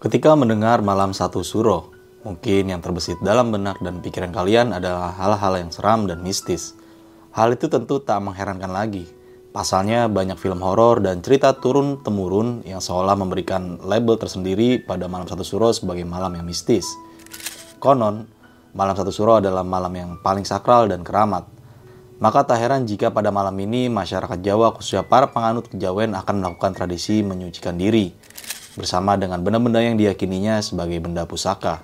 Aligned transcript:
Ketika 0.00 0.32
mendengar 0.32 0.80
malam 0.80 1.12
satu 1.12 1.44
suro, 1.44 1.92
mungkin 2.24 2.72
yang 2.72 2.80
terbesit 2.80 3.20
dalam 3.20 3.52
benak 3.52 3.84
dan 3.84 4.00
pikiran 4.00 4.32
kalian 4.32 4.72
adalah 4.72 5.12
hal-hal 5.12 5.60
yang 5.60 5.68
seram 5.68 6.08
dan 6.08 6.24
mistis. 6.24 6.72
Hal 7.36 7.52
itu 7.52 7.68
tentu 7.68 8.00
tak 8.00 8.16
mengherankan 8.24 8.72
lagi. 8.72 9.04
Pasalnya 9.52 10.08
banyak 10.08 10.40
film 10.40 10.64
horor 10.64 11.04
dan 11.04 11.20
cerita 11.20 11.52
turun-temurun 11.52 12.64
yang 12.64 12.80
seolah 12.80 13.12
memberikan 13.12 13.76
label 13.84 14.16
tersendiri 14.16 14.80
pada 14.80 15.04
malam 15.04 15.28
satu 15.28 15.44
suro 15.44 15.68
sebagai 15.68 16.08
malam 16.08 16.32
yang 16.32 16.48
mistis. 16.48 16.88
Konon, 17.76 18.24
malam 18.72 18.96
satu 18.96 19.12
suro 19.12 19.36
adalah 19.36 19.68
malam 19.68 19.92
yang 19.92 20.10
paling 20.24 20.48
sakral 20.48 20.88
dan 20.88 21.04
keramat. 21.04 21.44
Maka 22.24 22.48
tak 22.48 22.56
heran 22.56 22.88
jika 22.88 23.12
pada 23.12 23.28
malam 23.28 23.52
ini 23.60 23.92
masyarakat 23.92 24.40
Jawa 24.40 24.72
khususnya 24.72 25.04
para 25.04 25.28
penganut 25.28 25.68
kejawen 25.68 26.16
akan 26.16 26.40
melakukan 26.40 26.72
tradisi 26.72 27.20
menyucikan 27.20 27.76
diri 27.76 28.29
bersama 28.78 29.18
dengan 29.18 29.42
benda-benda 29.42 29.82
yang 29.82 29.96
diyakininya 29.98 30.62
sebagai 30.62 31.02
benda 31.02 31.26
pusaka. 31.26 31.82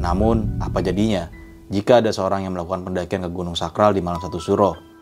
Namun, 0.00 0.58
apa 0.58 0.80
jadinya 0.80 1.28
jika 1.68 2.00
ada 2.00 2.12
seorang 2.12 2.44
yang 2.44 2.56
melakukan 2.56 2.84
pendakian 2.84 3.24
ke 3.24 3.30
gunung 3.30 3.56
sakral 3.56 3.92
di 3.92 4.00
malam 4.00 4.20
satu 4.20 4.40
suro? 4.40 4.92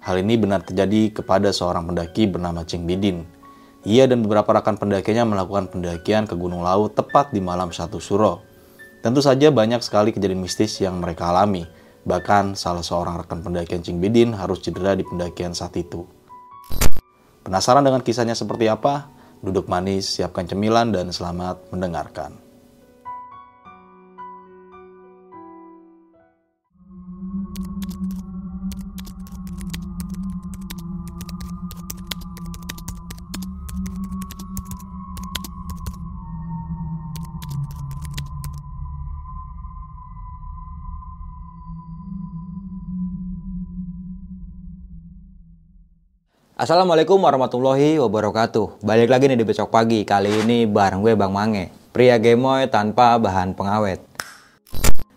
Hal 0.00 0.16
ini 0.16 0.40
benar 0.40 0.64
terjadi 0.64 1.12
kepada 1.12 1.52
seorang 1.52 1.84
pendaki 1.84 2.24
bernama 2.24 2.64
Cing 2.64 2.88
Bidin. 2.88 3.20
Ia 3.84 4.08
dan 4.08 4.24
beberapa 4.24 4.48
rekan 4.56 4.80
pendakinya 4.80 5.28
melakukan 5.28 5.68
pendakian 5.72 6.24
ke 6.24 6.36
Gunung 6.36 6.64
Lawu 6.64 6.88
tepat 6.92 7.32
di 7.32 7.40
malam 7.40 7.72
satu 7.72 8.00
suro. 8.00 8.44
Tentu 9.00 9.24
saja 9.24 9.48
banyak 9.48 9.80
sekali 9.80 10.12
kejadian 10.12 10.40
mistis 10.40 10.76
yang 10.80 11.00
mereka 11.00 11.32
alami. 11.32 11.64
Bahkan 12.04 12.56
salah 12.56 12.84
seorang 12.84 13.20
rekan 13.24 13.44
pendakian 13.44 13.84
Cing 13.84 14.00
Bidin 14.00 14.32
harus 14.36 14.64
cedera 14.64 14.96
di 14.96 15.04
pendakian 15.04 15.52
saat 15.52 15.76
itu. 15.76 16.04
Penasaran 17.40 17.80
dengan 17.80 18.04
kisahnya 18.04 18.36
seperti 18.36 18.68
apa? 18.68 19.08
Duduk 19.40 19.64
manis, 19.64 20.20
siapkan 20.20 20.44
cemilan, 20.44 20.92
dan 20.92 21.08
selamat 21.08 21.72
mendengarkan. 21.72 22.49
Assalamualaikum 46.60 47.16
warahmatullahi 47.24 47.96
wabarakatuh. 48.04 48.84
Balik 48.84 49.08
lagi 49.08 49.32
nih 49.32 49.40
di 49.40 49.48
besok 49.48 49.72
pagi. 49.72 50.04
Kali 50.04 50.44
ini 50.44 50.68
bareng 50.68 51.00
gue 51.00 51.16
Bang 51.16 51.32
Mange. 51.32 51.72
Pria 51.88 52.20
gemoy 52.20 52.68
tanpa 52.68 53.16
bahan 53.16 53.56
pengawet. 53.56 54.04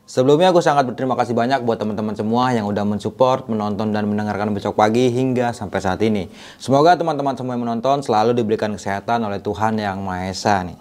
Sebelumnya 0.08 0.56
aku 0.56 0.64
sangat 0.64 0.88
berterima 0.88 1.20
kasih 1.20 1.36
banyak 1.36 1.68
buat 1.68 1.76
teman-teman 1.84 2.16
semua 2.16 2.56
yang 2.56 2.64
udah 2.64 2.88
mensupport, 2.88 3.44
menonton 3.52 3.92
dan 3.92 4.08
mendengarkan 4.08 4.56
besok 4.56 4.80
pagi 4.80 5.12
hingga 5.12 5.52
sampai 5.52 5.84
saat 5.84 6.00
ini. 6.00 6.32
Semoga 6.64 6.96
teman-teman 6.96 7.36
semua 7.36 7.60
yang 7.60 7.68
menonton 7.68 8.00
selalu 8.00 8.32
diberikan 8.40 8.72
kesehatan 8.72 9.28
oleh 9.28 9.44
Tuhan 9.44 9.76
Yang 9.76 10.00
Maha 10.00 10.32
Esa 10.32 10.64
nih. 10.64 10.80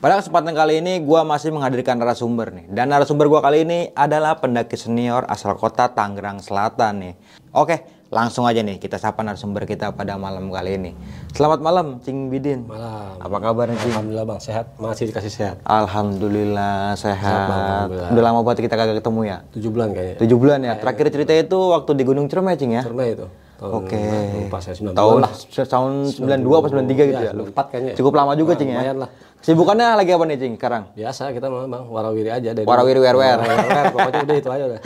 Pada 0.00 0.24
kesempatan 0.24 0.56
kali 0.56 0.80
ini 0.80 1.04
gue 1.04 1.20
masih 1.20 1.52
menghadirkan 1.52 2.00
narasumber 2.00 2.48
nih. 2.56 2.64
Dan 2.72 2.88
narasumber 2.88 3.28
gue 3.28 3.40
kali 3.44 3.68
ini 3.68 3.92
adalah 3.92 4.40
pendaki 4.40 4.80
senior 4.80 5.28
asal 5.28 5.52
kota 5.60 5.92
Tangerang 5.92 6.40
Selatan 6.40 6.94
nih. 7.04 7.14
Oke, 7.52 7.97
Langsung 8.08 8.48
aja 8.48 8.64
nih 8.64 8.80
kita 8.80 8.96
sapa 8.96 9.20
narasumber 9.20 9.68
kita 9.68 9.92
pada 9.92 10.16
malam 10.16 10.48
kali 10.48 10.80
ini. 10.80 10.90
Selamat 11.36 11.60
malam, 11.60 12.00
Cing 12.00 12.32
Bidin. 12.32 12.64
Malam. 12.64 13.20
Apa 13.20 13.36
kabar 13.36 13.68
Cing? 13.68 13.92
Alhamdulillah 13.92 14.24
bang 14.24 14.40
sehat, 14.40 14.72
masih 14.80 15.12
dikasih 15.12 15.28
sehat. 15.28 15.56
Alhamdulillah 15.68 16.96
sehat. 16.96 17.20
Sehat, 17.20 17.48
Bang, 17.52 17.60
alhamdulillah. 17.60 18.10
Udah 18.16 18.24
lama 18.24 18.40
banget 18.48 18.64
kita 18.64 18.80
kagak 18.80 19.04
ketemu 19.04 19.20
ya. 19.28 19.36
Tujuh 19.52 19.70
bulan 19.76 19.88
kayaknya. 19.92 20.16
Tujuh 20.24 20.36
bulan 20.40 20.58
ya. 20.64 20.74
Terakhir 20.80 21.06
cerita 21.12 21.32
itu 21.36 21.58
waktu 21.68 21.90
di 21.92 22.02
Gunung 22.08 22.26
Ciremai 22.32 22.56
Cing 22.56 22.72
ya. 22.80 22.82
Pernah 22.88 23.06
itu. 23.12 23.26
Oke. 23.58 23.98
Lupa 24.38 24.62
saya 24.62 24.74
92 24.74 24.94
Tahun 24.94 25.16
lah. 25.18 25.32
tahun 25.66 25.92
92 26.14 26.46
apa 26.54 26.66
93 26.70 27.10
gitu 27.10 27.22
ya. 27.22 27.32
94 27.34 27.66
kayaknya. 27.68 27.92
Cukup 27.98 28.12
lama 28.14 28.32
juga 28.32 28.54
Nah, 28.54 28.58
Cing 28.58 28.70
ya. 28.70 28.78
Lumayan 28.78 28.96
lah. 29.02 29.10
Sibukannya 29.38 29.86
lagi 29.94 30.10
apa 30.10 30.24
nih 30.26 30.36
Cing 30.36 30.54
sekarang? 30.54 30.82
Biasa 30.94 31.30
kita 31.30 31.46
mah 31.46 31.66
bang, 31.66 31.84
warawiri 31.86 32.30
aja. 32.30 32.50
Dari 32.54 32.62
Warawiri 32.62 32.98
wer-wer. 32.98 33.38
Warawiri, 33.38 33.90
Pokoknya 33.90 34.20
udah 34.22 34.36
itu 34.36 34.48
aja 34.48 34.64
udah. 34.66 34.80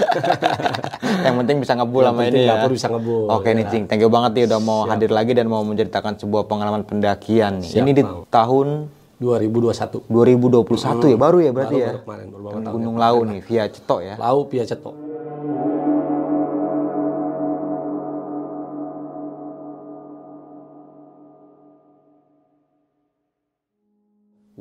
Yang 1.25 1.35
penting 1.37 1.57
bisa 1.61 1.73
ngebul 1.75 2.03
sama 2.03 2.21
ini 2.25 2.39
ya. 2.39 2.49
dapur 2.57 2.71
bisa 2.73 2.89
ngebul, 2.89 3.29
Oke 3.29 3.49
nih 3.53 3.65
ya. 3.65 3.71
Cing, 3.71 3.85
thank 3.87 4.01
you 4.01 4.09
banget 4.09 4.31
nih 4.33 4.45
udah 4.49 4.61
mau 4.61 4.81
hadir 4.85 5.11
lagi 5.11 5.33
dan 5.33 5.47
mau 5.47 5.61
menceritakan 5.61 6.17
sebuah 6.17 6.49
pengalaman 6.49 6.81
pendakian 6.83 7.61
nih. 7.61 7.71
Siap, 7.71 7.83
ini 7.83 7.93
di 7.93 8.03
Bang. 8.03 8.25
tahun 8.29 8.69
2021. 9.21 10.03
2021 10.11 11.07
ya 11.07 11.17
baru 11.17 11.39
ya 11.39 11.51
berarti 11.55 11.77
Baru, 11.77 11.79
ya. 11.79 11.89
baru 11.89 12.01
kemarin, 12.03 12.27
baru 12.33 12.73
Gunung 12.73 12.97
Lau 12.97 13.17
nih 13.23 13.41
via 13.41 13.65
Cetok 13.69 14.01
ya. 14.03 14.15
Lau 14.19 14.39
Pia 14.45 14.65
Cetok. 14.65 14.95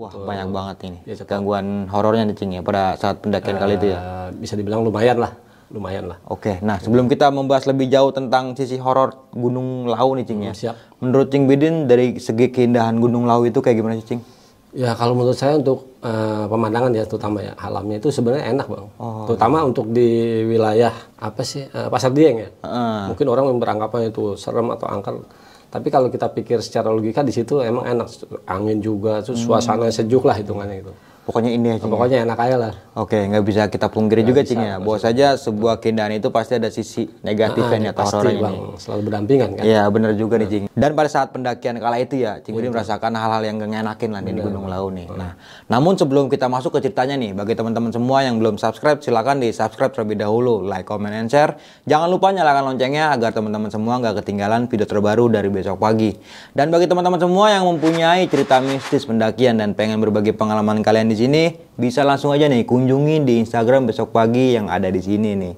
Wah, 0.01 0.09
banyak 0.09 0.49
banget 0.49 0.77
ini. 0.89 0.97
Cetok. 1.13 1.29
Gangguan 1.29 1.85
horornya 1.85 2.25
nih 2.25 2.33
Cing 2.33 2.57
ya 2.57 2.65
pada 2.65 2.97
saat 2.97 3.21
pendakian 3.21 3.61
kali 3.61 3.77
itu 3.77 3.93
ya. 3.93 3.99
Eh, 4.01 4.29
bisa 4.41 4.57
dibilang 4.57 4.81
lumayan 4.81 5.21
lah, 5.21 5.37
lumayan 5.69 6.09
lah. 6.09 6.17
Oke, 6.25 6.57
nah 6.65 6.81
sebelum 6.81 7.05
kita 7.05 7.29
membahas 7.29 7.69
lebih 7.69 7.85
jauh 7.85 8.09
tentang 8.09 8.57
sisi 8.57 8.81
horor 8.81 9.29
Gunung 9.29 9.85
Lau 9.85 10.17
nih 10.17 10.25
Cing 10.25 10.41
ya. 10.41 10.53
Siap. 10.57 11.05
Menurut 11.05 11.29
Cing 11.29 11.45
Bidin 11.45 11.85
dari 11.85 12.17
segi 12.17 12.49
keindahan 12.49 12.97
Gunung 12.97 13.29
Lau 13.29 13.45
itu 13.45 13.61
kayak 13.61 13.77
gimana 13.77 13.93
sih 14.01 14.17
Cing? 14.17 14.21
Ya 14.73 14.95
kalau 14.95 15.13
menurut 15.13 15.37
saya 15.37 15.61
untuk 15.61 15.99
eh, 16.01 16.45
pemandangan 16.49 16.95
ya 16.97 17.03
terutama 17.05 17.43
ya 17.43 17.53
alamnya 17.61 18.01
itu 18.01 18.09
sebenarnya 18.09 18.57
enak 18.57 18.67
bang. 18.71 18.87
Oh. 18.97 19.29
Terutama 19.29 19.67
untuk 19.67 19.85
di 19.93 20.41
wilayah 20.49 20.97
apa 21.21 21.45
sih 21.45 21.69
eh, 21.69 21.87
pasar 21.93 22.09
Dieng 22.09 22.41
ya. 22.41 22.49
Heeh. 22.65 23.13
Mungkin 23.13 23.27
orang 23.29 23.53
yang 23.53 23.59
beranggapan 23.61 24.09
itu 24.09 24.33
serem 24.33 24.73
atau 24.73 24.89
angker. 24.89 25.21
Tapi 25.71 25.87
kalau 25.87 26.11
kita 26.11 26.27
pikir 26.35 26.59
secara 26.59 26.91
logika 26.91 27.23
di 27.23 27.31
situ 27.31 27.63
emang 27.63 27.87
enak 27.87 28.07
angin 28.43 28.83
juga, 28.83 29.23
terus 29.23 29.39
suasana 29.39 29.87
sejuk 29.87 30.27
lah 30.27 30.35
hitungannya 30.35 30.83
itu. 30.83 30.91
Pokoknya 31.31 31.51
indah 31.55 31.79
Cing. 31.79 31.87
ya? 31.87 31.93
Pokoknya 31.95 32.17
enak 32.27 32.39
aja 32.43 32.55
lah. 32.59 32.73
Oke, 32.91 33.15
nggak 33.23 33.43
bisa 33.47 33.61
kita 33.71 33.87
pungkiri 33.87 34.27
juga 34.27 34.43
Cing 34.43 34.59
ya. 34.59 34.75
Bahwa 34.83 34.99
saja 34.99 35.39
sebuah 35.39 35.79
keindahan 35.79 36.11
itu 36.11 36.27
pasti 36.27 36.59
ada 36.59 36.67
sisi 36.67 37.07
negatifnya 37.23 37.95
atau 37.95 38.03
Pasti 38.03 38.15
horornya 38.19 38.43
bang, 38.43 38.51
nih. 38.51 38.75
selalu 38.75 39.01
berdampingan 39.07 39.49
kan. 39.55 39.63
Iya 39.63 39.83
bener 39.87 40.11
juga 40.19 40.35
nih 40.35 40.47
Cing. 40.51 40.63
Dan 40.75 40.91
pada 40.91 41.07
saat 41.07 41.31
pendakian 41.31 41.79
kala 41.79 42.03
itu 42.03 42.19
ya, 42.19 42.43
Cing 42.43 42.51
Budi 42.51 42.67
merasakan 42.67 43.15
hal-hal 43.15 43.47
yang 43.47 43.55
gak 43.63 43.71
ngenakin 43.71 44.09
lah 44.11 44.21
di 44.21 44.31
Gunung 44.35 44.67
Lau 44.67 44.91
nih. 44.91 45.07
Nah, 45.07 45.39
namun 45.71 45.95
sebelum 45.95 46.27
kita 46.27 46.51
masuk 46.51 46.75
ke 46.75 46.91
ceritanya 46.91 47.15
nih, 47.15 47.31
bagi 47.31 47.55
teman-teman 47.55 47.95
semua 47.95 48.27
yang 48.27 48.35
belum 48.35 48.59
subscribe, 48.59 48.99
silakan 48.99 49.39
di 49.39 49.55
subscribe 49.55 49.95
terlebih 49.95 50.19
dahulu, 50.19 50.59
like, 50.59 50.83
comment, 50.83 51.15
and 51.15 51.31
share. 51.31 51.55
Jangan 51.87 52.11
lupa 52.11 52.35
nyalakan 52.35 52.75
loncengnya 52.75 53.15
agar 53.15 53.31
teman-teman 53.31 53.71
semua 53.71 54.03
nggak 54.03 54.19
ketinggalan 54.19 54.67
video 54.67 54.83
terbaru 54.83 55.31
dari 55.31 55.47
besok 55.47 55.79
pagi. 55.79 56.11
Dan 56.51 56.67
bagi 56.75 56.91
teman-teman 56.91 57.23
semua 57.23 57.55
yang 57.55 57.63
mempunyai 57.63 58.27
cerita 58.27 58.59
mistis 58.59 59.07
pendakian 59.07 59.55
dan 59.61 59.71
pengen 59.71 60.03
berbagi 60.03 60.35
pengalaman 60.35 60.83
kalian 60.83 61.07
di 61.07 61.20
sini, 61.25 61.43
bisa 61.77 62.01
langsung 62.01 62.33
aja 62.33 62.49
nih 62.49 62.65
kunjungi 62.65 63.21
di 63.21 63.33
Instagram 63.45 63.85
besok 63.85 64.09
pagi 64.09 64.57
yang 64.57 64.71
ada 64.71 64.89
di 64.89 65.01
sini 65.01 65.37
nih. 65.37 65.53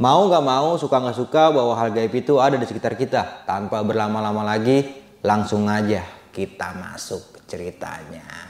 Mau 0.00 0.28
nggak 0.28 0.44
mau, 0.44 0.76
suka 0.80 0.96
nggak 1.00 1.16
suka 1.16 1.52
bahwa 1.52 1.76
hal 1.76 1.92
gaib 1.92 2.12
itu 2.12 2.40
ada 2.40 2.56
di 2.56 2.64
sekitar 2.64 2.96
kita. 2.96 3.44
Tanpa 3.44 3.80
berlama-lama 3.84 4.44
lagi, 4.44 4.84
langsung 5.20 5.68
aja 5.68 6.04
kita 6.32 6.72
masuk 6.76 7.44
ceritanya. 7.44 8.49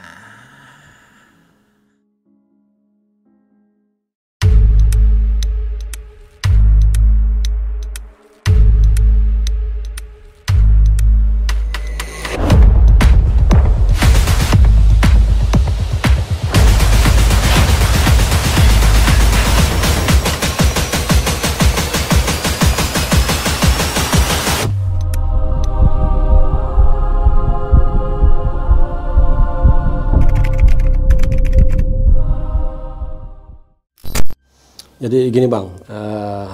Jadi 35.01 35.33
gini 35.33 35.49
bang, 35.49 35.65
eh, 35.89 36.49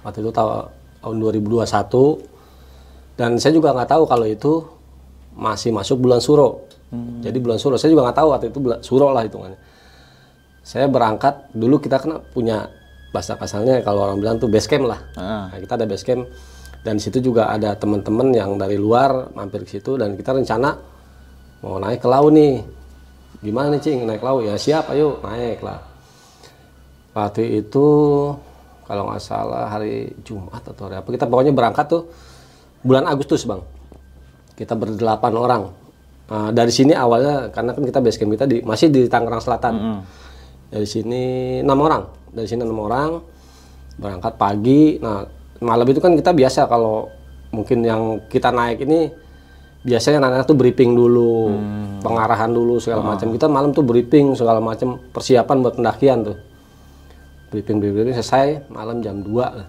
waktu 0.00 0.24
itu 0.24 0.32
tahu- 0.32 0.68
tahun 1.04 1.16
2021 1.20 2.16
dan 3.20 3.36
saya 3.36 3.52
juga 3.52 3.76
nggak 3.76 3.90
tahu 3.92 4.02
kalau 4.08 4.24
itu 4.24 4.52
masih 5.36 5.70
masuk 5.76 6.00
bulan 6.00 6.18
Suro. 6.18 6.64
Jadi 7.20 7.36
bulan 7.36 7.60
Suro, 7.60 7.76
saya 7.76 7.92
juga 7.92 8.08
nggak 8.08 8.18
tahu 8.24 8.28
waktu 8.32 8.46
itu 8.48 8.58
bulan 8.64 8.80
Suro 8.80 9.12
lah 9.12 9.20
hitungannya. 9.28 9.60
Saya 10.64 10.88
berangkat 10.88 11.52
dulu 11.52 11.76
kita 11.76 12.00
kan 12.00 12.24
punya 12.32 12.72
bahasa 13.12 13.36
kasarnya 13.36 13.84
kalau 13.84 14.08
orang 14.08 14.18
bilang 14.20 14.36
tuh 14.40 14.48
base 14.48 14.68
camp 14.68 14.88
lah. 14.88 15.00
Ah. 15.16 15.52
Nah, 15.52 15.58
kita 15.60 15.76
ada 15.76 15.84
base 15.84 16.04
camp 16.04 16.24
dan 16.84 16.96
di 16.96 17.02
situ 17.04 17.20
juga 17.20 17.52
ada 17.52 17.76
teman-teman 17.76 18.32
yang 18.32 18.56
dari 18.56 18.80
luar 18.80 19.32
mampir 19.36 19.68
ke 19.68 19.76
situ 19.76 20.00
dan 20.00 20.16
kita 20.16 20.32
rencana 20.32 20.72
mau 21.60 21.76
naik 21.76 22.00
ke 22.00 22.08
laut 22.08 22.30
nih 22.30 22.62
gimana 23.42 23.74
nih 23.74 23.80
cing 23.82 23.98
naik 24.06 24.22
laut 24.22 24.46
ya 24.46 24.54
siap 24.54 24.94
ayo 24.94 25.18
naik 25.22 25.58
lah 25.62 25.87
waktu 27.18 27.66
itu 27.66 27.86
kalau 28.88 29.12
nggak 29.12 29.20
salah 29.20 29.68
hari 29.68 30.14
Jumat 30.24 30.64
atau 30.64 30.88
hari 30.88 30.96
apa. 31.02 31.08
Kita 31.12 31.28
pokoknya 31.28 31.52
berangkat 31.52 31.86
tuh 31.92 32.08
bulan 32.80 33.04
Agustus 33.04 33.44
bang. 33.44 33.60
Kita 34.56 34.72
berdelapan 34.72 35.32
orang. 35.36 35.62
Nah, 36.28 36.48
dari 36.52 36.72
sini 36.72 36.96
awalnya 36.96 37.52
karena 37.52 37.76
kan 37.76 37.84
kita 37.84 38.00
base 38.00 38.16
camp 38.16 38.32
kita 38.32 38.44
di, 38.48 38.56
masih 38.64 38.88
di 38.88 39.04
Tangerang 39.10 39.44
Selatan. 39.44 39.74
Dari 40.72 40.88
sini 40.88 41.24
enam 41.60 41.78
orang. 41.84 42.02
Dari 42.32 42.48
sini 42.48 42.64
enam 42.64 42.80
orang. 42.80 43.10
Berangkat 44.00 44.32
pagi. 44.40 44.96
Nah 45.02 45.26
malam 45.58 45.86
itu 45.90 46.00
kan 46.00 46.16
kita 46.16 46.32
biasa 46.32 46.64
kalau 46.70 47.12
mungkin 47.52 47.84
yang 47.84 48.24
kita 48.30 48.54
naik 48.54 48.88
ini 48.88 49.10
biasanya 49.78 50.20
anak-anak 50.20 50.46
tuh 50.48 50.58
briefing 50.58 50.92
dulu 50.96 51.52
pengarahan 52.00 52.48
dulu 52.48 52.80
segala 52.80 53.04
macam. 53.04 53.28
Kita 53.36 53.52
malam 53.52 53.76
tuh 53.76 53.84
briefing 53.84 54.32
segala 54.32 54.64
macam 54.64 54.96
persiapan 55.12 55.56
buat 55.60 55.76
pendakian 55.76 56.24
tuh 56.24 56.47
briefing 57.48 57.80
briefing 57.80 58.12
selesai 58.12 58.68
malam 58.68 59.00
jam 59.00 59.20
2 59.20 59.28
lah. 59.36 59.68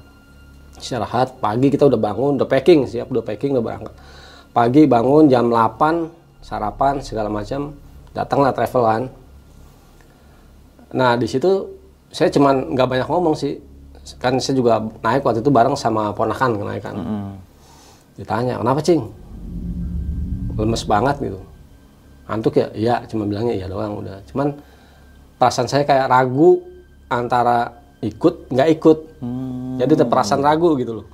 Istirahat 0.79 1.43
pagi 1.43 1.67
kita 1.67 1.87
udah 1.87 1.99
bangun 1.99 2.39
udah 2.39 2.47
packing 2.47 2.87
siap 2.87 3.11
udah 3.11 3.23
packing 3.23 3.55
udah 3.55 3.63
berangkat. 3.63 3.95
Pagi 4.55 4.83
bangun 4.87 5.27
jam 5.27 5.51
8 5.51 6.43
sarapan 6.43 6.99
segala 7.03 7.27
macam. 7.27 7.75
Datanglah 8.15 8.51
travel 8.55 8.83
kan. 8.83 9.03
Nah 10.95 11.15
di 11.19 11.27
situ 11.29 11.67
saya 12.09 12.31
cuman 12.31 12.73
nggak 12.75 12.87
banyak 12.87 13.07
ngomong 13.07 13.35
sih. 13.35 13.59
Kan 14.17 14.41
saya 14.41 14.57
juga 14.57 14.81
naik 15.05 15.21
waktu 15.21 15.43
itu 15.43 15.51
bareng 15.51 15.75
sama 15.77 16.15
ponakan 16.15 16.57
kenaikan. 16.57 16.95
Ditanya 18.17 18.59
kenapa 18.59 18.79
cing? 18.83 19.03
Lemes 20.59 20.83
banget 20.83 21.15
gitu. 21.23 21.39
Ngantuk 22.27 22.53
ya? 22.57 22.67
Iya 22.75 22.95
cuma 23.07 23.23
bilangnya 23.29 23.55
iya 23.55 23.67
doang 23.69 24.01
udah. 24.01 24.19
Cuman 24.27 24.57
perasaan 25.39 25.69
saya 25.69 25.83
kayak 25.85 26.09
ragu 26.09 26.59
antara 27.09 27.73
ikut 27.99 28.47
nggak 28.53 28.69
ikut. 28.79 28.97
Jadi 29.81 29.91
ada 29.99 30.07
perasaan 30.07 30.41
ragu 30.45 30.77
gitu 30.79 31.03
loh. 31.03 31.07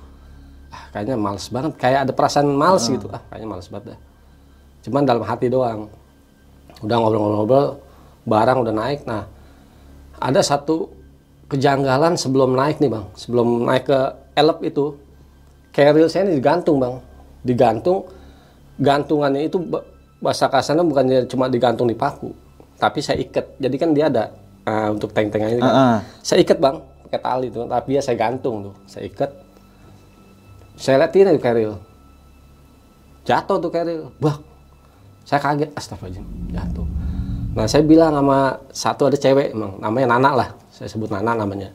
Ah, 0.70 0.86
kayaknya 0.92 1.16
males 1.18 1.48
banget. 1.50 1.72
Kayak 1.80 2.00
ada 2.06 2.12
perasaan 2.12 2.46
males 2.52 2.84
gitu. 2.86 3.10
Ah 3.10 3.22
kayaknya 3.32 3.48
males 3.48 3.66
banget 3.72 3.96
dah. 3.96 3.98
Cuman 4.86 5.02
dalam 5.02 5.24
hati 5.26 5.50
doang. 5.50 5.90
Udah 6.84 6.96
ngobrol-ngobrol 7.00 7.66
barang 8.28 8.58
udah 8.62 8.74
naik. 8.76 9.00
Nah 9.08 9.24
ada 10.20 10.40
satu 10.44 10.92
kejanggalan 11.50 12.14
sebelum 12.14 12.54
naik 12.54 12.78
nih 12.78 12.92
bang. 12.92 13.06
Sebelum 13.16 13.66
naik 13.66 13.88
ke 13.88 14.00
elep 14.36 14.58
itu 14.62 14.94
carrier 15.72 16.06
saya 16.06 16.28
ini 16.28 16.38
digantung 16.38 16.78
bang. 16.78 17.00
Digantung 17.42 18.06
gantungannya 18.76 19.48
itu 19.48 19.56
ba- 19.58 19.86
bahasa 20.20 20.52
kasarnya 20.52 20.84
bukannya 20.84 21.24
cuma 21.28 21.48
digantung 21.48 21.88
di 21.88 21.96
paku 21.96 22.30
tapi 22.76 23.00
saya 23.00 23.18
ikat. 23.24 23.56
Jadi 23.56 23.76
kan 23.80 23.90
dia 23.96 24.12
ada 24.12 24.30
ah, 24.66 24.88
untuk 24.90 25.14
tank-tank 25.14 25.46
ini 25.46 25.62
kan. 25.62 25.70
Ah, 25.70 25.78
ah. 25.78 25.98
saya 26.20 26.42
ikat 26.42 26.58
bang 26.58 26.76
pakai 27.06 27.20
tali 27.22 27.46
tuh 27.54 27.64
tapi 27.70 27.96
ya 27.96 28.02
saya 28.02 28.18
gantung 28.18 28.70
tuh. 28.70 28.74
Saya 28.90 29.06
ikat. 29.06 29.30
Saya 30.76 31.00
lihat 31.00 31.16
ini 31.16 31.40
carrier 31.40 31.72
jatuh 33.26 33.58
tuh 33.58 33.70
carrier 33.72 34.06
bah 34.22 34.38
saya 35.26 35.42
kaget. 35.42 35.70
Astagfirullahaladzim 35.74 36.54
jatuh. 36.54 36.86
Nah 37.58 37.66
saya 37.66 37.82
bilang 37.82 38.14
sama 38.14 38.60
satu 38.70 39.10
ada 39.10 39.18
cewek 39.18 39.50
emang 39.50 39.80
namanya 39.82 40.06
Nana 40.14 40.30
lah. 40.44 40.48
Saya 40.70 40.86
sebut 40.86 41.10
Nana 41.10 41.34
namanya. 41.34 41.72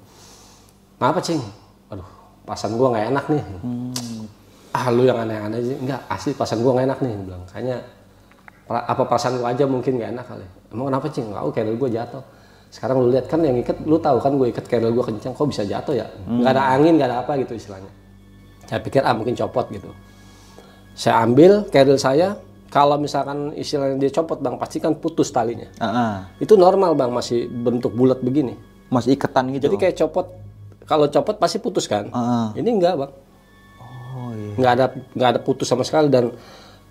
Kenapa 0.96 1.20
cing? 1.20 1.42
Aduh 1.92 2.08
pasan 2.48 2.80
gua 2.80 2.96
nggak 2.96 3.06
enak 3.12 3.26
nih. 3.28 3.44
Ah 4.72 4.88
lu 4.88 5.04
yang 5.04 5.20
aneh-aneh 5.20 5.60
sih. 5.60 5.76
Enggak 5.76 6.00
asli 6.08 6.32
pasan 6.32 6.64
gua 6.64 6.80
nggak 6.80 6.88
enak 6.88 7.00
nih. 7.04 7.12
Bilang 7.28 7.44
kayaknya 7.52 7.78
apa 8.72 9.04
perasaan 9.04 9.36
gua 9.36 9.52
aja 9.52 9.68
mungkin 9.68 10.00
nggak 10.00 10.12
enak 10.16 10.26
kali. 10.30 10.48
Emang 10.72 10.88
kenapa 10.88 11.12
cing? 11.12 11.28
Nggak 11.28 11.42
tahu 11.44 11.52
carrier 11.52 11.76
gua 11.76 11.90
jatuh 11.92 12.24
sekarang 12.72 12.98
lu 12.98 13.12
lihat 13.12 13.28
kan 13.28 13.44
yang 13.44 13.60
ikat 13.60 13.84
lu 13.84 14.00
tahu 14.00 14.18
kan 14.18 14.32
gue 14.34 14.48
ikat 14.48 14.66
carrier 14.66 14.90
gua 14.90 15.04
kencang 15.04 15.32
kok 15.32 15.44
bisa 15.44 15.62
jatuh 15.62 15.92
ya 15.92 16.08
nggak 16.24 16.52
ada 16.52 16.64
angin 16.72 16.96
nggak 16.96 17.10
ada 17.12 17.18
apa 17.20 17.36
gitu 17.38 17.54
istilahnya 17.54 17.92
saya 18.64 18.80
pikir 18.80 19.04
ah 19.04 19.12
mungkin 19.12 19.36
copot 19.36 19.68
gitu 19.70 19.92
saya 20.94 21.20
ambil 21.22 21.68
carrier 21.68 22.00
saya 22.00 22.40
kalau 22.72 22.96
misalkan 22.96 23.52
istilahnya 23.54 24.00
dia 24.00 24.12
copot 24.14 24.40
bang 24.40 24.56
pasti 24.56 24.80
kan 24.80 24.96
putus 24.96 25.28
talinya 25.30 25.68
Ah, 25.78 25.88
ah. 25.88 26.14
itu 26.40 26.56
normal 26.56 26.96
bang 26.96 27.12
masih 27.12 27.46
bentuk 27.46 27.92
bulat 27.92 28.24
begini 28.24 28.56
Masih 28.88 29.16
iketan 29.16 29.52
gitu. 29.52 29.68
jadi 29.68 29.76
kayak 29.78 29.96
copot 30.00 30.28
kalau 30.84 31.08
copot 31.08 31.36
pasti 31.36 31.60
putus 31.60 31.88
kan 31.88 32.08
Ah, 32.10 32.20
ah. 32.20 32.48
ini 32.56 32.72
enggak 32.72 32.96
bang 32.96 33.12
Oh 34.12 34.32
iya. 34.32 34.52
nggak 34.56 34.72
ada 34.76 34.86
nggak 35.12 35.30
ada 35.36 35.40
putus 35.40 35.68
sama 35.68 35.84
sekali 35.84 36.08
dan 36.08 36.32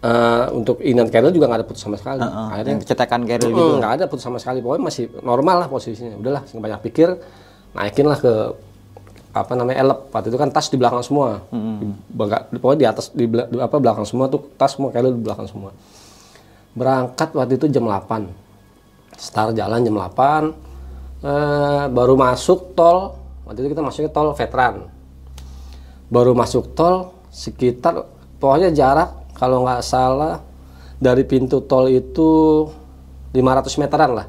eh, 0.00 0.44
untuk 0.50 0.80
inan 0.80 1.06
carrier 1.06 1.28
juga 1.28 1.46
nggak 1.46 1.60
ada 1.60 1.66
putus 1.66 1.82
sama 1.82 1.94
sekali. 1.94 2.20
Ah, 2.20 2.50
akhirnya 2.50 2.72
Yang 2.74 2.84
cetekan 2.86 3.20
carrier 3.22 3.46
Mm, 3.46 3.54
gitu. 3.54 3.74
nggak 3.78 3.92
ada 3.92 4.04
putus 4.06 4.24
sama 4.24 4.38
sekali. 4.38 4.58
Pokoknya 4.58 4.84
masih 4.84 5.04
normal 5.20 5.56
lah 5.58 5.68
posisinya. 5.68 6.16
Udahlah 6.16 6.42
banyak 6.46 6.80
pikir 6.82 7.08
naikin 7.70 8.04
lah 8.04 8.16
ke 8.16 8.32
apa 9.30 9.52
namanya 9.54 9.78
elep. 9.78 10.10
Waktu 10.10 10.26
itu 10.26 10.36
kan 10.36 10.48
tas 10.48 10.66
di 10.66 10.76
belakang 10.76 11.00
semua. 11.00 11.44
Di 11.50 11.86
bangga- 12.10 12.48
pokoknya 12.50 12.78
di 12.78 12.86
atas 12.88 13.06
di, 13.10 13.24
di 13.24 13.38
apa 13.58 13.76
belakang 13.76 14.02
semua 14.02 14.26
tuh 14.26 14.42
tas 14.54 14.72
semua 14.72 14.88
carrier 14.88 15.12
di 15.12 15.20
belakang 15.20 15.46
semua. 15.46 15.70
Berangkat 16.70 17.28
waktu 17.32 17.54
itu 17.56 17.66
jam 17.68 17.84
8 17.84 18.30
start 19.12 19.52
jalan 19.52 19.82
jam 19.82 19.94
8 19.94 20.54
eh, 21.20 21.84
baru 21.88 22.14
masuk 22.14 22.72
tol. 22.72 23.20
Waktu 23.44 23.58
itu 23.60 23.68
kita 23.70 23.82
masuknya 23.82 24.08
tol 24.08 24.32
veteran. 24.32 24.86
Baru 26.08 26.32
masuk 26.32 26.72
tol 26.72 27.10
sekitar 27.28 28.02
pokoknya 28.38 28.72
jarak 28.72 29.19
kalau 29.40 29.64
nggak 29.64 29.80
salah 29.80 30.44
dari 31.00 31.24
pintu 31.24 31.64
tol 31.64 31.88
itu 31.88 32.68
500 33.32 33.80
meteran 33.80 34.12
lah. 34.12 34.26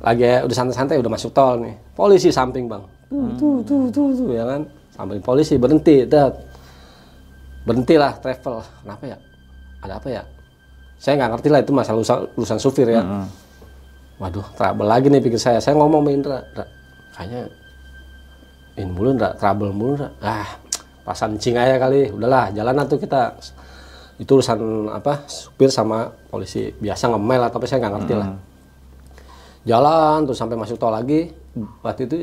Lagi 0.00 0.24
udah 0.24 0.56
santai-santai 0.56 0.96
udah 0.96 1.12
masuk 1.12 1.36
tol 1.36 1.60
nih. 1.60 1.76
Polisi 1.92 2.32
samping 2.32 2.64
bang. 2.64 2.80
Tuh 3.12 3.28
tuh 3.36 3.60
tuh 3.60 3.92
tuh, 3.92 4.08
tuh 4.16 4.32
ya 4.32 4.48
kan? 4.48 4.64
Samping 4.96 5.20
polisi 5.20 5.60
berhenti 5.60 6.08
dat 6.08 6.32
berhenti 7.68 8.00
lah 8.00 8.16
travel. 8.16 8.64
Kenapa 8.80 9.04
ya? 9.04 9.18
Ada 9.84 9.94
apa 10.00 10.08
ya? 10.08 10.22
Saya 10.96 11.20
nggak 11.20 11.30
ngerti 11.36 11.48
lah 11.52 11.60
itu 11.60 11.72
masalah 11.76 11.98
urusan, 12.00 12.18
urusan 12.40 12.58
supir 12.60 12.88
ya. 12.88 13.04
Waduh 14.16 14.48
trouble 14.56 14.88
lagi 14.88 15.12
nih 15.12 15.20
pikir 15.20 15.36
saya. 15.36 15.60
Saya 15.60 15.76
ngomong 15.76 16.04
sama 16.04 16.10
Indra 16.12 16.38
Indra, 16.40 16.64
kayaknya 17.16 17.40
ini 18.80 18.88
mulu 18.88 19.08
Indra. 19.12 19.36
Trouble 19.36 19.72
mulu 19.76 20.00
Indra. 20.00 20.08
ah 20.24 20.48
pasan 21.04 21.36
cing 21.36 21.60
aja 21.60 21.76
kali. 21.76 22.08
Udahlah 22.08 22.48
jalan 22.56 22.80
tuh 22.88 22.96
kita 22.96 23.36
itu 24.20 24.36
urusan 24.36 24.92
apa 24.92 25.24
supir 25.24 25.72
sama 25.72 26.12
polisi. 26.28 26.68
Biasa 26.76 27.08
ngemel 27.08 27.40
atau 27.48 27.56
apa 27.56 27.64
saya 27.64 27.80
nggak 27.80 27.94
ngerti 27.96 28.14
lah. 28.20 28.28
Jalan 29.64 30.28
terus 30.28 30.36
sampai 30.36 30.60
masuk 30.60 30.76
tol 30.76 30.92
lagi. 30.92 31.32
Waktu 31.80 32.02
itu 32.04 32.16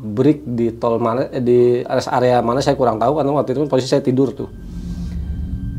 break 0.00 0.48
di 0.48 0.72
tol 0.80 0.96
mana 0.96 1.28
eh, 1.28 1.44
di 1.44 1.84
rest 1.84 2.08
area 2.08 2.40
mana 2.40 2.64
saya 2.64 2.72
kurang 2.72 2.96
tahu 2.96 3.20
karena 3.20 3.36
waktu 3.36 3.52
itu 3.52 3.60
kan 3.68 3.68
posisi 3.68 3.92
saya 3.92 4.00
tidur 4.00 4.32
tuh. 4.32 4.48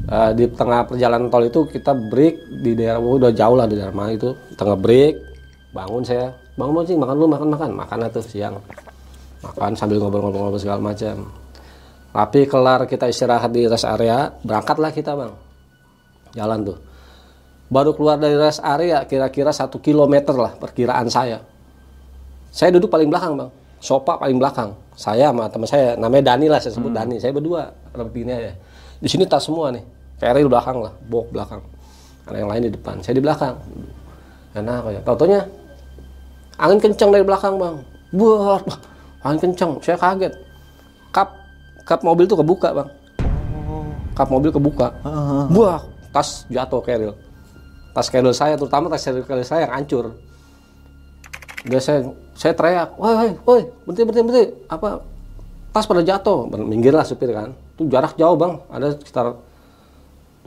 Eh, 0.05 0.31
di 0.37 0.45
tengah 0.53 0.85
perjalanan 0.85 1.33
tol 1.33 1.49
itu 1.49 1.65
kita 1.65 1.97
break 1.97 2.61
di 2.61 2.77
daerah 2.77 3.01
oh, 3.01 3.17
udah 3.17 3.33
jauh 3.33 3.57
lah 3.57 3.65
di 3.65 3.81
daerah 3.81 3.97
mana 3.97 4.13
itu. 4.13 4.37
Tengah 4.53 4.77
break 4.77 5.13
bangun 5.73 6.05
saya. 6.05 6.37
Bangun 6.53 6.85
sih 6.85 6.93
makan 6.93 7.17
dulu 7.17 7.27
makan 7.33 7.47
makan. 7.49 7.69
Makan 7.81 7.97
tuh 8.13 8.21
siang. 8.21 8.61
Makan 9.41 9.73
sambil 9.73 9.97
ngobrol-ngobrol 9.97 10.61
segala 10.61 10.77
macam 10.77 11.40
tapi 12.11 12.43
kelar 12.43 12.83
kita 12.91 13.07
istirahat 13.07 13.55
di 13.55 13.71
rest 13.71 13.87
area 13.87 14.35
berangkatlah 14.43 14.91
kita 14.91 15.15
bang. 15.15 15.31
Jalan 16.35 16.59
tuh. 16.67 16.77
Baru 17.71 17.95
keluar 17.95 18.19
dari 18.19 18.35
rest 18.35 18.59
area 18.59 19.07
kira-kira 19.07 19.55
satu 19.55 19.79
kilometer 19.79 20.35
lah 20.35 20.51
perkiraan 20.59 21.07
saya. 21.07 21.39
Saya 22.51 22.75
duduk 22.75 22.91
paling 22.91 23.07
belakang 23.07 23.39
bang. 23.39 23.49
Sopa 23.79 24.19
paling 24.19 24.35
belakang. 24.35 24.75
Saya 24.91 25.31
sama 25.31 25.47
teman 25.47 25.67
saya 25.71 25.95
namanya 25.95 26.35
Dani 26.35 26.51
lah 26.51 26.59
saya 26.59 26.75
sebut 26.75 26.91
Dani. 26.91 27.15
Saya 27.15 27.31
berdua 27.31 27.71
begini 27.95 28.31
aja 28.35 28.53
di 28.99 29.07
sini 29.07 29.23
tas 29.23 29.47
semua 29.47 29.71
nih. 29.71 29.81
Ferry 30.19 30.43
belakang 30.43 30.83
lah 30.83 30.93
bok 31.07 31.31
belakang. 31.31 31.63
Ada 32.27 32.37
yang 32.43 32.49
lain 32.51 32.61
di 32.67 32.71
depan 32.75 32.99
saya 32.99 33.15
di 33.15 33.23
belakang. 33.23 33.55
Enak 34.51 34.83
ya. 34.91 35.01
Tau 35.07 35.15
taunya 35.15 35.47
angin 36.59 36.77
kencang 36.77 37.09
dari 37.09 37.23
belakang 37.23 37.55
bang. 37.55 37.75
Buat 38.13 38.67
angin 39.23 39.39
kencang 39.47 39.79
saya 39.79 39.95
kaget. 39.95 40.35
Kap 41.15 41.40
kap 41.87 42.01
mobil 42.05 42.25
tuh 42.29 42.39
kebuka 42.39 42.69
bang. 42.71 42.89
Kap 44.13 44.27
mobil 44.27 44.51
kebuka. 44.53 44.93
Buah 45.51 45.83
tas 46.11 46.43
jatuh 46.51 46.83
keril 46.83 47.15
tas 47.91 48.07
keril 48.07 48.31
saya 48.31 48.55
terutama 48.55 48.87
tas 48.87 49.03
keril 49.03 49.43
saya 49.43 49.67
yang 49.67 49.73
hancur. 49.79 50.15
Dia 51.67 51.79
saya 51.83 52.07
saya 52.35 52.55
teriak 52.55 52.95
woi 52.95 53.13
woi 53.15 53.31
woi 53.43 53.61
berhenti 53.85 54.01
berhenti 54.07 54.21
berhenti. 54.27 54.45
Apa 54.67 55.03
tas 55.71 55.87
pada 55.87 56.03
jatuh. 56.03 56.47
Minggir 56.51 56.95
lah 56.95 57.03
supir 57.03 57.31
kan. 57.31 57.55
Itu 57.75 57.87
jarak 57.91 58.15
jauh 58.15 58.35
bang. 58.35 58.59
Ada 58.71 58.95
sekitar 58.95 59.35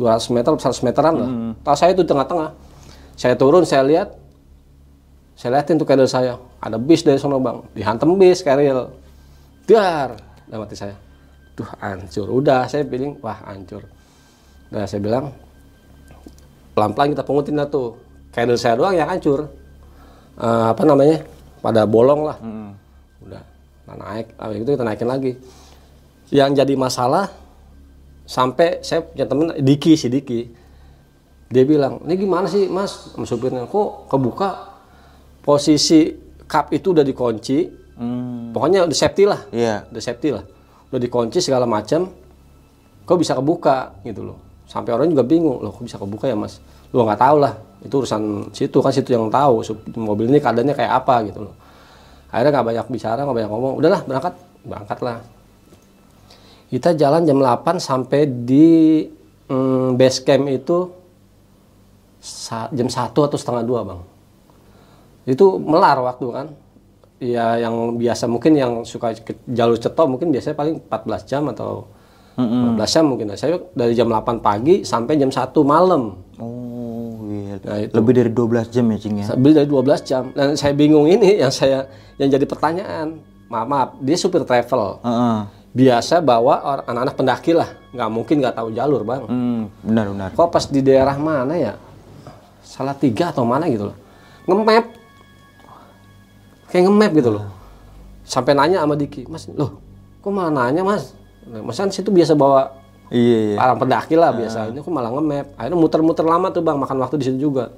200 0.00 0.34
meter 0.34 0.52
100 0.58 0.86
meteran 0.86 1.14
lah. 1.14 1.30
Tas 1.62 1.80
saya 1.80 1.92
itu 1.92 2.02
tengah-tengah. 2.04 2.50
Saya 3.14 3.34
turun 3.38 3.62
saya 3.64 3.84
lihat. 3.86 4.08
Saya 5.34 5.58
liatin 5.58 5.76
tuh 5.80 5.86
keril 5.86 6.06
saya. 6.06 6.38
Ada 6.62 6.80
bis 6.80 7.04
dari 7.04 7.20
sono 7.20 7.38
bang. 7.40 7.62
Dihantam 7.76 8.16
bis 8.18 8.42
keril 8.42 8.90
dar 9.64 10.20
dalam 10.44 10.68
hati 10.68 10.76
saya 10.76 10.92
duh 11.54 11.70
hancur. 11.78 12.26
Udah 12.28 12.66
saya 12.66 12.82
feeling 12.86 13.18
wah 13.22 13.38
hancur. 13.46 13.86
Udah 14.74 14.84
saya 14.90 15.00
bilang 15.00 15.30
pelan-pelan 16.74 17.14
kita 17.14 17.22
pungutin 17.22 17.54
lah 17.58 17.70
tuh. 17.70 17.98
Candle 18.34 18.58
saya 18.58 18.74
doang 18.74 18.94
yang 18.98 19.06
hancur. 19.06 19.46
Eh, 20.34 20.66
apa 20.74 20.82
namanya? 20.82 21.22
Pada 21.62 21.86
bolong 21.86 22.26
lah. 22.26 22.36
Udah 23.22 23.42
nah, 23.86 23.96
naik. 23.96 24.34
Habis 24.34 24.56
itu 24.66 24.70
kita 24.74 24.84
naikin 24.84 25.08
lagi. 25.08 25.32
Yang 26.34 26.50
jadi 26.66 26.74
masalah 26.74 27.30
sampai 28.26 28.82
saya 28.82 29.06
punya 29.06 29.24
temen 29.30 29.54
Diki 29.62 29.94
si 29.94 30.10
Diki. 30.10 30.40
Dia 31.54 31.62
bilang 31.62 32.02
ini 32.02 32.18
gimana 32.18 32.50
sih 32.50 32.66
mas? 32.66 33.14
Sama 33.14 33.22
supirnya 33.30 33.70
kok 33.70 34.10
kebuka? 34.10 34.74
Posisi 35.46 36.10
cup 36.50 36.74
itu 36.74 36.90
udah 36.90 37.06
dikunci. 37.06 37.86
Pokoknya 38.50 38.82
udah 38.90 38.96
safety 38.96 39.22
lah. 39.22 39.46
Iya. 39.54 39.86
udah 39.86 40.02
safety 40.02 40.34
lah 40.34 40.42
udah 40.90 41.00
dikunci 41.00 41.38
segala 41.40 41.64
macam 41.64 42.10
kok 43.04 43.18
bisa 43.20 43.36
kebuka 43.36 43.96
gitu 44.04 44.24
loh. 44.24 44.38
Sampai 44.64 44.96
orang 44.96 45.12
juga 45.12 45.22
bingung 45.22 45.60
loh 45.60 45.70
kok 45.70 45.84
bisa 45.84 46.00
kebuka 46.00 46.28
ya 46.28 46.36
mas? 46.36 46.58
Lu 46.90 47.04
nggak 47.04 47.20
tahu 47.20 47.36
lah 47.40 47.54
itu 47.84 47.94
urusan 48.00 48.48
situ 48.56 48.78
kan 48.80 48.92
situ 48.92 49.12
yang 49.12 49.28
tahu 49.28 49.60
mobil 50.00 50.32
ini 50.32 50.40
keadaannya 50.40 50.74
kayak 50.74 50.92
apa 51.04 51.14
gitu 51.28 51.46
loh. 51.48 51.54
Akhirnya 52.32 52.60
nggak 52.60 52.66
banyak 52.72 52.86
bicara 52.90 53.20
nggak 53.22 53.36
banyak 53.36 53.50
ngomong 53.50 53.72
udahlah 53.78 54.00
berangkat. 54.08 54.34
Berangkat 54.64 54.98
lah 55.04 55.18
kita 56.74 56.90
jalan 56.98 57.22
jam 57.22 57.38
8 57.38 57.78
sampai 57.78 58.26
di 58.26 59.06
mm, 59.46 59.94
base 59.94 60.26
camp 60.26 60.50
itu 60.50 60.90
jam 62.74 62.88
1 62.90 63.14
atau 63.14 63.38
setengah 63.38 63.62
dua 63.62 63.86
bang. 63.86 64.00
Itu 65.22 65.62
melar 65.62 66.02
waktu 66.02 66.26
kan 66.34 66.46
ya 67.24 67.56
yang 67.56 67.96
biasa 67.96 68.28
mungkin 68.28 68.52
yang 68.52 68.84
suka 68.84 69.16
jalur 69.48 69.80
cetok 69.80 70.06
mungkin 70.06 70.28
biasanya 70.28 70.56
paling 70.56 70.76
14 70.84 71.24
jam 71.30 71.42
atau 71.48 71.88
15 72.34 72.94
jam 72.94 73.04
mungkin. 73.06 73.30
Saya 73.38 73.62
dari 73.72 73.94
jam 73.94 74.10
8 74.10 74.42
pagi 74.42 74.82
sampai 74.82 75.14
jam 75.14 75.30
1 75.30 75.54
malam. 75.62 76.18
Oh, 76.42 77.22
iya. 77.30 77.62
Nah, 77.62 77.78
itu. 77.78 77.92
Lebih 77.94 78.12
dari 78.12 78.30
12 78.34 78.74
jam 78.74 78.84
ya, 78.90 78.98
Cing 78.98 79.14
ya. 79.22 79.26
Sambil 79.30 79.52
dari 79.54 79.68
12 79.70 80.00
jam. 80.02 80.22
Dan 80.34 80.58
saya 80.58 80.74
bingung 80.74 81.06
ini 81.06 81.38
yang 81.38 81.54
saya 81.54 81.86
yang 82.18 82.28
jadi 82.34 82.42
pertanyaan. 82.42 83.22
Maaf, 83.46 83.66
maaf 83.70 83.88
dia 84.02 84.16
supir 84.18 84.42
travel. 84.42 84.98
Heeh. 85.02 85.38
biasa 85.74 86.22
bawa 86.22 86.86
anak-anak 86.86 87.14
pendaki 87.18 87.50
lah. 87.50 87.66
Nggak 87.90 88.10
mungkin 88.14 88.36
nggak 88.38 88.54
tahu 88.54 88.68
jalur 88.78 89.02
bang. 89.02 89.26
Hmm, 89.26 89.62
benar 89.82 90.06
benar. 90.14 90.28
kok 90.30 90.50
pas 90.54 90.70
di 90.70 90.78
daerah 90.86 91.18
mana 91.18 91.58
ya? 91.58 91.74
Salah 92.62 92.94
tiga 92.94 93.34
atau 93.34 93.42
mana 93.42 93.66
gitu 93.66 93.90
loh. 93.90 93.98
Nge-map 94.46 94.86
kayak 96.74 96.90
nge-map 96.90 97.12
gitu 97.14 97.30
loh. 97.30 97.46
Sampai 98.26 98.58
nanya 98.58 98.82
sama 98.82 98.98
Diki 98.98 99.30
mas 99.30 99.46
loh 99.46 99.78
kok 100.24 100.32
malah 100.32 100.48
nanya 100.48 100.80
mas? 100.80 101.12
Mas 101.44 101.76
kan 101.76 101.92
situ 101.92 102.08
biasa 102.08 102.32
bawa 102.32 102.72
Iya, 103.12 103.52
iya. 103.52 103.56
orang 103.60 103.78
pendaki 103.84 104.16
lah 104.16 104.32
biasa. 104.32 104.72
Ini 104.72 104.80
kok 104.80 104.88
malah 104.88 105.12
nge-map. 105.12 105.60
Akhirnya 105.60 105.76
muter-muter 105.76 106.24
lama 106.24 106.48
tuh 106.48 106.64
bang. 106.64 106.80
Makan 106.80 106.96
waktu 107.04 107.20
di 107.20 107.24
situ 107.28 107.52
juga. 107.52 107.68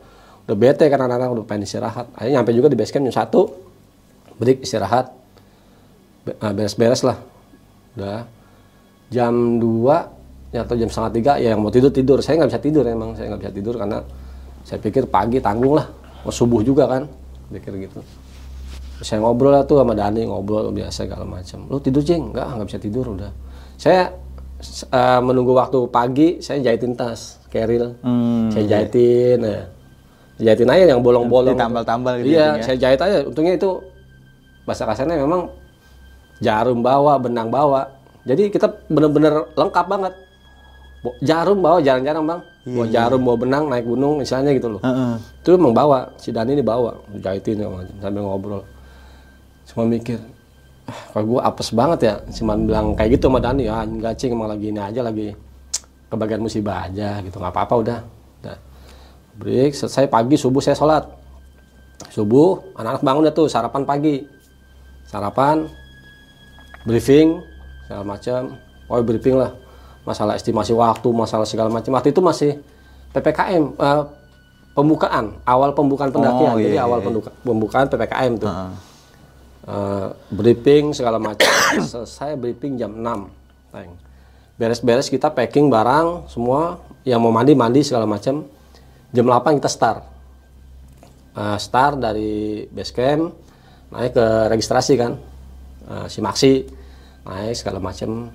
Udah 0.47 0.55
bete 0.55 0.87
kan 0.87 1.03
anak-anak 1.03 1.35
udah 1.35 1.45
pengen 1.45 1.67
istirahat. 1.67 2.07
Akhirnya 2.15 2.41
nyampe 2.41 2.55
juga 2.55 2.71
di 2.71 2.79
base 2.79 2.95
camp 2.95 3.11
jam 3.11 3.27
satu. 3.27 3.51
Break 4.39 4.63
istirahat. 4.63 5.11
Ah, 6.39 6.55
beres-beres 6.55 7.03
lah. 7.03 7.19
Udah. 7.99 8.23
Jam 9.11 9.59
2 9.59 10.55
ya, 10.55 10.63
atau 10.63 10.79
jam 10.79 10.87
setengah 10.87 11.11
tiga 11.11 11.33
ya 11.43 11.59
yang 11.59 11.61
mau 11.61 11.75
tidur 11.75 11.91
tidur. 11.91 12.23
Saya 12.23 12.47
nggak 12.47 12.51
bisa 12.55 12.63
tidur 12.63 12.87
emang. 12.87 13.19
Saya 13.19 13.35
nggak 13.35 13.43
bisa 13.43 13.53
tidur 13.53 13.75
karena 13.75 13.99
saya 14.63 14.79
pikir 14.79 15.11
pagi 15.11 15.43
tanggung 15.43 15.75
lah. 15.75 15.91
Mau 16.23 16.31
subuh 16.31 16.63
juga 16.63 16.87
kan. 16.87 17.03
Pikir 17.51 17.83
gitu 17.83 17.99
Terus 18.97 19.13
saya 19.13 19.21
ngobrol 19.21 19.53
lah 19.53 19.63
tuh 19.69 19.85
sama 19.85 19.93
Dani 19.93 20.25
ngobrol 20.25 20.73
biasa 20.73 21.05
segala 21.05 21.29
macam. 21.29 21.69
Lu 21.69 21.77
tidur 21.77 22.01
jeng 22.01 22.33
nggak 22.33 22.47
nggak 22.57 22.67
bisa 22.73 22.81
tidur 22.81 23.05
udah. 23.13 23.29
Saya 23.77 24.09
eh, 24.89 25.21
menunggu 25.21 25.53
waktu 25.53 25.85
pagi 25.93 26.41
saya 26.41 26.65
jahitin 26.65 26.97
tas 26.97 27.37
keril. 27.53 27.93
Hmm, 28.01 28.49
saya 28.49 28.65
jahitin 28.65 29.45
ya. 29.45 29.65
Jahitin 30.41 30.69
aja 30.73 30.85
yang 30.97 31.05
bolong-bolong. 31.05 31.57
Ditambal-tambal 31.57 32.25
gitu 32.25 32.37
iya 32.37 32.57
ya, 32.57 32.65
saya 32.65 32.77
jahit 32.81 33.01
aja. 33.05 33.29
Untungnya 33.29 33.61
itu 33.61 33.71
bahasa 34.65 34.89
kasarnya 34.89 35.21
memang 35.21 35.53
jarum 36.41 36.81
bawa 36.81 37.21
benang 37.21 37.53
bawa. 37.53 37.93
Jadi 38.25 38.49
kita 38.49 38.73
bener-bener 38.89 39.45
lengkap 39.53 39.87
banget. 39.93 40.13
Jarum 41.21 41.61
bawa 41.61 41.85
jarang-jarang 41.85 42.25
bang. 42.25 42.41
Bawa 42.65 42.87
jarum 42.89 43.21
bawa 43.23 43.37
benang 43.39 43.65
naik 43.69 43.85
gunung 43.85 44.25
misalnya 44.25 44.57
gitu 44.57 44.73
loh. 44.73 44.83
Heeh. 44.83 45.21
itu 45.45 45.49
emang 45.53 45.77
bawa. 45.77 46.11
Si 46.17 46.33
Dani 46.33 46.57
ini 46.57 46.65
bawa 46.65 46.97
jahitin 47.21 47.61
sambil 48.01 48.25
ngobrol 48.25 48.65
cuma 49.77 49.85
mikir 49.93 50.17
ah, 50.89 51.01
kalau 51.13 51.37
gue 51.37 51.41
apes 51.45 51.69
banget 51.77 52.01
ya. 52.09 52.15
Cuma 52.33 52.57
bilang 52.57 52.97
kayak 52.97 53.21
gitu 53.21 53.29
sama 53.29 53.45
Dani 53.45 53.69
ya 53.69 53.85
enggak 53.85 54.17
cing 54.17 54.33
emang 54.33 54.49
lagi 54.49 54.73
ini 54.73 54.81
aja 54.81 55.05
lagi 55.05 55.37
kebagian 56.09 56.41
musibah 56.41 56.89
aja 56.89 57.21
gitu. 57.21 57.37
Nggak 57.37 57.53
apa-apa 57.53 57.75
udah. 57.85 57.99
Udah. 58.41 58.57
Break 59.37 59.77
selesai 59.77 60.09
pagi 60.09 60.41
subuh 60.41 60.65
saya 60.65 60.73
sholat. 60.73 61.05
Subuh 62.09 62.73
anak-anak 62.73 63.05
bangun 63.05 63.23
dah 63.29 63.35
tuh 63.37 63.53
sarapan 63.53 63.85
pagi. 63.85 64.25
Sarapan 65.05 65.69
briefing 66.89 67.37
segala 67.85 68.17
macam 68.17 68.57
oh 68.89 69.05
briefing 69.05 69.37
lah. 69.37 69.53
Masalah 70.09 70.41
estimasi 70.41 70.73
waktu 70.73 71.09
masalah 71.13 71.45
segala 71.45 71.69
macam 71.69 71.93
waktu 71.93 72.17
itu 72.17 72.25
masih 72.25 72.51
ppkm 73.13 73.77
eh, 73.77 74.03
pembukaan 74.73 75.37
awal 75.45 75.77
pembukaan 75.77 76.09
pendakian. 76.09 76.57
Oh, 76.57 76.61
jadi 76.63 76.81
iya, 76.81 76.89
awal 76.89 77.05
iya. 77.05 77.07
penduka- 77.13 77.37
pembukaan 77.45 77.87
ppkm 77.93 78.33
tuh 78.41 78.49
Eh, 79.67 80.07
briefing 80.31 80.95
segala 80.95 81.19
macam. 81.19 81.43
Selesai 81.83 82.39
briefing 82.39 82.79
jam 82.79 82.95
6 82.95 83.03
Teng. 83.75 83.91
beres-beres 84.57 85.11
kita 85.11 85.29
packing 85.29 85.69
barang 85.69 86.31
semua 86.31 86.79
yang 87.03 87.19
mau 87.19 87.29
mandi 87.29 87.53
mandi 87.53 87.83
segala 87.83 88.07
macam. 88.07 88.47
Jam 89.11 89.27
8 89.27 89.59
kita 89.59 89.67
start. 89.67 90.07
Eh, 91.35 91.59
start 91.59 91.99
dari 91.99 92.33
base 92.67 92.95
camp 92.95 93.35
naik 93.89 94.15
ke 94.15 94.27
registrasi 94.49 94.95
kan. 94.95 95.19
Eh, 95.85 96.07
si 96.07 96.23
Maksi 96.23 96.53
naik 97.25 97.55
segala 97.55 97.83
macam. 97.83 98.31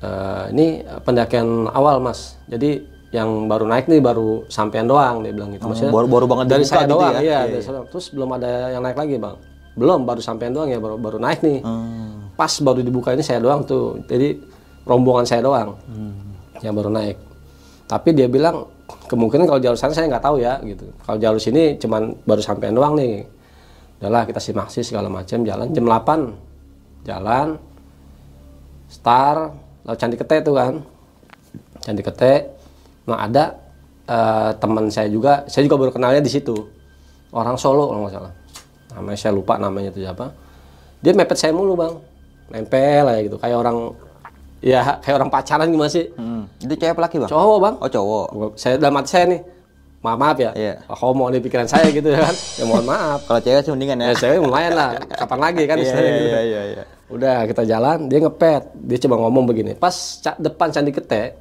Eh, 0.00 0.44
ini 0.50 0.66
pendakian 1.04 1.68
awal 1.68 2.00
mas. 2.00 2.40
Jadi 2.44 2.80
yang 3.12 3.46
baru 3.46 3.68
naik 3.68 3.86
nih 3.86 4.00
baru 4.00 4.48
sampean 4.48 4.88
doang 4.88 5.20
dia 5.20 5.30
bilang 5.30 5.52
gitu. 5.52 5.68
Maksudnya 5.68 5.92
baru- 5.92 6.08
baru 6.08 6.26
banget 6.26 6.46
dari 6.50 6.64
saya 6.64 6.82
gitu 6.82 6.98
doang 6.98 7.14
ya? 7.14 7.20
iya, 7.20 7.38
Iya, 7.46 7.52
dari 7.52 7.62
saya- 7.62 7.86
terus 7.86 8.10
belum 8.10 8.30
ada 8.32 8.50
yang 8.72 8.82
naik 8.82 8.96
lagi 8.96 9.16
bang 9.16 9.36
belum 9.74 10.06
baru 10.06 10.22
sampean 10.22 10.54
doang 10.54 10.70
ya 10.70 10.78
baru 10.78 10.96
baru 10.96 11.18
naik 11.18 11.42
nih. 11.42 11.60
Hmm. 11.62 12.30
pas 12.34 12.50
baru 12.58 12.82
dibuka 12.82 13.14
ini 13.14 13.22
saya 13.22 13.38
doang 13.38 13.62
tuh. 13.62 14.02
Jadi 14.10 14.38
rombongan 14.82 15.22
saya 15.22 15.42
doang 15.42 15.74
Hmm. 15.86 16.34
yang 16.62 16.74
baru 16.74 16.90
naik. 16.90 17.18
Tapi 17.86 18.10
dia 18.10 18.26
bilang 18.26 18.66
kemungkinan 19.06 19.46
kalau 19.46 19.60
jalur 19.62 19.78
sana 19.78 19.94
saya 19.94 20.10
nggak 20.10 20.24
tahu 20.24 20.42
ya 20.42 20.58
gitu. 20.62 20.86
Kalau 21.02 21.18
jalur 21.18 21.38
sini 21.38 21.78
cuman 21.78 22.14
baru 22.22 22.42
sampean 22.42 22.74
doang 22.74 22.94
nih. 22.98 23.22
Udahlah 24.02 24.26
kita 24.26 24.42
simaksi 24.42 24.82
segala 24.82 25.06
macam 25.06 25.42
jalan 25.42 25.70
jam 25.70 25.86
8 25.86 27.06
jalan 27.06 27.48
star 28.88 29.52
laut 29.84 29.98
candi 29.98 30.16
kete 30.16 30.42
tuh 30.42 30.54
kan. 30.54 30.74
Candi 31.82 32.02
kete. 32.02 32.32
Nah 33.06 33.20
ada 33.20 33.44
eh, 34.04 34.50
teman 34.58 34.88
saya 34.88 35.06
juga 35.06 35.44
saya 35.46 35.66
juga 35.66 35.76
baru 35.78 35.90
kenalnya 35.92 36.22
di 36.22 36.30
situ. 36.32 36.54
Orang 37.34 37.58
Solo 37.58 37.90
kalau 37.90 38.06
nggak 38.06 38.14
salah 38.14 38.32
namanya 38.94 39.18
saya 39.18 39.32
lupa 39.32 39.54
namanya 39.56 39.90
itu 39.90 40.00
siapa 40.00 40.30
dia 40.98 41.12
mepet 41.12 41.34
saya 41.34 41.50
mulu 41.50 41.74
bang 41.74 41.94
nempel 42.46 43.04
aja 43.04 43.20
gitu 43.20 43.36
kayak 43.36 43.56
orang 43.56 43.76
ya 44.60 44.80
kayak 44.98 45.16
orang 45.16 45.28
pacaran 45.28 45.68
gimana 45.68 45.88
sih 45.88 46.08
Hmm. 46.14 46.48
Itu 46.56 46.72
cewek 46.72 46.96
laki, 46.96 47.16
Bang? 47.18 47.28
cowok 47.28 47.58
bang 47.58 47.74
Oh, 47.76 47.90
cowok. 47.90 48.26
Saya 48.54 48.74
dalam 48.76 48.96
hati 48.96 49.10
saya 49.10 49.24
nih 49.28 49.40
maaf 50.00 50.16
maaf 50.16 50.36
ya 50.38 50.50
Iya. 50.52 50.74
homo 50.94 51.28
di 51.28 51.40
pikiran 51.40 51.64
saya 51.64 51.88
gitu 51.88 52.06
ya 52.06 52.20
kan 52.22 52.32
ya 52.32 52.64
mohon 52.64 52.84
maaf 52.84 53.24
Kalau 53.24 53.40
cewek 53.40 53.60
sih 53.60 53.72
mendingan 53.72 53.96
ya. 53.98 54.06
ya 54.06 54.14
saya 54.14 54.36
lumayan 54.36 54.72
lah 54.72 54.88
kapan 55.10 55.38
lagi 55.40 55.62
kan 55.64 55.76
istilahnya 55.78 56.04
iya, 56.04 56.12
gitu. 56.14 56.28
iya, 56.28 56.40
iya, 56.42 56.62
iya. 56.70 56.84
udah 57.06 57.36
kita 57.44 57.62
jalan 57.64 57.98
dia 58.06 58.18
ngepet 58.18 58.62
dia 58.74 58.98
coba 59.00 59.14
ngomong 59.18 59.44
begini 59.46 59.72
pas 59.74 59.96
depan 60.36 60.68
candi 60.68 60.92
kete 60.92 61.32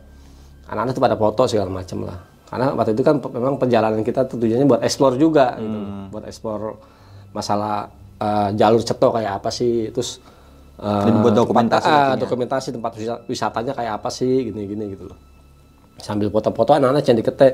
anak-anak 0.66 0.92
tuh 0.92 1.04
pada 1.04 1.16
foto 1.16 1.44
segala 1.44 1.68
macem 1.70 2.04
lah 2.04 2.16
karena 2.46 2.72
waktu 2.72 2.92
itu 2.94 3.02
kan 3.02 3.16
memang 3.20 3.56
perjalanan 3.58 4.00
kita 4.00 4.24
tuh 4.24 4.38
tujuannya 4.38 4.64
buat 4.66 4.82
explore 4.82 5.16
juga 5.16 5.56
gitu 5.58 5.68
Hmm. 5.76 6.08
buat 6.08 6.24
explore 6.24 6.80
masalah 7.34 7.90
eh, 8.16 8.50
jalur 8.54 8.80
cetok 8.80 9.18
kayak 9.18 9.38
apa 9.38 9.50
sih 9.50 9.90
terus 9.90 10.22
eh, 10.76 11.04
Dan 11.04 11.20
buat 11.20 11.34
dokumentasi 11.34 11.82
tempat- 11.82 11.92
ah, 11.92 12.06
nantinya. 12.08 12.22
dokumentasi 12.22 12.68
tempat 12.72 12.92
wisa- 12.94 13.22
wisatanya 13.26 13.74
kayak 13.74 13.94
apa 13.96 14.10
sih 14.10 14.48
gini-gini 14.48 14.94
gitu 14.94 15.06
loh 15.06 15.18
sambil 15.96 16.28
foto-foto 16.28 16.74
anak-anak 16.74 17.02
candi 17.02 17.22
kete 17.22 17.50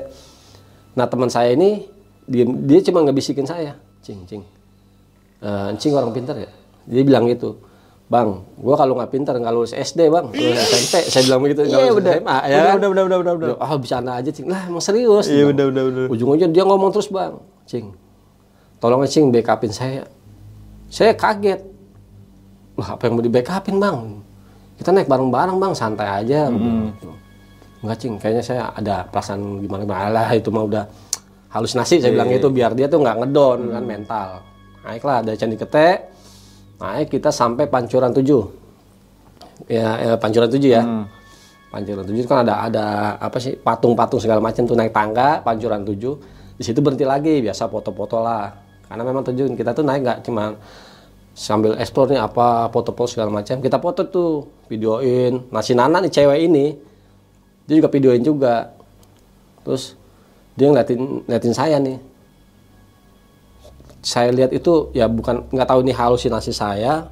nah 0.92 1.04
teman 1.04 1.26
saya 1.26 1.50
ini 1.50 1.86
dia 2.22 2.44
dia 2.44 2.80
cuma 2.82 3.00
ngebisikin 3.00 3.44
saya 3.44 3.74
cing 4.00 4.22
cing 4.24 4.44
Eh, 5.38 5.70
cing 5.74 5.92
orang 5.92 6.12
pintar 6.12 6.36
ya 6.36 6.52
dia 6.84 7.00
bilang 7.00 7.24
gitu 7.24 7.56
bang 8.06 8.28
gua 8.56 8.74
kalau 8.74 8.92
nggak 8.92 9.08
pintar 9.08 9.32
nggak 9.34 9.48
lulus 9.50 9.72
SD 9.72 10.06
bang 10.06 10.28
lulus 10.28 10.60
SMP 10.68 10.94
saya 11.06 11.22
bilang 11.24 11.40
begitu 11.40 11.60
Iya, 11.62 11.76
lulus 11.86 11.94
bener. 11.96 12.12
SMA 12.18 12.36
ya 12.44 12.58
kan? 12.58 12.74
bener, 12.76 12.88
bener, 12.90 13.04
bener, 13.06 13.18
bener, 13.18 13.34
bener. 13.38 13.56
ah 13.56 13.72
bercanda 13.72 14.12
aja 14.14 14.28
cing 14.28 14.46
lah 14.46 14.66
emang 14.66 14.82
serius 14.82 15.26
Iya, 15.26 15.46
Bang. 15.46 15.56
bener, 15.56 15.64
bener, 15.70 15.84
bener. 15.86 16.06
ujung-ujung 16.08 16.50
dia 16.50 16.60
ngomong 16.62 16.90
terus 16.90 17.08
bang 17.08 17.38
cing 17.64 17.88
tolong 18.80 19.04
cing 19.06 19.28
backupin 19.28 19.70
saya 19.70 20.02
saya 20.90 21.12
kaget 21.14 21.60
lah 22.74 22.96
apa 22.96 23.02
yang 23.06 23.14
mau 23.14 23.22
di 23.22 23.30
backupin 23.30 23.76
bang 23.76 23.98
kita 24.80 24.88
naik 24.96 25.06
bareng-bareng 25.12 25.60
bang 25.60 25.72
santai 25.76 26.08
aja 26.08 26.48
Hmm. 26.48 26.88
gitu. 26.88 27.12
Enggak 27.80 27.96
cing, 27.96 28.16
kayaknya 28.20 28.44
saya 28.44 28.62
ada 28.76 29.04
perasaan 29.08 29.60
gimana 29.60 29.84
gimana 29.84 30.08
lah 30.12 30.28
itu 30.36 30.52
mah 30.52 30.64
udah 30.68 30.84
halusinasi 31.48 32.00
saya 32.00 32.12
bilang 32.12 32.28
itu 32.28 32.48
biar 32.52 32.76
dia 32.76 32.88
tuh 32.88 33.00
nggak 33.00 33.24
ngedon 33.24 33.72
kan 33.72 33.84
mental. 33.84 34.28
Naiklah 34.84 35.20
dari 35.24 35.36
Candi 35.36 35.56
Kete, 35.56 35.88
naik 36.76 37.08
kita 37.08 37.32
sampai 37.32 37.68
Pancuran 37.68 38.12
7. 38.12 39.68
Ya, 39.68 39.88
ya 39.96 40.12
Pancuran 40.20 40.48
7 40.48 40.60
ya. 40.60 40.84
Pancuran 41.72 42.04
7 42.04 42.20
itu 42.20 42.28
kan 42.28 42.44
ada 42.44 42.68
ada 42.68 42.84
apa 43.16 43.36
sih 43.40 43.56
patung-patung 43.56 44.20
segala 44.20 44.44
macam 44.44 44.64
tuh 44.64 44.76
naik 44.76 44.92
tangga 44.92 45.40
Pancuran 45.40 45.80
7. 45.80 45.96
Di 46.56 46.64
situ 46.64 46.84
berhenti 46.84 47.08
lagi 47.08 47.40
biasa 47.40 47.64
foto-foto 47.68 48.20
lah. 48.20 48.59
Karena 48.90 49.02
memang 49.06 49.22
tujuan 49.22 49.54
kita 49.54 49.70
tuh 49.70 49.86
naik 49.86 50.02
nggak 50.02 50.18
cuma 50.26 50.58
sambil 51.30 51.78
explore 51.78 52.10
nih 52.10 52.18
apa 52.18 52.66
foto-foto 52.74 53.06
segala 53.06 53.30
macam. 53.30 53.62
Kita 53.62 53.78
foto 53.78 54.02
tuh, 54.10 54.32
videoin. 54.66 55.46
Nah 55.54 55.62
si 55.62 55.78
Nana 55.78 56.02
nih 56.02 56.10
cewek 56.10 56.38
ini 56.50 56.74
dia 57.70 57.78
juga 57.78 57.88
videoin 57.94 58.22
juga. 58.26 58.74
Terus 59.62 59.94
dia 60.58 60.66
ngeliatin 60.66 61.22
ngeliatin 61.30 61.54
saya 61.54 61.78
nih. 61.78 61.98
Saya 64.02 64.34
lihat 64.34 64.50
itu 64.50 64.90
ya 64.90 65.06
bukan 65.06 65.46
nggak 65.54 65.68
tahu 65.70 65.86
ini 65.86 65.94
halusinasi 65.94 66.50
saya. 66.50 67.06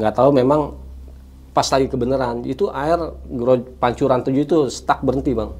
Nggak 0.00 0.16
tahu 0.16 0.32
memang 0.32 0.72
pas 1.52 1.68
lagi 1.68 1.92
kebenaran. 1.92 2.48
Itu 2.48 2.72
air 2.72 2.96
pancuran 3.76 4.24
tujuh 4.24 4.42
itu 4.48 4.58
stuck 4.72 5.04
berhenti 5.04 5.36
bang. 5.36 5.52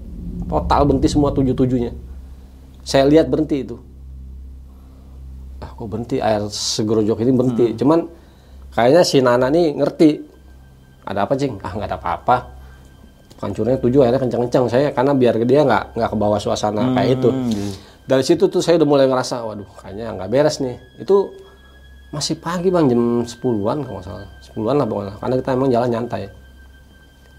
Total 0.49 0.81
berhenti 0.89 1.07
semua 1.13 1.37
tujuh 1.37 1.53
tujuhnya 1.53 1.93
saya 2.85 3.05
lihat 3.07 3.29
berhenti 3.29 3.65
itu 3.65 3.77
kok 5.81 5.89
berhenti? 5.89 6.21
Air 6.21 6.45
segerojok 6.53 7.25
ini 7.25 7.33
berhenti. 7.33 7.67
Cuman 7.81 8.05
kayaknya 8.77 9.01
si 9.01 9.25
Nana 9.25 9.49
nih 9.49 9.81
ngerti. 9.81 10.11
Ada 11.09 11.25
apa 11.25 11.33
cing 11.41 11.57
ah 11.65 11.73
nggak 11.73 11.89
ada 11.89 11.97
apa-apa. 11.97 12.37
Hancurnya 13.41 13.81
tujuh 13.81 14.05
akhirnya 14.05 14.21
kencang-kencang 14.21 14.65
saya 14.69 14.93
karena 14.93 15.17
biar 15.17 15.41
dia 15.49 15.65
nggak 15.65 15.97
nggak 15.97 16.11
ke 16.13 16.17
bawah 16.21 16.37
suasana 16.37 16.93
kayak 16.93 17.17
itu. 17.17 17.31
dari 18.11 18.27
situ 18.27 18.51
tuh 18.51 18.59
saya 18.59 18.75
udah 18.83 18.89
mulai 18.91 19.07
ngerasa 19.07 19.47
waduh 19.47 19.71
kayaknya 19.81 20.13
nggak 20.13 20.29
beres 20.29 20.61
nih. 20.61 20.77
Itu 21.01 21.33
masih 22.13 22.37
pagi 22.43 22.69
bang 22.69 22.91
jam 22.91 23.25
10-an 23.25 23.79
kalau 23.87 23.97
nggak 23.97 24.05
salah. 24.05 24.29
10-an 24.45 24.77
lah 24.77 24.87
pokoknya. 24.87 25.15
Karena 25.17 25.35
kita 25.41 25.51
emang 25.57 25.71
jalan 25.73 25.89
nyantai. 25.89 26.23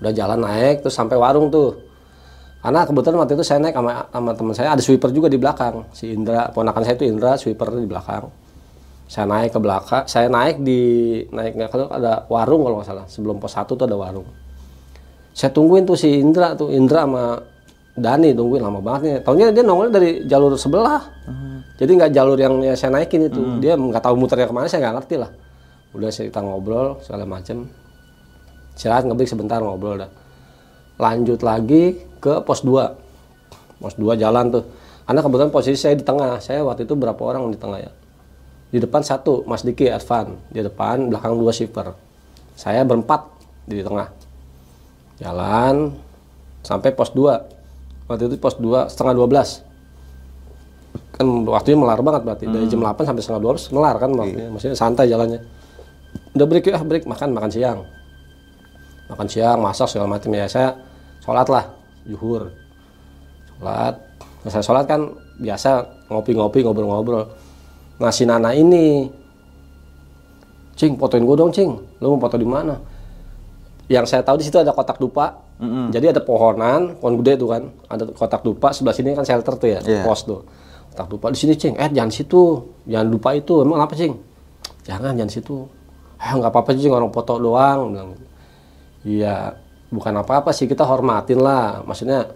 Udah 0.01 0.11
jalan 0.17 0.39
naik 0.41 0.81
terus 0.81 0.95
sampai 0.97 1.13
warung 1.21 1.53
tuh 1.53 1.90
karena 2.61 2.85
kebetulan 2.85 3.17
waktu 3.25 3.33
itu 3.33 3.45
saya 3.45 3.57
naik 3.57 3.73
sama, 3.73 4.05
sama 4.13 4.31
teman 4.37 4.53
saya 4.53 4.69
ada 4.77 4.83
sweeper 4.85 5.09
juga 5.09 5.33
di 5.33 5.41
belakang. 5.41 5.81
Si 5.97 6.13
Indra 6.13 6.53
ponakan 6.53 6.85
saya 6.85 6.93
itu 6.93 7.09
Indra 7.09 7.33
sweeper 7.33 7.73
di 7.73 7.89
belakang. 7.89 8.29
Saya 9.09 9.25
naik 9.25 9.51
ke 9.51 9.59
belakang 9.59 10.05
saya 10.05 10.29
naik 10.29 10.61
di 10.61 10.81
naik 11.33 11.57
nggak 11.57 11.69
kalau 11.73 11.89
ada 11.89 12.29
warung 12.29 12.61
kalau 12.61 12.77
nggak 12.77 12.89
salah. 12.93 13.05
Sebelum 13.09 13.41
pos 13.41 13.57
satu 13.57 13.73
tuh 13.73 13.89
ada 13.89 13.97
warung. 13.97 14.29
Saya 15.33 15.49
tungguin 15.49 15.89
tuh 15.89 15.97
si 15.97 16.21
Indra 16.21 16.53
tuh 16.53 16.69
Indra 16.69 17.09
sama 17.09 17.41
Dani 17.97 18.29
tungguin 18.37 18.61
lama 18.61 18.77
banget 18.77 19.01
nih. 19.03 19.13
Taunya 19.25 19.49
dia 19.49 19.65
nongolnya 19.65 19.93
dari 19.97 20.09
jalur 20.29 20.53
sebelah. 20.53 21.01
Jadi 21.81 21.91
nggak 21.97 22.11
jalur 22.13 22.37
yang 22.37 22.61
yang 22.61 22.77
saya 22.77 22.93
naikin 22.93 23.25
itu. 23.25 23.41
Dia 23.57 23.73
nggak 23.73 24.05
tahu 24.05 24.13
muternya 24.21 24.45
ke 24.45 24.53
mana 24.53 24.69
saya 24.69 24.85
nggak 24.85 24.95
ngerti 25.01 25.15
lah. 25.17 25.33
Udah 25.97 26.13
saya 26.13 26.29
kita 26.29 26.45
ngobrol 26.45 27.01
segala 27.01 27.25
macem. 27.25 27.65
Istirahat 28.77 29.09
ngebreak 29.09 29.33
sebentar 29.33 29.57
ngobrol 29.65 29.97
dah. 29.97 30.11
Lanjut 31.01 31.41
lagi 31.41 32.10
ke 32.21 32.45
pos 32.45 32.61
2 32.61 33.81
pos 33.81 33.97
2 33.97 34.13
jalan 34.21 34.53
tuh. 34.53 34.63
Karena 35.09 35.19
kebetulan 35.25 35.51
posisi 35.51 35.75
saya 35.75 35.97
di 35.97 36.05
tengah. 36.05 36.39
Saya 36.39 36.63
waktu 36.63 36.87
itu 36.87 36.95
berapa 36.95 37.19
orang 37.19 37.49
di 37.51 37.59
tengah 37.59 37.81
ya? 37.81 37.91
Di 38.71 38.79
depan 38.79 39.03
satu 39.03 39.43
Mas 39.43 39.65
Diki 39.65 39.89
Advan. 39.91 40.39
Di 40.47 40.63
depan 40.63 41.11
belakang 41.11 41.35
dua 41.35 41.51
shipper 41.51 41.91
saya 42.55 42.85
berempat 42.85 43.25
di 43.65 43.81
tengah. 43.81 44.13
Jalan 45.17 45.97
sampai 46.61 46.93
pos 46.93 47.09
2 47.13 48.05
waktu 48.05 48.23
itu 48.29 48.37
pos 48.37 48.61
2 48.61 48.85
setengah 48.85 49.17
12 49.17 49.65
kan 51.17 51.25
waktunya 51.49 51.77
melar 51.77 51.99
banget 52.05 52.21
berarti. 52.21 52.45
Dari 52.45 52.69
jam 52.69 52.85
8 52.85 53.01
sampai 53.01 53.21
setengah 53.25 53.41
12 53.41 53.73
melar 53.73 53.95
kan 53.97 54.13
waktunya 54.13 54.47
maksudnya 54.53 54.77
santai 54.77 55.09
jalannya. 55.09 55.41
Udah 56.37 56.45
break 56.45 56.69
ya 56.69 56.79
break. 56.85 57.03
Makan 57.09 57.33
makan 57.33 57.49
siang. 57.49 57.81
Makan 59.09 59.27
siang 59.27 59.57
masak 59.59 59.89
segala 59.89 60.07
macam. 60.07 60.29
Ya 60.31 60.45
saya 60.45 60.77
sholat 61.25 61.49
lah 61.49 61.80
zuhur. 62.05 62.49
Sholat. 63.57 63.95
Saya 64.43 64.63
sholat 64.63 64.85
kan 64.85 65.01
biasa 65.37 65.85
ngopi-ngopi 66.09 66.61
ngobrol-ngobrol. 66.61 67.29
Nah 67.97 68.09
si 68.09 68.25
Nana 68.25 68.51
ini. 68.51 69.05
Cing 70.73 70.97
fotoin 70.97 71.21
gue 71.21 71.35
dong 71.37 71.51
cing. 71.53 71.69
Lu 72.01 72.15
mau 72.15 72.25
foto 72.25 72.35
di 72.35 72.47
mana? 72.47 72.73
Yang 73.85 74.05
saya 74.07 74.21
tahu 74.23 74.39
di 74.39 74.45
situ 74.47 74.57
ada 74.57 74.71
kotak 74.71 74.97
dupa. 74.97 75.37
Jadi 75.61 76.09
ada 76.09 76.17
pohonan 76.17 76.97
pohon 76.97 77.21
gede 77.21 77.37
tuh 77.37 77.53
kan. 77.53 77.63
Ada 77.85 78.09
kotak 78.09 78.41
dupa 78.41 78.73
sebelah 78.73 78.97
sini 78.97 79.13
kan 79.13 79.21
shelter 79.21 79.53
tuh 79.61 79.69
ya 79.69 79.79
Iya. 79.85 80.01
pos 80.01 80.25
tuh. 80.25 80.41
Kotak 80.89 81.07
dupa 81.07 81.29
di 81.29 81.37
sini 81.37 81.53
cing. 81.53 81.77
Eh 81.77 81.85
jangan 81.93 82.09
situ. 82.09 82.65
Jangan 82.89 83.07
lupa 83.07 83.37
itu. 83.37 83.61
Emang 83.61 83.77
apa 83.77 83.93
cing? 83.93 84.17
Jangan 84.81 85.13
jangan 85.13 85.29
situ. 85.29 85.69
Ah 86.17 86.33
nggak 86.33 86.49
apa-apa 86.49 86.73
cing. 86.73 86.89
Orang 86.89 87.13
foto 87.13 87.37
doang 87.37 87.93
bilang 87.93 88.09
gitu. 88.17 88.25
Iya, 89.01 89.53
bukan 89.91 90.13
apa-apa 90.23 90.55
sih 90.55 90.65
kita 90.65 90.87
hormatin 90.87 91.43
lah. 91.43 91.83
Maksudnya 91.83 92.31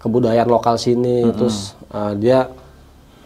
kebudayaan 0.00 0.48
lokal 0.48 0.76
sini, 0.76 1.26
terus 1.32 1.74
uh, 1.90 2.12
dia 2.14 2.48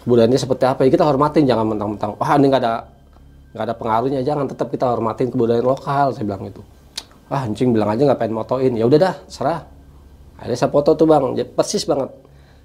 kebudayaannya 0.07 0.41
seperti 0.41 0.65
apa 0.65 0.81
ya 0.87 0.91
kita 0.91 1.05
hormatin, 1.07 1.45
jangan 1.47 1.65
mentang-mentang 1.65 2.19
wah 2.19 2.31
ini 2.37 2.47
nggak 2.51 2.63
ada 2.63 2.75
nggak 3.55 3.65
ada 3.71 3.75
pengaruhnya, 3.79 4.21
jangan 4.27 4.51
tetap 4.51 4.71
kita 4.71 4.91
hormatin 4.91 5.31
kebudayaan 5.31 5.67
lokal. 5.67 6.11
Saya 6.15 6.27
bilang 6.27 6.47
itu. 6.47 6.63
Ah, 7.31 7.47
anjing 7.47 7.71
bilang 7.71 7.91
aja 7.91 8.03
nggak 8.05 8.19
pengen 8.21 8.35
motoin. 8.37 8.73
Ya 8.75 8.85
udah 8.87 8.99
dah, 8.99 9.15
serah. 9.31 9.61
Akhirnya 10.39 10.59
saya 10.59 10.71
foto 10.75 10.91
tuh 10.99 11.07
bang, 11.07 11.39
Ya, 11.39 11.47
persis 11.47 11.87
banget. 11.87 12.11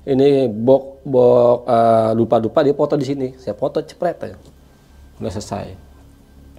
Ini 0.10 0.50
bok 0.50 1.06
bok 1.06 1.70
uh, 1.70 2.12
lupa-lupa 2.18 2.66
dia 2.66 2.74
foto 2.74 2.98
di 2.98 3.06
sini. 3.06 3.28
Saya 3.38 3.54
foto 3.54 3.80
cepret 3.86 4.18
aja. 4.26 4.38
Udah 5.22 5.32
selesai. 5.32 5.76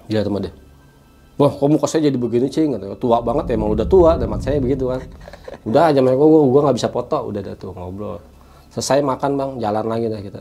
Gila 0.07 0.23
teman 0.23 0.41
deh. 0.47 0.55
Wah, 1.41 1.49
kok 1.49 1.69
muka 1.73 1.89
saya 1.89 2.13
jadi 2.13 2.21
begini 2.21 2.53
cing? 2.53 2.77
Tua 3.01 3.25
banget 3.25 3.49
ya, 3.49 3.53
emang 3.57 3.73
udah 3.73 3.89
tua, 3.89 4.21
mata 4.29 4.45
saya 4.45 4.61
begitu 4.61 4.93
kan. 4.93 5.01
Udah 5.65 5.89
aja 5.89 6.05
mereka, 6.05 6.21
gua, 6.21 6.45
gua 6.45 6.61
nggak 6.69 6.77
bisa 6.77 6.93
foto, 6.93 7.33
udah 7.33 7.41
dah 7.41 7.57
tuh 7.57 7.73
ngobrol. 7.73 8.21
Selesai 8.69 9.01
makan 9.01 9.31
bang, 9.41 9.51
jalan 9.57 9.85
lagi 9.89 10.05
dah 10.13 10.21
kita. 10.21 10.41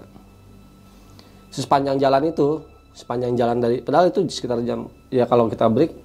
Sepanjang 1.55 2.03
jalan 2.03 2.27
itu, 2.27 2.59
sepanjang 2.91 3.31
jalan 3.39 3.63
dari, 3.63 3.79
padahal 3.79 4.11
itu 4.11 4.27
sekitar 4.27 4.59
jam, 4.67 4.91
ya 5.07 5.23
kalau 5.23 5.47
kita 5.47 5.71
break, 5.71 5.95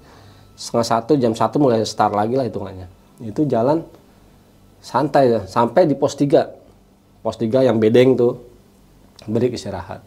setengah 0.54 0.86
satu, 0.86 1.18
jam 1.18 1.34
satu 1.34 1.58
mulai 1.58 1.82
start 1.82 2.14
lagi 2.14 2.38
lah 2.38 2.46
hitungannya. 2.46 2.86
Itu 3.18 3.50
jalan 3.50 3.82
santai 4.78 5.26
ya, 5.26 5.40
sampai 5.42 5.90
di 5.90 5.98
pos 5.98 6.14
3. 6.14 7.18
Pos 7.18 7.34
3 7.34 7.66
yang 7.66 7.82
bedeng 7.82 8.14
tuh, 8.14 8.46
break 9.26 9.58
istirahat. 9.58 10.06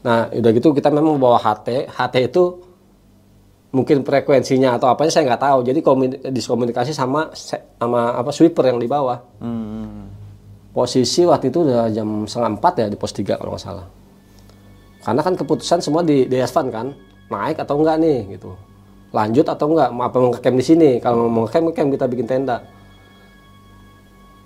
Nah, 0.00 0.32
udah 0.32 0.50
gitu 0.56 0.72
kita 0.72 0.88
memang 0.88 1.20
bawa 1.20 1.36
HT, 1.36 1.92
HT 1.92 2.32
itu 2.32 2.71
mungkin 3.72 4.04
frekuensinya 4.04 4.76
atau 4.76 4.92
apanya 4.92 5.10
saya 5.10 5.32
nggak 5.32 5.42
tahu. 5.42 5.58
Jadi 5.64 5.80
komuni- 5.80 6.20
diskomunikasi 6.20 6.92
sama 6.92 7.32
sama 7.32 8.12
apa 8.12 8.30
sweeper 8.30 8.68
yang 8.68 8.78
di 8.78 8.86
bawah. 8.86 9.18
Posisi 10.72 11.24
waktu 11.24 11.52
itu 11.52 11.68
udah 11.68 11.88
jam 11.92 12.24
setengah 12.28 12.50
empat 12.56 12.74
ya 12.80 12.86
di 12.88 12.96
pos 12.96 13.12
3 13.12 13.36
kalau 13.36 13.56
nggak 13.56 13.64
salah. 13.64 13.86
Karena 15.02 15.20
kan 15.24 15.34
keputusan 15.34 15.82
semua 15.82 16.06
di 16.06 16.28
di 16.30 16.38
kan, 16.46 16.94
naik 17.28 17.58
atau 17.58 17.74
enggak 17.80 17.96
nih 17.98 18.38
gitu. 18.38 18.54
Lanjut 19.12 19.44
atau 19.44 19.66
enggak, 19.68 19.88
mau 19.92 20.08
apa 20.08 20.16
mau 20.20 20.30
ngecamp 20.32 20.56
di 20.56 20.64
sini. 20.64 20.90
Kalau 21.02 21.28
mau 21.28 21.44
ngecamp 21.44 21.72
ngecamp 21.72 21.88
kita 21.96 22.06
bikin 22.08 22.26
tenda. 22.28 22.56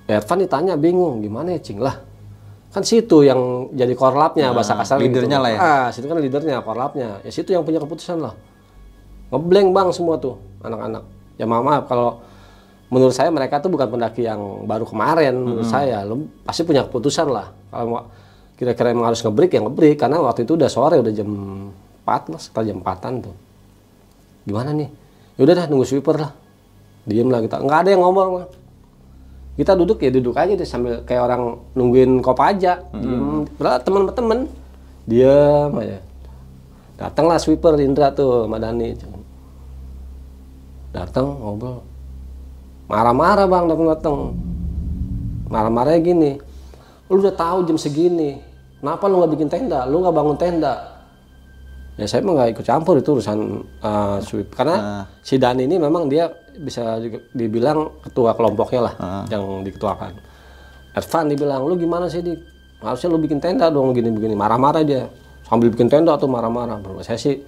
Advan 0.07 0.39
ditanya 0.39 0.75
bingung 0.79 1.19
gimana 1.19 1.59
ya 1.59 1.61
cing 1.63 1.83
lah. 1.83 1.99
Kan 2.71 2.83
situ 2.87 3.27
yang 3.27 3.71
jadi 3.75 3.95
korlapnya 3.95 4.55
bahasa 4.55 4.79
kasar 4.79 5.03
leadernya 5.03 5.39
lah 5.39 5.51
ya. 5.51 5.59
Ah, 5.59 5.87
situ 5.91 6.07
kan 6.07 6.19
leadernya, 6.19 6.63
korlapnya. 6.63 7.23
Ya 7.27 7.31
situ 7.31 7.51
yang 7.55 7.67
punya 7.67 7.83
keputusan 7.83 8.23
lah 8.23 8.35
ngeblank 9.31 9.69
bang 9.75 9.89
semua 9.91 10.15
tuh 10.19 10.39
anak-anak. 10.63 11.03
Ya 11.37 11.45
maaf, 11.45 11.63
maaf 11.63 11.85
kalau 11.91 12.23
menurut 12.89 13.15
saya 13.15 13.29
mereka 13.35 13.59
tuh 13.59 13.69
bukan 13.69 13.91
pendaki 13.91 14.25
yang 14.25 14.65
baru 14.65 14.87
kemarin 14.87 15.35
menurut 15.37 15.67
saya. 15.67 16.07
Lo 16.07 16.31
pasti 16.47 16.63
punya 16.63 16.87
keputusan 16.87 17.29
lah. 17.29 17.51
Kalau 17.71 17.87
mau 17.87 18.03
kira-kira 18.57 18.95
emang 18.95 19.13
harus 19.13 19.21
ngebreak 19.21 19.53
ya 19.53 19.61
ngebreak 19.61 20.01
karena 20.01 20.17
waktu 20.25 20.49
itu 20.49 20.57
udah 20.57 20.71
sore 20.73 20.97
udah 20.97 21.13
jam 21.13 21.29
4 22.09 22.33
lah 22.33 22.41
sekitar 22.41 22.65
jam 22.65 22.79
4an 22.81 23.15
tuh. 23.21 23.35
Gimana 24.49 24.73
nih? 24.73 24.89
Yaudah 25.37 25.55
dah 25.61 25.67
nunggu 25.69 25.85
sweeper 25.85 26.17
lah. 26.17 26.33
Diem 27.05 27.29
lah 27.29 27.45
kita 27.45 27.61
nggak 27.61 27.79
ada 27.87 27.89
yang 27.93 28.03
ngomong 28.03 28.29
Bang. 28.43 28.49
kita 29.57 29.73
duduk 29.73 30.05
ya 30.05 30.13
duduk 30.13 30.37
aja 30.37 30.53
deh 30.53 30.69
sambil 30.69 31.01
kayak 31.09 31.23
orang 31.23 31.57
nungguin 31.77 32.21
kopaja 32.21 32.81
diem. 32.97 33.45
Padahal 33.57 33.81
temen-temen 33.85 34.39
diam 35.05 35.71
aja. 35.77 36.01
Datanglah 36.97 37.37
sweeper 37.37 37.77
Indra 37.77 38.09
tuh 38.17 38.49
sama 38.49 38.57
Dani 38.57 38.97
datang 40.97 41.29
ngobrol. 41.37 41.85
Marah-marah 42.89 43.45
bang 43.45 43.65
datang 43.69 43.89
datang 43.93 44.17
marah-marahnya 45.47 46.01
gini 46.03 46.33
lu 47.07 47.23
udah 47.23 47.35
tahu 47.35 47.67
jam 47.71 47.79
segini 47.79 48.43
kenapa 48.81 49.07
lu 49.07 49.23
nggak 49.23 49.33
bikin 49.35 49.49
tenda? 49.51 49.87
Lu 49.87 50.03
nggak 50.03 50.15
bangun 50.15 50.37
tenda? 50.39 50.75
Ya 51.97 52.05
saya 52.05 52.21
emang 52.21 52.37
nggak 52.37 52.61
ikut 52.61 52.65
campur 52.67 53.01
itu 53.01 53.17
urusan 53.17 53.39
uh, 53.81 54.19
sweep. 54.21 54.53
Karena 54.53 55.07
si 55.25 55.41
Dani 55.41 55.65
ini 55.65 55.81
memang 55.81 56.13
dia 56.13 56.29
bisa 56.57 57.01
juga 57.01 57.25
dibilang 57.33 58.01
ketua 58.05 58.37
kelompoknya 58.37 58.81
lah 58.85 58.95
yang 59.33 59.65
diketuakan. 59.65 60.13
Advan 60.97 61.25
dibilang 61.29 61.65
lu 61.65 61.77
gimana 61.77 62.09
sih 62.09 62.21
di 62.25 62.33
harusnya 62.81 63.09
lu 63.13 63.19
bikin 63.21 63.41
tenda 63.41 63.73
dong 63.73 63.97
gini 63.97 64.13
begini 64.13 64.37
marah-marah 64.37 64.85
dia. 64.85 65.09
Sambil 65.47 65.73
bikin 65.73 65.89
tenda 65.89 66.19
tuh 66.21 66.29
marah-marah. 66.29 66.83
Saya 67.01 67.17
sih 67.17 67.41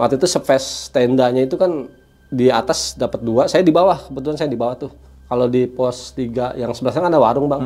waktu 0.00 0.16
itu 0.16 0.26
space 0.26 0.88
tendanya 0.94 1.44
itu 1.44 1.60
kan 1.60 1.90
di 2.32 2.48
atas 2.48 2.96
dapat 2.96 3.20
dua, 3.20 3.44
saya 3.44 3.60
di 3.60 3.68
bawah 3.68 4.00
kebetulan 4.02 4.34
saya 4.34 4.48
di 4.48 4.56
bawah 4.56 4.76
tuh. 4.78 4.92
Kalau 5.24 5.46
di 5.46 5.64
pos 5.64 6.12
3 6.12 6.56
yang 6.56 6.72
sebelah 6.72 6.92
sana 6.92 7.06
ada 7.06 7.16
warung 7.16 7.44
bang, 7.46 7.62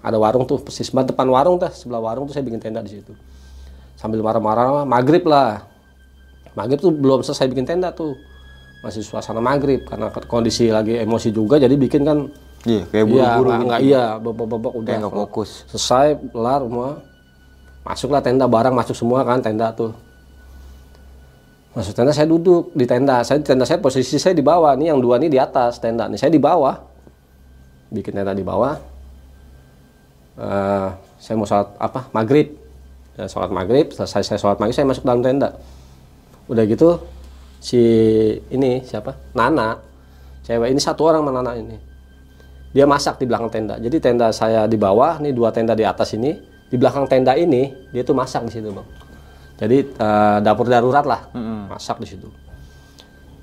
ada 0.00 0.16
warung 0.16 0.42
tuh 0.44 0.58
persis 0.58 0.86
banget 0.88 1.10
depan 1.10 1.26
warung 1.26 1.58
tuh 1.58 1.66
sebelah 1.68 1.98
warung 2.00 2.24
tuh 2.24 2.32
saya 2.32 2.42
bikin 2.42 2.58
tenda 2.58 2.78
di 2.78 2.90
situ. 2.92 3.14
Sambil 3.94 4.18
marah-marah 4.18 4.82
maghrib 4.82 5.22
lah, 5.24 5.62
maghrib 6.52 6.76
tuh 6.76 6.90
belum 6.90 7.22
selesai 7.22 7.46
bikin 7.46 7.62
tenda 7.64 7.90
tuh 7.90 8.18
masih 8.80 9.00
suasana 9.00 9.38
maghrib 9.38 9.80
karena 9.82 10.10
kondisi 10.22 10.68
lagi 10.68 10.94
emosi 10.96 11.30
juga 11.30 11.56
jadi 11.56 11.72
bikin 11.72 12.02
kan 12.02 12.18
Iya, 12.64 12.84
kayak 12.86 13.04
iya 13.04 13.04
buru-buru 13.04 13.48
gitu. 13.50 13.64
nggak 13.64 13.80
iya 13.82 14.04
babak-babak 14.16 14.72
udah 14.72 14.88
Kayak 14.88 15.00
nggak 15.00 15.14
fokus. 15.14 15.50
selesai 15.68 16.06
kelar 16.28 16.60
semua 16.60 16.88
masuklah 17.82 18.20
tenda 18.20 18.44
barang 18.44 18.72
masuk 18.72 18.92
semua 18.92 19.20
kan 19.20 19.38
tenda 19.38 19.68
tuh 19.70 19.92
masuk 21.74 21.92
tenda 21.92 22.14
saya 22.14 22.30
duduk 22.30 22.70
di 22.72 22.86
tenda. 22.86 23.20
Saya 23.26 23.42
di 23.42 23.46
tenda 23.46 23.66
saya 23.66 23.82
posisi 23.82 24.16
saya 24.16 24.32
di 24.32 24.46
bawah. 24.46 24.78
Nih 24.78 24.94
yang 24.94 25.02
dua 25.02 25.18
nih 25.18 25.30
di 25.30 25.38
atas 25.42 25.82
tenda 25.82 26.06
nih. 26.06 26.18
Saya 26.18 26.30
di 26.30 26.38
bawah. 26.38 26.78
Bikin 27.90 28.14
tenda 28.14 28.30
di 28.30 28.46
bawah. 28.46 28.78
Eh, 30.38 30.88
saya 31.18 31.34
mau 31.34 31.46
sholat 31.46 31.74
apa? 31.82 32.06
Maghrib. 32.14 32.54
Ya, 33.18 33.26
sholat 33.26 33.50
maghrib. 33.50 33.90
Selesai 33.90 34.22
saya 34.22 34.38
sholat 34.38 34.62
maghrib 34.62 34.74
saya 34.78 34.86
masuk 34.86 35.02
dalam 35.02 35.22
tenda. 35.22 35.58
Udah 36.46 36.62
gitu 36.62 37.02
si 37.58 37.82
ini 38.54 38.86
siapa? 38.86 39.18
Nana. 39.34 39.82
Cewek 40.46 40.70
ini 40.70 40.80
satu 40.80 41.10
orang 41.10 41.26
Nana 41.26 41.58
ini. 41.58 41.76
Dia 42.74 42.86
masak 42.86 43.18
di 43.18 43.26
belakang 43.26 43.50
tenda. 43.50 43.78
Jadi 43.82 43.98
tenda 43.98 44.30
saya 44.30 44.66
di 44.70 44.78
bawah 44.78 45.18
nih 45.18 45.34
dua 45.34 45.50
tenda 45.50 45.74
di 45.74 45.82
atas 45.82 46.14
ini. 46.14 46.34
Di 46.70 46.78
belakang 46.78 47.06
tenda 47.10 47.34
ini 47.34 47.70
dia 47.90 48.02
tuh 48.02 48.18
masak 48.18 48.50
di 48.50 48.58
situ 48.58 48.70
bang 48.70 49.03
jadi 49.64 49.78
eh, 49.84 50.38
dapur 50.44 50.66
darurat 50.68 51.04
lah. 51.04 51.20
Masak 51.70 52.00
di 52.00 52.08
situ. 52.08 52.28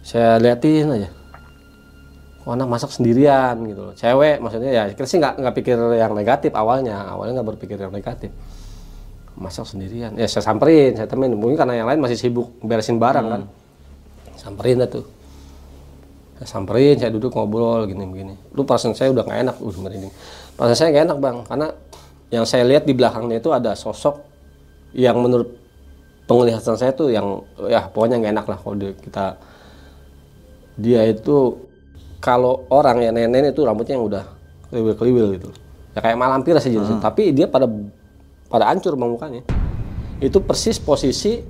Saya 0.01 0.41
liatin 0.41 0.89
aja. 0.89 1.09
Kok 2.41 2.57
anak 2.57 2.67
masak 2.73 2.89
sendirian 2.89 3.53
gitu 3.69 3.81
loh. 3.85 3.93
Cewek 3.93 4.41
maksudnya 4.41 4.71
ya 4.73 4.83
kita 4.89 5.05
sih 5.05 5.21
nggak 5.21 5.45
nggak 5.45 5.55
pikir 5.61 5.77
yang 5.93 6.17
negatif 6.17 6.51
awalnya. 6.57 7.05
Awalnya 7.13 7.41
nggak 7.41 7.49
berpikir 7.53 7.77
yang 7.77 7.93
negatif. 7.93 8.33
Masak 9.37 9.69
sendirian. 9.69 10.17
Ya 10.17 10.25
saya 10.25 10.41
samperin 10.41 10.97
saya 10.97 11.05
temenin. 11.05 11.37
Mungkin 11.37 11.53
karena 11.53 11.77
yang 11.77 11.87
lain 11.87 12.01
masih 12.01 12.17
sibuk 12.17 12.49
beresin 12.65 12.97
barang 12.97 13.27
kan. 13.29 13.41
Samperin 14.41 14.81
dah 14.81 14.89
tuh. 14.89 15.05
Saya 16.41 16.57
samperin 16.57 16.97
saya 16.97 17.13
duduk 17.13 17.29
ngobrol 17.37 17.85
gini 17.85 18.01
begini 18.01 18.33
lu 18.57 18.65
perasaan 18.65 18.97
saya 18.97 19.13
udah 19.13 19.21
nggak 19.21 19.39
enak. 19.45 19.55
Udah 19.61 19.79
merinding. 19.85 20.13
Perasaan 20.57 20.77
saya 20.81 20.89
nggak 20.97 21.05
enak 21.13 21.17
bang. 21.21 21.37
Karena 21.45 21.67
yang 22.33 22.45
saya 22.49 22.65
lihat 22.65 22.89
di 22.89 22.97
belakangnya 22.97 23.37
itu 23.37 23.53
ada 23.53 23.77
sosok 23.77 24.17
yang 24.97 25.21
menurut 25.21 25.60
penglihatan 26.31 26.75
saya 26.79 26.91
tuh 26.95 27.11
yang 27.11 27.43
ya 27.67 27.91
pokoknya 27.91 28.15
nggak 28.23 28.33
enak 28.39 28.45
lah 28.47 28.57
kalau 28.63 28.75
dia- 28.79 28.95
kita 28.95 29.25
dia 30.79 31.01
itu 31.05 31.59
kalau 32.21 32.63
orang 32.71 33.01
ya 33.01 33.11
nenek 33.11 33.51
itu 33.51 33.61
rambutnya 33.65 33.97
yang 33.97 34.05
udah 34.07 34.23
keliwil-keliwil 34.69 35.27
gitu. 35.35 35.49
Ya 35.91 35.99
kayak 35.99 36.15
malampir 36.15 36.55
sih 36.63 36.71
jenisnya 36.71 37.03
tapi 37.03 37.35
dia 37.35 37.49
pada 37.49 37.67
pada 38.47 38.71
hancur 38.71 38.95
bang 38.95 39.11
mukanya. 39.11 39.41
Itu 40.21 40.39
persis 40.39 40.77
posisi 40.79 41.41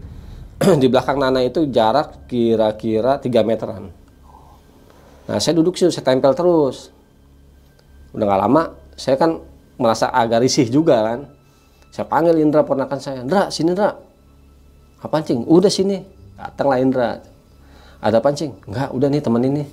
di 0.81 0.87
belakang 0.87 1.19
Nana 1.21 1.43
itu 1.45 1.67
jarak 1.69 2.25
kira-kira 2.25 3.19
3 3.19 3.45
meteran. 3.45 3.91
Nah 5.29 5.37
saya 5.37 5.53
duduk 5.53 5.77
sih 5.77 5.85
saya 5.91 6.07
tempel 6.07 6.33
terus. 6.33 6.89
Udah 8.15 8.25
nggak 8.25 8.41
lama 8.47 8.63
saya 8.97 9.15
kan 9.19 9.37
merasa 9.77 10.09
agak 10.09 10.41
risih 10.41 10.65
juga 10.71 11.03
kan. 11.03 11.19
Saya 11.91 12.07
panggil 12.07 12.39
Indra 12.39 12.63
ponakan 12.63 12.99
saya 13.03 13.21
Indra 13.21 13.51
sini 13.51 13.75
Indra 13.75 13.91
apa 15.01 15.17
cing? 15.25 15.41
Udah 15.49 15.71
sini. 15.73 15.97
Datang 16.37 16.67
lah 16.69 16.77
Indra. 16.77 17.09
Ada 18.01 18.21
apa 18.21 18.29
cing? 18.33 18.53
Enggak 18.69 18.89
udah 18.93 19.07
nih 19.09 19.21
temenin 19.21 19.51
nih. 19.61 19.67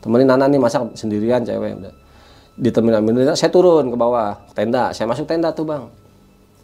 Temenin 0.00 0.26
Nana 0.28 0.44
nih 0.48 0.60
masak 0.60 0.96
sendirian 0.96 1.44
cewek 1.44 1.76
udah. 1.84 1.94
Ditemenin 2.56 3.04
Indra 3.04 3.36
saya 3.36 3.52
turun 3.52 3.92
ke 3.92 3.96
bawah. 3.96 4.40
Tenda 4.56 4.92
saya 4.96 5.04
masuk 5.04 5.28
tenda 5.28 5.52
tuh 5.52 5.68
bang. 5.68 5.84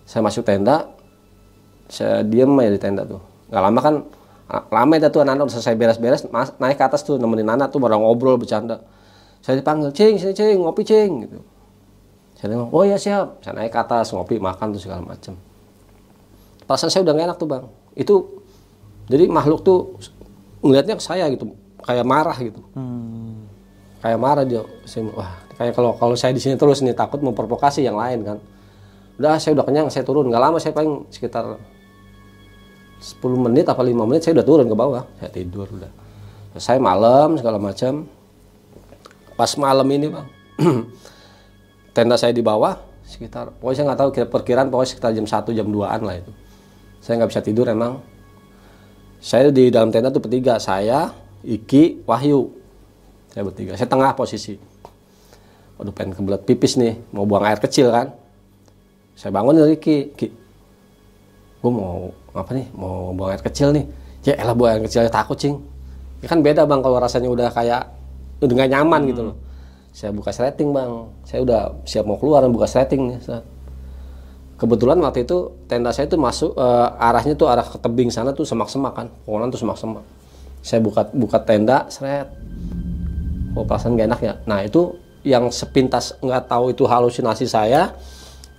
Saya 0.09 0.25
masuk 0.25 0.45
tenda 0.45 0.89
saya 1.89 2.25
diem 2.25 2.49
aja 2.57 2.73
di 2.73 2.81
tenda 2.81 3.05
tuh. 3.05 3.21
Nggak 3.53 3.63
lama 3.63 3.81
kan 3.85 3.95
lama 4.73 4.93
itu 4.97 5.09
tuh 5.09 5.21
anak 5.25 5.45
udah 5.45 5.55
selesai 5.57 5.75
beres-beres 5.77 6.29
naik 6.61 6.77
ke 6.77 6.85
atas 6.85 7.05
tuh 7.05 7.21
nemenin 7.21 7.49
Nana 7.49 7.69
tuh 7.69 7.81
bareng 7.85 8.01
ngobrol 8.01 8.41
bercanda. 8.41 8.81
Saya 9.45 9.61
dipanggil 9.61 9.93
cing 9.93 10.17
sini 10.17 10.33
cing 10.33 10.57
ngopi 10.57 10.89
cing 10.89 11.29
gitu. 11.29 11.41
Saya 12.41 12.57
bilang 12.57 12.73
oh 12.73 12.85
ya 12.85 12.97
siap. 12.97 13.45
Saya 13.45 13.61
naik 13.61 13.73
ke 13.73 13.81
atas 13.81 14.09
ngopi 14.17 14.41
makan 14.41 14.73
tuh 14.73 14.81
segala 14.81 15.05
macem 15.05 15.37
perasaan 16.65 16.91
saya 16.91 17.03
udah 17.05 17.13
gak 17.17 17.27
enak 17.33 17.39
tuh 17.39 17.49
bang. 17.49 17.65
Itu 17.95 18.15
jadi 19.09 19.29
makhluk 19.29 19.61
tuh 19.65 20.01
ngelihatnya 20.65 20.97
ke 20.97 21.05
saya 21.05 21.29
gitu 21.29 21.53
kayak 21.85 22.05
marah 22.09 22.37
gitu. 22.41 22.61
Kayak 24.01 24.19
marah 24.21 24.45
dia 24.45 24.63
saya, 24.85 25.09
wah 25.13 25.33
kayak 25.57 25.73
kalau 25.77 25.97
kalau 25.97 26.17
saya 26.17 26.33
di 26.37 26.41
sini 26.41 26.57
terus 26.57 26.81
nih 26.85 26.97
takut 26.97 27.21
memprovokasi 27.21 27.85
yang 27.85 27.97
lain 27.97 28.25
kan. 28.25 28.39
Udah 29.21 29.39
saya 29.39 29.55
udah 29.55 29.65
kenyang 29.65 29.89
saya 29.93 30.05
turun. 30.05 30.29
Nggak 30.29 30.43
lama 30.43 30.59
saya 30.59 30.73
paling 30.75 31.09
sekitar 31.13 31.57
10 33.01 33.21
menit 33.37 33.69
apa 33.69 33.85
5 33.85 33.95
menit 34.09 34.25
saya 34.25 34.41
udah 34.41 34.47
turun 34.47 34.67
ke 34.67 34.77
bawah. 34.77 35.05
Saya 35.21 35.31
tidur 35.31 35.69
udah. 35.69 35.93
Saya 36.57 36.81
malam 36.81 37.37
segala 37.37 37.61
macam. 37.61 38.09
Pas 39.35 39.51
malam 39.59 39.87
ini 39.91 40.07
bang 40.09 40.27
tenda 41.95 42.19
saya 42.19 42.35
di 42.35 42.43
bawah 42.43 42.79
sekitar 43.07 43.55
pokoknya 43.59 43.77
saya 43.77 43.87
nggak 43.91 44.01
tahu 44.01 44.11
kira 44.11 44.27
perkiraan 44.27 44.69
pokoknya 44.71 44.91
sekitar 44.91 45.11
jam 45.15 45.27
1 45.27 45.59
jam 45.59 45.67
2an 45.71 46.01
lah 46.03 46.15
itu 46.19 46.31
saya 47.05 47.21
nggak 47.21 47.37
bisa 47.37 47.45
tidur 47.45 47.69
emang. 47.69 48.01
Saya 49.21 49.53
di 49.53 49.69
dalam 49.69 49.93
tenda 49.93 50.09
tuh 50.09 50.25
bertiga 50.25 50.57
saya 50.57 51.13
Iki 51.45 52.09
Wahyu. 52.09 52.49
Saya 53.29 53.45
bertiga 53.45 53.77
saya 53.77 53.93
tengah 53.93 54.17
posisi. 54.17 54.57
Waduh 55.77 55.93
pengen 55.93 56.17
kebelet 56.17 56.49
pipis 56.49 56.81
nih 56.81 56.97
mau 57.13 57.29
buang 57.29 57.45
air 57.45 57.61
kecil 57.61 57.93
kan. 57.93 58.09
Saya 59.13 59.37
bangun 59.37 59.53
dari 59.53 59.77
Ki 59.77 60.17
Ki 60.17 60.33
gue 61.61 61.73
mau 61.73 62.09
apa 62.33 62.51
nih 62.57 62.73
mau 62.73 63.13
buang 63.13 63.37
air 63.37 63.43
kecil 63.45 63.77
nih. 63.77 63.85
Ya 64.25 64.41
elah 64.41 64.57
buang 64.57 64.73
air 64.73 64.83
kecilnya 64.89 65.13
takut 65.13 65.37
cing. 65.37 65.61
Ya 66.25 66.27
kan 66.33 66.41
beda 66.41 66.65
bang 66.65 66.81
kalau 66.81 66.97
rasanya 66.97 67.29
udah 67.29 67.53
kayak 67.53 67.85
udah 68.41 68.55
nggak 68.65 68.71
nyaman 68.81 69.13
gitu 69.13 69.21
loh. 69.29 69.37
Saya 69.93 70.09
buka 70.09 70.33
sleting 70.33 70.73
bang. 70.73 71.05
Saya 71.29 71.45
udah 71.45 71.85
siap 71.85 72.09
mau 72.09 72.17
keluar 72.17 72.41
buka 72.49 72.65
sleting 72.65 73.13
nih. 73.13 73.21
Kebetulan 74.65 74.97
waktu 75.05 75.29
itu 75.29 75.53
tenda 75.69 75.93
saya 75.93 76.09
tuh 76.09 76.17
masuk 76.17 76.57
eh, 76.57 76.89
arahnya 77.05 77.37
tuh 77.37 77.53
arah 77.53 77.69
ke 77.69 77.77
tebing 77.77 78.09
sana 78.09 78.33
tuh 78.33 78.49
semak-semak 78.49 78.97
kan. 78.97 79.07
Pohonan 79.29 79.53
tuh 79.53 79.61
semak-semak. 79.61 80.01
Saya 80.65 80.81
buka 80.81 81.05
buka 81.13 81.37
tenda 81.45 81.85
seret. 81.93 82.33
Oh 83.53 83.69
perasaan 83.69 84.01
gak 84.01 84.09
enak 84.09 84.21
ya? 84.25 84.35
Nah 84.49 84.65
itu 84.65 84.97
yang 85.23 85.53
sepintas 85.53 86.17
nggak 86.21 86.49
tahu 86.49 86.73
itu 86.73 86.85
halusinasi 86.85 87.49
saya 87.49 87.97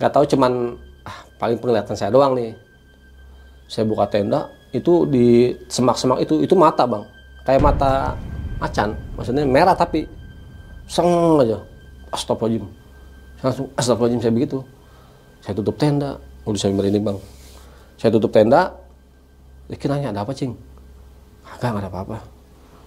nggak 0.02 0.12
tahu 0.14 0.26
cuman 0.30 0.78
ah, 1.06 1.20
paling 1.42 1.58
penglihatan 1.58 1.98
saya 1.98 2.14
doang 2.14 2.38
nih. 2.38 2.54
Saya 3.66 3.90
buka 3.90 4.06
tenda 4.06 4.54
itu 4.70 5.10
di 5.10 5.58
semak-semak 5.66 6.22
itu 6.22 6.46
itu 6.46 6.54
mata 6.54 6.86
bang. 6.86 7.02
Kayak 7.42 7.62
mata 7.66 8.14
macan 8.62 8.94
maksudnya 9.18 9.42
merah 9.42 9.74
tapi 9.74 10.06
seng 10.86 11.42
aja. 11.42 11.58
Astagfirullahaladzim. 12.14 12.70
Langsung 13.42 13.68
astagfirullahaladzim 13.74 14.22
saya 14.22 14.34
begitu 14.38 14.62
saya 15.46 15.54
tutup 15.54 15.78
tenda. 15.78 16.18
Udah 16.50 16.58
saya 16.58 16.74
merinding 16.74 17.06
bang. 17.06 17.18
Saya 18.02 18.10
tutup 18.18 18.34
tenda. 18.34 18.74
Riki 19.70 19.86
nanya 19.86 20.10
ada 20.10 20.26
apa 20.26 20.34
cing? 20.34 20.58
Agak 21.46 21.70
nggak 21.70 21.86
ada 21.86 21.90
apa-apa. 21.94 22.18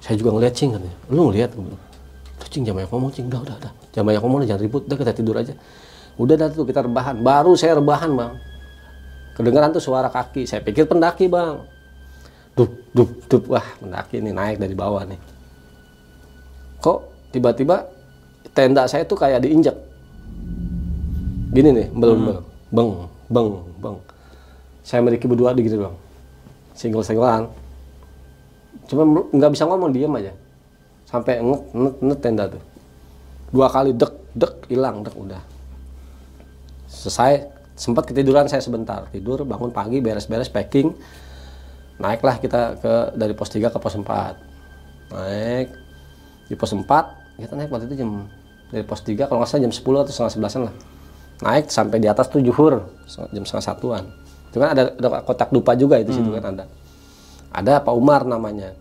Saya 0.02 0.18
juga 0.18 0.34
ngeliat 0.34 0.58
cing 0.58 0.74
katanya. 0.74 0.96
Lu 1.06 1.30
ngeliat? 1.30 1.54
Tuh 1.54 2.48
cing 2.50 2.66
jangan 2.66 2.82
banyak 2.82 2.90
ngomong 2.90 3.10
cing. 3.14 3.30
Udah 3.30 3.40
udah 3.46 3.56
udah. 3.62 3.72
Jangan 3.94 4.06
banyak 4.10 4.22
ngomong 4.26 4.38
jangan 4.42 4.62
ribut. 4.66 4.82
Udah 4.90 4.98
kita 4.98 5.12
tidur 5.14 5.38
aja. 5.38 5.54
Udah 6.18 6.34
dah 6.34 6.50
tuh 6.50 6.66
kita 6.66 6.82
rebahan. 6.82 7.22
Baru 7.22 7.54
saya 7.54 7.78
rebahan 7.78 8.10
bang. 8.18 8.32
Kedengeran 9.38 9.70
tuh 9.70 9.82
suara 9.82 10.10
kaki. 10.10 10.42
Saya 10.42 10.58
pikir 10.66 10.90
pendaki 10.90 11.30
bang. 11.30 11.62
Dup 12.58 12.74
dup 12.90 13.10
dup. 13.30 13.42
Wah 13.54 13.66
pendaki 13.78 14.18
ini 14.18 14.34
naik 14.34 14.58
dari 14.58 14.74
bawah 14.74 15.06
nih. 15.06 15.18
Kok 16.82 17.30
tiba-tiba 17.30 17.86
tenda 18.50 18.82
saya 18.90 19.06
tuh 19.06 19.14
kayak 19.14 19.46
diinjak? 19.46 19.78
Gini 21.54 21.70
nih 21.70 21.86
bel 21.94 22.18
bel 22.18 22.47
beng 22.68 23.08
beng 23.28 23.48
beng. 23.80 23.96
Saya 24.84 25.04
memiliki 25.04 25.28
berdua 25.28 25.52
di 25.52 25.64
gitu 25.64 25.80
bang 25.80 25.96
single 26.78 27.02
singlean 27.02 27.50
cuma 28.86 29.02
nggak 29.34 29.50
bisa 29.52 29.66
ngomong 29.66 29.90
diam 29.90 30.14
aja. 30.14 30.32
Sampai 31.04 31.42
nget 31.42 31.62
nget 31.74 31.94
nget 31.98 32.18
tenda 32.22 32.44
tuh. 32.46 32.62
Dua 33.52 33.66
kali 33.68 33.92
dek 33.92 34.14
dek 34.32 34.54
hilang 34.70 35.04
dek 35.04 35.12
udah. 35.12 35.42
Selesai 36.88 37.48
sempat 37.76 38.08
ketiduran 38.08 38.48
saya 38.48 38.64
sebentar. 38.64 39.04
Tidur 39.12 39.44
bangun 39.44 39.74
pagi 39.74 40.00
beres-beres 40.00 40.48
packing. 40.48 40.94
Naiklah 42.00 42.38
kita 42.40 42.78
ke 42.78 42.94
dari 43.18 43.34
pos 43.34 43.50
3 43.50 43.68
ke 43.68 43.78
pos 43.82 43.98
4 43.98 45.12
naik. 45.12 45.68
Di 46.48 46.54
pos 46.56 46.72
4 46.72 46.86
kita 47.42 47.52
naik 47.58 47.68
waktu 47.68 47.92
itu 47.92 47.96
jam 48.00 48.24
dari 48.72 48.84
pos 48.86 49.04
3 49.04 49.28
kalau 49.28 49.42
nggak 49.42 49.50
salah 49.50 49.62
jam 49.68 49.74
10 49.74 49.84
atau 49.84 50.12
setengah 50.12 50.32
sebelasan 50.32 50.62
lah 50.70 50.74
naik 51.38 51.70
sampai 51.70 52.02
di 52.02 52.08
atas 52.10 52.26
tuh 52.26 52.42
juhur 52.42 52.82
jam 53.30 53.44
setengah 53.46 53.66
satuan. 53.66 54.04
Itu 54.50 54.58
kan 54.58 54.74
ada, 54.74 54.90
ada 54.90 55.08
kotak 55.22 55.52
dupa 55.54 55.76
juga 55.78 56.00
itu 56.00 56.10
situ 56.10 56.30
kan 56.34 56.56
ada. 56.56 56.64
Ada 57.54 57.80
Pak 57.84 57.94
Umar 57.94 58.26
namanya. 58.26 58.74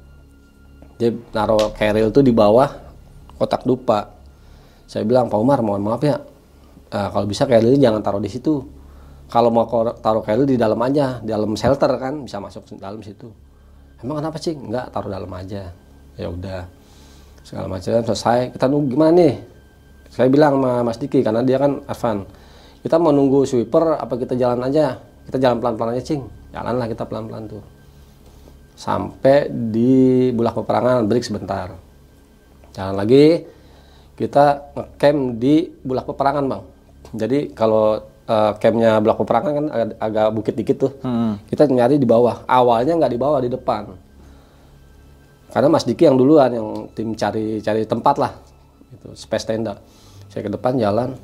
Dia 0.97 1.13
naruh 1.31 1.71
keril 1.77 2.09
tuh 2.09 2.25
di 2.25 2.33
bawah 2.33 2.67
kotak 3.37 3.63
dupa. 3.67 4.09
Saya 4.89 5.05
bilang 5.05 5.29
Pak 5.29 5.37
Umar 5.37 5.61
mohon 5.61 5.83
maaf 5.85 6.01
ya. 6.01 6.17
Eh, 6.87 7.07
kalau 7.11 7.27
bisa 7.27 7.43
kerilnya 7.45 7.91
jangan 7.91 8.01
taruh 8.01 8.23
di 8.23 8.31
situ. 8.31 8.63
Kalau 9.27 9.51
mau 9.51 9.67
taruh 9.99 10.23
keril 10.23 10.47
di 10.47 10.55
dalam 10.55 10.79
aja 10.79 11.19
di 11.19 11.29
dalam 11.29 11.51
shelter 11.59 11.91
kan 11.99 12.23
bisa 12.23 12.39
masuk 12.39 12.63
ke 12.63 12.79
dalam 12.79 13.03
situ. 13.03 13.27
Emang 13.99 14.23
kenapa 14.23 14.39
sih 14.39 14.55
enggak 14.55 14.89
taruh 14.89 15.11
dalam 15.11 15.29
aja. 15.35 15.69
Ya 16.17 16.27
udah. 16.31 16.65
Segala 17.43 17.67
macam 17.69 17.91
selesai. 17.91 18.55
Kita 18.55 18.65
nunggu 18.71 18.87
gimana 18.95 19.11
nih? 19.13 19.35
Saya 20.07 20.27
bilang 20.31 20.59
sama 20.59 20.87
Mas 20.87 20.97
Diki 20.97 21.19
karena 21.21 21.43
dia 21.43 21.59
kan 21.59 21.83
Arfan 21.85 22.23
kita 22.87 23.03
mau 23.03 23.11
nunggu 23.11 23.43
sweeper 23.43 23.99
apa 23.99 24.15
kita 24.15 24.39
jalan 24.39 24.63
aja? 24.63 24.95
Kita 25.27 25.35
jalan 25.35 25.59
pelan-pelan 25.59 25.99
aja 25.99 26.07
cing. 26.07 26.23
Jalanlah 26.55 26.87
kita 26.87 27.03
pelan-pelan 27.03 27.43
tuh. 27.51 27.59
Sampai 28.79 29.51
di 29.51 30.31
bulak 30.31 30.55
peperangan 30.55 31.03
break 31.03 31.27
sebentar. 31.27 31.75
Jalan 32.71 32.95
lagi 32.95 33.43
kita 34.15 34.71
ngecamp 34.71 35.19
di 35.35 35.67
bulak 35.83 36.07
peperangan 36.07 36.47
bang. 36.47 36.63
Jadi 37.11 37.51
kalau 37.51 37.99
eh, 38.23 38.51
campnya 38.55 39.03
bulak 39.03 39.19
peperangan 39.19 39.51
kan 39.51 39.65
agak, 39.67 39.87
agak 39.99 40.27
bukit 40.31 40.53
dikit 40.55 40.77
tuh. 40.87 40.91
Kita 41.43 41.67
nyari 41.67 41.99
di 41.99 42.07
bawah. 42.07 42.47
Awalnya 42.47 42.95
nggak 42.95 43.11
di 43.11 43.19
bawah 43.19 43.43
di 43.43 43.51
depan. 43.51 43.83
Karena 45.51 45.67
Mas 45.67 45.83
Diki 45.83 46.07
yang 46.07 46.15
duluan 46.15 46.55
yang 46.55 46.87
tim 46.95 47.11
cari 47.19 47.59
cari 47.59 47.83
tempat 47.83 48.15
lah. 48.15 48.31
Itu 48.95 49.11
space 49.11 49.43
tenda. 49.43 49.75
Saya 50.31 50.47
ke 50.47 50.51
depan 50.55 50.79
jalan 50.79 51.19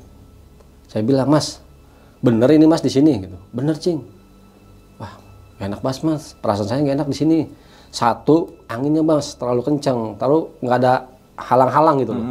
saya 0.94 1.02
bilang 1.02 1.26
Mas 1.26 1.58
bener 2.22 2.46
ini 2.54 2.70
Mas 2.70 2.78
di 2.78 2.88
sini 2.94 3.26
gitu. 3.26 3.34
Bener 3.50 3.74
cing. 3.74 3.98
Wah 5.02 5.18
gak 5.58 5.66
enak 5.66 5.80
banget 5.82 6.06
Mas. 6.06 6.38
Perasaan 6.38 6.70
saya 6.70 6.80
gak 6.86 7.02
enak 7.02 7.08
di 7.10 7.16
sini. 7.18 7.38
Satu 7.90 8.54
anginnya 8.70 9.02
Mas 9.02 9.34
terlalu 9.34 9.66
kencang 9.66 10.14
terlalu 10.14 10.54
nggak 10.62 10.76
ada 10.78 11.10
halang-halang 11.34 11.98
gitu 11.98 12.14
loh. 12.14 12.26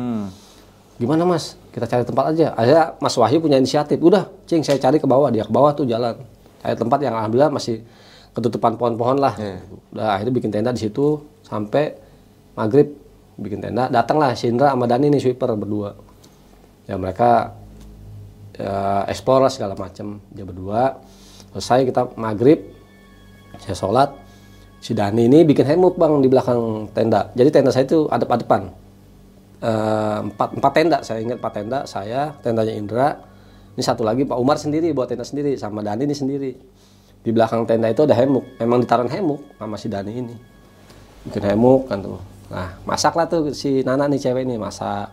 Gimana 0.96 1.28
Mas? 1.28 1.60
Kita 1.76 1.84
cari 1.88 2.08
tempat 2.08 2.32
aja. 2.32 2.56
Akhirnya 2.56 2.96
Mas 3.04 3.16
Wahyu 3.20 3.44
punya 3.44 3.60
inisiatif. 3.60 4.00
Udah 4.00 4.32
cing 4.48 4.64
saya 4.64 4.80
cari 4.80 5.00
ke 5.00 5.08
bawah. 5.08 5.28
Dia 5.28 5.44
ke 5.44 5.52
bawah 5.52 5.76
tuh 5.76 5.84
jalan. 5.84 6.20
Cari 6.64 6.76
tempat 6.80 7.00
yang 7.04 7.20
alhamdulillah 7.20 7.52
masih 7.52 7.84
ketutupan 8.32 8.80
pohon-pohon 8.80 9.20
lah. 9.20 9.36
Udah 9.92 10.16
akhirnya 10.16 10.34
bikin 10.36 10.52
tenda 10.52 10.72
di 10.72 10.84
situ. 10.84 11.20
Sampai 11.44 11.96
maghrib 12.56 12.92
bikin 13.40 13.60
tenda. 13.64 13.92
Datanglah 13.92 14.36
si 14.36 14.52
Indra 14.52 14.72
sama 14.72 14.88
Dani 14.88 15.12
nih 15.12 15.20
sweeper 15.20 15.52
berdua. 15.56 15.96
Ya 16.88 17.00
mereka 17.00 17.56
ya, 18.58 19.06
explore 19.10 19.46
lah 19.46 19.52
segala 19.54 19.74
macam 19.78 20.22
dia 20.30 20.46
berdua 20.46 21.02
selesai 21.54 21.86
kita 21.86 22.02
maghrib 22.18 22.74
saya 23.62 23.78
sholat. 23.78 24.10
Si 24.84 24.92
Dani 24.92 25.32
ini 25.32 25.48
bikin 25.48 25.64
hemuk 25.64 25.96
bang 25.96 26.20
di 26.20 26.28
belakang 26.28 26.92
tenda. 26.92 27.32
Jadi 27.38 27.50
tenda 27.54 27.72
saya 27.72 27.88
itu 27.88 28.04
adep-adepan. 28.12 28.68
Eh, 29.64 30.18
empat, 30.28 30.60
empat 30.60 30.72
tenda 30.76 30.98
saya 31.08 31.24
ingat 31.24 31.40
empat 31.40 31.54
tenda 31.56 31.80
saya 31.88 32.36
tendanya 32.44 32.74
Indra. 32.76 33.16
Ini 33.74 33.82
satu 33.82 34.04
lagi 34.04 34.28
Pak 34.28 34.36
Umar 34.36 34.60
sendiri 34.60 34.92
buat 34.92 35.08
tenda 35.08 35.24
sendiri 35.24 35.56
sama 35.56 35.80
Dani 35.80 36.04
ini 36.04 36.12
sendiri. 36.12 36.52
Di 37.24 37.32
belakang 37.32 37.64
tenda 37.64 37.88
itu 37.88 38.04
ada 38.04 38.12
hemuk 38.12 38.60
memang 38.60 38.84
ditaruh 38.84 39.08
hemuk 39.08 39.40
sama 39.56 39.80
si 39.80 39.88
Dani 39.88 40.12
ini. 40.12 40.36
Bikin 41.32 41.56
hemuk 41.56 41.88
kan 41.88 42.04
tuh. 42.04 42.20
Nah 42.52 42.76
masak 42.84 43.16
lah 43.16 43.24
tuh 43.24 43.56
si 43.56 43.88
Nana 43.88 44.12
nih 44.12 44.20
cewek 44.20 44.44
ini 44.44 44.60
masak. 44.60 45.08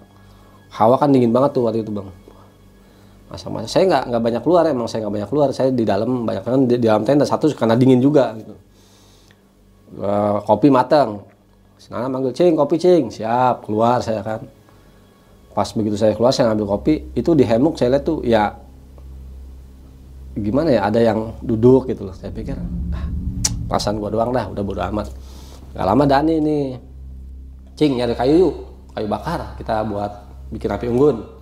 Hawa 0.75 0.99
kan 0.99 1.15
dingin 1.15 1.31
banget 1.31 1.55
tuh 1.55 1.71
waktu 1.71 1.87
itu 1.87 1.95
bang 1.95 2.11
masak 3.31 3.71
saya 3.71 3.85
nggak 3.87 4.05
nggak 4.11 4.23
banyak 4.27 4.43
keluar 4.43 4.67
emang 4.67 4.91
saya 4.91 5.07
nggak 5.07 5.15
banyak 5.23 5.31
keluar. 5.31 5.49
Saya 5.55 5.71
di 5.71 5.87
dalam 5.87 6.27
banyak 6.27 6.43
kan 6.43 6.67
di, 6.67 6.75
di 6.83 6.87
dalam 6.91 7.07
tenda 7.07 7.23
satu 7.23 7.47
karena 7.55 7.79
dingin 7.79 8.03
juga 8.03 8.35
gitu. 8.35 8.55
Eh, 10.03 10.39
kopi 10.47 10.69
matang 10.71 11.23
Nana 11.91 12.07
manggil 12.07 12.35
cing 12.35 12.59
kopi 12.59 12.77
cing. 12.77 13.09
Siap 13.09 13.65
keluar 13.67 14.03
saya 14.03 14.21
kan. 14.21 14.43
Pas 15.55 15.67
begitu 15.75 15.97
saya 15.97 16.13
keluar 16.19 16.35
saya 16.35 16.51
ngambil 16.53 16.67
kopi. 16.79 16.95
Itu 17.15 17.39
di 17.39 17.47
hemuk 17.47 17.79
saya 17.79 17.97
lihat 17.97 18.05
tuh 18.05 18.21
ya 18.27 18.53
gimana 20.35 20.71
ya 20.71 20.87
ada 20.87 21.01
yang 21.01 21.35
duduk 21.43 21.87
gitu 21.87 22.11
loh. 22.11 22.15
Saya 22.15 22.35
pikir 22.35 22.59
ah, 22.95 23.07
perasaan 23.71 23.99
gua 23.99 24.11
doang 24.11 24.35
dah 24.35 24.51
udah 24.51 24.63
bodo 24.63 24.83
amat. 24.91 25.09
Gak 25.75 25.87
lama 25.87 26.05
Dani 26.05 26.35
nih 26.43 26.65
cing 27.79 27.97
nyari 27.97 28.13
kayu 28.13 28.35
yuk 28.45 28.55
kayu 28.93 29.07
bakar 29.09 29.57
kita 29.57 29.81
buat 29.89 30.13
bikin 30.53 30.69
api 30.69 30.87
unggun 30.93 31.40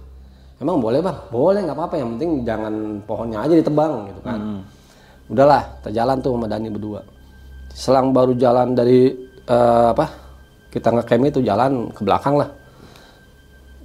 emang 0.62 0.78
boleh 0.82 1.00
bang? 1.02 1.18
Boleh 1.30 1.60
nggak 1.64 1.76
apa-apa. 1.78 1.94
Yang 1.98 2.08
penting 2.18 2.30
jangan 2.46 2.74
pohonnya 3.06 3.38
aja 3.42 3.54
ditebang 3.54 3.92
gitu 4.10 4.20
kan. 4.22 4.40
Udahlah 5.28 5.62
kita 5.80 5.90
jalan 5.92 6.16
tuh 6.20 6.30
sama 6.34 6.46
Dani 6.50 6.68
berdua. 6.70 7.00
Selang 7.72 8.10
baru 8.10 8.32
jalan 8.34 8.74
dari 8.74 9.12
eh, 9.46 9.88
apa 9.92 10.06
kita 10.68 10.88
ngecamp 10.92 11.24
itu 11.30 11.40
jalan 11.44 11.88
ke 11.94 12.00
belakang 12.02 12.34
lah. 12.36 12.50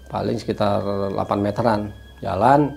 Paling 0.10 0.38
sekitar 0.38 0.82
8 1.14 1.18
meteran. 1.42 1.90
Jalan 2.22 2.70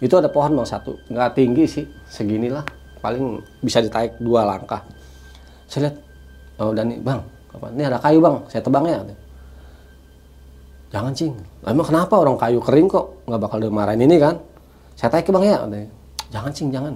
itu 0.00 0.14
ada 0.18 0.28
pohon 0.28 0.58
bang 0.58 0.68
satu. 0.68 0.92
Nggak 1.08 1.30
tinggi 1.36 1.64
sih 1.64 1.84
segini 2.08 2.50
lah. 2.50 2.64
Paling 3.00 3.40
bisa 3.60 3.84
ditarik 3.84 4.16
dua 4.20 4.48
langkah. 4.48 4.80
Saya 5.68 5.88
lihat 5.88 5.96
oh 6.60 6.72
Dani 6.72 6.96
bang 7.00 7.20
apa 7.54 7.66
ini 7.70 7.82
ada 7.86 7.98
kayu 8.02 8.18
bang. 8.20 8.36
Saya 8.50 8.62
tebang 8.64 8.84
ya 8.84 9.00
jangan 10.94 11.10
cing. 11.10 11.34
"Lah, 11.66 11.74
emang 11.74 11.86
kenapa 11.90 12.14
orang 12.14 12.38
kayu 12.38 12.62
kering 12.62 12.86
kok 12.86 13.26
nggak 13.26 13.40
bakal 13.42 13.58
dimarahin 13.58 14.06
ini 14.06 14.16
kan? 14.22 14.38
Saya 14.94 15.10
tarik 15.10 15.26
bang 15.34 15.44
ya 15.50 15.58
jangan 16.30 16.50
cing 16.54 16.70
jangan. 16.70 16.92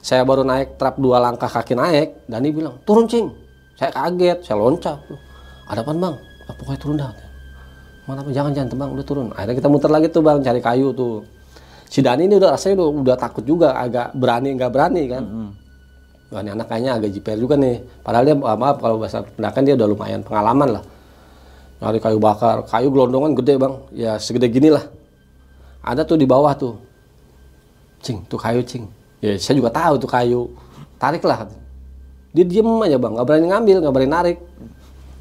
Saya 0.00 0.24
baru 0.24 0.40
naik 0.48 0.80
trap 0.80 0.96
dua 0.96 1.20
langkah 1.20 1.48
kaki 1.48 1.76
naik 1.76 2.24
Dani 2.24 2.48
bilang 2.48 2.80
turun 2.88 3.04
cing. 3.04 3.28
Saya 3.76 3.92
kaget 3.92 4.38
saya 4.40 4.56
loncat 4.56 4.96
ada 5.68 5.80
apa 5.84 5.92
bang? 5.92 6.14
Ah, 6.48 6.54
pokoknya 6.56 6.80
turun 6.80 6.96
dah. 6.96 7.12
Mana 8.08 8.24
apa? 8.24 8.30
Jangan 8.32 8.50
jangan 8.56 8.68
tebang 8.72 8.88
udah 8.96 9.06
turun. 9.06 9.26
Akhirnya 9.36 9.54
kita 9.60 9.68
muter 9.68 9.90
lagi 9.92 10.06
tuh 10.08 10.22
bang 10.24 10.38
cari 10.40 10.60
kayu 10.64 10.88
tuh. 10.96 11.22
Si 11.86 12.00
Dani 12.00 12.26
ini 12.26 12.34
udah 12.40 12.56
rasanya 12.56 12.80
udah, 12.80 12.88
udah 13.04 13.16
takut 13.20 13.44
juga 13.44 13.76
agak 13.76 14.16
berani 14.16 14.56
nggak 14.56 14.70
berani 14.72 15.02
kan? 15.06 15.22
Wah, 16.30 16.40
ini 16.46 16.50
anak 16.54 16.66
kayaknya 16.70 16.90
agak 16.98 17.10
jiper 17.10 17.36
juga 17.38 17.54
nih. 17.58 17.82
Padahal 18.06 18.24
dia 18.24 18.36
ah, 18.46 18.56
maaf 18.58 18.76
kalau 18.78 18.96
bahasa 19.02 19.22
pendakan 19.22 19.62
dia 19.66 19.74
udah 19.74 19.88
lumayan 19.90 20.20
pengalaman 20.22 20.68
lah 20.78 20.82
nyari 21.80 21.98
kayu 21.98 22.20
bakar. 22.20 22.62
Kayu 22.68 22.92
gelondongan 22.92 23.32
gede 23.34 23.56
bang. 23.56 23.74
Ya 23.96 24.20
segede 24.20 24.46
gini 24.52 24.68
lah 24.70 24.84
ada 25.80 26.04
tuh 26.04 26.20
di 26.20 26.28
bawah 26.28 26.52
tuh. 26.52 26.76
Cing 28.04 28.24
tuh 28.28 28.36
kayu 28.36 28.60
cing. 28.64 28.84
Ya 29.24 29.36
saya 29.40 29.56
juga 29.56 29.72
tahu 29.72 29.96
tuh 29.96 30.08
kayu. 30.08 30.52
Tarik 31.00 31.24
lah 31.24 31.48
dia 32.30 32.44
diem 32.44 32.68
aja 32.84 32.96
bang. 33.00 33.12
Nggak 33.16 33.26
berani 33.26 33.46
ngambil 33.48 33.76
nggak 33.80 33.94
berani 33.96 34.10
narik. 34.12 34.38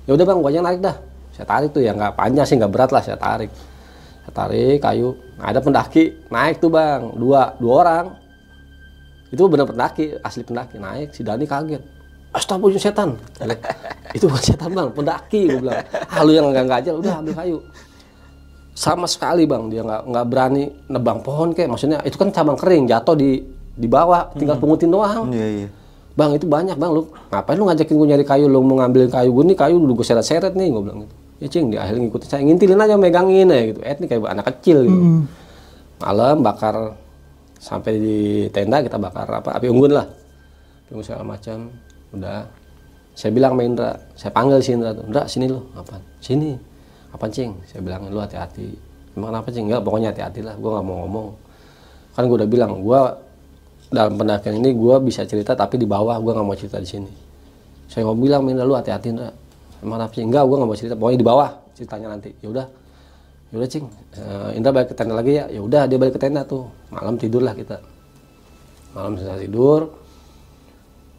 Ya 0.05 0.11
udah 0.15 0.25
bang 0.27 0.37
gua 0.43 0.51
aja 0.51 0.59
narik 0.59 0.79
dah. 0.83 0.95
Saya 1.35 1.45
tarik 1.47 1.69
tuh 1.71 1.81
ya. 1.81 1.91
Nggak 1.95 2.13
panjang 2.19 2.45
sih 2.45 2.55
nggak 2.59 2.71
berat 2.71 2.91
lah 2.91 3.01
saya 3.03 3.17
tarik. 3.17 3.51
Saya 4.27 4.33
tarik 4.35 4.77
kayu. 4.83 5.15
Nah, 5.39 5.45
ada 5.55 5.59
pendaki. 5.63 6.27
Naik 6.27 6.59
tuh 6.59 6.71
bang. 6.71 7.15
Dua 7.15 7.55
dua 7.55 7.73
orang. 7.83 8.05
Itu 9.31 9.47
benar 9.47 9.67
pendaki 9.67 10.19
asli 10.19 10.43
pendaki. 10.43 10.75
Naik 10.75 11.15
si 11.15 11.23
Dani 11.23 11.47
kaget 11.47 11.98
astagfirullah 12.33 12.81
setan. 12.81 13.09
Itu 14.17 14.25
bukan 14.29 14.43
setan 14.43 14.69
bang. 14.73 14.89
Pendaki 14.93 15.49
gue 15.49 15.59
bilang. 15.61 15.81
Ah 16.09 16.21
lu 16.25 16.31
yang 16.33 16.49
nggak 16.49 16.65
ngajal 16.69 16.95
udah 17.01 17.13
ambil 17.21 17.33
kayu. 17.37 17.57
Sama 18.73 19.05
sekali 19.09 19.45
bang. 19.49 19.69
Dia 19.69 19.81
nggak 19.85 20.01
nggak 20.09 20.25
berani 20.29 20.63
nebang 20.89 21.19
pohon 21.21 21.53
kayak 21.53 21.69
maksudnya 21.73 21.99
itu 22.05 22.15
kan 22.17 22.29
cabang 22.33 22.57
kering 22.57 22.89
jatuh 22.89 23.15
di 23.17 23.41
di 23.73 23.87
bawah. 23.89 24.33
Tinggal 24.37 24.57
pungutin 24.57 24.89
doang. 24.93 25.29
Iya 25.33 25.47
iya. 25.65 25.69
bang 26.17 26.35
itu 26.35 26.45
banyak 26.51 26.75
bang. 26.75 26.91
Lu 26.91 27.07
ngapain 27.31 27.55
lu 27.55 27.65
ngajakin 27.69 27.95
gue 27.95 28.07
nyari 28.11 28.25
kayu? 28.27 28.45
Lu 28.51 28.59
mau 28.59 28.75
ngambilin 28.81 29.07
kayu 29.07 29.29
gue 29.31 29.43
nih 29.53 29.57
kayu 29.57 29.75
udah 29.79 29.95
gue 29.95 30.05
seret-seret 30.05 30.53
nih 30.53 30.67
gue 30.69 30.81
bilang 30.83 30.99
gitu. 31.05 31.15
Ya 31.39 31.47
cing 31.47 31.65
dia 31.71 31.79
akhirnya 31.87 32.01
ngikutin 32.09 32.27
saya. 32.27 32.41
Ngintilin 32.43 32.79
aja 32.81 32.95
megangin 32.99 33.47
ya 33.47 33.61
gitu. 33.71 33.79
Eh 33.81 33.95
ini 33.95 34.05
kayak 34.05 34.27
anak 34.27 34.45
kecil 34.51 34.77
gitu. 34.85 35.01
Malam 35.99 36.43
bakar 36.43 36.95
sampai 37.59 37.93
di 37.99 38.17
tenda 38.51 38.79
kita 38.79 38.95
bakar 38.99 39.27
apa 39.27 39.55
api 39.55 39.67
unggun 39.71 39.95
lah. 39.95 40.07
Api 40.87 40.89
unggun 40.91 41.05
segala 41.07 41.23
macam 41.23 41.71
udah. 42.13 42.49
Saya 43.19 43.35
bilang 43.35 43.59
sama 43.59 43.63
Indra 43.67 43.89
saya 44.15 44.31
panggil 44.31 44.63
si 44.63 44.71
Indra 44.71 44.95
tuh 44.95 45.03
Indra 45.03 45.23
sini 45.27 45.45
lu. 45.51 45.59
Apa 45.75 45.99
sini. 46.23 46.55
Apa 47.11 47.25
cing? 47.27 47.51
Saya 47.67 47.83
bilang 47.83 48.07
lu 48.07 48.21
hati-hati. 48.21 48.69
Emang 49.17 49.35
kenapa 49.35 49.47
cing? 49.51 49.65
Enggak 49.67 49.81
pokoknya 49.83 50.09
hati-hati 50.15 50.39
lah 50.45 50.55
gue 50.55 50.69
nggak 50.69 50.85
mau 50.85 50.97
ngomong. 51.03 51.27
Kan 52.15 52.23
gue 52.29 52.37
udah 52.39 52.49
bilang 52.49 52.71
gue 52.79 53.01
dalam 53.89 54.13
pendakian 54.15 54.61
ini 54.61 54.71
gue 54.71 54.95
bisa 55.01 55.25
cerita 55.25 55.57
tapi 55.57 55.81
di 55.81 55.89
bawah 55.89 56.15
gue 56.21 56.31
nggak 56.31 56.47
mau 56.47 56.55
cerita 56.55 56.79
di 56.79 56.87
sini. 56.87 57.11
Saya 57.91 58.07
mau 58.07 58.15
bilang 58.15 58.47
Indra 58.47 58.63
lu 58.63 58.77
hati-hati 58.77 59.11
Indra. 59.11 59.35
Emang 59.83 59.99
kenapa 59.99 60.13
cing? 60.15 60.27
Enggak 60.31 60.43
gue 60.47 60.55
nggak 60.55 60.69
mau 60.69 60.77
cerita. 60.79 60.95
Pokoknya 60.95 61.19
di 61.19 61.27
bawah 61.27 61.49
ceritanya 61.75 62.07
nanti. 62.15 62.29
Ya 62.39 62.47
udah. 62.55 62.65
Ya 63.49 63.55
udah 63.59 63.69
cing. 63.69 63.85
Eh, 64.15 64.49
Indra 64.55 64.71
balik 64.71 64.93
ke 64.93 64.95
tenda 64.95 65.19
lagi 65.19 65.33
ya. 65.35 65.45
Ya 65.51 65.59
udah 65.59 65.83
dia 65.91 65.97
balik 65.99 66.15
ke 66.15 66.21
tenda 66.21 66.47
tuh. 66.47 66.71
Malam 66.87 67.19
tidurlah 67.19 67.51
kita. 67.51 67.83
Malam 68.95 69.19
selesai 69.19 69.43
tidur 69.43 70.08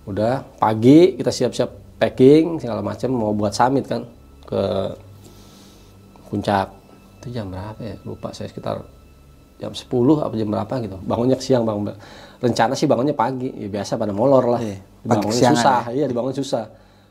udah 0.08 0.44
pagi 0.56 1.18
kita 1.20 1.28
siap-siap 1.28 2.00
packing 2.00 2.56
segala 2.56 2.80
macam 2.80 3.12
mau 3.12 3.32
buat 3.36 3.52
summit 3.52 3.84
kan 3.84 4.02
ke 4.48 4.62
puncak. 6.32 6.72
Itu 7.20 7.28
jam 7.28 7.52
berapa 7.52 7.80
ya? 7.82 7.94
Lupa 8.08 8.32
saya 8.32 8.48
sekitar 8.48 8.80
jam 9.60 9.76
10 9.76 9.84
apa 10.24 10.32
jam 10.32 10.48
berapa 10.48 10.74
gitu. 10.80 10.96
Bangunnya 11.04 11.36
siang 11.36 11.68
bang 11.68 11.92
rencana 12.40 12.72
sih 12.72 12.88
bangunnya 12.88 13.12
pagi. 13.12 13.52
Ya 13.52 13.68
biasa 13.68 14.00
pada 14.00 14.16
molor 14.16 14.56
lah. 14.56 14.60
Iya, 14.64 14.80
kesiangan 15.04 15.60
susah. 15.60 15.82
iya 15.92 16.04
dibangun 16.08 16.32
susah. 16.32 16.64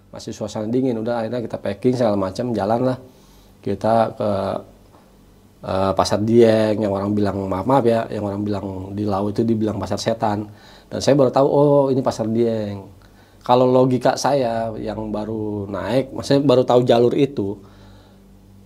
Masih 0.10 0.34
suasana 0.34 0.66
dingin 0.66 0.98
udah 0.98 1.22
akhirnya 1.22 1.46
kita 1.46 1.58
packing 1.62 1.94
segala 1.94 2.18
macam 2.18 2.50
jalan 2.50 2.82
lah. 2.90 2.98
Kita 3.62 3.94
ke 4.18 4.32
eh, 5.70 5.92
pasar 5.94 6.26
Dieng 6.26 6.82
yang 6.82 6.90
orang 6.90 7.14
bilang 7.14 7.46
maaf 7.46 7.70
maaf 7.70 7.86
ya 7.86 8.10
yang 8.10 8.26
orang 8.26 8.42
bilang 8.42 8.66
di 8.98 9.06
laut 9.06 9.38
itu 9.38 9.46
dibilang 9.46 9.78
pasar 9.78 10.02
setan 10.02 10.50
dan 10.90 11.00
saya 11.06 11.14
baru 11.14 11.30
tahu 11.30 11.48
oh 11.48 11.86
ini 11.94 12.02
pasar 12.02 12.26
Dieng. 12.26 12.90
Kalau 13.46 13.66
logika 13.70 14.14
saya 14.18 14.74
yang 14.78 15.14
baru 15.14 15.70
naik 15.70 16.14
maksudnya 16.14 16.42
baru 16.46 16.62
tahu 16.66 16.82
jalur 16.86 17.14
itu 17.18 17.58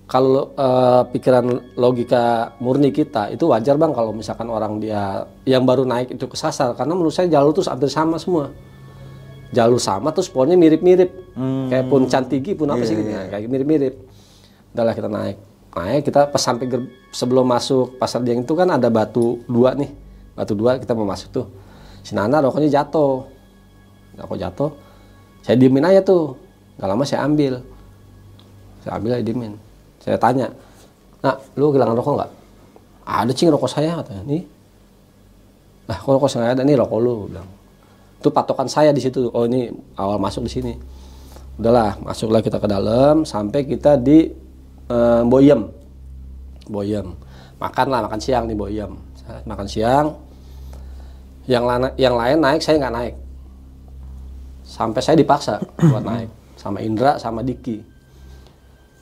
kalau 0.07 0.51
eh, 0.55 1.01
pikiran 1.11 1.75
logika 1.79 2.55
murni 2.59 2.91
kita 2.91 3.31
itu 3.31 3.47
wajar 3.47 3.79
bang 3.79 3.91
kalau 3.95 4.11
misalkan 4.11 4.47
orang 4.51 4.79
dia 4.79 5.27
yang 5.43 5.67
baru 5.67 5.83
naik 5.83 6.15
itu 6.15 6.25
kesasar. 6.27 6.75
Karena 6.79 6.95
menurut 6.95 7.11
saya 7.15 7.27
jalur 7.27 7.51
itu 7.55 7.63
hampir 7.67 7.91
sama 7.91 8.15
semua. 8.19 8.51
Jalur 9.53 9.77
sama 9.79 10.09
terus 10.15 10.31
pohonnya 10.31 10.57
mirip-mirip. 10.59 11.11
Kayak 11.69 11.85
pun 11.91 12.01
cantigi 12.09 12.51
pun 12.57 12.67
apa 12.73 12.83
sih 12.87 12.97
gitu 12.97 13.09
Nah, 13.09 13.29
kayak 13.29 13.47
mirip-mirip. 13.51 13.93
Udahlah 14.73 14.93
kita 14.95 15.09
naik. 15.11 15.37
Naik 15.73 16.01
kita 16.07 16.29
pas 16.29 16.41
sampai 16.41 16.65
sebelum 17.13 17.45
masuk 17.45 17.97
pasar 17.97 18.21
Dieng 18.21 18.45
itu 18.45 18.53
kan 18.53 18.67
ada 18.69 18.87
batu 18.89 19.43
dua 19.45 19.75
nih. 19.77 19.91
Batu 20.33 20.53
dua 20.57 20.81
kita 20.81 20.97
mau 20.97 21.05
masuk 21.05 21.29
tuh 21.29 21.47
si 22.03 22.11
Nana 22.13 22.43
rokoknya 22.43 22.69
jatuh. 22.69 23.23
Rokok 24.19 24.37
jatuh. 24.37 24.69
Saya 25.41 25.55
diemin 25.57 25.83
aja 25.83 26.03
tuh. 26.03 26.35
Gak 26.77 26.87
lama 26.87 27.03
saya 27.07 27.25
ambil. 27.25 27.63
Saya 28.83 28.99
ambil 28.99 29.17
aja 29.17 29.23
diemin. 29.25 29.53
Saya 30.03 30.19
tanya 30.19 30.51
nah 31.23 31.39
lu 31.55 31.71
kehilangan 31.71 31.95
rokok 31.95 32.13
nggak? 32.19 32.31
Ada 33.07 33.31
cing 33.31 33.49
rokok 33.49 33.71
saya 33.71 33.95
katanya. 34.03 34.23
Nih. 34.27 34.43
Lah 35.87 35.97
kok 35.99 36.11
rokok 36.11 36.29
saya 36.31 36.51
ada? 36.51 36.61
Nih 36.67 36.75
rokok 36.75 36.99
lu 36.99 37.31
bilang. 37.31 37.47
Itu 38.19 38.31
patokan 38.31 38.67
saya 38.67 38.91
di 38.91 38.99
situ. 38.99 39.31
Oh 39.31 39.47
ini 39.47 39.71
awal 39.95 40.19
masuk 40.19 40.47
di 40.47 40.51
sini. 40.51 40.73
Udahlah 41.59 41.99
masuklah 42.03 42.43
kita 42.43 42.59
ke 42.59 42.67
dalam 42.67 43.23
sampai 43.23 43.63
kita 43.63 43.95
di 43.95 44.31
eh, 44.91 45.21
Boyem. 45.23 45.71
Boyem. 46.67 47.15
Makan 47.59 47.87
lah 47.87 47.99
makan 48.07 48.19
siang 48.19 48.47
di 48.47 48.55
Boyem. 48.55 48.91
Makan 49.23 49.67
siang 49.71 50.11
yang 51.45 51.63
lana- 51.63 51.95
yang 51.95 52.15
lain 52.15 52.37
naik 52.39 52.61
saya 52.61 52.79
nggak 52.79 52.95
naik. 52.95 53.15
Sampai 54.63 55.01
saya 55.03 55.15
dipaksa 55.15 55.59
buat 55.91 56.03
naik. 56.03 56.29
Sama 56.55 56.79
Indra 56.79 57.19
sama 57.19 57.43
Diki. 57.43 57.83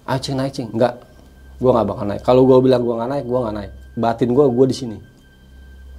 Ayo 0.05 0.19
cing 0.19 0.35
naik 0.35 0.51
cing. 0.51 0.69
Nggak. 0.73 0.93
Gua 1.61 1.71
nggak 1.77 1.87
bakal 1.87 2.05
naik. 2.09 2.21
Kalau 2.25 2.41
gua 2.43 2.57
bilang 2.57 2.81
gua 2.81 3.01
nggak 3.01 3.09
naik 3.13 3.25
gua 3.25 3.39
nggak 3.45 3.55
naik. 3.55 3.71
Batin 3.93 4.29
gua 4.33 4.49
gua 4.49 4.65
di 4.65 4.73
sini. 4.73 4.97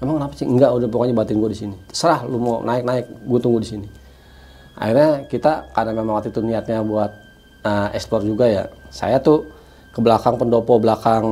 Emang 0.02 0.18
kenapa 0.18 0.34
cing? 0.34 0.50
Enggak 0.50 0.70
udah 0.74 0.88
pokoknya 0.90 1.14
batin 1.14 1.38
gua 1.38 1.50
di 1.50 1.58
sini. 1.58 1.76
Terserah 1.86 2.26
lu 2.26 2.36
mau 2.36 2.58
naik 2.60 2.82
naik. 2.82 3.06
Gua 3.22 3.38
tunggu 3.38 3.62
di 3.62 3.68
sini. 3.70 3.86
Akhirnya 4.74 5.28
kita 5.30 5.70
karena 5.70 5.92
memang 5.94 6.18
waktu 6.18 6.34
itu 6.34 6.40
niatnya 6.42 6.82
buat 6.82 7.12
uh, 7.62 7.88
explore 7.94 8.24
juga 8.24 8.48
ya 8.48 8.64
saya 8.88 9.20
tuh 9.20 9.46
ke 9.92 10.00
belakang 10.00 10.40
pendopo 10.40 10.80
belakang 10.80 11.22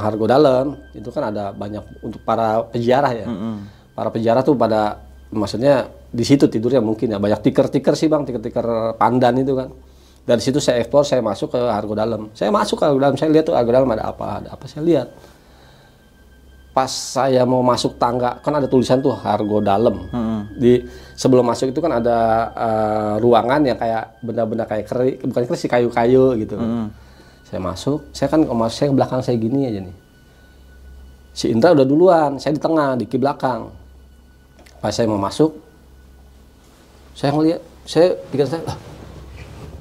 Hargo 0.00 0.24
Dalam 0.24 0.74
itu 0.90 1.04
kan 1.12 1.28
ada 1.28 1.52
banyak 1.52 1.84
untuk 2.00 2.16
para 2.24 2.64
peziarah 2.66 3.12
ya 3.12 3.28
para 3.96 4.12
peziarah 4.12 4.44
tuh 4.44 4.52
pada 4.52 5.00
maksudnya 5.32 5.88
di 6.12 6.22
situ 6.22 6.44
tidurnya 6.46 6.84
mungkin 6.84 7.16
ya. 7.16 7.18
Banyak 7.18 7.40
tiker-tiker 7.40 7.96
sih 7.96 8.12
bang 8.12 8.28
tiker-tiker 8.28 8.94
pandan 9.00 9.40
itu 9.40 9.56
kan. 9.56 9.72
Dari 10.26 10.42
situ 10.42 10.58
saya 10.58 10.82
explore 10.82 11.06
saya 11.06 11.22
masuk 11.22 11.54
ke 11.54 11.60
Hargo 11.60 11.94
Dalam. 11.96 12.28
Saya 12.36 12.52
masuk 12.52 12.82
ke 12.82 12.84
Hargo 12.84 13.00
Dalam 13.00 13.16
saya 13.16 13.32
lihat 13.32 13.48
tuh 13.48 13.56
Hargo 13.56 13.72
Dalam 13.72 13.88
ada 13.88 14.12
apa 14.12 14.42
ada 14.42 14.48
apa 14.52 14.64
saya 14.68 14.84
lihat. 14.84 15.08
Pas 16.76 16.92
saya 16.92 17.48
mau 17.48 17.64
masuk 17.64 17.96
tangga 17.96 18.36
kan 18.44 18.52
ada 18.52 18.68
tulisan 18.68 19.00
tuh 19.00 19.16
Hargo 19.16 19.64
Dalam. 19.64 20.10
Di 20.60 20.82
sebelum 21.16 21.46
masuk 21.46 21.72
itu 21.72 21.80
kan 21.80 22.02
ada 22.02 22.18
eh, 22.52 23.14
ruangan 23.22 23.64
yang 23.64 23.78
kayak 23.80 24.20
benda-benda 24.20 24.68
kayak 24.68 24.84
keri 24.84 25.10
bukan 25.24 25.42
keri 25.46 25.56
sih 25.56 25.70
kayu-kayu 25.70 26.36
gitu. 26.42 26.58
Saya 27.46 27.62
masuk 27.62 28.10
saya 28.10 28.26
kan 28.26 28.42
kalau 28.42 28.58
masuk 28.66 28.76
saya 28.76 28.88
ke 28.90 28.96
belakang 28.98 29.20
saya 29.22 29.36
gini 29.38 29.70
aja 29.70 29.80
nih. 29.86 29.96
Si 31.36 31.52
Indra 31.54 31.70
udah 31.70 31.86
duluan 31.86 32.30
saya 32.42 32.58
di 32.58 32.60
tengah 32.60 32.98
Diki 32.98 33.14
belakang 33.14 33.70
pas 34.80 34.92
saya 34.92 35.08
mau 35.08 35.20
masuk 35.20 35.56
saya 37.16 37.32
ngeliat 37.32 37.60
saya 37.88 38.12
pikir 38.28 38.44
saya 38.44 38.62
"Lah, 38.68 38.78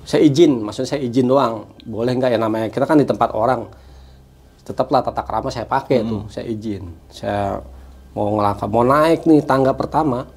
saya 0.05 0.21
izin 0.21 0.62
maksudnya 0.62 0.89
saya 0.95 1.01
izin 1.01 1.25
doang. 1.25 1.65
Boleh 1.84 2.13
nggak 2.13 2.38
ya 2.38 2.39
namanya? 2.39 2.69
Kita 2.69 2.86
kan 2.86 3.01
di 3.01 3.10
tempat 3.10 3.34
orang. 3.34 3.65
Tetaplah 4.62 5.01
tata 5.01 5.25
krama 5.25 5.49
saya 5.49 5.65
pakai 5.65 6.05
tuh 6.05 6.29
saya 6.29 6.45
izin. 6.45 6.86
Saya 7.10 7.60
mau 8.13 8.38
ngelangkah 8.38 8.69
mau 8.69 8.86
naik 8.86 9.25
nih 9.25 9.41
tangga 9.43 9.73
pertama. 9.73 10.29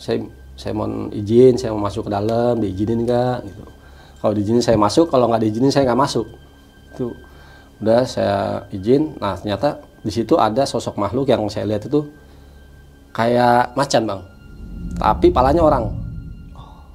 Saya 0.00 0.24
saya 0.56 0.72
mau 0.72 0.88
izin 1.12 1.60
saya 1.60 1.76
mau 1.76 1.84
masuk 1.84 2.08
ke 2.08 2.10
dalam 2.10 2.56
diizinin 2.58 3.04
nggak? 3.04 3.38
Gitu. 3.44 3.62
Kalau 4.24 4.32
diizinin 4.32 4.64
saya 4.64 4.80
masuk 4.80 5.12
kalau 5.12 5.28
nggak 5.28 5.44
diizinin 5.44 5.68
saya 5.68 5.92
nggak 5.92 6.00
masuk. 6.00 6.26
Itu 6.96 7.12
udah 7.84 8.02
saya 8.08 8.64
izin. 8.72 9.20
Nah 9.20 9.36
ternyata 9.36 9.84
di 10.00 10.08
situ 10.08 10.40
ada 10.40 10.64
sosok 10.64 10.96
makhluk 10.96 11.28
yang 11.28 11.44
saya 11.52 11.68
lihat 11.68 11.84
itu 11.84 12.08
kayak 13.16 13.72
macan 13.72 14.02
bang. 14.04 14.20
Tapi 15.00 15.32
palanya 15.32 15.64
orang. 15.64 15.88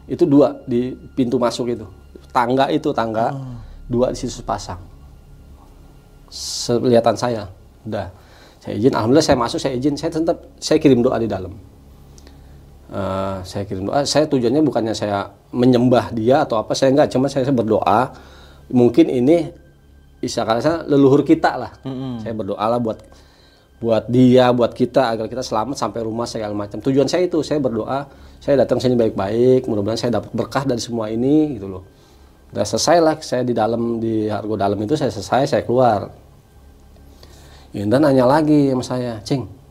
Itu 0.06 0.30
dua 0.30 0.54
di 0.70 0.94
pintu 1.18 1.42
masuk 1.42 1.74
itu. 1.74 1.86
Tangga 2.30 2.70
itu 2.70 2.94
tangga. 2.94 3.34
Dua 3.90 4.14
di 4.14 4.18
situ 4.22 4.46
pasang 4.46 4.92
kelihatan 6.80 7.16
saya. 7.20 7.44
Udah. 7.84 8.08
Saya 8.62 8.74
izin. 8.78 8.94
Alhamdulillah 8.96 9.26
saya 9.26 9.38
masuk 9.38 9.60
saya 9.60 9.74
izin. 9.76 10.00
Saya 10.00 10.16
tetap 10.16 10.38
saya 10.62 10.78
kirim 10.80 11.04
doa 11.04 11.20
di 11.20 11.28
dalam. 11.28 11.52
Eh, 12.92 13.38
saya 13.44 13.64
kirim 13.68 13.92
doa. 13.92 14.08
Saya 14.08 14.26
tujuannya 14.32 14.64
bukannya 14.64 14.96
saya 14.96 15.28
menyembah 15.52 16.16
dia 16.16 16.48
atau 16.48 16.62
apa. 16.62 16.72
Saya 16.72 16.96
enggak 16.96 17.12
cuma 17.12 17.28
saya, 17.28 17.44
saya 17.44 17.56
berdoa. 17.56 18.16
Mungkin 18.72 19.12
ini 19.12 19.52
saya 20.24 20.86
leluhur 20.88 21.26
kita 21.26 21.58
lah. 21.60 21.72
Saya 22.22 22.34
berdoa 22.38 22.66
lah 22.70 22.80
buat 22.80 23.02
buat 23.82 24.06
dia 24.08 24.54
buat 24.54 24.72
kita 24.78 25.18
agar 25.18 25.26
kita 25.26 25.42
selamat 25.42 25.76
sampai 25.76 26.06
rumah 26.06 26.30
segala 26.30 26.54
macam. 26.54 26.78
Tujuan 26.78 27.10
saya 27.10 27.26
itu 27.26 27.42
saya 27.42 27.58
berdoa 27.58 28.06
saya 28.38 28.62
datang 28.62 28.78
sini 28.78 28.94
baik-baik 28.94 29.66
mudah-mudahan 29.66 29.98
saya 29.98 30.12
dapat 30.22 30.30
berkah 30.38 30.64
dari 30.64 30.80
semua 30.80 31.10
ini 31.10 31.58
gitu 31.58 31.66
loh. 31.66 31.84
Udah 32.54 32.62
selesai 32.62 32.98
lah 33.02 33.16
saya 33.20 33.42
di 33.42 33.58
dalam 33.58 33.98
di 33.98 34.30
harga 34.30 34.56
dalam 34.70 34.78
itu 34.78 34.94
saya 34.94 35.10
selesai 35.10 35.58
saya 35.58 35.64
keluar. 35.66 36.14
Indah 37.74 37.98
nanya 37.98 38.30
lagi 38.30 38.70
sama 38.70 38.86
saya 38.86 39.18
cing 39.26 39.62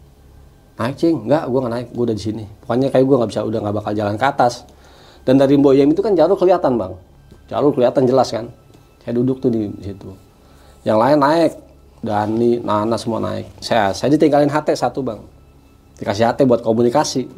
naik 0.80 0.96
cing? 0.96 1.16
Enggak 1.28 1.44
gue 1.52 1.58
nggak 1.60 1.74
naik 1.76 1.88
gue 1.92 2.04
udah 2.08 2.16
di 2.16 2.24
sini. 2.24 2.44
Pokoknya 2.64 2.88
kayak 2.88 3.04
gue 3.04 3.16
nggak 3.20 3.30
bisa 3.30 3.40
udah 3.44 3.58
nggak 3.60 3.76
bakal 3.76 3.92
jalan 3.92 4.16
ke 4.16 4.26
atas. 4.26 4.64
Dan 5.28 5.36
dari 5.36 5.54
Boyem 5.60 5.92
itu 5.92 6.00
kan 6.00 6.16
jalur 6.16 6.40
kelihatan 6.40 6.80
bang. 6.80 6.92
Jalur 7.52 7.76
kelihatan 7.76 8.08
jelas 8.08 8.32
kan. 8.32 8.48
Saya 9.04 9.12
duduk 9.20 9.44
tuh 9.44 9.52
di 9.52 9.68
situ. 9.84 10.08
Yang 10.88 10.98
lain 10.98 11.18
naik 11.20 11.52
Dani 12.00 12.64
Nana 12.64 12.96
semua 12.96 13.20
naik. 13.20 13.60
Saya 13.60 13.92
saya 13.92 14.08
ditinggalin 14.16 14.48
HT 14.48 14.72
satu 14.72 15.04
bang. 15.04 15.20
Dikasih 16.00 16.32
HT 16.32 16.48
buat 16.48 16.64
komunikasi. 16.64 17.28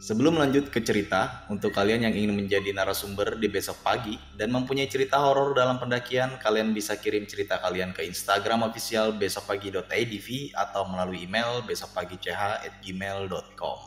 Sebelum 0.00 0.40
lanjut 0.40 0.72
ke 0.72 0.80
cerita, 0.82 1.44
untuk 1.52 1.70
kalian 1.70 2.02
yang 2.08 2.14
ingin 2.16 2.34
menjadi 2.34 2.74
narasumber 2.74 3.38
di 3.38 3.46
besok 3.46 3.78
pagi 3.84 4.18
dan 4.34 4.50
mempunyai 4.50 4.90
cerita 4.90 5.22
horor 5.22 5.54
dalam 5.54 5.78
pendakian, 5.78 6.34
kalian 6.40 6.74
bisa 6.74 6.98
kirim 6.98 7.22
cerita 7.28 7.60
kalian 7.62 7.94
ke 7.94 8.02
Instagram 8.08 8.66
official 8.66 9.12
besokpagi.idv 9.14 10.56
atau 10.56 10.88
melalui 10.90 11.22
email 11.28 11.62
besokpagi.ch@gmail.com. 11.68 13.78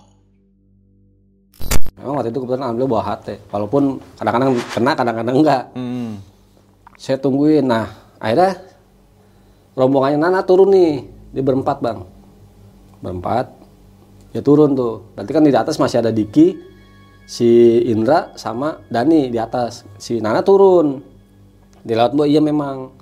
memang 1.94 2.18
waktu 2.18 2.34
itu 2.34 2.42
kebetulan 2.42 2.66
alhamdulillah 2.66 2.90
bawa 2.90 3.06
HT 3.06 3.54
walaupun 3.54 4.02
kadang-kadang 4.18 4.58
kena 4.74 4.98
kadang-kadang 4.98 5.36
enggak. 5.36 5.70
Saya 6.98 7.22
tungguin. 7.22 7.70
Nah 7.70 7.86
akhirnya 8.18 8.73
rombongannya 9.78 10.20
Nana 10.22 10.42
turun 10.46 10.74
nih. 10.74 10.94
Di 11.34 11.42
berempat 11.42 11.82
bang. 11.82 12.06
Berempat. 13.02 13.50
Ya 14.34 14.42
turun 14.42 14.78
tuh. 14.78 15.06
Berarti 15.18 15.32
kan 15.34 15.44
di 15.46 15.54
atas 15.54 15.78
masih 15.82 16.02
ada 16.02 16.14
Diki 16.14 16.58
si 17.26 17.82
Indra 17.90 18.34
sama 18.38 18.82
Dani 18.90 19.30
di 19.30 19.38
atas. 19.42 19.86
Si 19.98 20.22
Nana 20.22 20.46
turun. 20.46 21.02
Di 21.82 21.94
laut 21.98 22.14
boy 22.14 22.30
iya 22.30 22.42
memang. 22.42 22.94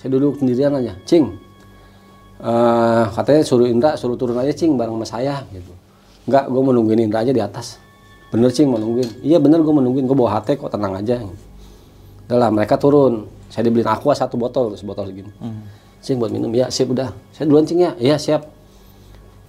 Saya 0.00 0.16
duduk 0.16 0.40
sendirian 0.40 0.72
aja. 0.76 0.96
Cing 1.04 1.28
eh, 2.40 3.04
katanya 3.12 3.40
suruh 3.44 3.68
Indra 3.68 3.96
suruh 3.96 4.16
turun 4.20 4.36
aja 4.36 4.52
cing 4.52 4.76
bareng 4.76 4.96
sama 5.00 5.06
saya 5.08 5.44
gitu. 5.52 5.72
Enggak 6.24 6.48
gue 6.48 6.60
mau 6.60 6.72
nungguin 6.72 7.04
Indra 7.04 7.20
aja 7.20 7.32
di 7.32 7.40
atas. 7.40 7.80
Bener 8.32 8.48
cing 8.52 8.68
mau 8.68 8.80
nungguin. 8.80 9.20
Iya 9.24 9.40
bener 9.40 9.60
gue 9.60 9.72
mau 9.72 9.84
nungguin. 9.84 10.08
Gue 10.08 10.16
bawa 10.16 10.40
HT 10.40 10.60
kok 10.60 10.72
tenang 10.72 10.96
aja. 10.96 11.20
Udah 12.28 12.36
lah 12.40 12.48
mereka 12.48 12.80
turun. 12.80 13.28
Saya 13.52 13.70
dibeliin 13.70 13.86
aqua 13.86 14.16
satu 14.18 14.34
botol 14.34 14.74
sebotol 14.74 15.06
segini 15.14 15.30
cing 16.04 16.20
buat 16.20 16.28
minum. 16.28 16.52
Ya 16.52 16.68
siap 16.68 16.92
udah. 16.92 17.16
Saya 17.32 17.48
duluan 17.48 17.64
cing 17.64 17.80
ya. 17.80 17.96
Iya 17.96 18.20
siap. 18.20 18.44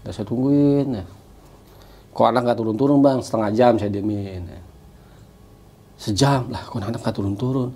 Udah 0.01 0.12
saya 0.16 0.24
tungguin 0.24 0.88
ya. 0.95 1.06
Kok 2.16 2.26
anak 2.32 2.41
nggak 2.47 2.58
turun-turun 2.64 3.03
bang? 3.03 3.20
Setengah 3.20 3.49
jam 3.51 3.74
saya 3.76 3.91
diemin 3.91 4.47
ya. 4.47 4.62
sejam 5.95 6.51
lah 6.51 6.60
kok 6.64 6.80
anak 6.80 7.03
nggak 7.03 7.16
turun-turun. 7.16 7.70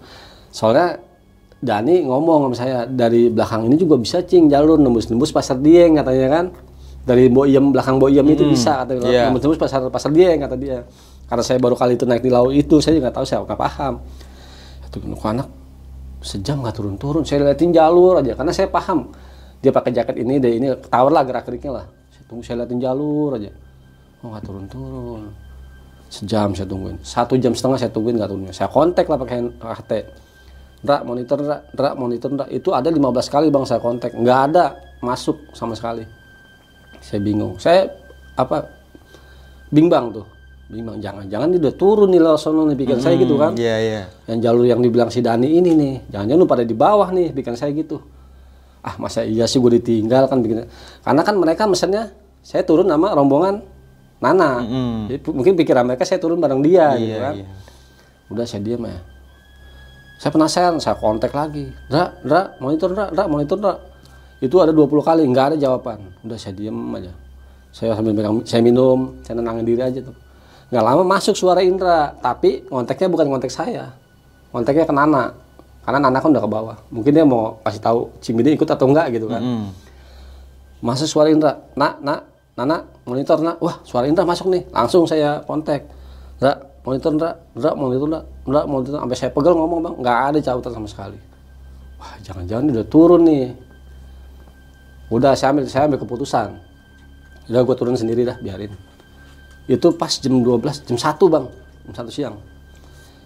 Soalnya 0.52 1.00
Dani 1.60 2.08
ngomong 2.08 2.48
sama 2.48 2.56
saya 2.56 2.78
dari 2.88 3.28
belakang 3.28 3.68
ini 3.68 3.76
juga 3.76 4.00
bisa 4.00 4.24
cing 4.24 4.48
jalur. 4.48 4.80
Nembus-nembus 4.80 5.36
pasar 5.36 5.60
Dieng 5.60 6.00
katanya 6.00 6.28
kan. 6.32 6.46
Dari 7.04 7.28
Boyem 7.28 7.76
belakang 7.76 8.00
Boyem 8.00 8.24
itu 8.32 8.48
bisa 8.48 8.88
katanya. 8.88 9.12
iya. 9.12 9.24
nembus-nembus 9.28 9.60
pasar 9.60 9.84
pasar 9.92 10.16
Dieng 10.16 10.40
kata 10.40 10.56
dia. 10.56 10.88
Karena 11.28 11.44
saya 11.44 11.60
baru 11.60 11.76
kali 11.76 12.00
itu 12.00 12.08
naik 12.08 12.24
di 12.24 12.32
laut 12.32 12.56
itu 12.56 12.80
saya 12.80 12.96
juga 12.96 13.12
nggak 13.12 13.18
tahu 13.20 13.26
saya 13.28 13.44
nggak 13.44 13.60
paham. 13.60 13.94
Itu 14.88 14.98
anak 15.04 15.59
sejam 16.20 16.64
nggak 16.64 16.76
turun-turun. 16.76 17.24
Saya 17.24 17.48
liatin 17.48 17.72
jalur 17.72 18.20
aja 18.20 18.36
karena 18.36 18.52
saya 18.56 18.68
paham. 18.72 19.12
Dia 19.60 19.76
pakai 19.76 19.92
jaket 19.92 20.16
ini 20.24 20.40
deh 20.40 20.54
ini 20.56 20.68
ketahuan 20.80 21.12
lah 21.12 21.24
gerak 21.28 21.44
geriknya 21.48 21.84
lah. 21.84 21.86
Saya 22.12 22.24
tunggu 22.28 22.44
saya 22.44 22.64
liatin 22.64 22.80
jalur 22.80 23.36
aja. 23.36 23.52
Oh 24.24 24.32
nggak 24.32 24.44
turun-turun. 24.44 25.24
Sejam 26.10 26.56
saya 26.56 26.68
tungguin. 26.68 26.98
Satu 27.04 27.38
jam 27.38 27.54
setengah 27.54 27.78
saya 27.78 27.92
tungguin 27.92 28.16
nggak 28.18 28.30
turunnya 28.32 28.54
saya 28.56 28.70
kontak 28.72 29.06
lah 29.08 29.18
pakai 29.20 29.46
HT 29.60 29.92
Ndra, 30.80 31.04
monitor 31.04 31.38
Ndra, 31.44 31.58
Ndra, 31.76 31.90
monitor 31.96 32.30
Ndra. 32.32 32.46
Itu 32.48 32.72
ada 32.72 32.88
15 32.88 33.28
kali 33.28 33.48
bang 33.52 33.66
saya 33.68 33.84
kontak, 33.84 34.16
nggak 34.16 34.40
ada 34.52 34.80
masuk 35.04 35.52
sama 35.52 35.76
sekali. 35.76 36.08
Saya 37.04 37.20
bingung. 37.20 37.60
Saya 37.60 37.92
apa 38.40 38.64
bimbang 39.68 40.16
tuh, 40.16 40.26
bimbang. 40.70 41.02
Jangan-jangan 41.02 41.50
dia 41.50 41.60
udah 41.66 41.76
turun 41.76 42.14
nih 42.14 42.22
lewat 42.22 42.40
sono 42.40 42.70
nih 42.70 42.78
pikiran 42.78 43.02
saya 43.02 43.16
gitu 43.18 43.36
kan. 43.36 43.58
Iya, 43.58 43.76
iya. 43.82 44.02
Yang 44.30 44.40
jalur 44.46 44.66
yang 44.70 44.80
dibilang 44.80 45.10
si 45.10 45.20
Dani 45.26 45.50
ini 45.50 45.74
nih, 45.74 45.94
jangan-jangan 46.14 46.40
lu 46.40 46.48
pada 46.48 46.64
di 46.64 46.78
bawah 46.78 47.10
nih, 47.10 47.34
pikiran 47.34 47.58
saya 47.58 47.74
gitu. 47.74 47.98
Ah 48.80 48.96
masa 48.96 49.28
iya 49.28 49.44
sih 49.44 49.60
gue 49.60 49.82
ditinggal 49.82 50.30
kan 50.30 50.40
bikin. 50.40 50.70
Karena 51.04 51.22
kan 51.26 51.36
mereka 51.36 51.68
mesennya 51.68 52.16
saya 52.40 52.64
turun 52.64 52.88
nama 52.88 53.12
rombongan 53.12 53.60
Nana. 54.24 54.64
Jadi, 55.10 55.20
mungkin 55.32 55.58
pikiran 55.60 55.84
mereka 55.84 56.08
saya 56.08 56.22
turun 56.22 56.40
bareng 56.40 56.64
dia 56.64 56.96
gitu 56.96 57.18
kan. 57.20 57.36
Udah 58.30 58.46
saya 58.46 58.62
diam 58.62 58.86
ya. 58.86 59.02
Saya 60.20 60.32
penasaran, 60.36 60.84
saya 60.84 61.00
kontak 61.00 61.32
lagi. 61.32 61.72
Dra, 61.88 62.12
Dra, 62.20 62.60
monitor 62.60 62.92
Dra, 62.92 63.08
Dra, 63.08 63.26
monitor 63.32 63.56
Dra. 63.56 63.80
Itu 64.44 64.60
ada 64.60 64.76
20 64.76 65.00
kali, 65.00 65.24
nggak 65.24 65.46
ada 65.52 65.58
jawaban. 65.60 66.12
Udah 66.28 66.36
saya 66.36 66.56
diem 66.56 66.76
aja. 66.96 67.16
Saya 67.72 67.96
sambil 67.96 68.12
megang, 68.12 68.44
saya 68.44 68.60
minum, 68.60 69.20
saya 69.24 69.40
nenangin 69.40 69.64
diri 69.64 69.80
aja 69.80 70.04
tuh. 70.04 70.16
Nggak 70.70 70.84
lama 70.86 71.04
masuk 71.06 71.34
suara 71.34 71.66
Indra, 71.66 72.14
tapi 72.22 72.62
kontaknya 72.70 73.10
bukan 73.10 73.26
kontak 73.26 73.50
saya. 73.50 73.90
Kontaknya 74.54 74.86
ke 74.86 74.94
Nana. 74.94 75.34
Karena 75.82 75.98
Nana 75.98 76.18
kan 76.22 76.30
udah 76.30 76.44
ke 76.46 76.50
bawah. 76.50 76.78
Mungkin 76.94 77.10
dia 77.10 77.26
mau 77.26 77.58
kasih 77.66 77.82
tahu 77.82 78.14
Cimini 78.22 78.54
ikut 78.54 78.70
atau 78.70 78.86
enggak 78.86 79.10
gitu 79.18 79.26
kan. 79.26 79.42
Masuk 80.80 81.10
suara 81.10 81.34
Indra, 81.34 81.58
nak, 81.74 81.98
nak, 82.06 82.30
Nana, 82.54 82.86
monitor 83.04 83.42
nak. 83.42 83.58
Wah, 83.58 83.82
suara 83.82 84.06
Indra 84.06 84.24
masuk 84.24 84.54
nih. 84.54 84.64
Langsung 84.70 85.10
saya 85.10 85.42
kontak. 85.42 85.90
Indra, 86.38 86.54
monitor 86.86 87.12
Indra, 87.18 87.30
Indra, 87.58 87.72
monitor 87.74 88.06
Indra, 88.06 88.22
Indra, 88.46 88.62
monitor 88.70 88.92
sampai 89.02 89.18
saya 89.18 89.32
pegel 89.34 89.54
ngomong 89.58 89.80
bang, 89.82 89.96
nggak 90.06 90.18
ada 90.30 90.40
jawatan 90.40 90.72
sama 90.72 90.88
sekali. 90.88 91.20
Wah, 91.98 92.16
jangan-jangan 92.24 92.72
udah 92.72 92.88
turun 92.88 93.22
nih. 93.26 93.52
Udah 95.10 95.34
saya 95.34 95.52
ambil, 95.52 95.66
saya 95.66 95.90
ambil 95.90 96.00
keputusan. 96.00 96.54
Udah 97.50 97.62
gue 97.66 97.76
turun 97.76 97.98
sendiri 97.98 98.22
dah, 98.24 98.38
biarin. 98.38 98.72
Itu 99.70 99.94
pas 99.94 100.10
jam 100.10 100.34
12, 100.42 100.90
jam 100.90 100.98
1 100.98 101.30
bang, 101.30 101.46
jam 101.86 101.94
1 101.94 102.10
siang. 102.10 102.36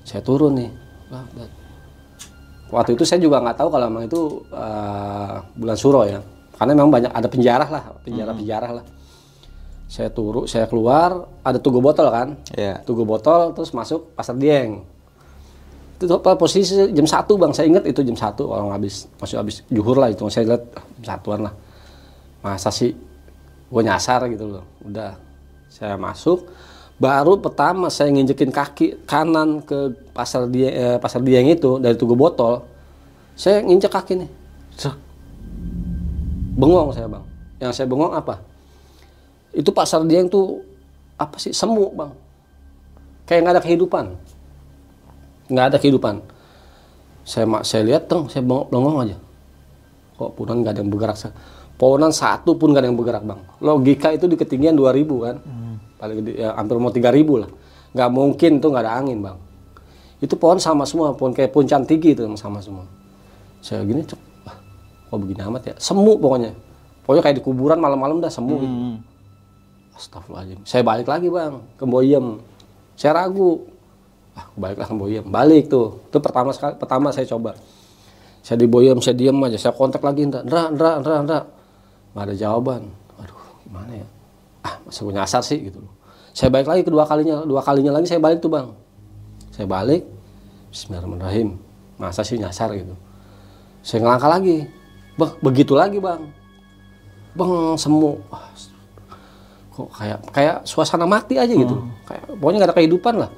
Saya 0.04 0.20
turun 0.20 0.60
nih. 0.60 0.68
Waktu 2.68 3.00
itu 3.00 3.08
saya 3.08 3.24
juga 3.24 3.39
nggak 3.39 3.64
tahu 3.64 3.70
kalau 3.72 3.88
memang 3.88 4.04
itu 4.12 4.44
eh, 4.52 5.36
bulan 5.56 5.78
suro 5.80 6.04
ya. 6.04 6.20
Karena 6.60 6.76
memang 6.76 6.91
banyak 6.91 7.12
ada 7.16 7.28
penjara 7.32 7.66
lah, 7.72 7.84
penjara-penjara 8.04 8.70
lah. 8.76 8.86
Saya 9.88 10.12
turun, 10.12 10.44
saya 10.44 10.68
keluar, 10.68 11.32
ada 11.48 11.56
tugu 11.64 11.80
botol 11.80 12.12
kan. 12.12 12.36
Iya. 12.52 12.84
Tugu 12.84 13.08
botol 13.08 13.56
terus 13.56 13.72
masuk 13.72 14.12
pasar 14.12 14.36
Dieng. 14.36 14.84
Itu 15.96 16.20
posisi 16.20 16.76
jam 16.91 17.08
1 17.08 17.39
Bang, 17.39 17.56
saya 17.56 17.72
ingat 17.72 17.88
itu 17.88 18.04
jam 18.04 18.20
1 18.20 18.36
orang 18.44 18.76
habis 18.76 19.08
masih 19.16 19.39
habis 19.39 19.64
juhur 19.72 19.96
lah 19.96 20.12
itu. 20.12 20.28
Saya 20.28 20.52
lihat 20.52 20.64
ah, 20.76 20.84
jam 21.00 21.04
satuan 21.16 21.48
lah. 21.48 21.54
Masa 22.44 22.68
sih 22.68 22.91
gue 23.72 23.82
nyasar 23.82 24.28
gitu 24.28 24.60
loh. 24.60 24.68
Udah 24.84 25.16
saya 25.74 25.97
masuk 25.97 26.45
baru 27.01 27.41
pertama 27.41 27.89
saya 27.89 28.13
nginjekin 28.13 28.53
kaki 28.53 29.03
kanan 29.09 29.65
ke 29.65 29.91
pasar 30.13 30.45
Dieng, 30.45 30.69
eh, 30.69 30.97
pasar 31.01 31.26
Dieng 31.26 31.49
itu 31.49 31.82
dari 31.82 31.97
tugu 31.97 32.13
botol. 32.13 32.61
Saya 33.34 33.65
nginjek 33.65 33.89
kaki 33.89 34.13
nih. 34.21 34.30
Cek. 34.78 34.95
Bengong 36.53 36.93
saya, 36.93 37.09
Bang. 37.09 37.26
Yang 37.57 37.71
saya 37.82 37.88
bengong 37.89 38.13
apa? 38.13 38.38
Itu 39.49 39.74
pasar 39.74 40.05
Dieng 40.05 40.30
tuh 40.30 40.61
apa 41.17 41.41
sih? 41.41 41.49
Semu, 41.49 41.89
Bang. 41.97 42.13
Kayak 43.26 43.39
nggak 43.41 43.53
ada 43.57 43.63
kehidupan. 43.65 44.05
Nggak 45.49 45.65
ada 45.74 45.78
kehidupan. 45.82 46.15
Saya 47.26 47.49
ma- 47.49 47.65
saya 47.65 47.82
lihat, 47.82 48.05
teng, 48.05 48.30
saya 48.30 48.45
bengong, 48.45 48.69
bengong 48.69 48.97
aja. 49.01 49.17
Kok 50.21 50.32
punan 50.38 50.61
nggak 50.61 50.78
ada 50.78 50.82
yang 50.86 50.91
bergerak? 50.93 51.17
Pohonan 51.74 52.13
satu 52.13 52.53
pun 52.53 52.69
nggak 52.69 52.86
ada 52.86 52.89
yang 52.93 52.99
bergerak, 53.01 53.24
Bang. 53.26 53.41
Logika 53.57 54.13
itu 54.13 54.30
di 54.30 54.38
ketinggian 54.38 54.78
2000 54.78 55.26
kan. 55.26 55.36
Paling 56.04 56.20
gede, 56.20 56.32
ya, 56.43 56.51
hampir 56.60 56.76
mau 56.76 56.91
3000 56.91 57.47
lah. 57.47 57.49
Nggak 57.95 58.10
mungkin 58.12 58.51
tuh 58.60 58.76
nggak 58.76 58.84
ada 58.84 58.93
angin, 58.99 59.24
Bang. 59.24 59.39
Itu 60.20 60.36
pohon 60.36 60.60
sama 60.60 60.84
semua, 60.84 61.16
pohon 61.16 61.32
kayak 61.32 61.56
puncak 61.56 61.88
tinggi 61.88 62.12
itu 62.12 62.28
yang 62.28 62.36
sama 62.36 62.60
semua. 62.60 62.84
Saya 63.64 63.88
gini, 63.88 64.04
cek, 64.04 64.20
"Wah, 64.43 64.56
kok 65.08 65.18
begini 65.24 65.39
amat 65.47 65.64
ya? 65.72 65.76
Semu 65.80 66.20
pokoknya. 66.20 66.51
Pokoknya 67.08 67.24
kayak 67.24 67.38
di 67.39 67.43
kuburan 67.43 67.80
malam-malam 67.80 68.20
dah 68.20 68.28
semu 68.28 68.56
gitu. 68.60 68.68
Astagfirullahaladzim. 69.95 70.60
Saya 70.68 70.84
balik 70.84 71.08
lagi 71.08 71.28
bang 71.32 71.60
ke 71.80 71.84
Boyem. 71.88 72.39
Saya 72.95 73.24
ragu. 73.24 73.64
Ah, 74.34 74.49
baliklah 74.60 74.88
ke 74.89 74.95
Boyem. 74.95 75.26
Balik 75.28 75.72
tuh. 75.72 76.04
Itu 76.10 76.18
pertama 76.20 76.51
sekali. 76.56 76.76
Pertama 76.80 77.16
saya 77.16 77.28
coba. 77.30 77.56
Saya 78.43 78.60
di 78.60 78.68
Boyem, 78.68 78.99
saya 78.99 79.16
diem 79.16 79.36
aja. 79.39 79.56
Saya 79.56 79.74
kontak 79.76 80.04
lagi. 80.04 80.28
Ndra, 80.28 80.43
Ndra, 80.43 80.62
Ndra, 80.74 80.91
Ndra, 80.99 81.16
Ndra. 81.24 81.39
Nggak 82.16 82.24
ada 82.24 82.36
jawaban. 82.36 82.82
Aduh, 83.22 83.39
gimana 83.68 83.91
ya? 84.04 84.08
Ah, 84.64 84.80
masa 84.88 84.99
gue 85.03 85.14
nyasar 85.14 85.41
sih 85.43 85.59
gitu 85.59 85.84
loh. 85.84 85.93
Saya 86.34 86.49
balik 86.49 86.68
lagi 86.72 86.82
kedua 86.88 87.03
kalinya. 87.05 87.43
Dua 87.43 87.61
kalinya 87.61 87.93
lagi 87.93 88.07
saya 88.09 88.24
balik 88.24 88.39
tuh 88.39 88.49
bang. 88.49 88.72
Saya 89.51 89.68
balik. 89.70 90.07
Bismillahirrahmanirrahim. 90.72 91.59
Masa 91.99 92.26
sih 92.26 92.39
nyasar 92.39 92.74
gitu. 92.74 92.95
Saya 93.86 94.01
ngelangkah 94.01 94.32
lagi. 94.32 94.66
Bang, 95.20 95.38
begitu 95.43 95.78
lagi 95.78 95.99
bang. 96.01 96.26
Bang, 97.38 97.78
semu. 97.78 98.18
Wah, 98.32 98.49
kok 99.74 99.89
kayak 99.89 100.20
kayak 100.30 100.55
suasana 100.70 101.09
mati 101.09 101.41
aja 101.41 101.49
gitu 101.49 101.82
kayak 102.05 102.30
pokoknya 102.38 102.57
nggak 102.61 102.70
ada 102.70 102.78
kehidupan 102.78 103.14
lah 103.18 103.30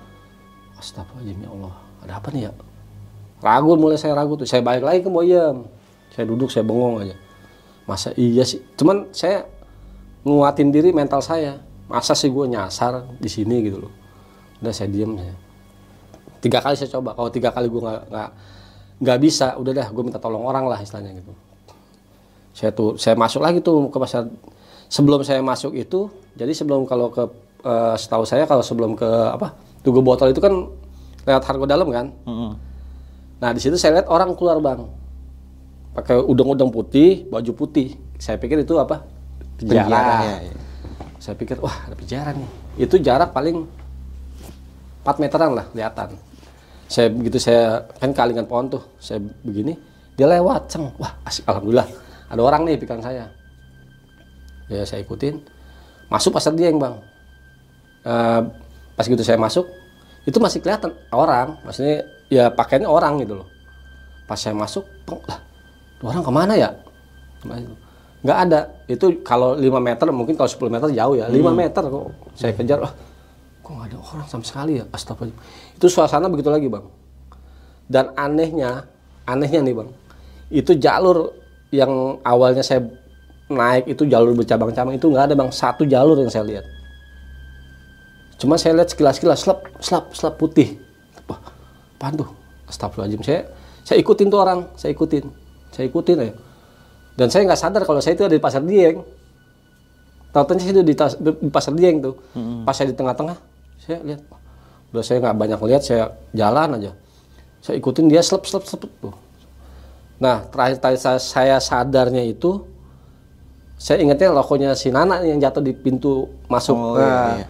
Astagfirullahaladzim 0.76 1.40
ya 1.40 1.50
Allah 1.56 1.74
ada 2.04 2.14
apa 2.20 2.28
nih 2.36 2.42
ya 2.44 2.52
ragu 3.40 3.72
mulai 3.80 3.96
saya 3.96 4.14
ragu 4.20 4.36
tuh 4.36 4.44
saya 4.44 4.60
balik 4.60 4.84
lagi 4.84 5.00
ke 5.00 5.08
Boyem 5.08 5.64
saya 6.12 6.28
duduk 6.28 6.52
saya 6.52 6.68
bengong 6.68 7.08
aja 7.08 7.16
masa 7.88 8.12
iya 8.20 8.44
sih 8.44 8.60
cuman 8.76 9.08
saya 9.16 9.48
nguatin 10.26 10.74
diri 10.74 10.90
mental 10.92 11.22
saya. 11.22 11.62
Masa 11.86 12.18
sih 12.18 12.34
gue 12.34 12.50
nyasar 12.50 13.06
di 13.22 13.30
sini 13.30 13.62
gitu 13.62 13.86
loh. 13.86 13.94
Udah 14.58 14.74
saya 14.74 14.90
diem 14.90 15.14
saya 15.14 15.46
tiga 16.46 16.62
kali 16.62 16.78
saya 16.78 16.90
coba. 16.94 17.18
Kalau 17.18 17.30
tiga 17.34 17.50
kali 17.50 17.66
gue 17.66 17.82
nggak 17.82 18.02
nggak 18.14 18.30
nggak 19.02 19.18
bisa 19.18 19.58
udah 19.58 19.74
dah 19.74 19.88
gue 19.90 20.04
minta 20.06 20.22
tolong 20.22 20.46
orang 20.46 20.70
lah 20.70 20.78
istilahnya 20.78 21.18
gitu. 21.18 21.34
Saya 22.54 22.70
tuh 22.70 23.02
saya 23.02 23.18
masuk 23.18 23.42
lagi 23.42 23.66
tuh 23.66 23.90
ke 23.90 23.98
pasar. 23.98 24.30
Sebelum 24.86 25.26
saya 25.26 25.42
masuk 25.42 25.74
itu 25.74 26.14
jadi 26.38 26.54
sebelum 26.54 26.86
kalau 26.86 27.10
ke 27.10 27.26
eh, 27.66 27.96
setahu 27.98 28.22
saya 28.22 28.46
kalau 28.46 28.62
sebelum 28.62 28.94
ke 28.94 29.10
apa 29.10 29.58
tugu 29.82 30.06
botol 30.06 30.30
itu 30.30 30.38
kan 30.38 30.54
lewat 31.26 31.44
harga 31.50 31.66
dalam 31.66 31.90
kan? 31.90 32.14
Nah 33.42 33.50
di 33.50 33.60
situ 33.60 33.74
saya 33.82 34.00
lihat 34.00 34.08
orang 34.14 34.38
keluar 34.38 34.62
bang. 34.62 34.86
Pakai 35.98 36.22
udang-udang 36.22 36.70
putih 36.70 37.26
baju 37.26 37.52
putih. 37.58 37.98
Saya 38.22 38.38
pikir 38.38 38.62
itu 38.62 38.78
apa 38.78 39.02
penjara, 39.56 40.24
ya, 40.24 40.36
ya. 40.52 40.56
saya 41.20 41.36
pikir 41.40 41.58
wah 41.64 41.76
ada 41.88 41.96
penjara 41.96 42.32
nih. 42.36 42.50
Itu 42.76 43.00
jarak 43.00 43.32
paling 43.32 43.64
4 45.06 45.22
meteran 45.22 45.56
lah 45.56 45.66
kelihatan. 45.72 46.20
Saya 46.86 47.08
begitu 47.10 47.42
saya 47.42 47.88
kan 47.98 48.14
kalingan 48.14 48.46
pohon 48.46 48.70
tuh 48.70 48.84
saya 49.02 49.24
begini 49.42 49.74
dia 50.20 50.28
lewat 50.28 50.68
ceng. 50.72 50.92
Wah 51.00 51.16
asik 51.24 51.48
alhamdulillah. 51.48 51.88
Ada 52.30 52.42
orang 52.42 52.62
nih 52.68 52.76
pikiran 52.78 53.04
saya. 53.04 53.26
Ya 54.68 54.84
saya 54.84 55.02
ikutin. 55.06 55.40
Masuk 56.12 56.36
pasar 56.36 56.54
Dieng 56.54 56.78
bang. 56.78 56.96
Eh, 58.06 58.42
pas 58.94 59.06
gitu 59.06 59.24
saya 59.26 59.40
masuk 59.40 59.66
itu 60.28 60.38
masih 60.38 60.60
kelihatan 60.60 60.92
orang. 61.16 61.58
Maksudnya 61.64 62.06
ya 62.28 62.52
pakainya 62.52 62.92
orang 62.92 63.24
gitu 63.24 63.40
loh. 63.40 63.48
Pas 64.26 64.38
saya 64.38 64.58
masuk 64.58 64.84
peng, 65.06 65.22
lah 65.30 65.40
orang 66.02 66.22
ke 66.22 66.34
mana 66.34 66.54
ya 66.54 66.70
nggak 68.26 68.38
ada. 68.50 68.60
Itu 68.90 69.22
kalau 69.22 69.54
5 69.54 69.62
meter 69.78 70.06
mungkin 70.10 70.34
kalau 70.34 70.50
10 70.50 70.74
meter 70.74 70.90
jauh 70.90 71.14
ya. 71.14 71.30
5 71.30 71.38
meter 71.54 71.84
kok 71.86 72.06
saya 72.34 72.52
kejar 72.58 72.82
wah 72.82 72.94
kok 73.62 73.72
nggak 73.72 73.88
ada 73.94 73.98
orang 74.02 74.26
sama 74.26 74.42
sekali 74.42 74.82
ya? 74.82 74.86
Astagfirullah. 74.90 75.38
Itu 75.78 75.86
suasana 75.86 76.26
begitu 76.26 76.50
lagi 76.50 76.66
bang. 76.66 76.86
Dan 77.86 78.18
anehnya 78.18 78.90
anehnya 79.30 79.62
nih 79.62 79.74
bang. 79.78 79.90
Itu 80.50 80.74
jalur 80.82 81.38
yang 81.70 82.18
awalnya 82.26 82.66
saya 82.66 82.82
naik 83.46 83.86
itu 83.94 84.10
jalur 84.10 84.34
bercabang-cabang 84.34 84.98
itu 84.98 85.06
nggak 85.06 85.30
ada 85.30 85.36
bang. 85.38 85.50
Satu 85.54 85.86
jalur 85.86 86.18
yang 86.18 86.34
saya 86.34 86.50
lihat. 86.50 86.66
Cuma 88.42 88.58
saya 88.58 88.82
lihat 88.82 88.90
sekilas-sekilas 88.90 89.46
slap 89.46 89.60
slap 89.78 90.06
slap 90.18 90.34
putih. 90.42 90.82
Wah 91.30 91.38
apaan 92.02 92.18
tuh? 92.18 92.30
Astagfirullahaladzim. 92.66 93.22
Saya 93.22 93.46
saya 93.86 94.02
ikutin 94.02 94.34
tuh 94.34 94.42
orang 94.42 94.66
saya 94.74 94.98
ikutin. 94.98 95.30
Saya 95.70 95.86
ikutin 95.86 96.18
ya 96.26 96.34
dan 97.16 97.28
saya 97.32 97.48
nggak 97.48 97.60
sadar 97.60 97.82
kalau 97.88 98.04
saya 98.04 98.14
itu 98.20 98.28
ada 98.28 98.36
di 98.36 98.44
pasar 98.44 98.62
Dieng. 98.62 99.00
Tahu 100.36 100.44
saya 100.60 100.72
itu 100.76 100.84
di, 100.84 100.94
tas- 101.00 101.16
di 101.16 101.48
pasar 101.48 101.72
Dieng 101.72 102.04
tuh. 102.04 102.16
Pas 102.68 102.76
saya 102.76 102.92
di 102.92 102.96
tengah-tengah 102.96 103.40
saya 103.80 104.04
lihat 104.04 104.22
udah 104.92 105.04
saya 105.04 105.18
nggak 105.24 105.36
banyak 105.36 105.60
lihat 105.64 105.84
saya 105.84 106.04
jalan 106.36 106.76
aja. 106.76 106.92
Saya 107.64 107.80
ikutin 107.80 108.12
dia 108.12 108.20
slep 108.20 108.44
slep 108.44 108.68
slep 108.68 108.84
tuh. 109.00 109.16
Nah 110.20 110.44
terakhir 110.52 110.84
tadi 110.84 110.98
saya, 111.00 111.20
saya 111.20 111.58
sadarnya 111.64 112.24
itu 112.28 112.68
saya 113.80 114.04
ingatnya 114.04 114.36
lokonya 114.36 114.76
si 114.76 114.92
Nana 114.92 115.24
yang 115.24 115.40
jatuh 115.40 115.64
di 115.64 115.72
pintu 115.72 116.28
masuk. 116.52 116.76
Oh, 116.76 116.96
nah, 117.00 117.40
iya, 117.40 117.44
iya. 117.44 117.48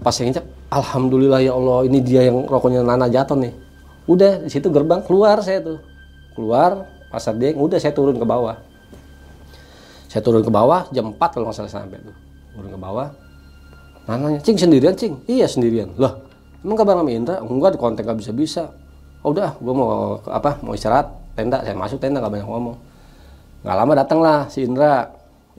pas 0.00 0.12
saya 0.12 0.28
injak 0.28 0.44
alhamdulillah 0.72 1.40
ya 1.40 1.52
Allah 1.56 1.88
ini 1.88 2.00
dia 2.04 2.24
yang 2.28 2.44
rokoknya 2.44 2.84
Nana 2.84 3.08
jatuh 3.08 3.36
nih. 3.36 3.52
Udah 4.04 4.44
di 4.44 4.52
situ 4.52 4.68
gerbang 4.68 5.00
keluar 5.00 5.40
saya 5.40 5.64
tuh. 5.64 5.80
Keluar 6.36 6.84
pasar 7.08 7.32
Dieng 7.32 7.56
udah 7.56 7.80
saya 7.80 7.96
turun 7.96 8.20
ke 8.20 8.24
bawah 8.28 8.60
saya 10.16 10.24
turun 10.24 10.40
ke 10.40 10.48
bawah 10.48 10.88
jam 10.96 11.12
4 11.12 11.20
kalau 11.28 11.52
nggak 11.52 11.60
salah 11.60 11.68
sampai 11.68 12.00
tuh. 12.00 12.16
Turun 12.56 12.72
ke 12.72 12.80
bawah. 12.80 13.12
Nananya, 14.08 14.40
cing 14.40 14.56
sendirian 14.56 14.96
cing? 14.96 15.20
Iya 15.28 15.44
sendirian. 15.44 15.92
Loh 16.00 16.24
emang 16.64 16.80
kabar 16.80 16.96
sama 16.96 17.12
Indra? 17.12 17.44
Enggak 17.44 17.76
di 17.76 17.78
kontak 17.84 18.08
nggak 18.08 18.24
bisa 18.24 18.32
bisa 18.32 18.62
oh, 19.20 19.36
udah 19.36 19.60
gua 19.60 19.74
mau 19.76 20.16
apa 20.24 20.56
mau 20.64 20.72
istirahat 20.72 21.12
tenda. 21.36 21.60
Saya 21.60 21.76
masuk 21.76 22.00
tenda 22.00 22.24
nggak 22.24 22.32
banyak 22.32 22.48
ngomong. 22.48 22.80
Nggak 23.60 23.76
lama 23.76 23.92
datanglah 23.92 24.38
si 24.48 24.64
Indra. 24.64 25.04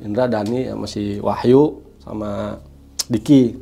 Indra 0.01 0.25
Dani 0.25 0.73
sama 0.73 0.89
si 0.89 1.21
Wahyu 1.21 1.77
sama 2.01 2.57
Diki. 3.13 3.53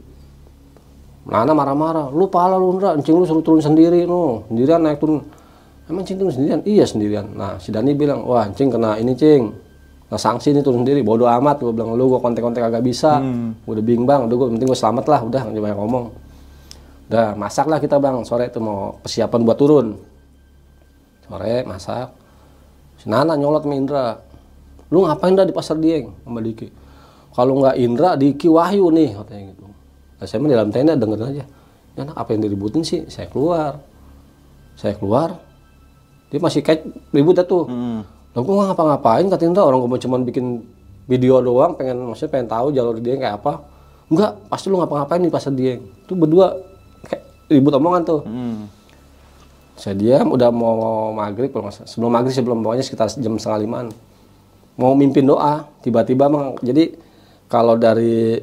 Nana 1.28 1.52
marah-marah 1.52 2.08
lu 2.08 2.32
pala 2.32 2.56
lu 2.56 2.72
Indra 2.72 2.96
encing 2.96 3.20
lu 3.20 3.28
suruh 3.28 3.44
turun 3.44 3.60
sendiri 3.60 4.08
no 4.08 4.48
sendirian 4.48 4.80
naik 4.80 5.04
turun. 5.04 5.28
Emang 5.92 6.08
cing 6.08 6.16
turun 6.16 6.32
sendirian? 6.32 6.64
Iya 6.64 6.88
sendirian. 6.88 7.36
Nah 7.36 7.60
si 7.60 7.76
Dani 7.76 7.92
bilang 7.92 8.24
wah 8.24 8.48
cing 8.56 8.72
kena 8.72 8.96
ini 8.96 9.12
cing 9.12 9.65
nah 10.16 10.22
sanksi 10.24 10.56
ini 10.56 10.64
turun 10.64 10.88
sendiri. 10.88 11.04
Bodoh 11.04 11.28
amat 11.28 11.60
gue 11.60 11.76
bilang 11.76 11.92
lu 12.00 12.08
gue 12.08 12.24
kontek-kontek 12.24 12.64
agak 12.64 12.80
bisa. 12.88 13.20
Gua 13.68 13.76
udah 13.76 13.84
bingung 13.84 14.08
bang 14.08 14.24
udah 14.24 14.36
gue 14.40 14.48
penting 14.56 14.68
gue 14.72 14.80
selamat 14.80 15.06
lah. 15.12 15.20
Udah 15.28 15.42
jangan 15.44 15.60
banyak 15.60 15.76
ngomong. 15.76 16.06
Udah 17.12 17.36
masak 17.36 17.68
lah 17.68 17.84
kita 17.84 18.00
bang. 18.00 18.24
Sore 18.24 18.48
itu 18.48 18.64
mau 18.64 18.96
persiapan 19.04 19.40
buat 19.44 19.60
turun. 19.60 20.00
Sore 21.28 21.68
masak. 21.68 22.16
Si 23.04 23.12
Nana 23.12 23.36
nyolot 23.36 23.68
sama 23.68 23.76
Indra. 23.76 24.08
Lu 24.88 25.04
ngapain 25.04 25.36
dah 25.36 25.44
di 25.44 25.52
pasar 25.52 25.76
Dieng 25.84 26.16
sama 26.24 26.40
Diki. 26.40 26.72
Kalau 27.36 27.60
nggak 27.60 27.76
Indra 27.76 28.16
Diki 28.16 28.48
Wahyu 28.48 28.88
nih 28.96 29.20
katanya 29.20 29.44
gitu. 29.52 29.68
Nah, 30.16 30.24
saya 30.24 30.40
mah 30.40 30.48
di 30.48 30.56
dalam 30.56 30.72
tenda 30.72 30.96
dengerin 30.96 31.28
aja. 31.28 31.44
"Ini 31.92 32.00
anak 32.08 32.16
apa 32.16 32.30
yang 32.32 32.42
diributin 32.48 32.88
sih? 32.88 33.04
Saya 33.12 33.28
keluar. 33.28 33.84
Saya 34.80 34.96
keluar. 34.96 35.44
Dia 36.32 36.40
masih 36.40 36.64
kayak 36.64 36.88
ribut 37.12 37.36
tuh 37.44 37.68
Lah 38.36 38.42
gue 38.44 38.52
nggak 38.52 38.68
ngapa-ngapain 38.76 39.26
kata 39.32 39.44
Indra 39.48 39.64
orang 39.64 39.80
gue 39.80 39.90
mau 39.96 40.02
cuman 40.02 40.22
bikin 40.28 40.46
video 41.08 41.40
doang 41.40 41.80
pengen 41.80 42.04
maksudnya 42.04 42.32
pengen 42.36 42.48
tahu 42.52 42.68
jalur 42.76 43.00
Dieng 43.00 43.24
kayak 43.24 43.40
apa. 43.40 43.64
Enggak 44.12 44.36
pasti 44.52 44.68
lu 44.68 44.78
ngapa-ngapain 44.78 45.24
di 45.24 45.32
pasar 45.32 45.56
Dieng 45.56 45.88
itu 46.04 46.14
berdua 46.14 46.52
kayak 47.08 47.24
ribut 47.48 47.74
omongan 47.80 48.04
tuh. 48.04 48.22
Hmm. 48.28 48.68
saya 49.76 49.92
diam 49.92 50.32
udah 50.32 50.56
mau 50.56 51.12
maghrib 51.12 51.52
kalau 51.52 51.68
sebelum 51.68 52.08
maghrib 52.08 52.32
sebelum 52.32 52.64
bawahnya 52.64 52.80
sekitar 52.80 53.12
jam 53.12 53.36
setengah 53.36 53.60
limaan. 53.60 53.88
Mau 54.80 54.96
mimpin 54.96 55.28
doa 55.28 55.68
tiba-tiba 55.84 56.32
mang 56.32 56.56
jadi 56.64 56.96
kalau 57.52 57.76
dari 57.76 58.40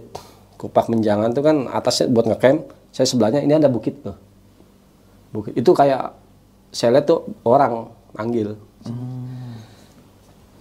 kupak 0.61 0.93
menjangan 0.93 1.33
tuh 1.33 1.41
kan 1.41 1.73
atasnya 1.73 2.13
buat 2.13 2.29
ngecamp 2.29 2.69
saya 2.93 3.09
sebelahnya 3.09 3.41
ini 3.41 3.57
ada 3.57 3.73
bukit 3.73 4.05
tuh. 4.05 4.13
Bukit 5.33 5.57
itu 5.57 5.73
kayak 5.73 6.13
saya 6.69 7.01
lihat 7.01 7.09
tuh 7.09 7.25
orang 7.49 7.89
manggil 8.13 8.53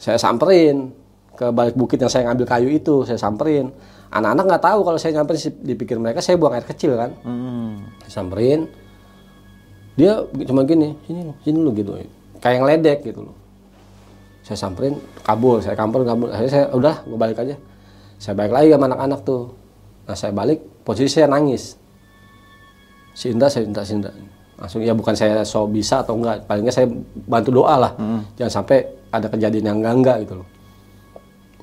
saya 0.01 0.17
samperin. 0.17 0.89
Ke 1.37 1.53
balik 1.53 1.77
bukit 1.77 2.01
yang 2.01 2.09
saya 2.09 2.25
ngambil 2.27 2.49
kayu 2.49 2.69
itu 2.73 3.05
saya 3.05 3.21
samperin. 3.21 3.69
Anak-anak 4.09 4.43
nggak 4.49 4.63
tahu 4.65 4.79
kalau 4.81 4.97
saya 4.97 5.21
nyamperin 5.21 5.39
dipikir 5.61 5.95
mereka 6.01 6.19
saya 6.19 6.35
buang 6.35 6.57
air 6.57 6.65
kecil 6.65 6.97
kan? 6.99 7.15
Hmm. 7.23 7.87
disamperin 8.03 8.67
dia 9.95 10.23
cuma 10.49 10.63
gini 10.63 10.95
sini 11.05 11.19
lu 11.29 11.33
sini 11.45 11.59
lu 11.61 11.71
gitu. 11.77 11.95
Kayak 12.41 12.55
yang 12.57 12.65
ledek 12.67 12.99
gitu 13.05 13.29
loh. 13.29 13.35
Saya 14.41 14.57
samperin 14.57 14.97
kabur. 15.21 15.61
Saya 15.61 15.77
kabur 15.77 16.01
kabur. 16.01 16.33
Akhirnya 16.33 16.51
saya 16.51 16.65
udah 16.73 16.95
gue 17.05 17.17
balik 17.19 17.37
aja. 17.37 17.55
Saya 18.17 18.33
balik 18.33 18.53
lagi 18.57 18.67
sama 18.73 18.85
anak-anak 18.89 19.19
tuh. 19.21 19.43
Nah 20.09 20.17
saya 20.17 20.33
balik 20.33 20.59
posisi 20.81 21.21
saya 21.21 21.29
nangis. 21.29 21.77
Si 23.13 23.29
Indra 23.29 23.51
saya 23.51 23.69
minta 23.69 23.85
si 23.85 23.93
Indra. 23.93 24.11
Langsung 24.57 24.81
ya 24.81 24.93
bukan 24.97 25.13
saya 25.13 25.45
so 25.45 25.69
bisa 25.69 26.01
atau 26.01 26.17
enggak. 26.17 26.49
Paling 26.49 26.65
enggak 26.65 26.75
saya 26.75 26.87
bantu 27.29 27.49
doa 27.53 27.75
lah. 27.77 27.91
Jangan 28.39 28.63
sampai 28.63 28.79
ada 29.11 29.27
kejadian 29.27 29.63
yang 29.67 29.77
enggak 29.83 29.95
enggak 29.99 30.17
gitu 30.25 30.33
loh. 30.41 30.47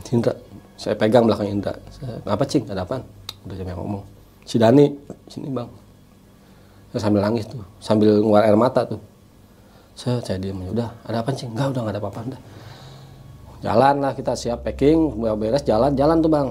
Indra 0.09 0.33
saya 0.79 0.95
pegang 0.95 1.27
belakang 1.27 1.51
Indra. 1.51 1.75
Kenapa 1.99 2.47
cing? 2.47 2.63
Ada 2.71 2.87
apaan? 2.87 3.03
Udah 3.43 3.57
jangan 3.59 3.75
ngomong 3.83 4.03
si 4.47 4.57
Dani 4.57 4.87
sini 5.27 5.51
bang. 5.51 5.67
Saya 6.95 7.11
sambil 7.11 7.21
nangis 7.27 7.45
tuh 7.51 7.61
sambil 7.83 8.23
ngeluar 8.23 8.47
air 8.47 8.55
mata 8.55 8.87
tuh. 8.87 9.03
Saya 9.99 10.23
saya 10.23 10.39
diam 10.39 10.63
udah 10.63 10.87
ada 11.03 11.19
apa 11.19 11.35
cing? 11.35 11.51
Enggak 11.51 11.75
udah 11.75 11.81
nggak 11.83 11.95
ada 11.99 12.01
apa-apa 12.01 12.21
udah. 12.31 12.41
Jalan 13.59 13.95
lah 13.99 14.13
kita 14.15 14.39
siap 14.39 14.63
packing 14.63 15.19
mau 15.19 15.35
beres 15.35 15.67
jalan 15.67 15.99
jalan 15.99 16.23
tuh 16.23 16.31
bang. 16.31 16.49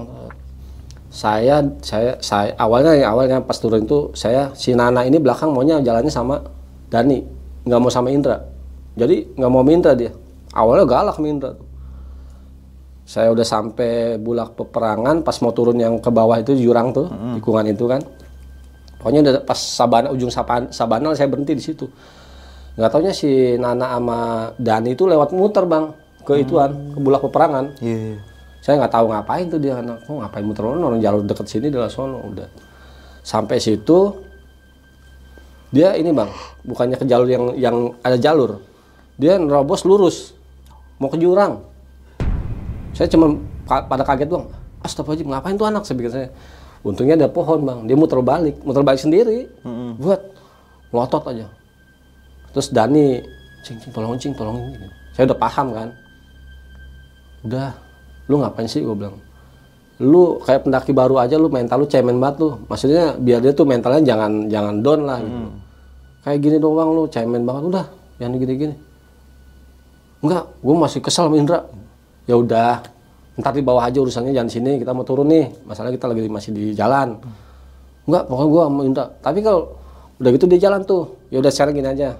Saya 1.08 1.64
saya 1.80 2.20
saya 2.20 2.52
awalnya 2.60 3.00
awalnya 3.08 3.40
pas 3.40 3.56
turun 3.56 3.88
itu 3.88 4.12
saya 4.12 4.52
si 4.52 4.76
Nana 4.76 5.08
ini 5.08 5.16
belakang 5.16 5.56
maunya 5.56 5.80
jalannya 5.80 6.12
sama 6.12 6.44
Dani 6.92 7.24
nggak 7.64 7.80
mau 7.80 7.88
sama 7.88 8.12
Indra. 8.12 8.44
Jadi 8.92 9.24
nggak 9.40 9.50
mau 9.50 9.64
Indra 9.64 9.96
dia 9.96 10.12
awalnya 10.58 10.84
galak 10.84 11.14
sama 11.14 11.30
Indra 11.30 11.54
tuh. 11.54 11.68
Saya 13.08 13.32
udah 13.32 13.46
sampai 13.46 14.20
bulak 14.20 14.52
peperangan 14.52 15.24
pas 15.24 15.38
mau 15.40 15.54
turun 15.56 15.80
yang 15.80 15.96
ke 15.96 16.10
bawah 16.12 16.36
itu 16.36 16.52
jurang 16.58 16.92
tuh 16.92 17.08
tikungan 17.38 17.64
itu 17.70 17.88
kan. 17.88 18.02
Pokoknya 18.98 19.20
udah 19.24 19.32
pas 19.46 19.56
sabana 19.56 20.10
ujung 20.10 20.28
Saban- 20.28 20.68
sabana 20.74 21.14
saya 21.14 21.30
berhenti 21.30 21.54
di 21.56 21.62
situ. 21.62 21.86
Nggak 22.76 22.90
taunya 22.92 23.14
si 23.14 23.56
Nana 23.56 23.96
sama 23.96 24.18
Dani 24.60 24.92
itu 24.92 25.08
lewat 25.08 25.32
muter 25.32 25.64
bang 25.64 25.94
ke 26.22 26.44
ituan 26.44 26.92
ke 26.92 26.98
bulak 27.00 27.22
peperangan. 27.24 27.72
Iya. 27.80 28.20
saya 28.58 28.84
nggak 28.84 28.92
tahu 28.92 29.06
ngapain 29.08 29.46
tuh 29.48 29.60
dia 29.62 29.80
anak 29.80 30.02
oh, 30.10 30.20
ngapain 30.20 30.44
muter 30.44 30.62
orang? 30.66 31.00
Jalur 31.00 31.22
deket 31.24 31.46
sini 31.48 31.72
adalah 31.72 31.88
sono 31.88 32.20
udah. 32.20 32.44
Sampai 33.24 33.56
situ 33.62 34.12
dia 35.72 35.96
ini 35.96 36.12
bang 36.12 36.28
bukannya 36.66 37.00
ke 37.00 37.06
jalur 37.08 37.24
yang 37.24 37.44
yang 37.56 37.76
ada 38.04 38.20
jalur. 38.20 38.60
Dia 39.16 39.40
nerobos 39.40 39.88
lurus 39.88 40.37
mau 40.98 41.08
ke 41.08 41.16
jurang. 41.16 41.62
Saya 42.92 43.06
cuma 43.06 43.30
pa- 43.64 43.84
pada 43.84 44.02
kaget 44.02 44.26
bang 44.26 44.44
astagfirullahaladzim 44.82 45.30
ngapain 45.30 45.54
tuh 45.54 45.66
anak? 45.66 45.82
Saya 45.86 45.96
pikir 45.96 46.10
saya 46.10 46.28
untungnya 46.82 47.14
ada 47.14 47.28
pohon 47.28 47.62
bang. 47.62 47.78
Dia 47.86 47.96
muter 47.96 48.18
balik 48.20 48.58
muter 48.62 48.82
balik 48.82 48.98
sendiri. 48.98 49.46
Buat 49.96 50.20
melotot 50.90 51.22
aja. 51.26 51.46
Terus 52.50 52.68
Dani 52.70 53.22
cing 53.62 53.78
cing 53.78 53.92
tolong 53.92 54.18
cing 54.18 54.34
tolong. 54.34 54.58
Saya 55.14 55.30
udah 55.30 55.38
paham 55.38 55.66
kan. 55.70 55.88
Udah 57.46 57.70
lu 58.26 58.42
ngapain 58.42 58.66
sih? 58.66 58.82
Gue 58.82 58.94
bilang. 58.94 59.14
Lu 59.98 60.38
kayak 60.42 60.62
pendaki 60.62 60.94
baru 60.94 61.18
aja 61.18 61.34
lu 61.34 61.50
mental 61.50 61.82
lu 61.82 61.86
cemen 61.86 62.18
banget 62.18 62.42
lu. 62.42 62.54
Maksudnya 62.66 63.14
biar 63.14 63.38
dia 63.38 63.50
tuh 63.50 63.66
mentalnya 63.66 64.02
jangan 64.02 64.46
jangan 64.46 64.74
down 64.78 65.00
lah 65.02 65.18
gitu. 65.22 65.38
Kayak 66.22 66.38
gini 66.42 66.56
doang 66.58 66.90
lu 66.92 67.02
cemen 67.06 67.42
banget. 67.42 67.62
Udah 67.68 67.86
jangan 68.18 68.34
gini 68.36 68.54
gini 68.56 68.74
enggak 70.22 70.44
gue 70.58 70.74
masih 70.74 71.00
kesel 71.02 71.30
sama 71.30 71.36
Indra. 71.38 71.66
Ya 72.28 72.36
udah 72.36 72.84
ntar 73.38 73.54
di 73.54 73.62
bawah 73.62 73.86
aja 73.86 74.02
urusannya 74.02 74.34
jangan 74.34 74.50
sini 74.50 74.82
kita 74.82 74.90
mau 74.92 75.06
turun 75.06 75.30
nih. 75.30 75.50
Masalah 75.64 75.94
kita 75.94 76.10
lagi 76.10 76.26
masih 76.26 76.50
di 76.52 76.64
jalan. 76.74 77.18
Enggak 78.08 78.24
pokoknya 78.26 78.48
gue 78.48 78.62
sama 78.62 78.80
Indra. 78.84 79.04
Tapi 79.20 79.38
kalau 79.44 79.60
udah 80.18 80.30
gitu 80.34 80.44
dia 80.50 80.60
jalan 80.68 80.82
tuh. 80.82 81.16
Ya 81.30 81.38
udah 81.38 81.52
sekarang 81.52 81.78
gini 81.78 81.88
aja. 81.88 82.18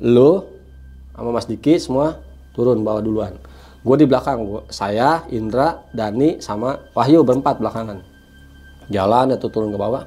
Lu 0.00 0.44
sama 1.16 1.30
Mas 1.32 1.48
Diki 1.48 1.80
semua 1.80 2.20
turun 2.56 2.84
bawah 2.84 3.00
duluan. 3.04 3.36
Gue 3.86 3.96
di 4.02 4.06
belakang 4.08 4.42
gua, 4.42 4.66
saya 4.66 5.22
Indra 5.30 5.86
Dani 5.94 6.42
sama 6.42 6.74
Wahyu 6.90 7.22
berempat 7.22 7.62
belakangan. 7.62 8.02
Jalan 8.90 9.30
atau 9.38 9.46
turun 9.46 9.70
ke 9.70 9.78
bawah. 9.78 10.02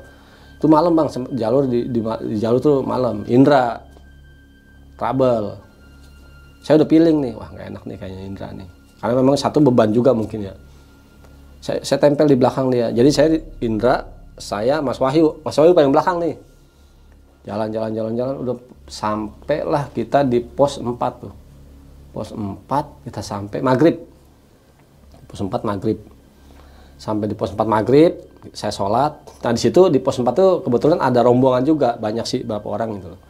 Itu 0.59 0.67
malam 0.67 0.91
bang. 0.91 1.07
Jalur 1.39 1.63
di, 1.63 1.87
di, 1.87 2.03
di 2.03 2.37
jalur 2.43 2.59
tuh 2.59 2.83
malam. 2.83 3.23
Indra 3.31 3.79
trouble 4.99 5.68
saya 6.63 6.83
udah 6.83 6.87
feeling 6.87 7.17
nih 7.23 7.33
wah 7.35 7.49
nggak 7.51 7.65
enak 7.71 7.83
nih 7.87 7.97
kayaknya 7.97 8.23
Indra 8.27 8.47
nih. 8.51 8.69
Karena 8.99 9.13
memang 9.15 9.35
satu 9.39 9.63
beban 9.63 9.89
juga 9.95 10.11
mungkin 10.11 10.43
ya. 10.43 10.53
Saya, 11.63 11.79
saya 11.83 11.99
tempel 12.03 12.27
di 12.27 12.35
belakang 12.35 12.67
dia. 12.67 12.91
Jadi 12.91 13.09
saya 13.11 13.27
Indra 13.63 14.03
saya 14.35 14.83
Mas 14.83 14.99
Wahyu. 14.99 15.39
Mas 15.43 15.55
Wahyu 15.55 15.71
paling 15.71 15.91
belakang 15.91 16.19
nih. 16.19 16.35
Jalan 17.47 17.71
jalan 17.71 17.91
jalan 17.95 18.13
jalan 18.19 18.35
udah 18.43 18.55
sampailah 18.91 19.87
kita 19.95 20.27
di 20.27 20.43
pos 20.43 20.79
4 20.79 21.23
tuh. 21.23 21.33
Pos 22.11 22.35
4 22.35 23.07
kita 23.07 23.21
sampai 23.23 23.59
maghrib. 23.63 23.95
Pos 25.27 25.39
4 25.39 25.63
maghrib. 25.63 25.99
Sampai 26.99 27.31
di 27.31 27.35
pos 27.35 27.55
4 27.55 27.63
maghrib 27.63 28.11
saya 28.51 28.71
sholat. 28.71 29.19
Nah 29.43 29.51
di 29.55 29.61
situ 29.61 29.87
di 29.91 29.99
pos 29.99 30.19
4 30.19 30.31
tuh 30.35 30.51
kebetulan 30.63 30.99
ada 30.99 31.23
rombongan 31.23 31.63
juga 31.63 31.95
banyak 31.95 32.23
sih 32.27 32.41
berapa 32.43 32.67
orang 32.67 32.99
gitu 32.99 33.07
loh. 33.15 33.21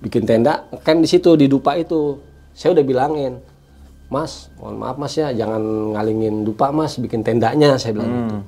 Bikin 0.00 0.22
tenda 0.26 0.66
camp 0.82 1.02
di 1.02 1.08
situ 1.10 1.34
di 1.34 1.46
dupa 1.46 1.76
itu 1.76 2.29
saya 2.54 2.76
udah 2.76 2.84
bilangin 2.84 3.40
mas 4.10 4.50
mohon 4.58 4.74
maaf 4.74 4.98
mas 4.98 5.14
ya 5.14 5.30
jangan 5.30 5.62
ngalingin 5.94 6.42
dupa 6.42 6.74
mas 6.74 6.98
bikin 6.98 7.22
tendanya 7.22 7.78
saya 7.78 7.94
bilang 7.94 8.10
gitu. 8.10 8.38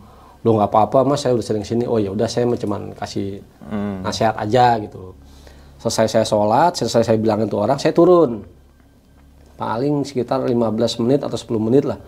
Lo 0.43 0.59
nggak 0.59 0.75
apa-apa 0.75 1.07
mas 1.07 1.23
saya 1.23 1.39
udah 1.39 1.47
sering 1.47 1.63
sini. 1.63 1.87
Oh 1.87 2.03
ya 2.03 2.11
udah 2.11 2.27
saya 2.27 2.51
mah 2.51 2.59
cuman 2.59 2.99
kasih 2.99 3.39
nasihat 4.03 4.35
aja 4.35 4.83
gitu. 4.83 5.15
Selesai 5.79 6.19
saya 6.19 6.27
sholat 6.27 6.75
selesai 6.75 7.15
saya 7.15 7.19
bilangin 7.19 7.47
tuh 7.47 7.63
orang 7.63 7.79
saya 7.79 7.95
turun. 7.95 8.43
Paling 9.55 10.03
sekitar 10.03 10.43
15 10.43 11.03
menit 11.07 11.23
atau 11.23 11.39
10 11.39 11.63
menit 11.63 11.87
lah. 11.87 12.03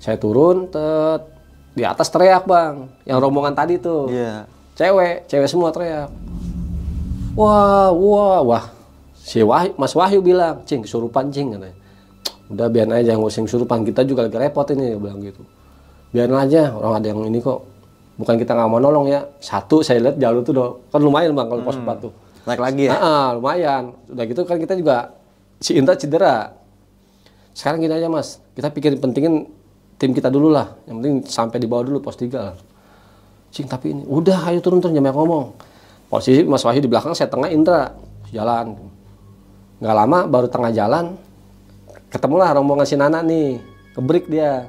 Saya 0.00 0.16
turun 0.16 0.72
tet, 0.72 1.28
di 1.76 1.84
atas 1.84 2.08
teriak 2.08 2.48
bang 2.48 2.88
yang 3.04 3.20
rombongan 3.20 3.52
tadi 3.52 3.76
tuh. 3.76 4.08
Iya. 4.08 4.48
cewek 4.78 5.28
cewek 5.28 5.48
semua 5.50 5.68
teriak. 5.68 6.08
Wah 7.36 7.92
wah 7.92 8.40
wah 8.40 8.64
si 9.28 9.44
Wahyu, 9.44 9.76
Mas 9.76 9.92
Wahyu 9.92 10.24
bilang 10.24 10.64
cing 10.64 10.80
kesurupan 10.80 11.28
cing 11.28 11.52
katanya 11.52 11.76
udah 12.48 12.66
biarin 12.72 12.96
aja 12.96 13.12
yang 13.12 13.20
using 13.20 13.44
kesurupan 13.44 13.84
kita 13.84 14.08
juga 14.08 14.24
lagi 14.24 14.40
repot 14.40 14.64
ini 14.72 14.96
dia 14.96 14.98
bilang 14.98 15.20
gitu 15.20 15.44
biarin 16.16 16.32
aja 16.32 16.72
orang 16.72 17.04
ada 17.04 17.06
yang 17.12 17.20
ini 17.28 17.44
kok 17.44 17.60
bukan 18.16 18.40
kita 18.40 18.56
nggak 18.56 18.68
mau 18.72 18.80
nolong 18.80 19.12
ya 19.12 19.28
satu 19.36 19.84
saya 19.84 20.00
lihat 20.00 20.16
jalur 20.16 20.40
tuh 20.40 20.56
udah- 20.56 20.74
kan 20.88 21.00
lumayan 21.04 21.36
bang 21.36 21.44
kalau 21.44 21.60
pos 21.60 21.76
empat 21.76 22.08
tuh 22.08 22.12
Naik 22.48 22.60
lagi 22.64 22.88
ya? 22.88 22.96
Ah, 22.96 23.28
lumayan. 23.36 23.92
Udah 24.08 24.24
gitu 24.24 24.40
kan 24.48 24.56
kita 24.56 24.72
juga 24.72 25.12
si 25.60 25.76
Indra 25.76 25.92
cedera. 26.00 26.56
Sekarang 27.52 27.84
gini 27.84 27.92
aja 27.92 28.08
mas, 28.08 28.40
kita 28.56 28.72
pikirin 28.72 28.96
pentingin 28.96 29.44
tim 30.00 30.16
kita 30.16 30.32
dulu 30.32 30.48
lah. 30.48 30.72
Yang 30.88 30.96
penting 30.96 31.14
sampai 31.28 31.58
di 31.60 31.68
bawah 31.68 31.84
dulu 31.84 32.00
pos 32.00 32.16
3 32.16 32.40
lah. 32.40 32.56
Cing 33.52 33.68
tapi 33.68 33.92
ini, 33.92 34.02
udah 34.08 34.48
ayo 34.48 34.64
turun 34.64 34.80
turun 34.80 34.96
jangan 34.96 35.12
banyak 35.12 35.18
ngomong. 35.20 35.46
Posisi 36.08 36.40
Mas 36.48 36.64
Wahyu 36.64 36.80
di 36.80 36.88
belakang, 36.88 37.12
saya 37.12 37.28
tengah 37.28 37.52
Indra 37.52 37.92
jalan. 38.32 38.76
Nggak 39.78 39.94
lama 39.94 40.18
baru 40.26 40.46
tengah 40.50 40.72
jalan, 40.74 41.14
ketemulah 42.10 42.50
rombongan 42.50 42.86
si 42.86 42.98
Nana 42.98 43.22
nih, 43.22 43.62
kebrik 43.94 44.26
dia, 44.26 44.66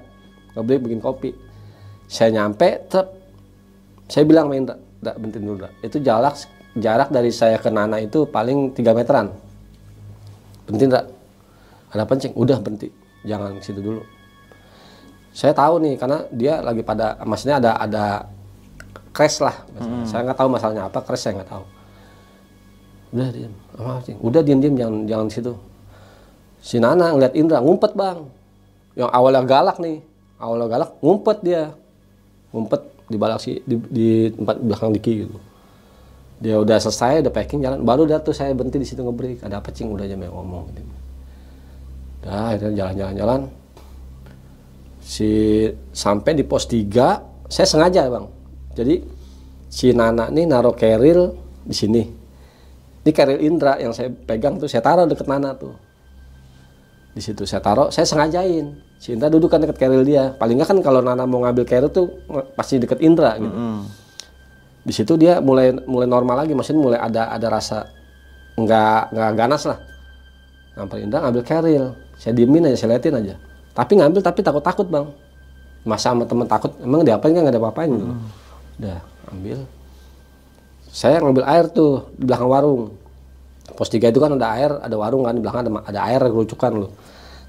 kebrik 0.53 0.85
bikin 0.85 1.01
kopi. 1.01 1.33
Saya 2.09 2.33
nyampe, 2.33 2.85
tep, 2.89 3.05
saya 4.09 4.25
bilang 4.25 4.49
Indra, 4.53 4.77
"Ndak, 4.77 5.15
bentin 5.21 5.45
dulu. 5.45 5.65
Itu 5.81 6.01
jarak 6.01 6.37
jarak 6.77 7.09
dari 7.09 7.33
saya 7.33 7.57
ke 7.57 7.69
Nana 7.73 7.97
itu 7.97 8.29
paling 8.29 8.73
3 8.77 8.93
meteran. 8.93 9.33
Berhenti 10.69 10.85
enggak? 10.85 11.05
Ada 11.89 12.03
pencing, 12.05 12.33
udah 12.37 12.57
berhenti. 12.61 12.93
Jangan 13.25 13.57
ke 13.57 13.63
situ 13.65 13.81
dulu. 13.81 14.01
Saya 15.33 15.53
tahu 15.53 15.81
nih 15.81 15.97
karena 15.97 16.25
dia 16.29 16.61
lagi 16.61 16.85
pada 16.85 17.17
maksudnya 17.25 17.57
ada 17.57 17.77
ada 17.77 18.05
crash 19.13 19.41
lah. 19.41 19.57
Saya 20.05 20.25
nggak 20.25 20.37
tahu 20.37 20.49
masalahnya 20.53 20.85
apa, 20.85 21.01
crash 21.01 21.25
saya 21.25 21.41
nggak 21.41 21.49
tahu. 21.49 21.65
Udah 23.09 23.27
diam. 23.33 23.53
Apa 23.77 24.05
sih? 24.05 24.15
Udah 24.21 24.41
diam-diam 24.45 24.75
jangan 24.77 24.95
jangan 25.09 25.25
di 25.27 25.33
situ. 25.33 25.53
Si 26.59 26.77
Nana 26.77 27.15
ngeliat 27.15 27.33
Indra 27.33 27.63
ngumpet, 27.63 27.95
Bang. 27.95 28.29
Yang 28.93 29.09
awalnya 29.15 29.41
galak 29.47 29.77
nih. 29.81 30.03
Awalnya 30.37 30.67
galak 30.67 30.91
ngumpet 30.99 31.37
dia. 31.41 31.63
Ngumpet 32.53 32.81
di 33.09 33.17
balak 33.17 33.41
si 33.41 33.57
di, 33.65 33.75
di 33.89 34.09
tempat 34.29 34.61
belakang 34.61 34.93
Diki 34.93 35.13
gitu 35.25 35.37
dia 36.39 36.55
udah 36.55 36.77
selesai 36.79 37.25
udah 37.25 37.33
packing 37.35 37.59
jalan 37.59 37.83
baru 37.83 38.07
dah 38.07 38.23
tuh 38.23 38.31
saya 38.31 38.55
berhenti 38.55 38.79
di 38.79 38.87
situ 38.87 39.03
ngebreak 39.03 39.43
ada 39.43 39.59
apa 39.59 39.75
cing 39.75 39.91
udah 39.91 40.07
aja 40.07 40.15
main 40.15 40.31
ngomong 40.31 40.71
gitu 40.71 40.93
dah 42.23 42.55
akhirnya 42.55 42.71
jalan-jalan-jalan 42.79 43.41
si 45.03 45.29
sampai 45.91 46.31
di 46.37 46.47
pos 46.47 46.69
3 46.69 47.49
saya 47.51 47.67
sengaja 47.67 48.07
bang 48.07 48.25
jadi 48.77 48.95
si 49.67 49.91
Nana 49.91 50.31
nih 50.31 50.45
naruh 50.47 50.77
keril 50.77 51.35
di 51.65 51.75
sini 51.75 52.03
ini 53.05 53.11
keril 53.15 53.39
Indra 53.39 53.79
yang 53.79 53.95
saya 53.95 54.11
pegang 54.11 54.59
tuh 54.59 54.67
saya 54.67 54.83
taruh 54.83 55.07
deket 55.07 55.25
Nana 55.25 55.55
tuh. 55.55 55.71
Di 57.15 57.21
situ 57.23 57.47
saya 57.47 57.63
taruh 57.63 57.89
saya 57.89 58.05
sengajain. 58.05 58.75
Si 58.99 59.15
Indra 59.15 59.31
duduk 59.31 59.47
kan 59.47 59.63
deket 59.63 59.79
keril 59.79 60.03
dia. 60.03 60.35
Paling 60.35 60.59
nggak 60.59 60.69
kan 60.69 60.77
kalau 60.83 60.99
Nana 60.99 61.23
mau 61.23 61.41
ngambil 61.41 61.63
keril 61.63 61.89
tuh 61.89 62.11
pasti 62.53 62.77
deket 62.77 62.99
Indra 62.99 63.39
gitu. 63.39 63.55
Di 64.83 64.93
situ 64.95 65.15
dia 65.15 65.39
mulai 65.39 65.71
mulai 65.87 66.07
normal 66.07 66.43
lagi. 66.43 66.51
Maksudnya 66.51 66.81
mulai 66.83 66.99
ada 66.99 67.31
ada 67.31 67.47
rasa 67.47 67.87
nggak 68.59 69.15
nggak 69.15 69.31
ganas 69.39 69.63
lah. 69.63 69.79
Ngambil 70.75 70.97
Indra 70.99 71.17
ngambil 71.23 71.43
keril 71.47 71.83
saya 72.19 72.33
diemin 72.35 72.67
aja 72.67 72.77
saya 72.83 72.99
liatin 72.99 73.15
aja. 73.15 73.35
Tapi 73.71 73.95
ngambil 73.95 74.19
tapi 74.19 74.43
takut 74.43 74.63
takut 74.63 74.87
bang. 74.91 75.07
Masa 75.87 76.11
sama 76.11 76.27
temen 76.27 76.43
takut 76.43 76.75
emang 76.83 77.07
diapain 77.07 77.31
kan 77.31 77.47
nggak 77.47 77.55
ada 77.55 77.61
apa-apain 77.63 77.89
gitu. 77.95 78.15
Udah 78.83 78.99
ambil 79.31 79.59
saya 80.89 81.21
ngambil 81.21 81.45
air 81.45 81.65
tuh 81.69 82.09
di 82.17 82.25
belakang 82.25 82.49
warung. 82.49 82.97
Pos 83.77 83.87
tiga 83.87 84.09
itu 84.09 84.19
kan 84.19 84.33
ada 84.35 84.49
air 84.57 84.71
ada 84.81 84.95
warung 84.97 85.23
kan 85.23 85.37
di 85.37 85.41
belakang 85.45 85.69
ada, 85.69 85.71
ada 85.85 85.99
air 86.09 86.19
gerucukan 86.27 86.73
loh 86.73 86.91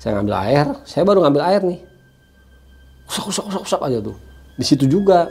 saya 0.01 0.17
ngambil 0.17 0.37
air 0.49 0.67
saya 0.89 1.03
baru 1.05 1.21
ngambil 1.25 1.43
air 1.45 1.61
nih. 1.61 1.81
Usak 3.05 3.25
usak 3.29 3.45
usak 3.53 3.63
usak 3.69 3.81
aja 3.85 3.99
tuh. 4.01 4.17
Di 4.57 4.65
situ 4.65 4.89
juga. 4.89 5.29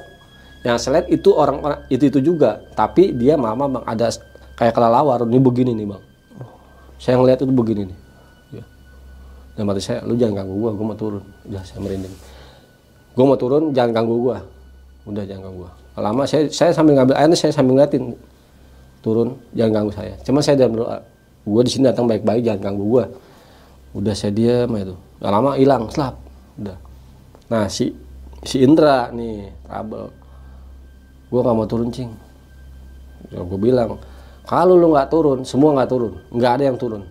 Yang 0.62 0.78
saya 0.84 1.00
lihat 1.00 1.08
itu 1.08 1.30
orang, 1.32 1.58
orang 1.64 1.80
itu 1.90 2.04
itu 2.06 2.20
juga. 2.22 2.62
Tapi 2.78 3.16
dia 3.16 3.40
mama 3.40 3.66
bang 3.66 3.84
ada 3.88 4.14
kayak 4.60 4.76
kelelawar 4.76 5.26
ini 5.26 5.40
begini 5.42 5.72
nih 5.74 5.88
bang. 5.90 6.04
Saya 7.02 7.18
ngeliat 7.18 7.42
itu 7.42 7.50
begini 7.50 7.90
nih. 7.90 8.00
Ya. 8.60 8.66
dan 9.56 9.64
mati 9.70 9.82
saya 9.82 10.02
lu 10.06 10.18
jangan 10.18 10.44
ganggu 10.44 10.54
gua 10.60 10.72
gua 10.78 10.86
mau 10.94 10.98
turun. 11.00 11.24
Udah 11.50 11.64
saya 11.66 11.80
merinding. 11.82 12.14
Gua 13.18 13.26
mau 13.26 13.40
turun 13.40 13.74
jangan 13.74 13.92
ganggu 13.96 14.16
gua. 14.22 14.38
Udah 15.10 15.24
jangan 15.26 15.50
ganggu 15.50 15.66
gua 15.66 15.79
lama 15.98 16.24
saya 16.30 16.46
saya 16.54 16.72
sambil 16.76 17.00
ngambil 17.00 17.16
air 17.18 17.28
nih, 17.32 17.40
saya 17.40 17.52
sambil 17.56 17.80
ngeliatin 17.80 18.14
turun 19.00 19.40
jangan 19.56 19.72
ganggu 19.82 19.92
saya. 19.96 20.14
Cuma 20.22 20.40
saya 20.44 20.60
dalam 20.60 20.78
doa 20.78 21.02
gua 21.48 21.62
di 21.66 21.72
sini 21.72 21.90
datang 21.90 22.06
baik-baik 22.06 22.46
jangan 22.46 22.62
ganggu 22.72 22.84
gua. 22.86 23.06
Udah 23.90 24.14
saya 24.14 24.30
diam 24.30 24.70
itu 24.78 24.94
Gak 25.20 25.32
lama 25.34 25.58
hilang 25.60 25.92
selap 25.92 26.16
udah. 26.62 26.78
Nah 27.52 27.66
si 27.68 27.92
si 28.46 28.64
Indra 28.64 29.12
nih 29.12 29.52
trouble. 29.68 30.08
Gue 31.30 31.40
nggak 31.46 31.56
mau 31.56 31.68
turun 31.68 31.90
cing. 31.94 32.10
Ya 33.30 33.44
gue 33.44 33.60
bilang 33.60 34.00
kalau 34.48 34.80
lu 34.80 34.96
nggak 34.96 35.12
turun 35.12 35.44
semua 35.44 35.76
nggak 35.76 35.90
turun. 35.92 36.14
Nggak 36.32 36.52
ada 36.58 36.64
yang 36.72 36.78
turun. 36.80 37.04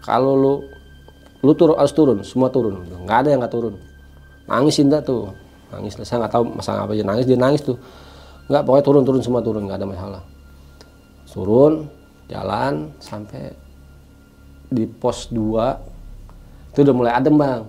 Kalau 0.00 0.32
lu 0.38 0.54
lu 1.42 1.52
turun 1.58 1.76
harus 1.76 1.92
turun 1.92 2.18
semua 2.22 2.48
turun. 2.48 2.86
Nggak 3.04 3.18
ada 3.26 3.28
yang 3.34 3.40
nggak 3.42 3.54
turun. 3.54 3.74
Nangis 4.46 4.78
Indra 4.78 5.02
tuh. 5.02 5.34
Nangis 5.74 5.98
saya 5.98 6.24
nggak 6.24 6.32
tahu 6.32 6.44
masalah 6.54 6.86
apa 6.86 6.94
aja. 6.94 7.04
Nangis 7.04 7.26
dia 7.26 7.36
nangis 7.36 7.60
tuh 7.66 7.76
nggak 8.46 8.62
pokoknya 8.62 8.84
turun 8.84 9.02
turun 9.02 9.20
semua 9.20 9.40
turun 9.40 9.66
nggak 9.66 9.78
ada 9.78 9.86
masalah. 9.86 10.22
Turun 11.26 11.84
jalan 12.26 12.90
sampai 12.96 13.52
di 14.66 14.84
pos 14.84 15.28
2 15.28 16.72
itu 16.72 16.80
udah 16.80 16.94
mulai 16.94 17.12
adem 17.12 17.34
bang. 17.34 17.62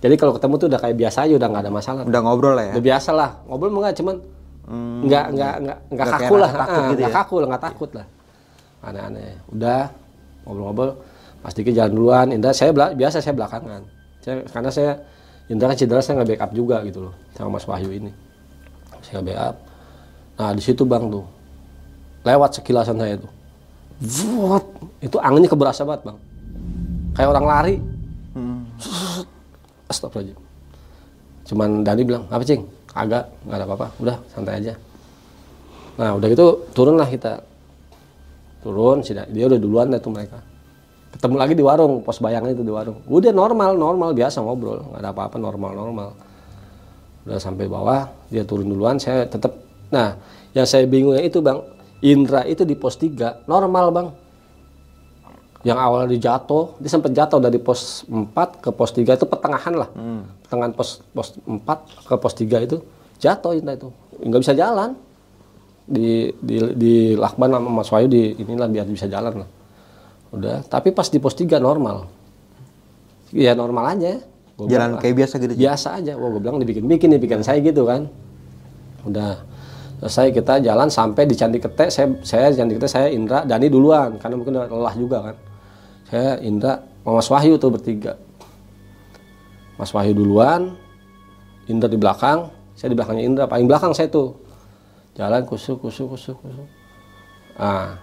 Jadi 0.00 0.14
kalau 0.16 0.32
ketemu 0.32 0.54
tuh 0.56 0.68
udah 0.68 0.80
kayak 0.80 0.96
biasa 0.96 1.18
aja 1.24 1.34
udah 1.34 1.48
nggak 1.48 1.62
ada 1.64 1.72
masalah. 1.72 2.02
Udah 2.04 2.20
ngobrol 2.20 2.54
lah 2.54 2.64
ya. 2.64 2.72
udah 2.72 2.84
biasa 2.84 3.10
lah. 3.12 3.30
Ngobrol 3.44 3.70
mah 3.70 3.80
nggak 3.82 3.96
cuman 3.96 4.16
Hmm. 4.64 5.04
nggak 5.04 5.24
nggak 5.30 5.54
nggak 5.60 5.78
nggak 5.92 6.06
kaku 6.10 6.34
lah. 6.34 6.50
takut 6.50 6.72
Ah, 6.74 6.88
gitu 6.88 7.00
nggak 7.00 7.12
ya? 7.12 7.18
kaku 7.18 7.34
lah 7.36 7.46
nggak 7.52 7.64
takut 7.64 7.90
lah. 7.92 8.06
Aneh-aneh. 8.80 9.32
Udah 9.50 9.82
ngobrol-ngobrol. 10.44 10.90
Mas 11.40 11.52
Diki 11.52 11.70
jalan 11.70 11.92
duluan. 11.92 12.26
Indra 12.32 12.50
saya 12.50 12.72
bela- 12.72 12.92
biasa 12.92 13.20
saya 13.20 13.36
belakangan. 13.36 13.84
Saya, 14.18 14.40
karena 14.46 14.70
saya 14.70 14.92
Indra 15.44 15.68
kan 15.68 15.76
cedera 15.76 16.00
saya 16.00 16.14
nggak 16.16 16.28
backup 16.32 16.50
juga 16.56 16.80
gitu 16.82 17.04
loh 17.04 17.14
sama 17.36 17.60
Mas 17.60 17.68
Wahyu 17.68 17.92
ini. 17.92 18.08
Saya 19.02 19.20
backup 19.20 19.56
nah 20.34 20.50
di 20.52 20.62
situ 20.62 20.82
bang 20.82 21.06
tuh 21.10 21.24
lewat 22.26 22.50
sekilasan 22.60 22.98
saya 22.98 23.16
tuh 23.18 23.32
Vuat, 23.94 24.66
itu 24.98 25.16
anginnya 25.22 25.46
keberasa 25.46 25.86
banget 25.86 26.10
bang 26.10 26.18
kayak 27.14 27.30
orang 27.30 27.46
lari 27.46 27.76
Astagfirullahaladzim. 29.88 30.42
Cuman 31.44 31.68
Dani 31.84 32.02
bilang, 32.02 32.24
apa 32.32 32.42
cing? 32.42 32.64
Agak, 32.94 33.30
nggak 33.44 33.56
ada 33.58 33.64
apa-apa. 33.68 33.86
Udah, 34.00 34.16
santai 34.32 34.64
aja. 34.64 34.74
Nah, 36.00 36.16
udah 36.16 36.26
gitu 36.30 36.46
turunlah 36.72 37.06
kita. 37.06 37.42
Turun, 38.64 39.04
si 39.04 39.12
Da- 39.12 39.28
dia 39.28 39.44
udah 39.44 39.60
duluan 39.60 39.92
dah 39.92 40.00
tuh 40.00 40.10
mereka. 40.14 40.40
Ketemu 41.14 41.36
lagi 41.36 41.54
di 41.54 41.62
warung, 41.62 42.02
pos 42.02 42.18
bayangan 42.18 42.50
itu 42.50 42.64
di 42.64 42.72
warung. 42.72 42.98
Udah 43.06 43.30
normal, 43.30 43.76
normal, 43.76 44.16
biasa 44.16 44.40
ngobrol. 44.42 44.82
nggak 44.88 45.00
ada 45.04 45.10
apa-apa, 45.12 45.36
normal, 45.38 45.72
normal. 45.76 46.08
Udah 47.28 47.38
sampai 47.38 47.68
bawah, 47.68 48.08
dia 48.32 48.42
turun 48.42 48.72
duluan, 48.72 48.96
saya 48.96 49.28
tetap. 49.28 49.52
Nah, 49.94 50.18
yang 50.50 50.66
saya 50.66 50.82
bingungnya 50.90 51.22
itu 51.22 51.38
bang, 51.38 51.62
Indra 52.02 52.42
itu 52.42 52.66
di 52.66 52.74
pos 52.74 52.98
3, 52.98 53.46
normal 53.46 53.86
bang 53.94 54.08
yang 55.64 55.80
awalnya 55.80 56.12
dia 56.12 56.28
jatuh, 56.28 56.76
dia 56.76 56.92
sempat 56.92 57.16
jatuh 57.16 57.40
dari 57.40 57.56
pos 57.56 58.04
4 58.04 58.60
ke 58.60 58.68
pos 58.68 58.92
3 58.92 59.16
itu 59.16 59.24
pertengahan 59.24 59.72
lah. 59.72 59.88
Pertengahan 60.44 60.76
pos 60.76 61.00
pos 61.16 61.40
4 61.40 62.04
ke 62.04 62.14
pos 62.20 62.34
3 62.36 62.68
itu 62.68 62.76
jatuh 63.16 63.56
Indra 63.56 63.72
itu. 63.72 63.88
nggak 64.20 64.40
bisa 64.44 64.52
jalan. 64.52 64.92
Di 65.84 66.32
di 66.40 66.56
di 66.76 66.94
lakban 67.16 67.52
sama 67.52 67.68
Mas 67.80 67.88
Wahyu 67.92 68.08
di 68.08 68.36
inilah 68.40 68.68
biar 68.68 68.84
bisa 68.88 69.08
jalan 69.08 69.44
lah. 69.44 69.48
Udah, 70.36 70.64
tapi 70.68 70.92
pas 70.92 71.08
di 71.08 71.16
pos 71.16 71.32
3 71.32 71.56
normal. 71.56 72.12
Ya 73.32 73.56
normal 73.56 73.96
aja. 73.96 74.20
Gua 74.54 74.68
Jalan 74.68 75.00
bilang, 75.00 75.02
kayak 75.02 75.14
biasa 75.16 75.34
gitu. 75.40 75.52
Biasa 75.56 75.88
aja. 75.98 76.12
Wah, 76.14 76.28
gue 76.30 76.40
bilang 76.44 76.62
dibikin-bikin 76.62 77.08
nih 77.10 77.20
pikiran 77.24 77.42
saya 77.42 77.58
gitu 77.58 77.88
kan. 77.88 78.06
Udah 79.02 79.42
selesai 80.02 80.34
kita 80.34 80.60
jalan 80.60 80.88
sampai 80.90 81.24
di 81.24 81.34
Candi 81.38 81.58
Kete 81.62 81.88
saya 81.88 82.10
saya 82.26 82.50
Candi 82.52 82.76
Kete 82.76 82.88
saya 82.90 83.06
Indra 83.08 83.46
Dani 83.46 83.70
duluan 83.70 84.18
karena 84.18 84.34
mungkin 84.34 84.54
lelah 84.58 84.94
juga 84.98 85.18
kan. 85.30 85.36
Saya 86.10 86.38
Indra 86.42 86.82
Mas 87.04 87.28
Wahyu 87.28 87.56
tuh 87.56 87.70
bertiga. 87.72 88.18
Mas 89.80 89.90
Wahyu 89.94 90.12
duluan 90.14 90.76
Indra 91.70 91.88
di 91.88 91.96
belakang 91.96 92.52
saya 92.74 92.92
di 92.92 92.96
belakangnya 92.98 93.24
Indra 93.24 93.44
paling 93.48 93.66
belakang 93.70 93.94
saya 93.94 94.10
tuh. 94.10 94.36
Jalan 95.14 95.46
kusuk 95.46 95.78
kusuk 95.78 96.10
kusuk 96.12 96.36
kusuk. 96.42 96.68
Ah 97.54 97.96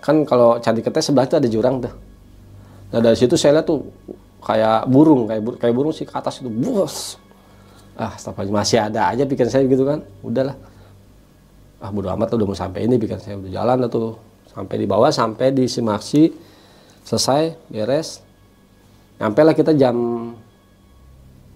kan 0.00 0.22
kalau 0.22 0.62
Candi 0.62 0.80
Kete 0.80 1.02
sebelah 1.02 1.26
itu 1.26 1.36
ada 1.36 1.48
jurang 1.50 1.82
tuh. 1.82 1.92
Nah 2.94 3.00
dari 3.02 3.18
situ 3.18 3.34
saya 3.34 3.60
lihat 3.60 3.66
tuh 3.66 3.82
kayak 4.40 4.86
burung 4.86 5.26
kayak 5.26 5.42
bur- 5.42 5.58
kayak 5.58 5.74
burung 5.74 5.90
sih 5.90 6.06
ke 6.06 6.14
atas 6.14 6.38
itu 6.38 6.46
bos 6.46 7.18
ah 7.98 8.14
masih 8.46 8.78
ada 8.78 9.10
aja 9.10 9.26
pikiran 9.26 9.50
saya 9.50 9.66
gitu 9.66 9.82
kan. 9.82 10.06
Udahlah 10.22 10.54
ah 11.80 11.90
bodo 11.92 12.08
amat 12.08 12.32
udah 12.32 12.46
mau 12.48 12.56
sampai 12.56 12.88
ini 12.88 12.96
pikiran 12.96 13.20
saya 13.20 13.36
udah 13.36 13.52
jalan 13.52 13.76
lah 13.84 13.90
tuh. 13.90 14.16
Sampai 14.48 14.80
di 14.80 14.86
bawah 14.88 15.12
sampai 15.12 15.52
di 15.52 15.68
Simaksi 15.68 16.32
selesai 17.04 17.68
beres. 17.68 18.24
Nyampe 19.20 19.40
lah 19.44 19.54
kita 19.56 19.76
jam 19.76 19.96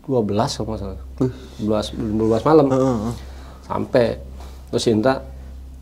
12 0.05 0.11
kalau 0.29 0.69
nggak 0.77 0.81
salah. 0.81 1.01
12, 1.61 1.97
12 1.97 2.49
malam. 2.49 2.67
Sampai. 3.65 4.21
Terus 4.71 4.85
Indra 4.93 5.19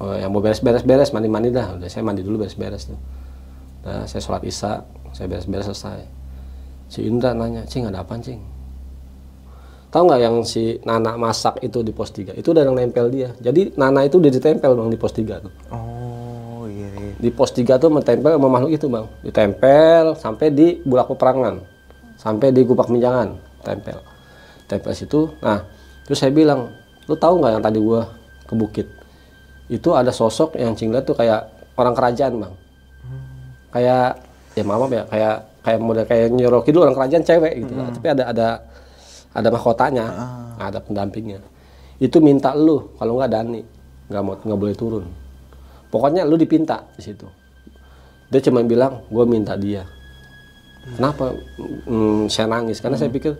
oh, 0.00 0.14
yang 0.14 0.30
mau 0.30 0.40
beres-beres 0.40 0.86
beres 0.86 1.10
mandi-mandi 1.10 1.50
dah. 1.50 1.74
Udah 1.74 1.90
saya 1.90 2.06
mandi 2.06 2.22
dulu 2.22 2.46
beres-beres 2.46 2.88
tuh. 2.88 2.98
Nah, 3.86 4.04
saya 4.06 4.20
sholat 4.22 4.42
isya 4.46 4.82
saya 5.14 5.26
beres-beres 5.26 5.66
selesai. 5.70 6.06
Si 6.88 7.04
Indra 7.04 7.34
nanya 7.34 7.66
cing 7.66 7.84
ada 7.84 8.02
apa 8.06 8.14
cing 8.22 8.57
tahu 9.88 10.02
nggak 10.08 10.20
yang 10.20 10.36
si 10.44 10.76
Nana 10.84 11.16
masak 11.16 11.64
itu 11.64 11.80
di 11.80 11.92
pos 11.96 12.12
3 12.12 12.36
itu 12.36 12.48
udah 12.52 12.62
yang 12.64 12.76
nempel 12.76 13.08
dia. 13.08 13.32
Jadi 13.40 13.72
Nana 13.80 14.04
itu 14.04 14.20
udah 14.20 14.32
ditempel 14.32 14.76
bang 14.76 14.88
di 14.92 14.98
pos 15.00 15.12
3 15.16 15.44
tuh. 15.44 15.52
Oh 15.72 16.68
iya. 16.68 16.88
iya. 16.92 17.12
di 17.16 17.30
pos 17.32 17.50
3 17.56 17.80
tuh 17.80 17.88
mentempel 17.88 18.36
sama 18.36 18.48
makhluk 18.48 18.72
itu 18.76 18.86
bang. 18.92 19.06
Ditempel 19.24 20.04
sampai 20.20 20.46
di 20.52 20.80
bulak 20.84 21.08
peperangan 21.08 21.64
sampai 22.20 22.52
di 22.52 22.60
gupak 22.68 22.92
minjangan 22.92 23.40
tempel. 23.64 23.98
Tempel 24.68 24.92
situ. 24.92 25.32
Nah 25.40 25.64
terus 26.04 26.20
saya 26.20 26.32
bilang 26.32 26.68
lu 27.08 27.16
tahu 27.16 27.40
nggak 27.40 27.52
yang 27.56 27.64
tadi 27.64 27.78
gua 27.80 28.12
ke 28.44 28.52
bukit? 28.52 28.86
Itu 29.72 29.96
ada 29.96 30.12
sosok 30.12 30.60
yang 30.60 30.76
cinglet 30.76 31.08
tuh 31.08 31.16
kayak 31.16 31.48
orang 31.80 31.96
kerajaan 31.96 32.32
bang. 32.44 32.54
Kayak 33.72 34.20
ya 34.52 34.64
maaf 34.64 34.90
ya 34.92 35.04
kayak 35.08 35.36
kayak 35.64 35.78
model 35.84 36.04
kayak 36.08 36.26
nyoroki 36.32 36.70
dulu 36.72 36.88
orang 36.88 36.96
kerajaan 36.96 37.24
cewek 37.24 37.52
gitu. 37.64 37.72
Lah. 37.76 37.88
tapi 37.92 38.06
ada 38.08 38.24
ada 38.32 38.48
ada 39.38 39.48
mahkotanya 39.54 40.06
ada 40.58 40.78
pendampingnya. 40.82 41.40
Itu 41.98 42.18
minta 42.18 42.54
lu 42.54 42.94
kalau 42.98 43.18
nggak 43.18 43.30
Dani 43.30 43.62
nggak 44.08 44.22
mau 44.22 44.34
nggak 44.38 44.58
boleh 44.58 44.74
turun. 44.74 45.04
Pokoknya 45.88 46.26
lu 46.26 46.36
dipinta 46.36 46.84
di 46.98 47.02
situ. 47.02 47.26
Dia 48.28 48.40
cuma 48.44 48.60
bilang 48.66 49.06
gue 49.08 49.24
minta 49.24 49.56
dia. 49.56 49.88
Kenapa? 50.98 51.32
Hmm, 51.88 52.28
saya 52.28 52.48
nangis 52.48 52.80
karena 52.80 52.96
saya 52.96 53.08
pikir 53.08 53.36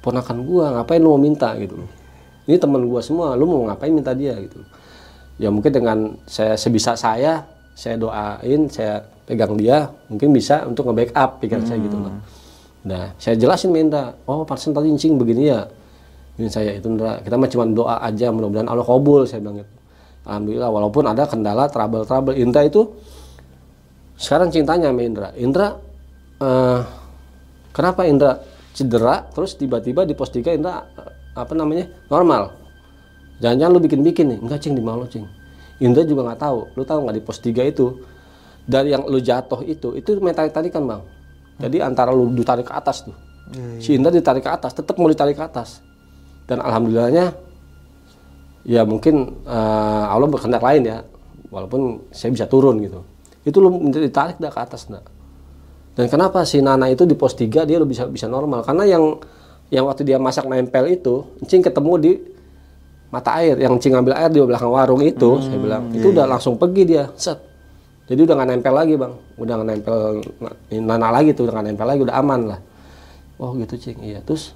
ponakan 0.00 0.44
gue 0.44 0.64
ngapain 0.64 1.00
lu 1.00 1.12
mau 1.12 1.20
minta? 1.20 1.52
Gitu. 1.56 1.76
Loh 1.76 2.04
ini 2.44 2.60
teman 2.60 2.84
gue 2.84 3.00
semua 3.00 3.32
lu 3.36 3.48
mau 3.48 3.64
ngapain 3.68 3.92
minta 3.92 4.12
dia? 4.12 4.36
Gitu. 4.36 4.60
Ya 5.40 5.48
mungkin 5.48 5.72
dengan 5.72 5.98
saya 6.28 6.54
sebisa 6.54 6.94
saya 6.94 7.48
saya 7.74 7.98
doain 7.98 8.70
saya 8.70 9.02
pegang 9.26 9.58
dia 9.58 9.90
mungkin 10.06 10.30
bisa 10.30 10.62
untuk 10.62 10.86
nge-backup 10.86 11.42
pikiran 11.42 11.66
saya 11.66 11.82
gitu 11.82 11.98
loh 11.98 12.14
nah 12.84 13.16
saya 13.16 13.34
jelasin 13.40 13.72
minta 13.72 14.12
oh 14.28 14.44
parsen 14.44 14.76
tadi 14.76 14.92
incing 14.92 15.16
begini 15.16 15.48
ya? 15.48 15.64
Ini 16.34 16.50
saya 16.50 16.74
itu 16.74 16.90
Indra 16.90 17.22
kita 17.22 17.38
mah 17.38 17.46
cuma 17.46 17.64
doa 17.70 18.02
aja 18.02 18.34
mudah-mudahan 18.34 18.66
Allah 18.66 18.82
kabul 18.82 19.22
saya 19.24 19.38
bilang 19.40 19.62
gitu. 19.62 19.72
Alhamdulillah 20.24 20.70
walaupun 20.72 21.04
ada 21.06 21.24
kendala 21.30 21.70
trouble 21.70 22.02
trouble 22.04 22.34
Indra 22.34 22.66
itu 22.66 22.90
sekarang 24.18 24.50
cintanya 24.50 24.90
sama 24.90 25.02
Indra. 25.06 25.28
Indra 25.38 25.78
eh, 26.42 26.80
kenapa 27.70 28.02
Indra 28.04 28.42
cedera 28.74 29.30
terus 29.30 29.54
tiba-tiba 29.54 30.02
di 30.02 30.18
pos 30.18 30.34
3 30.34 30.58
Indra 30.58 30.82
eh, 30.82 31.10
apa 31.38 31.52
namanya 31.54 31.86
normal? 32.10 32.50
Jangan-jangan 33.38 33.72
lu 33.74 33.80
bikin-bikin 33.82 34.26
nih. 34.34 34.38
Enggak 34.42 34.58
cing 34.66 34.74
di 34.74 34.82
mana 34.82 35.06
lu 35.06 35.08
cing. 35.10 35.26
Indra 35.78 36.02
juga 36.02 36.26
nggak 36.26 36.40
tahu. 36.42 36.58
Lu 36.74 36.82
tahu 36.82 36.98
nggak 37.06 37.14
di 37.14 37.22
pos 37.22 37.38
3 37.38 37.62
itu 37.62 37.94
dari 38.64 38.90
yang 38.90 39.04
lu 39.06 39.20
jatuh 39.20 39.60
itu 39.62 39.92
itu 39.94 40.16
main 40.24 40.32
tarik-tarikan 40.32 40.82
bang 40.88 41.02
jadi 41.60 41.86
antara 41.86 42.10
lu 42.10 42.30
ditarik 42.34 42.66
ke 42.66 42.74
atas 42.74 43.06
tuh. 43.06 43.16
Si 43.78 43.94
Indra 43.94 44.10
ditarik 44.10 44.42
ke 44.42 44.50
atas 44.50 44.74
tetap 44.74 44.96
mau 44.98 45.06
ditarik 45.06 45.36
ke 45.36 45.44
atas. 45.44 45.84
Dan 46.44 46.60
alhamdulillahnya 46.60 47.32
ya 48.64 48.82
mungkin 48.88 49.44
eh, 49.44 50.04
Allah 50.08 50.26
berkehendak 50.26 50.62
lain 50.62 50.82
ya. 50.82 50.98
Walaupun 51.52 52.10
saya 52.10 52.34
bisa 52.34 52.50
turun 52.50 52.82
gitu. 52.82 53.06
Itu 53.46 53.62
lu 53.62 53.70
minta 53.70 54.02
ditarik 54.02 54.40
dah 54.40 54.50
ke 54.50 54.60
atas 54.60 54.90
dah 54.90 55.04
dan 55.94 56.10
kenapa 56.10 56.42
si 56.42 56.58
Nana 56.58 56.90
itu 56.90 57.06
di 57.06 57.14
pos 57.14 57.38
3 57.38 57.62
dia 57.64 57.78
lu 57.78 57.86
bisa 57.86 58.10
bisa 58.10 58.26
normal? 58.26 58.66
Karena 58.66 58.82
yang 58.82 59.14
yang 59.70 59.86
waktu 59.86 60.02
dia 60.02 60.18
masak 60.18 60.46
nempel 60.50 60.90
itu 60.90 61.24
Encing 61.42 61.62
ketemu 61.62 61.92
di 62.02 62.12
mata 63.14 63.38
air. 63.38 63.54
Yang 63.62 63.78
Encing 63.78 63.92
ngambil 63.94 64.14
air 64.18 64.30
di 64.30 64.38
belakang 64.42 64.74
warung 64.74 65.02
itu 65.06 65.38
saya 65.38 65.58
bilang. 65.58 65.94
Itu 65.94 66.10
udah 66.10 66.26
langsung 66.26 66.58
pergi 66.58 66.82
dia. 66.82 67.06
Set 67.14 67.38
jadi 68.04 68.20
udah 68.28 68.34
nggak 68.36 68.48
nempel 68.52 68.74
lagi 68.76 68.94
bang. 69.00 69.12
Udah 69.40 69.54
nggak 69.60 69.68
nempel 69.72 69.98
Nana 70.76 71.08
lagi 71.08 71.32
tuh 71.32 71.48
udah 71.48 71.54
nggak 71.56 71.66
nempel 71.72 71.86
lagi 71.88 72.00
udah 72.04 72.16
aman 72.20 72.40
lah. 72.52 72.60
Oh 73.40 73.56
gitu 73.56 73.80
Cing. 73.80 73.98
Iya 74.04 74.20
terus 74.20 74.52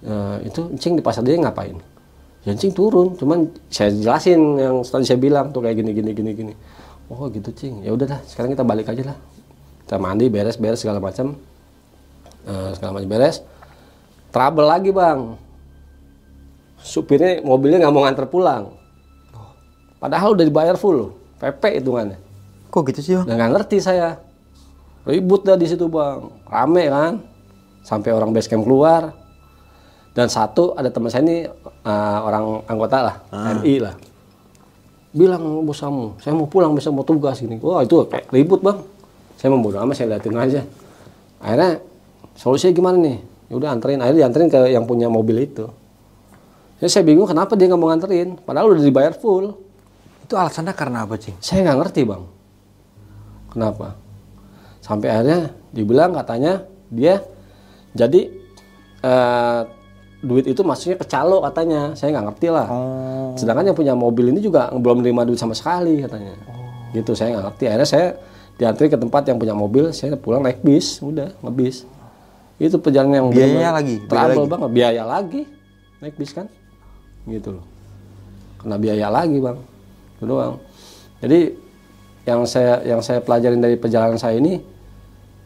eh, 0.00 0.48
itu 0.48 0.72
Encing 0.72 0.96
di 0.96 1.02
pasar 1.04 1.20
dia 1.20 1.36
ngapain? 1.36 1.76
Ya 2.48 2.56
Encing 2.56 2.72
turun. 2.72 3.12
Cuman 3.20 3.52
saya 3.68 3.92
jelasin 3.92 4.56
yang 4.56 4.80
tadi 4.80 5.04
saya 5.04 5.20
bilang 5.20 5.52
tuh 5.52 5.60
kayak 5.60 5.76
gini 5.84 5.92
gini 5.92 6.10
gini 6.16 6.30
gini. 6.32 6.54
Oh 7.12 7.28
gitu 7.28 7.52
Cing. 7.52 7.84
Ya 7.84 7.92
udah 7.92 8.08
dah 8.08 8.20
sekarang 8.24 8.56
kita 8.56 8.64
balik 8.64 8.88
aja 8.88 9.12
lah. 9.12 9.18
Kita 9.84 10.00
mandi 10.00 10.32
beres 10.32 10.56
beres 10.56 10.80
segala 10.80 10.96
macam. 10.96 11.36
Eh, 12.48 12.70
segala 12.72 12.96
macam 12.96 13.10
beres. 13.12 13.44
Trouble 14.32 14.64
lagi 14.64 14.96
bang. 14.96 15.36
Supirnya 16.80 17.44
mobilnya 17.44 17.84
nggak 17.84 17.92
mau 17.92 18.08
nganter 18.08 18.26
pulang. 18.32 18.72
Padahal 20.00 20.32
udah 20.32 20.44
dibayar 20.48 20.76
full. 20.80 21.12
PP 21.36 21.84
hitungannya 21.84 22.25
Kok 22.76 22.84
gitu 22.92 23.00
sih 23.00 23.16
bang? 23.16 23.24
Nggak 23.24 23.50
ngerti 23.56 23.80
saya. 23.80 24.20
Ribut 25.08 25.48
dah 25.48 25.56
di 25.56 25.64
situ 25.64 25.88
bang, 25.88 26.28
rame 26.44 26.92
kan. 26.92 27.24
Sampai 27.80 28.12
orang 28.12 28.36
base 28.36 28.52
camp 28.52 28.68
keluar. 28.68 29.16
Dan 30.12 30.28
satu 30.28 30.76
ada 30.76 30.92
teman 30.92 31.08
saya 31.08 31.24
ini 31.24 31.48
uh, 31.48 32.18
orang 32.20 32.68
anggota 32.68 33.00
lah, 33.00 33.16
RI 33.60 33.80
lah. 33.80 33.96
Bilang 35.08 35.64
bos 35.64 35.80
kamu, 35.80 36.20
saya 36.20 36.36
mau 36.36 36.44
pulang 36.44 36.76
besok 36.76 36.92
mau 37.00 37.04
tugas 37.08 37.40
gini. 37.40 37.56
Wah 37.64 37.80
itu 37.80 38.04
kayak 38.04 38.28
ribut 38.28 38.60
bang. 38.60 38.76
Saya 39.40 39.56
mau 39.56 39.64
bodo 39.64 39.80
amat, 39.80 39.96
saya 39.96 40.12
liatin 40.12 40.36
aja. 40.36 40.60
Akhirnya 41.40 41.80
solusinya 42.36 42.76
gimana 42.76 42.96
nih? 43.00 43.16
Ya 43.48 43.54
udah 43.56 43.70
anterin, 43.72 44.04
akhirnya 44.04 44.28
dianterin 44.28 44.48
ke 44.52 44.60
yang 44.68 44.84
punya 44.84 45.08
mobil 45.08 45.48
itu. 45.48 45.64
Ya 46.76 46.92
saya 46.92 47.08
bingung 47.08 47.24
kenapa 47.24 47.56
dia 47.56 47.72
nggak 47.72 47.80
mau 47.80 47.88
nganterin, 47.88 48.36
padahal 48.44 48.76
udah 48.76 48.84
dibayar 48.84 49.16
full. 49.16 49.56
Itu 50.28 50.36
alasannya 50.36 50.76
karena 50.76 51.08
apa 51.08 51.16
cing? 51.16 51.40
Saya 51.40 51.64
nggak 51.64 51.78
ngerti 51.80 52.04
bang. 52.04 52.35
Kenapa? 53.56 53.96
Sampai 54.84 55.08
akhirnya 55.08 55.56
dibilang 55.72 56.12
katanya 56.12 56.68
dia 56.92 57.24
jadi 57.96 58.28
eh, 59.00 59.60
duit 60.20 60.44
itu 60.44 60.60
maksudnya 60.60 61.00
ke 61.00 61.06
calo 61.08 61.40
katanya. 61.40 61.96
Saya 61.96 62.12
nggak 62.12 62.26
ngerti 62.32 62.48
lah. 62.52 62.68
Sedangkan 63.40 63.72
yang 63.72 63.76
punya 63.78 63.96
mobil 63.96 64.28
ini 64.28 64.44
juga 64.44 64.68
belum 64.68 65.00
menerima 65.00 65.32
duit 65.32 65.40
sama 65.40 65.56
sekali 65.56 66.04
katanya. 66.04 66.36
Gitu 66.92 67.16
saya 67.16 67.32
nggak 67.32 67.44
ngerti. 67.48 67.64
Akhirnya 67.64 67.88
saya 67.88 68.06
diantri 68.60 68.92
ke 68.92 69.00
tempat 69.00 69.24
yang 69.24 69.40
punya 69.40 69.56
mobil. 69.56 69.88
Saya 69.96 70.20
pulang 70.20 70.44
naik 70.44 70.60
bis, 70.60 71.00
udah 71.00 71.32
ngebis. 71.40 71.88
Itu 72.60 72.76
perjalanan 72.80 73.24
yang 73.24 73.28
lagi, 73.28 73.40
biaya 73.40 73.68
lagi. 73.72 73.96
banget. 74.48 74.68
Biaya 74.72 75.02
lagi 75.04 75.42
naik 76.00 76.16
bis 76.16 76.32
kan, 76.32 76.48
gitu 77.28 77.56
loh. 77.56 77.64
Kena 78.60 78.76
biaya 78.80 79.08
lagi 79.12 79.36
bang, 79.40 79.56
itu 80.16 80.24
doang. 80.24 80.56
Jadi 81.20 81.65
yang 82.26 82.42
saya 82.44 82.82
yang 82.82 83.00
saya 83.00 83.22
pelajarin 83.22 83.62
dari 83.62 83.78
perjalanan 83.78 84.18
saya 84.18 84.42
ini 84.42 84.58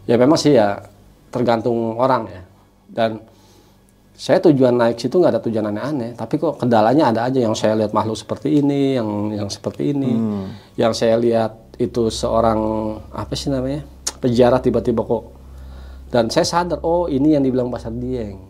ya 0.08 0.16
memang 0.16 0.40
sih 0.40 0.56
ya 0.56 0.80
tergantung 1.28 2.00
orang 2.00 2.26
ya. 2.26 2.42
Dan 2.90 3.20
saya 4.16 4.40
tujuan 4.42 4.74
naik 4.76 4.96
situ 4.98 5.20
nggak 5.20 5.32
ada 5.38 5.42
tujuan 5.44 5.70
aneh-aneh 5.70 6.16
tapi 6.16 6.40
kok 6.40 6.56
kendalanya 6.56 7.12
ada 7.12 7.20
aja. 7.28 7.38
Yang 7.38 7.54
saya 7.60 7.76
lihat 7.76 7.92
makhluk 7.92 8.16
seperti 8.16 8.64
ini 8.64 8.96
yang 8.96 9.08
yang 9.30 9.48
seperti 9.52 9.92
ini. 9.92 10.12
Yang 10.80 10.92
saya 11.04 11.20
lihat 11.20 11.52
itu 11.76 12.08
seorang 12.08 12.60
apa 13.12 13.32
sih 13.36 13.52
namanya 13.52 13.84
peziarah 14.18 14.58
tiba-tiba 14.64 15.04
kok. 15.04 15.36
Dan 16.10 16.32
saya 16.32 16.48
sadar 16.48 16.80
oh 16.82 17.06
ini 17.06 17.36
yang 17.38 17.44
dibilang 17.44 17.70
pasar 17.70 17.92
dieng 17.94 18.40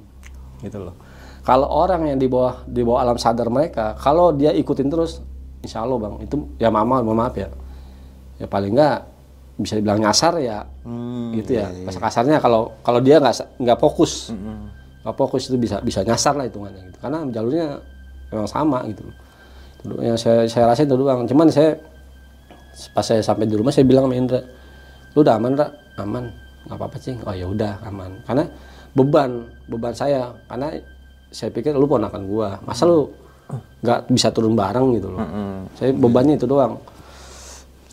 gitu 0.63 0.79
loh. 0.81 0.97
Kalau 1.43 1.67
orang 1.67 2.15
yang 2.15 2.19
di 2.21 2.31
bawah 2.31 2.63
di 2.65 2.81
bawah 2.87 3.03
alam 3.03 3.19
sadar 3.19 3.51
mereka 3.51 3.99
kalau 3.99 4.31
dia 4.31 4.55
ikutin 4.55 4.87
terus 4.87 5.19
insya 5.61 5.85
Allah 5.85 5.97
bang 6.01 6.15
itu 6.25 6.37
ya 6.57 6.73
mama 6.73 7.05
mohon 7.05 7.17
maaf 7.17 7.37
ya 7.37 7.49
ya 8.41 8.49
paling 8.49 8.73
nggak 8.73 8.99
bisa 9.61 9.77
dibilang 9.77 10.01
nyasar 10.01 10.41
ya. 10.41 10.65
Gitu 11.37 11.61
ya. 11.61 11.69
kasar 11.85 12.01
kasarnya 12.01 12.41
kalau 12.41 12.73
kalau 12.81 12.99
dia 13.05 13.21
nggak 13.21 13.61
nggak 13.61 13.79
fokus. 13.79 14.33
Nggak 15.05 15.17
fokus 15.17 15.53
itu 15.53 15.57
bisa 15.61 15.77
bisa 15.85 16.01
nyasar 16.01 16.35
lah 16.41 16.49
hitungannya 16.49 16.89
gitu. 16.89 16.99
Karena 16.99 17.19
jalurnya 17.29 17.67
memang 18.33 18.49
sama 18.49 18.81
gitu. 18.89 19.05
Yang 20.01 20.19
saya 20.25 20.39
saya 20.49 20.65
rasain 20.73 20.89
itu 20.89 20.97
doang. 20.97 21.29
Cuman 21.29 21.53
saya 21.53 21.77
pas 22.97 23.05
saya 23.05 23.21
sampai 23.21 23.45
di 23.45 23.55
rumah 23.55 23.73
saya 23.73 23.85
bilang 23.85 24.09
sama 24.09 24.17
Indra 24.17 24.41
lu 25.11 25.27
udah 25.27 25.35
aman 25.37 25.53
Ra? 25.59 25.67
aman. 26.01 26.25
Nggak 26.65 26.77
apa-apa 26.81 26.97
sih. 26.97 27.15
Oh 27.29 27.35
ya 27.37 27.45
udah 27.45 27.85
aman. 27.85 28.25
Karena 28.25 28.45
beban 28.97 29.31
beban 29.69 29.93
saya. 29.93 30.33
Karena 30.49 30.73
saya 31.29 31.53
pikir 31.53 31.77
lu 31.77 31.85
ponakan 31.85 32.25
gua. 32.25 32.57
Masa 32.65 32.89
lu 32.89 33.13
nggak 33.85 34.09
bisa 34.13 34.33
turun 34.33 34.57
bareng 34.57 34.97
gitu 34.97 35.13
loh. 35.13 35.21
Saya 35.77 35.93
bebannya 35.93 36.41
itu 36.41 36.49
doang 36.49 36.81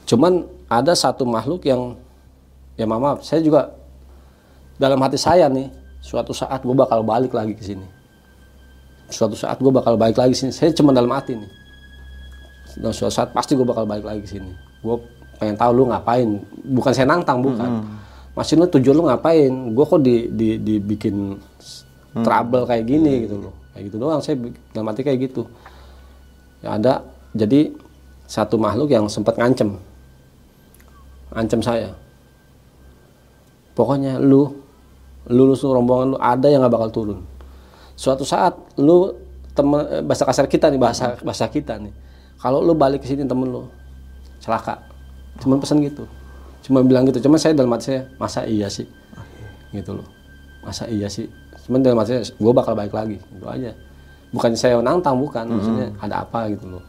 cuman 0.08 0.48
ada 0.72 0.96
satu 0.96 1.28
makhluk 1.28 1.68
yang 1.68 2.00
ya 2.80 2.88
maaf 2.88 3.22
saya 3.22 3.44
juga 3.44 3.76
dalam 4.78 5.02
hati 5.04 5.18
saya 5.20 5.52
nih 5.52 5.68
suatu 6.08 6.32
saat 6.32 6.62
gue 6.62 6.72
bakal 6.72 7.02
balik 7.02 7.34
lagi 7.34 7.52
ke 7.58 7.64
sini. 7.66 7.84
Suatu 9.12 9.34
saat 9.34 9.58
gue 9.60 9.72
bakal 9.72 9.98
balik 9.98 10.16
lagi 10.16 10.32
ke 10.36 10.40
sini. 10.40 10.52
Saya 10.54 10.72
cuma 10.72 10.94
dalam 10.94 11.10
hati 11.12 11.36
nih. 11.36 11.52
Dan 12.78 12.94
suatu 12.94 13.14
saat 13.14 13.34
pasti 13.34 13.58
gue 13.58 13.66
bakal 13.66 13.84
balik 13.90 14.06
lagi 14.06 14.22
ke 14.24 14.30
sini. 14.38 14.52
Gue 14.86 15.02
pengen 15.42 15.58
tahu 15.58 15.72
lu 15.74 15.84
ngapain. 15.90 16.40
Bukan 16.64 16.92
saya 16.94 17.10
nantang 17.10 17.42
bukan. 17.42 17.84
Masih 18.38 18.56
lu 18.56 18.70
tujuan 18.70 18.96
lu 18.96 19.04
ngapain? 19.10 19.52
Gue 19.74 19.86
kok 19.86 20.00
di, 20.00 20.30
di 20.32 20.62
dibikin 20.62 21.36
trouble 22.22 22.64
kayak 22.70 22.86
gini 22.86 23.26
gitu 23.26 23.36
loh. 23.50 23.54
Kayak 23.74 23.84
gitu 23.92 23.96
doang 23.98 24.22
saya 24.22 24.36
dalam 24.72 24.88
hati 24.94 25.02
kayak 25.02 25.20
gitu. 25.28 25.44
Ya 26.62 26.78
ada 26.78 27.06
jadi 27.34 27.74
satu 28.28 28.60
makhluk 28.60 28.92
yang 28.92 29.08
sempat 29.08 29.40
ngancem 29.40 29.80
ngancem 31.34 31.62
saya. 31.64 31.92
Pokoknya 33.78 34.18
lu 34.18 34.50
lu 35.28 35.44
lu 35.44 35.54
seluruh 35.54 35.84
rombongan 35.84 36.08
lu 36.16 36.18
ada 36.18 36.48
yang 36.48 36.64
nggak 36.64 36.74
bakal 36.74 36.90
turun. 36.90 37.20
Suatu 37.98 38.24
saat 38.24 38.56
lu 38.80 39.12
temen 39.58 39.82
eh, 39.90 40.04
bahasa 40.06 40.24
kasar 40.24 40.46
kita 40.46 40.70
nih 40.70 40.80
bahasa 40.80 41.18
bahasa 41.26 41.50
kita 41.50 41.82
nih. 41.82 41.94
Kalau 42.38 42.62
lu 42.62 42.78
balik 42.78 43.04
ke 43.04 43.08
sini 43.10 43.26
temen 43.26 43.50
lu 43.50 43.68
celaka. 44.40 44.80
Cuman 45.42 45.58
pesan 45.62 45.82
gitu. 45.82 46.06
Cuma 46.66 46.82
bilang 46.86 47.06
gitu. 47.10 47.22
Cuman 47.22 47.38
saya 47.42 47.54
dalam 47.58 47.74
hati 47.74 47.94
saya 47.94 48.02
masa 48.22 48.46
iya 48.46 48.70
sih? 48.70 48.86
Gitu 49.74 49.92
loh. 49.94 50.08
Masa 50.62 50.86
iya 50.90 51.10
sih? 51.10 51.28
Cuman 51.66 51.82
dalam 51.82 51.98
hati 52.02 52.18
saya 52.18 52.24
gue 52.34 52.54
bakal 52.54 52.74
balik 52.78 52.94
lagi. 52.94 53.18
Itu 53.34 53.46
aja. 53.50 53.74
Bukan 54.34 54.54
saya 54.54 54.78
nantang 54.82 55.18
bukan. 55.18 55.50
Maksudnya 55.50 55.88
ada 56.02 56.26
apa 56.26 56.50
gitu 56.54 56.78
loh. 56.78 56.84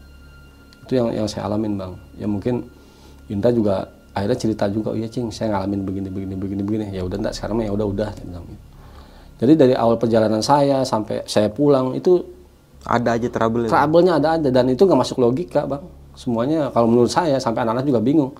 Itu 0.84 1.00
yang 1.00 1.08
yang 1.12 1.26
saya 1.28 1.48
alamin 1.48 1.76
bang. 1.76 1.92
Ya 2.16 2.26
mungkin 2.28 2.68
Indra 3.28 3.52
juga 3.52 3.88
akhirnya 4.18 4.38
cerita 4.38 4.64
juga 4.66 4.92
iya 4.92 5.06
cing 5.06 5.30
saya 5.30 5.54
ngalamin 5.54 5.80
begini 5.82 6.08
begini 6.08 6.34
begini 6.34 6.62
begini 6.62 6.84
ya 6.90 7.02
udah 7.02 7.16
enggak 7.16 7.34
sekarang 7.34 7.62
ya 7.62 7.70
udah 7.70 7.86
udah 7.86 8.10
gitu. 8.12 8.40
jadi 9.38 9.52
dari 9.54 9.74
awal 9.74 9.96
perjalanan 9.96 10.40
saya 10.40 10.82
sampai 10.82 11.22
saya 11.24 11.48
pulang 11.48 11.94
itu 11.94 12.18
Ada 12.80 13.18
aja 13.18 13.28
trouble 13.28 13.66
ya. 13.66 13.68
trouble-nya 13.68 14.12
ada 14.16 14.28
ada 14.36 14.48
dan 14.48 14.64
itu 14.66 14.82
nggak 14.82 14.98
masuk 14.98 15.18
logika 15.18 15.64
bang 15.64 15.82
semuanya 16.14 16.70
kalau 16.70 16.86
menurut 16.86 17.08
saya 17.08 17.36
sampai 17.36 17.62
anak-anak 17.62 17.84
juga 17.84 18.00
bingung 18.00 18.32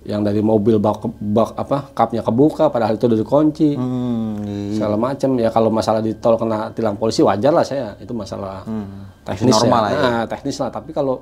yang 0.00 0.24
dari 0.24 0.40
mobil 0.40 0.80
bak, 0.80 0.96
bak 1.20 1.52
apa 1.54 1.92
kapnya 1.92 2.24
kebuka 2.24 2.72
padahal 2.72 2.96
itu 2.96 3.04
udah 3.04 3.20
dikunci 3.20 3.76
Hmm, 3.76 4.40
iya. 4.44 4.80
segala 4.80 4.96
macam 4.96 5.36
ya 5.36 5.52
kalau 5.52 5.68
masalah 5.68 6.00
di 6.00 6.16
tol 6.16 6.40
kena 6.40 6.72
tilang 6.72 6.96
polisi 6.96 7.20
wajar 7.20 7.52
lah 7.52 7.60
saya 7.60 7.92
itu 8.00 8.12
masalah 8.16 8.64
teknis 9.28 9.52
Normal 9.52 9.68
ya. 9.68 9.84
lah 9.84 9.90
ya. 9.92 10.00
Nah, 10.00 10.24
teknis 10.24 10.56
lah 10.56 10.72
tapi 10.72 10.96
kalau 10.96 11.20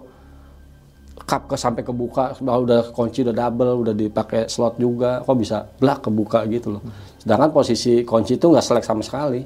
kap 1.29 1.45
ke 1.45 1.61
sampai 1.61 1.85
kebuka 1.85 2.33
sudah 2.41 2.57
udah 2.57 2.81
kunci 2.97 3.21
udah 3.21 3.37
double 3.37 3.85
udah 3.85 3.93
dipakai 3.93 4.49
slot 4.49 4.81
juga 4.81 5.21
kok 5.21 5.37
bisa 5.37 5.69
blak 5.77 6.09
kebuka 6.09 6.49
gitu 6.49 6.81
loh. 6.81 6.83
Sedangkan 7.21 7.53
posisi 7.53 8.01
kunci 8.09 8.41
itu 8.41 8.49
nggak 8.49 8.65
selek 8.65 8.85
sama 8.89 9.05
sekali. 9.05 9.45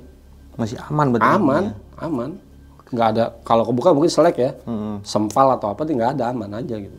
Masih 0.55 0.79
aman 0.87 1.07
berarti. 1.11 1.27
aman 1.27 1.65
aman. 1.99 2.31
Nggak 2.95 3.07
ada 3.19 3.25
kalau 3.43 3.67
kebuka 3.67 3.91
mungkin 3.91 4.13
selek 4.15 4.37
ya. 4.39 4.51
Sempal 5.03 5.59
atau 5.59 5.75
apa 5.75 5.83
nggak 5.83 6.23
ada 6.23 6.31
aman 6.31 6.63
aja 6.63 6.79
gitu. 6.79 6.95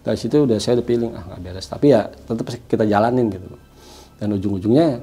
Dari 0.00 0.16
situ 0.16 0.48
udah 0.48 0.56
saya 0.56 0.80
udah 0.80 0.86
feeling 0.88 1.12
ah 1.12 1.24
nggak 1.28 1.40
beres. 1.44 1.68
Tapi 1.68 1.92
ya 1.92 2.08
tetap 2.08 2.48
kita 2.64 2.88
jalanin 2.88 3.28
gitu 3.28 3.46
dan 4.18 4.28
ujung-ujungnya 4.34 5.02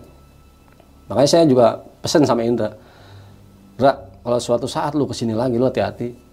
makanya 1.12 1.30
saya 1.30 1.44
juga 1.46 1.78
pesen 2.00 2.24
sama 2.24 2.42
Indra 2.42 2.72
Indra 3.76 3.94
kalau 4.22 4.40
suatu 4.40 4.68
saat 4.70 4.96
lu 4.96 5.06
ke 5.10 5.16
sini 5.18 5.36
lagi 5.36 5.60
lu 5.60 5.68
hati-hati 5.68 6.31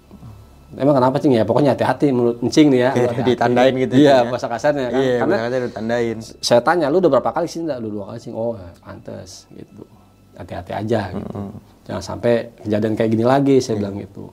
emang 0.76 0.94
kenapa 1.00 1.16
cing? 1.16 1.32
Ya 1.32 1.48
pokoknya 1.48 1.72
hati-hati 1.72 2.12
menurut 2.12 2.44
encing 2.44 2.68
nih 2.68 2.80
ya. 2.84 2.90
Lu 2.90 2.96
Kayak 2.96 3.08
hati-hati. 3.08 3.30
ditandain 3.32 3.74
gitu 3.80 3.94
iya 3.96 4.16
ya. 4.20 4.28
bahasa 4.28 4.46
kasarnya 4.50 4.86
kan. 4.92 5.00
Iya, 5.00 5.14
karena 5.22 5.36
karena 5.40 5.56
udah 5.56 5.72
tandain. 5.72 6.18
saya 6.44 6.60
tanya 6.60 6.86
lu 6.92 6.96
udah 7.00 7.10
berapa 7.16 7.30
kali 7.32 7.46
sih 7.48 7.60
enggak 7.64 7.78
lu 7.80 7.88
dua 7.88 8.04
kali 8.12 8.18
sih 8.20 8.32
oh 8.34 8.54
ya, 8.58 8.68
pantes 8.84 9.30
gitu. 9.54 9.82
Hati-hati 10.36 10.72
aja 10.76 11.00
gitu. 11.16 11.32
Jangan 11.88 12.02
sampai 12.04 12.52
kejadian 12.60 12.92
kayak 12.92 13.10
gini 13.16 13.24
lagi 13.24 13.56
saya 13.64 13.80
bilang 13.80 13.96
gitu. 13.96 14.28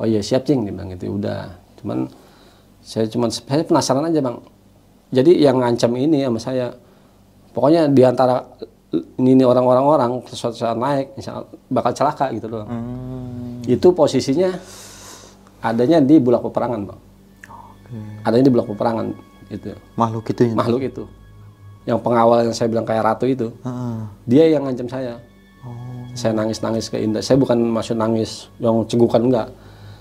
Oh 0.00 0.06
iya 0.08 0.18
siap 0.24 0.42
cing 0.42 0.66
dia 0.66 0.72
bilang 0.74 0.90
gitu. 0.90 1.14
Udah. 1.14 1.54
Cuman 1.78 2.10
saya 2.82 3.06
cuman 3.06 3.28
saya 3.30 3.62
penasaran 3.62 4.10
aja 4.10 4.18
bang. 4.18 4.36
Jadi 5.10 5.32
yang 5.38 5.58
ngancam 5.62 5.90
ini 5.94 6.26
sama 6.26 6.40
saya 6.42 6.66
pokoknya 7.54 7.90
di 7.90 8.02
antara 8.02 8.46
ini 8.90 9.38
nih 9.38 9.46
orang-orang 9.46 9.84
orang 9.86 10.10
suatu 10.26 10.58
saat 10.58 10.74
naik 10.74 11.14
insya 11.14 11.38
Allah 11.38 11.50
bakal 11.70 11.94
celaka 11.94 12.26
gitu 12.34 12.50
doang. 12.50 12.68
Itu 13.66 13.94
posisinya 13.94 14.50
adanya 15.60 15.98
di 16.00 16.16
bulak 16.16 16.42
peperangan 16.42 16.80
bang 16.84 17.00
adanya 18.22 18.44
di 18.46 18.52
bulak 18.52 18.68
peperangan 18.70 19.06
gitu. 19.50 19.74
Makhluk 19.98 20.24
itu 20.30 20.42
ya. 20.46 20.54
makhluk 20.54 20.82
itu. 20.84 21.02
Yang 21.82 21.98
pengawal 22.06 22.46
yang 22.46 22.54
saya 22.54 22.68
bilang 22.70 22.86
kayak 22.86 23.02
ratu 23.02 23.26
itu. 23.26 23.50
Heeh. 23.60 23.98
dia 24.22 24.44
yang 24.46 24.62
ngancam 24.62 24.86
saya. 24.86 25.18
Saya 26.10 26.34
nangis 26.34 26.58
nangis 26.58 26.86
ke 26.86 26.98
Indah 26.98 27.22
saya 27.22 27.38
bukan 27.38 27.58
maksud 27.58 27.94
nangis 27.94 28.46
yang 28.58 28.82
cegukan 28.86 29.22
enggak. 29.22 29.48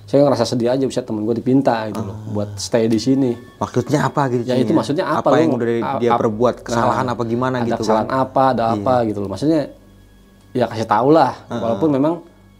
Saya 0.10 0.26
ngerasa 0.26 0.42
sedih 0.42 0.74
aja 0.74 0.86
bisa 0.86 1.06
temen 1.06 1.22
gue 1.22 1.38
dipinta 1.38 1.86
gitu 1.86 2.02
loh 2.02 2.18
buat 2.34 2.58
stay 2.58 2.90
di 2.90 2.98
sini. 2.98 3.38
Maksudnya 3.58 4.06
apa 4.06 4.26
gitu? 4.28 4.42
ya 4.44 4.58
itu 4.58 4.74
maksudnya 4.74 5.06
apa, 5.06 5.30
Apa 5.30 5.38
yang 5.38 5.54
udah 5.54 5.68
dia 5.98 6.10
ap- 6.10 6.18
perbuat? 6.18 6.56
Kesalahan 6.66 7.06
Nah, 7.06 7.14
apa 7.14 7.24
gimana 7.26 7.56
ada 7.58 7.66
gitu 7.68 7.74
kan? 7.76 7.82
kesalahan 7.82 8.10
apa 8.10 8.42
ada 8.50 8.64
apa 8.74 8.94
gitu 9.06 9.20
loh. 9.22 9.30
Maksudnya 9.30 9.62
ya 10.52 10.66
kasih 10.66 10.86
tahu 10.86 11.10
lah. 11.10 11.46
Walaupun 11.46 11.90
memang 11.90 12.14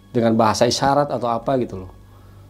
dengan 0.10 0.34
bahasa 0.34 0.66
isyarat 0.66 1.10
atau 1.10 1.26
apa 1.26 1.54
gitu 1.58 1.86
loh 1.86 1.90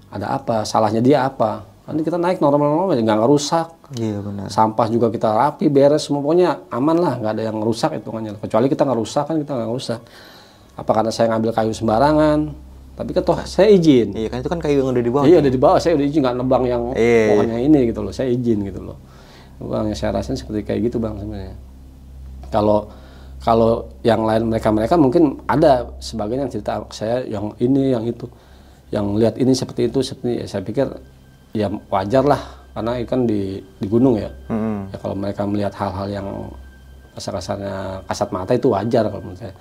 ada 0.10 0.36
apa? 0.36 0.66
Salahnya 0.66 1.02
dia 1.02 1.26
apa? 1.26 1.66
Kan 1.90 1.98
kita 2.06 2.22
naik 2.22 2.38
normal-normal 2.38 2.94
nggak 2.94 3.20
ngerusak. 3.26 3.68
Iya 3.98 4.22
benar. 4.22 4.54
sampah 4.54 4.86
juga 4.86 5.10
kita 5.10 5.34
rapi 5.34 5.66
beres 5.74 6.06
semua. 6.06 6.22
Pokoknya 6.22 6.70
aman 6.70 6.98
lah 7.02 7.14
nggak 7.18 7.34
ada 7.34 7.44
yang 7.50 7.58
rusak 7.62 7.98
hitungannya. 7.98 8.38
Kecuali 8.38 8.70
kita 8.70 8.86
nggak 8.86 9.00
rusak 9.02 9.24
kan 9.26 9.36
kita 9.42 9.52
nggak 9.58 9.72
rusak 9.74 10.00
apa 10.78 10.92
karena 10.94 11.10
saya 11.10 11.34
ngambil 11.34 11.52
kayu 11.52 11.74
sembarangan? 11.74 12.40
Tapi 12.94 13.10
kan 13.16 13.24
toh 13.26 13.40
saya 13.48 13.74
izin. 13.74 14.14
Iya 14.14 14.28
kan 14.30 14.38
itu 14.46 14.50
kan 14.54 14.60
kayu 14.62 14.86
yang 14.86 14.94
udah 14.94 15.02
dibawa. 15.02 15.24
iya 15.26 15.42
udah 15.42 15.50
di 15.50 15.58
bawah 15.58 15.80
saya 15.82 15.98
udah 15.98 16.06
izin 16.06 16.20
nggak 16.22 16.36
nebang 16.38 16.64
yang 16.70 16.84
Iya. 16.94 17.26
pokoknya 17.34 17.58
ini 17.66 17.80
gitu 17.90 18.00
loh. 18.06 18.14
Saya 18.14 18.28
izin 18.30 18.60
gitu 18.70 18.82
loh. 18.86 18.98
Bang 19.60 19.90
yang 19.90 19.98
saya 19.98 20.14
rasain 20.14 20.38
seperti 20.38 20.62
kayak 20.64 20.94
gitu 20.94 21.02
bang 21.02 21.18
sebenarnya. 21.18 21.56
Kalau 22.54 22.88
kalau 23.40 23.88
yang 24.04 24.22
lain 24.28 24.52
mereka 24.52 24.70
mereka 24.70 24.94
mungkin 25.00 25.40
ada 25.48 25.90
sebagian 26.04 26.46
yang 26.46 26.52
cerita 26.52 26.84
saya 26.92 27.24
yang 27.24 27.56
ini 27.58 27.96
yang 27.96 28.04
itu 28.04 28.28
yang 28.90 29.18
lihat 29.18 29.38
ini 29.38 29.54
seperti 29.54 29.90
itu 29.90 30.02
seperti 30.02 30.42
ya, 30.42 30.46
saya 30.50 30.62
pikir 30.66 30.88
ya 31.54 31.70
wajar 31.90 32.26
lah 32.26 32.42
karena 32.74 33.02
ikan 33.06 33.26
di 33.26 33.62
di 33.62 33.88
gunung 33.90 34.18
ya. 34.18 34.30
Mm-mm. 34.50 34.94
ya 34.94 34.98
kalau 34.98 35.16
mereka 35.18 35.42
melihat 35.46 35.74
hal-hal 35.78 36.08
yang 36.10 36.28
kasar-kasarnya 37.18 38.06
kasat 38.06 38.30
mata 38.32 38.54
itu 38.54 38.70
wajar 38.72 39.10
kalau 39.10 39.22
menurut 39.22 39.42
saya. 39.42 39.54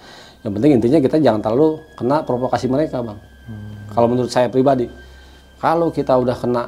Yang 0.44 0.52
penting 0.54 0.70
intinya 0.78 0.98
kita 1.02 1.16
jangan 1.18 1.40
terlalu 1.42 1.68
kena 1.98 2.16
provokasi 2.22 2.66
mereka 2.70 3.02
bang. 3.02 3.18
Kalau 3.88 4.06
menurut 4.06 4.30
saya 4.30 4.52
pribadi 4.52 4.86
kalau 5.58 5.90
kita 5.90 6.14
udah 6.14 6.36
kena 6.38 6.62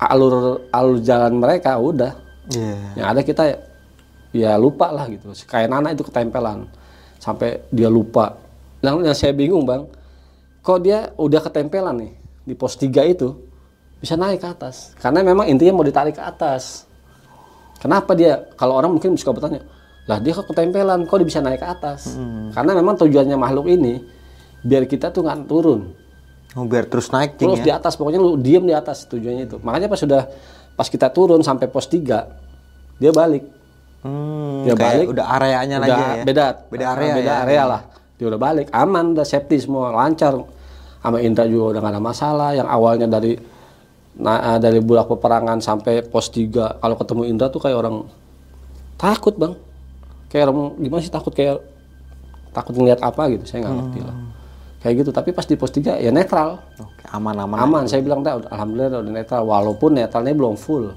alur 0.00 0.64
alur 0.72 0.98
jalan 1.02 1.38
mereka 1.38 1.76
udah. 1.78 2.24
Iya. 2.44 2.76
yang 3.00 3.06
ada 3.08 3.24
kita 3.24 3.56
ya 4.36 4.60
lupa 4.60 4.92
lah 4.92 5.08
gitu. 5.08 5.32
Kayak 5.48 5.68
Nana 5.72 5.96
itu 5.96 6.04
ketempelan. 6.04 6.68
Sampai 7.16 7.56
dia 7.72 7.88
lupa. 7.88 8.36
Yang, 8.84 8.96
yang 9.00 9.16
saya 9.16 9.32
bingung 9.32 9.64
bang 9.64 9.88
kok 10.64 10.80
dia 10.80 11.12
udah 11.20 11.40
ketempelan 11.44 11.94
nih 12.00 12.12
di 12.48 12.54
pos 12.56 12.80
3 12.80 12.88
itu 13.12 13.36
bisa 14.00 14.16
naik 14.16 14.40
ke 14.40 14.48
atas. 14.48 14.96
Karena 14.96 15.20
memang 15.20 15.44
intinya 15.44 15.76
mau 15.76 15.84
ditarik 15.84 16.16
ke 16.16 16.24
atas. 16.24 16.88
Kenapa 17.80 18.16
dia 18.16 18.48
kalau 18.56 18.80
orang 18.80 18.96
mungkin 18.96 19.12
suka 19.20 19.36
bertanya 19.36 19.60
lah 20.08 20.20
dia 20.20 20.32
kok 20.32 20.48
ketempelan? 20.48 21.04
Kok 21.04 21.16
dia 21.20 21.28
bisa 21.28 21.40
naik 21.44 21.60
ke 21.60 21.68
atas? 21.68 22.16
Karena 22.56 22.72
memang 22.80 22.96
tujuannya 22.96 23.36
makhluk 23.36 23.68
ini 23.68 24.00
biar 24.64 24.88
kita 24.88 25.12
tuh 25.12 25.28
nggak 25.28 25.44
turun. 25.44 25.92
Oh, 26.56 26.64
biar 26.64 26.88
terus 26.88 27.12
naik 27.12 27.36
terus 27.36 27.60
ya. 27.60 27.64
di 27.66 27.72
atas 27.74 27.98
pokoknya 28.00 28.20
lu 28.22 28.40
diem 28.40 28.64
di 28.64 28.72
atas 28.72 29.04
tujuannya 29.04 29.44
itu. 29.44 29.56
Makanya 29.60 29.92
pas 29.92 30.00
sudah 30.00 30.22
pas 30.76 30.88
kita 30.88 31.12
turun 31.12 31.44
sampai 31.44 31.68
pos 31.68 31.84
3 31.92 33.00
dia 33.00 33.12
balik. 33.12 33.44
Hmm, 34.04 34.64
dia 34.68 34.76
balik. 34.76 35.12
udah 35.12 35.24
areanya 35.28 35.76
udah 35.80 35.88
lagi 35.88 36.00
ya. 36.00 36.24
beda. 36.24 36.46
Beda 36.72 36.84
area 36.96 37.12
beda 37.20 37.32
ya. 37.32 37.42
area 37.44 37.62
lah. 37.68 37.82
Dia 38.16 38.26
udah 38.32 38.40
balik 38.40 38.66
aman 38.72 39.12
udah 39.12 39.26
safety 39.26 39.60
semua 39.60 39.92
lancar 39.92 40.53
sama 41.04 41.20
Indra 41.20 41.44
juga 41.44 41.76
udah 41.76 41.80
gak 41.84 41.92
ada 41.92 42.00
masalah. 42.00 42.50
Yang 42.56 42.68
awalnya 42.72 43.06
dari 43.12 43.36
nah, 44.16 44.56
ah, 44.56 44.58
dari 44.58 44.80
bulak 44.80 45.12
peperangan 45.12 45.60
sampai 45.60 46.00
pos 46.00 46.32
3 46.32 46.80
kalau 46.80 46.96
ketemu 46.96 47.22
Indra 47.28 47.52
tuh 47.52 47.60
kayak 47.60 47.76
orang 47.76 48.08
takut 48.96 49.36
bang. 49.36 49.52
Kayak 50.32 50.48
orang 50.48 50.80
gimana 50.80 51.00
sih 51.04 51.12
takut? 51.12 51.36
Kayak 51.36 51.60
takut 52.56 52.72
ngeliat 52.72 53.04
apa 53.04 53.28
gitu 53.36 53.44
saya 53.44 53.68
nggak 53.68 53.74
ngerti 53.76 54.00
lah. 54.00 54.16
Kayak 54.80 54.94
gitu 55.04 55.10
tapi 55.12 55.30
pas 55.36 55.44
di 55.44 55.54
pos 55.60 55.68
3 55.68 56.00
ya 56.00 56.08
netral. 56.08 56.64
Oke, 56.80 57.04
aman-aman. 57.12 57.56
aman. 57.60 57.84
Saya 57.84 58.00
bilang 58.00 58.24
dah 58.24 58.40
alhamdulillah 58.40 59.04
udah 59.04 59.12
netral. 59.12 59.42
Walaupun 59.44 60.00
netralnya 60.00 60.32
belum 60.32 60.56
full. 60.56 60.88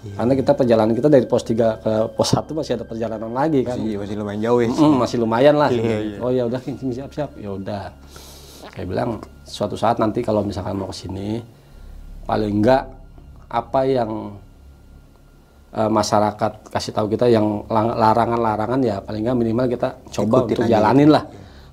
Karena 0.00 0.32
kita 0.32 0.56
perjalanan 0.56 0.96
kita 0.96 1.12
dari 1.12 1.28
pos 1.28 1.44
3 1.44 1.84
ke 1.84 1.92
pos 2.16 2.32
1 2.32 2.48
masih 2.56 2.72
ada 2.80 2.88
perjalanan 2.88 3.28
lagi 3.36 3.60
kan? 3.60 3.76
Iya, 3.76 4.00
masih 4.00 4.16
lumayan 4.16 4.40
jauh 4.40 4.60
ya. 4.64 4.68
Mm, 4.72 4.96
masih 4.96 5.16
lumayan 5.20 5.54
lah. 5.60 5.68
Oh 6.24 6.32
ya 6.32 6.48
udah 6.48 6.60
King, 6.64 6.80
King, 6.80 6.92
siap 6.96 7.12
siap. 7.12 7.36
Ya 7.36 7.52
udah. 7.52 7.92
Saya 8.72 8.86
bilang 8.88 9.20
suatu 9.50 9.74
saat 9.74 9.98
nanti 9.98 10.22
kalau 10.22 10.46
misalkan 10.46 10.78
mau 10.78 10.94
ke 10.94 10.96
sini 11.02 11.42
paling 12.24 12.62
enggak 12.62 12.86
apa 13.50 13.80
yang 13.82 14.38
eh, 15.74 15.90
masyarakat 15.90 16.70
kasih 16.70 16.94
tahu 16.94 17.10
kita 17.10 17.26
yang 17.26 17.66
larangan-larangan 17.70 18.80
ya 18.86 19.02
paling 19.02 19.26
enggak 19.26 19.38
minimal 19.42 19.66
kita 19.66 19.88
coba 20.14 20.46
untuk 20.46 20.62
jalanin 20.70 21.10
lah. 21.10 21.26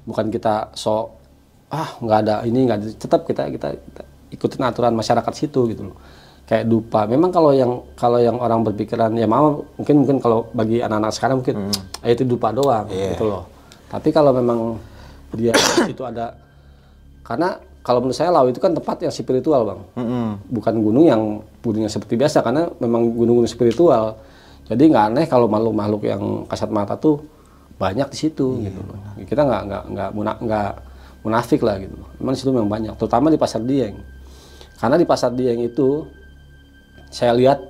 Bukan 0.07 0.34
kita 0.34 0.73
sok 0.73 1.05
ah 1.67 1.99
nggak 1.99 2.19
ada 2.25 2.36
ini 2.47 2.63
nggak 2.65 2.78
ada 2.80 2.86
tetap 2.95 3.21
kita, 3.28 3.51
kita 3.51 3.67
kita 3.75 4.01
ikutin 4.32 4.63
aturan 4.65 4.95
masyarakat 4.97 5.34
situ 5.38 5.69
gitu 5.69 5.93
loh. 5.93 5.97
Kayak 6.47 6.65
dupa. 6.71 7.03
Memang 7.05 7.30
kalau 7.30 7.51
yang 7.51 7.84
kalau 7.99 8.23
yang 8.23 8.39
orang 8.39 8.63
berpikiran 8.63 9.11
ya 9.19 9.28
mau 9.28 9.61
mungkin 9.75 9.95
mungkin 10.01 10.17
kalau 10.23 10.47
bagi 10.55 10.80
anak-anak 10.80 11.11
sekarang 11.11 11.43
mungkin 11.43 11.69
"Ah, 11.99 12.07
itu 12.07 12.23
dupa 12.23 12.55
doang 12.55 12.88
gitu 12.88 13.28
loh. 13.28 13.43
Tapi 13.91 14.09
kalau 14.15 14.32
memang 14.32 14.80
dia 15.36 15.51
itu 15.91 16.03
ada 16.07 16.47
karena 17.28 17.59
kalau 17.84 18.03
menurut 18.03 18.15
saya 18.15 18.32
laut 18.32 18.51
itu 18.51 18.59
kan 18.59 18.71
tempat 18.71 19.03
yang 19.03 19.11
spiritual 19.11 19.67
bang. 19.67 19.80
Bukan 20.47 20.73
gunung 20.80 21.07
yang 21.07 21.43
gunung 21.59 21.88
yang 21.88 21.91
seperti 21.91 22.15
biasa 22.15 22.39
karena 22.39 22.71
memang 22.80 23.11
gunung-gunung 23.11 23.47
spiritual. 23.47 24.19
Jadi 24.67 24.91
nggak 24.91 25.05
aneh 25.11 25.25
kalau 25.28 25.47
makhluk-makhluk 25.47 26.03
yang 26.03 26.23
kasat 26.47 26.67
mata 26.67 26.99
tuh 26.99 27.23
banyak 27.78 28.07
di 28.11 28.17
situ 28.17 28.57
gitu. 28.65 28.82
loh 28.82 28.97
kita 29.21 29.45
nggak 29.45 29.61
nggak 29.69 29.84
nggak 29.93 30.09
nggak 30.43 30.71
munafik 31.23 31.61
lah 31.63 31.75
gitu. 31.80 31.95
Memang 32.19 32.34
di 32.36 32.39
situ 32.39 32.51
memang 32.51 32.71
banyak 32.71 32.93
terutama 32.99 33.28
di 33.32 33.39
pasar 33.39 33.63
dieng. 33.63 33.95
Karena 34.80 34.95
di 34.99 35.05
pasar 35.07 35.32
dieng 35.32 35.59
itu 35.63 36.07
saya 37.07 37.32
lihat 37.36 37.63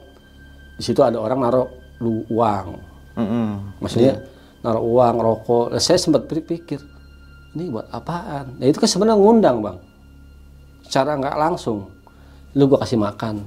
di 0.78 0.84
situ 0.86 1.02
ada 1.02 1.18
orang 1.22 1.40
naruh 1.42 1.70
uang. 2.30 2.68
Mm-mm. 3.18 3.82
maksudnya 3.82 4.22
naruh 4.62 4.86
uang 4.86 5.16
rokok. 5.18 5.66
Nah, 5.74 5.82
saya 5.82 5.98
sempat 5.98 6.30
berpikir 6.30 6.78
ini 7.58 7.74
buat 7.74 7.90
apaan? 7.90 8.56
Nah 8.56 8.66
itu 8.66 8.78
kan 8.78 8.86
sebenarnya 8.86 9.18
ngundang 9.18 9.58
bang. 9.60 9.78
Secara 10.86 11.18
nggak 11.18 11.36
langsung. 11.36 11.90
Lu 12.54 12.70
gua 12.70 12.80
kasih 12.80 12.96
makan. 12.96 13.42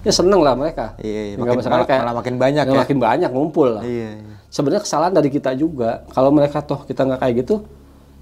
Ya 0.00 0.08
seneng 0.08 0.40
lah 0.40 0.56
mereka. 0.56 0.96
Iya, 0.96 1.20
iya. 1.28 1.36
Makin- 1.36 1.60
malah- 1.60 1.84
kayak- 1.84 2.00
malah 2.00 2.16
makin 2.16 2.34
banyak 2.38 2.64
ya, 2.64 2.72
makin 2.72 2.98
banyak 2.98 3.30
ngumpul 3.30 3.68
lah. 3.68 3.84
Iya, 3.84 4.10
iya. 4.16 4.34
sebenarnya 4.48 4.80
kesalahan 4.80 5.12
dari 5.12 5.28
kita 5.28 5.52
juga 5.52 6.04
kalau 6.08 6.28
mereka 6.28 6.60
toh 6.60 6.84
kita 6.84 7.02
nggak 7.02 7.20
kayak 7.20 7.34
gitu 7.40 7.64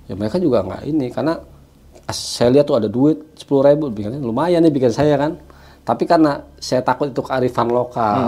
ya 0.06 0.14
mereka 0.14 0.38
juga 0.38 0.62
nggak 0.62 0.82
ini. 0.84 1.06
Karena 1.10 1.38
saya 2.08 2.50
lihat 2.50 2.66
tuh 2.66 2.76
ada 2.76 2.88
duit 2.88 3.34
sepuluh 3.34 3.62
ribu 3.62 3.90
lumayan 4.20 4.58
nih 4.60 4.72
bikin 4.72 4.90
saya 4.90 5.14
kan. 5.14 5.38
Tapi 5.80 6.04
karena 6.04 6.38
saya 6.56 6.82
takut 6.82 7.08
itu 7.08 7.18
kearifan 7.18 7.66
lokal 7.66 8.18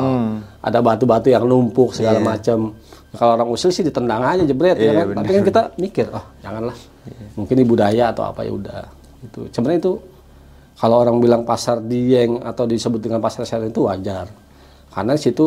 ada 0.59 0.79
batu-batu 0.81 1.29
yang 1.29 1.45
numpuk 1.45 1.91
segala 1.93 2.19
macam 2.25 2.75
kalau 3.13 3.37
orang 3.37 3.49
usil 3.49 3.69
sih 3.69 3.85
ditendang 3.85 4.25
aja 4.25 4.41
jebret 4.43 4.77
ya 4.77 5.05
kan? 5.05 5.13
tapi 5.13 5.31
kan 5.31 5.43
kita 5.45 5.63
mikir 5.77 6.07
oh 6.09 6.25
janganlah. 6.41 6.77
Mungkin 7.37 7.55
ini 7.61 7.67
budaya 7.67 8.09
atau 8.09 8.25
apa 8.25 8.41
ya 8.43 8.53
udah. 8.53 8.83
Itu 9.21 9.53
sebenarnya 9.53 9.81
itu 9.85 9.93
kalau 10.75 10.97
orang 10.99 11.21
bilang 11.21 11.43
pasar 11.45 11.79
dieng 11.79 12.41
atau 12.41 12.65
disebut 12.65 12.99
dengan 12.99 13.21
pasar 13.21 13.45
sel 13.45 13.69
itu 13.69 13.85
wajar. 13.85 14.27
Karena 14.89 15.13
di 15.13 15.21
situ 15.21 15.47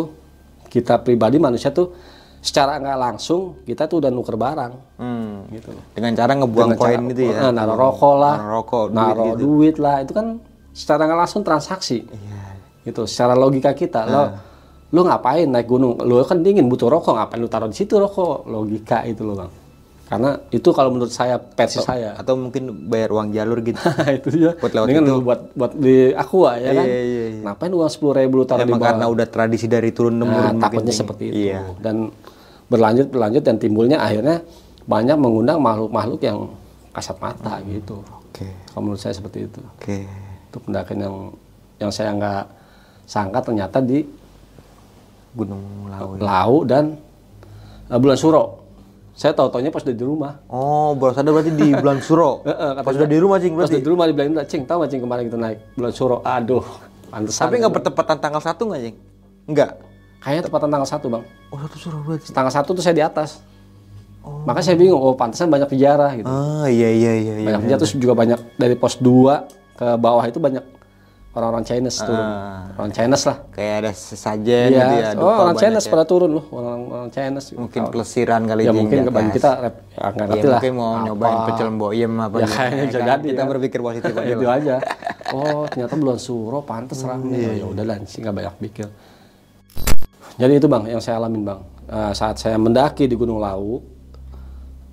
kita 0.69 1.01
pribadi 1.01 1.41
manusia 1.41 1.71
tuh 1.71 1.89
secara 2.37 2.77
nggak 2.77 2.99
langsung 3.01 3.65
kita 3.65 3.89
tuh 3.89 3.97
udah 3.97 4.11
nuker 4.13 4.37
barang. 4.37 4.73
Hmm. 5.01 5.49
gitu. 5.49 5.73
Dengan 5.97 6.13
cara 6.13 6.31
ngebuang 6.37 6.69
Dengan 6.69 6.77
koin 6.77 6.99
cara- 7.01 7.09
gitu 7.09 7.21
ya. 7.25 7.37
eh, 7.41 7.51
naruh 7.51 7.77
rokok 7.77 8.15
lah. 8.21 8.35
Naruh 8.37 8.51
rokok, 8.61 8.83
duit 8.85 8.95
naruh 8.95 9.25
gitu. 9.25 9.37
duit 9.41 9.75
lah. 9.81 9.95
Itu 10.05 10.13
kan 10.13 10.27
secara 10.69 11.01
nggak 11.09 11.19
langsung 11.25 11.41
transaksi. 11.41 12.05
Iya. 12.05 12.41
gitu. 12.85 13.09
Secara 13.09 13.33
logika 13.33 13.73
kita. 13.73 14.05
Lo 14.05 14.21
lo 14.95 15.03
ngapain 15.03 15.43
naik 15.45 15.67
gunung 15.67 15.99
lo 15.99 16.23
kan 16.23 16.39
dingin 16.39 16.65
butuh 16.65 16.87
rokok 16.87 17.11
ngapain 17.13 17.37
lu 17.37 17.47
taruh 17.47 17.67
di 17.67 17.75
situ 17.75 17.95
rokok 17.95 18.47
logika 18.47 19.03
itu 19.03 19.21
lo 19.21 19.35
bang 19.35 19.51
karena 20.05 20.37
itu 20.47 20.69
kalau 20.69 20.93
menurut 20.93 21.09
saya 21.09 21.35
versi 21.35 21.81
saya 21.81 22.13
Atau 22.13 22.37
mungkin 22.37 22.69
bayar 22.85 23.09
uang 23.09 23.33
jalur 23.33 23.57
gitu. 23.59 23.81
itu 24.21 24.27
dia 24.31 24.53
Buat 24.53 24.69
lewat 24.71 24.85
Mendingan 24.85 25.01
itu. 25.03 25.11
lu 25.11 25.19
buat 25.19 25.41
buat 25.51 25.71
di 25.73 25.95
aqua 26.13 26.51
ya 26.55 26.71
kan 26.71 26.85
Iya, 26.85 27.01
iya, 27.01 27.23
iya. 27.25 27.41
ngapain 27.41 27.73
uang 27.73 27.89
sepuluh 27.89 28.13
ribu 28.15 28.33
lu 28.37 28.45
taruh 28.45 28.61
di 28.61 28.69
Emang 28.69 28.77
bawah 28.77 28.89
karena 28.93 29.05
udah 29.09 29.25
tradisi 29.25 29.65
dari 29.65 29.89
turun 29.89 30.13
Nah, 30.13 30.21
temurun 30.21 30.45
makin 30.45 30.61
takutnya 30.61 30.93
seperti 30.93 31.23
itu. 31.25 31.35
Iya. 31.49 31.61
Dan 31.81 32.13
berlanjut 32.65 33.07
berlanjut 33.09 33.43
dan 33.43 33.55
timbulnya 33.57 33.97
akhirnya 33.97 34.45
banyak 34.85 35.17
mengundang 35.17 35.57
makhluk-makhluk 35.59 36.21
yang 36.21 36.53
kasat 36.91 37.17
mata 37.17 37.57
Hmm. 37.57 37.65
gitu. 37.67 37.97
Oke. 38.29 38.45
Kalau 38.45 38.81
menurut 38.83 39.01
saya 39.01 39.11
seperti 39.11 39.37
itu. 39.43 39.59
Oke. 39.73 40.05
Itu 40.45 40.61
pendakian 40.61 41.01
yang 41.01 41.15
yang 41.77 41.89
saya 41.89 42.13
nggak 42.13 42.43
sangka 43.03 43.41
ternyata 43.41 43.81
di 43.81 44.05
Gunung 45.35 45.91
Lawu. 45.91 46.17
Lau 46.17 46.53
dan 46.63 46.95
eh, 47.91 47.99
Bulan 47.99 48.15
Suro. 48.15 48.65
Saya 49.15 49.31
tahu 49.31 49.47
taunya 49.47 49.71
pas 49.71 49.79
udah 49.79 49.95
di 49.95 50.03
rumah. 50.03 50.43
Oh, 50.51 50.91
baru 50.91 51.15
sadar 51.15 51.31
berarti 51.31 51.55
di 51.55 51.71
bulan 51.71 52.03
Suro. 52.03 52.43
Eh, 52.43 52.51
eh, 52.51 52.83
Pas 52.83 52.91
udah 52.91 53.07
di 53.07 53.15
rumah 53.15 53.39
cing 53.39 53.55
Pas 53.55 53.63
berarti. 53.63 53.79
udah 53.79 53.83
di 53.83 53.91
rumah 53.91 54.05
dibilangin, 54.11 54.35
"Cing, 54.43 54.63
tahu 54.67 54.83
Cing 54.91 54.99
kemarin 54.99 55.23
kita 55.31 55.39
naik 55.39 55.57
Bulan 55.71 55.93
Suro?" 55.95 56.19
Aduh, 56.19 56.63
pantesan. 57.07 57.47
Tapi 57.47 57.55
nggak 57.63 57.73
bertepatan 57.79 58.17
tanggal 58.19 58.41
satu 58.43 58.67
nggak 58.67 58.81
cing? 58.83 58.95
Nggak. 59.47 59.71
Kayaknya 60.19 60.43
tepatan 60.51 60.67
tanggal 60.67 60.89
satu 60.89 61.05
bang. 61.07 61.23
Oh, 61.47 61.59
satu 61.63 61.77
Suro 61.79 61.97
berarti. 62.03 62.27
Tanggal 62.35 62.51
satu 62.51 62.69
tuh 62.75 62.83
saya 62.83 62.91
di 62.91 63.03
atas. 63.07 63.39
Makanya 64.25 64.65
saya 64.67 64.77
bingung, 64.81 64.97
oh 64.97 65.13
pantesan 65.13 65.47
banyak 65.47 65.69
penjara 65.69 66.11
gitu. 66.17 66.25
Ah, 66.25 66.65
iya 66.65 66.89
iya 66.89 67.13
iya 67.13 67.33
iya. 67.39 67.45
banyak 67.45 67.61
penjara 67.61 67.79
terus 67.79 67.93
juga 67.93 68.17
banyak 68.17 68.39
dari 68.57 68.75
pos 68.75 68.97
2 68.97 69.05
ke 69.77 69.87
bawah 69.95 70.25
itu 70.25 70.41
banyak 70.41 70.65
orang-orang 71.35 71.63
Chinese 71.63 71.99
turun. 71.99 72.27
Orang 72.73 72.91
Chinese 72.91 73.23
lah. 73.25 73.37
Kayak 73.51 73.75
ada 73.77 73.91
sesajen 73.91 74.67
Iya, 74.71 74.79
gitu 74.81 74.95
ya. 74.95 75.09
oh, 75.15 75.27
orang 75.27 75.37
banyak 75.51 75.61
Chinese 75.61 75.85
ya. 75.85 75.91
pada 75.91 76.03
turun 76.03 76.31
loh, 76.31 76.45
orang-orang 76.49 77.09
Chinese. 77.11 77.47
Mungkin 77.53 77.81
pelesiran 77.91 78.41
kali 78.43 78.61
ya 78.61 78.71
mungkin 78.71 78.97
bagi 79.09 79.31
kita 79.31 79.49
ya, 79.51 79.59
nggak 79.59 79.75
Iya, 79.93 80.25
ngerti 80.25 80.47
lah. 80.47 80.53
mungkin 80.57 80.73
mau 80.73 80.89
Apa. 80.89 81.03
nyobain 81.05 81.39
pecel 81.45 81.67
boyem 81.71 82.13
apa 82.17 82.35
Ya 82.35 82.39
gitu. 82.41 82.55
kayaknya 82.55 82.83
bisa 82.85 82.97
kan? 82.97 83.07
jadi 83.11 83.27
Kita 83.27 83.35
ya. 83.37 83.47
berpikir 83.51 83.79
positif 83.79 84.13
aja. 84.13 84.31
itu 84.33 84.47
aja. 84.47 84.75
Oh, 85.29 85.63
ternyata 85.67 85.93
bulan 85.93 86.17
suro 86.17 86.59
pantes 86.61 86.99
Hmm, 86.99 87.09
ramai. 87.11 87.35
iya, 87.35 87.51
ya 87.59 87.65
udah 87.65 87.83
lah, 87.83 87.97
sih 88.03 88.19
nggak 88.19 88.33
banyak 88.33 88.55
pikir. 88.61 88.87
Jadi 90.35 90.53
itu 90.53 90.67
bang, 90.67 90.83
yang 90.85 90.99
saya 90.99 91.15
alamin 91.17 91.43
bang. 91.43 91.59
Eh, 91.85 92.11
saat 92.11 92.35
saya 92.35 92.55
mendaki 92.55 93.05
di 93.05 93.13
Gunung 93.13 93.37
Lawu, 93.37 93.79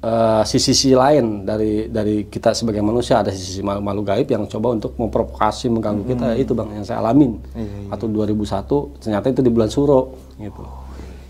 eh, 0.02 0.42
sisi-sisi 0.42 0.92
lain 0.92 1.42
dari 1.42 1.86
dari 1.86 2.26
kita 2.26 2.52
sebagai 2.52 2.80
manusia 2.80 3.18
ada 3.18 3.30
sisi 3.30 3.60
malu-malu 3.60 4.02
gaib 4.02 4.26
yang 4.26 4.44
coba 4.46 4.74
untuk 4.74 4.92
memprovokasi 4.96 5.68
mengganggu 5.68 6.02
kita 6.04 6.26
Hmm. 6.28 6.42
itu 6.42 6.52
bang 6.52 6.68
yang 6.72 6.84
saya 6.84 6.98
alamin. 6.98 7.38
Iya, 7.52 7.88
Waktu 7.88 8.06
2001 8.08 8.66
ternyata 8.98 9.26
itu 9.28 9.40
di 9.40 9.48
bulan 9.48 9.68
Suro 9.68 10.00
gitu. 10.36 10.62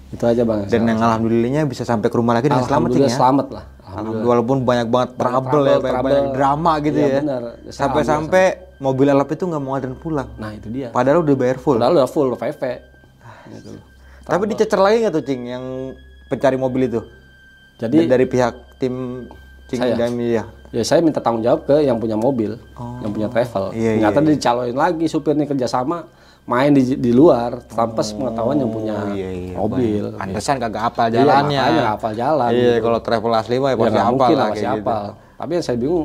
Itu 0.08 0.24
aja 0.24 0.42
bang. 0.42 0.64
Dan 0.66 0.84
yang 0.86 1.00
alhamdulillahnya 1.00 1.62
bisa 1.64 1.84
sampai 1.84 2.08
ke 2.08 2.16
rumah 2.16 2.32
lagi 2.34 2.48
dengan 2.48 2.64
selamat 2.64 2.88
ya. 2.92 3.08
selamat 3.08 3.46
lah. 3.50 3.64
Alhamdulillah. 3.82 4.24
Walaupun 4.26 4.56
banyak 4.62 4.88
banget 4.88 5.10
trouble, 5.14 5.28
ya, 5.28 5.40
trouble, 5.42 5.62
banyak, 5.62 5.80
trouble. 5.84 6.04
banyak 6.08 6.26
drama 6.32 6.72
gitu 6.80 6.96
Iya, 6.96 7.08
ya. 7.08 7.20
benar. 7.20 7.42
Saya 7.62 7.72
Sampai-sampai 7.76 8.44
mobil 8.78 9.06
alap 9.06 9.28
itu 9.28 9.44
nggak 9.44 9.60
mau 9.60 9.70
nganterin 9.70 9.96
pulang. 9.96 10.28
Nah 10.34 10.50
itu 10.50 10.68
dia. 10.68 10.88
Padahal 10.88 11.20
udah 11.20 11.34
bayar 11.34 11.56
full. 11.56 11.76
Padahal 11.76 11.94
udah 11.94 12.08
full 12.08 12.28
VV. 12.30 12.62
Gitu. 13.52 13.70
Tapi 14.22 14.42
dicecer 14.46 14.78
lagi 14.78 14.96
nggak 14.98 15.12
tuh 15.12 15.22
cing 15.22 15.42
yang 15.44 15.64
pencari 16.26 16.56
mobil 16.56 16.82
itu? 16.86 17.00
Jadi 17.76 18.06
dari 18.06 18.24
pihak 18.24 18.78
tim 18.78 19.26
cing 19.66 19.80
Saya? 19.80 19.96
Dami 19.96 20.36
ya. 20.36 20.44
ya 20.68 20.82
saya 20.82 21.00
minta 21.00 21.18
tanggung 21.18 21.40
jawab 21.40 21.64
ke 21.64 21.80
yang 21.80 21.96
punya 21.96 22.14
mobil, 22.14 22.56
yang 23.00 23.10
punya 23.10 23.28
travel. 23.28 23.72
Iya, 23.72 23.98
Ternyata 23.98 24.18
dicalonin 24.22 24.76
lagi 24.76 25.06
supirnya 25.06 25.44
kerjasama 25.44 26.04
main 26.42 26.74
di, 26.74 26.98
di 26.98 27.14
luar 27.14 27.62
tanpa 27.64 28.02
sepengetahuan 28.02 28.58
yang 28.58 28.66
punya 28.68 28.96
iya, 29.14 29.30
iya, 29.30 29.54
mobil. 29.54 30.04
Pantesan 30.12 30.58
kagak 30.58 30.90
hafal 30.90 31.06
Iya, 31.06 31.22
jalannya. 31.22 31.58
makanya 31.58 31.78
nggak 31.78 31.94
hafal 31.94 32.12
jalan. 32.12 32.50
Iya, 32.50 32.74
kalau 32.78 32.98
travel 32.98 33.32
asli 33.32 33.56
mah 33.56 33.70
ya 33.70 33.72
Ya 33.72 33.78
pasti 33.78 33.98
hafal 33.98 34.10
mungkin 34.12 34.36
lah 34.36 34.48
masih 34.50 34.60
gitu. 34.60 34.74
hafal. 34.74 35.04
Tapi 35.38 35.50
yang 35.54 35.64
saya 35.64 35.76
bingung, 35.78 36.04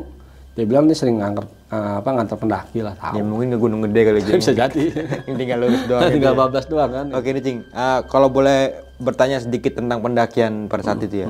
dia 0.53 0.65
bilang 0.65 0.83
dia 0.85 0.97
sering 0.97 1.17
nganter 1.17 1.45
eh, 1.67 1.93
apa 1.97 2.09
nganter 2.11 2.37
pendaki 2.37 2.79
lah 2.81 2.93
tahu. 2.95 3.13
Ya 3.13 3.23
mungkin 3.23 3.47
ke 3.49 3.57
Gunung 3.57 3.81
Gede 3.83 4.01
kali 4.03 4.19
Cing. 4.25 4.37
Bisa 4.37 4.53
jadi. 4.53 4.83
Ini 5.25 5.35
tinggal 5.35 5.57
lurus 5.65 5.83
doang. 5.85 6.01
gitu 6.05 6.15
Tinggal 6.21 6.33
ya. 6.33 6.45
15 6.53 6.71
doang 6.71 6.89
kan. 6.93 7.05
Oke 7.13 7.27
nih 7.33 7.41
Cing, 7.41 7.57
Ah, 7.73 7.99
kalau 8.05 8.29
boleh 8.29 8.59
bertanya 8.97 9.37
sedikit 9.37 9.77
tentang 9.77 10.01
pendakian 10.01 10.65
pada 10.65 10.81
saat 10.83 10.99
itu 10.99 11.23
ya. 11.23 11.29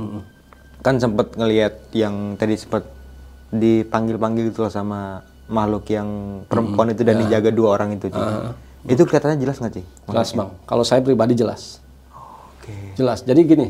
Kan 0.80 0.98
sempet 0.98 1.34
ngelihat 1.34 1.92
yang 1.92 2.36
tadi 2.36 2.56
sempat 2.56 2.88
dipanggil-panggil 3.50 4.52
loh 4.52 4.68
sama 4.68 5.24
makhluk 5.48 5.88
yang 5.88 6.08
perempuan 6.46 6.92
itu 6.92 7.02
dan 7.02 7.18
dijaga 7.18 7.50
dua 7.50 7.76
orang 7.76 7.96
itu 7.96 8.08
Cing. 8.08 8.28
Itu 8.86 9.04
kelihatannya 9.04 9.40
jelas 9.40 9.58
nggak 9.58 9.74
Cing? 9.74 9.88
Jelas 10.06 10.30
bang. 10.32 10.50
Kalau 10.64 10.84
saya 10.84 11.00
pribadi 11.00 11.34
jelas. 11.34 11.80
Oke. 12.60 12.96
Jelas. 12.96 13.24
Jadi 13.24 13.42
gini, 13.44 13.68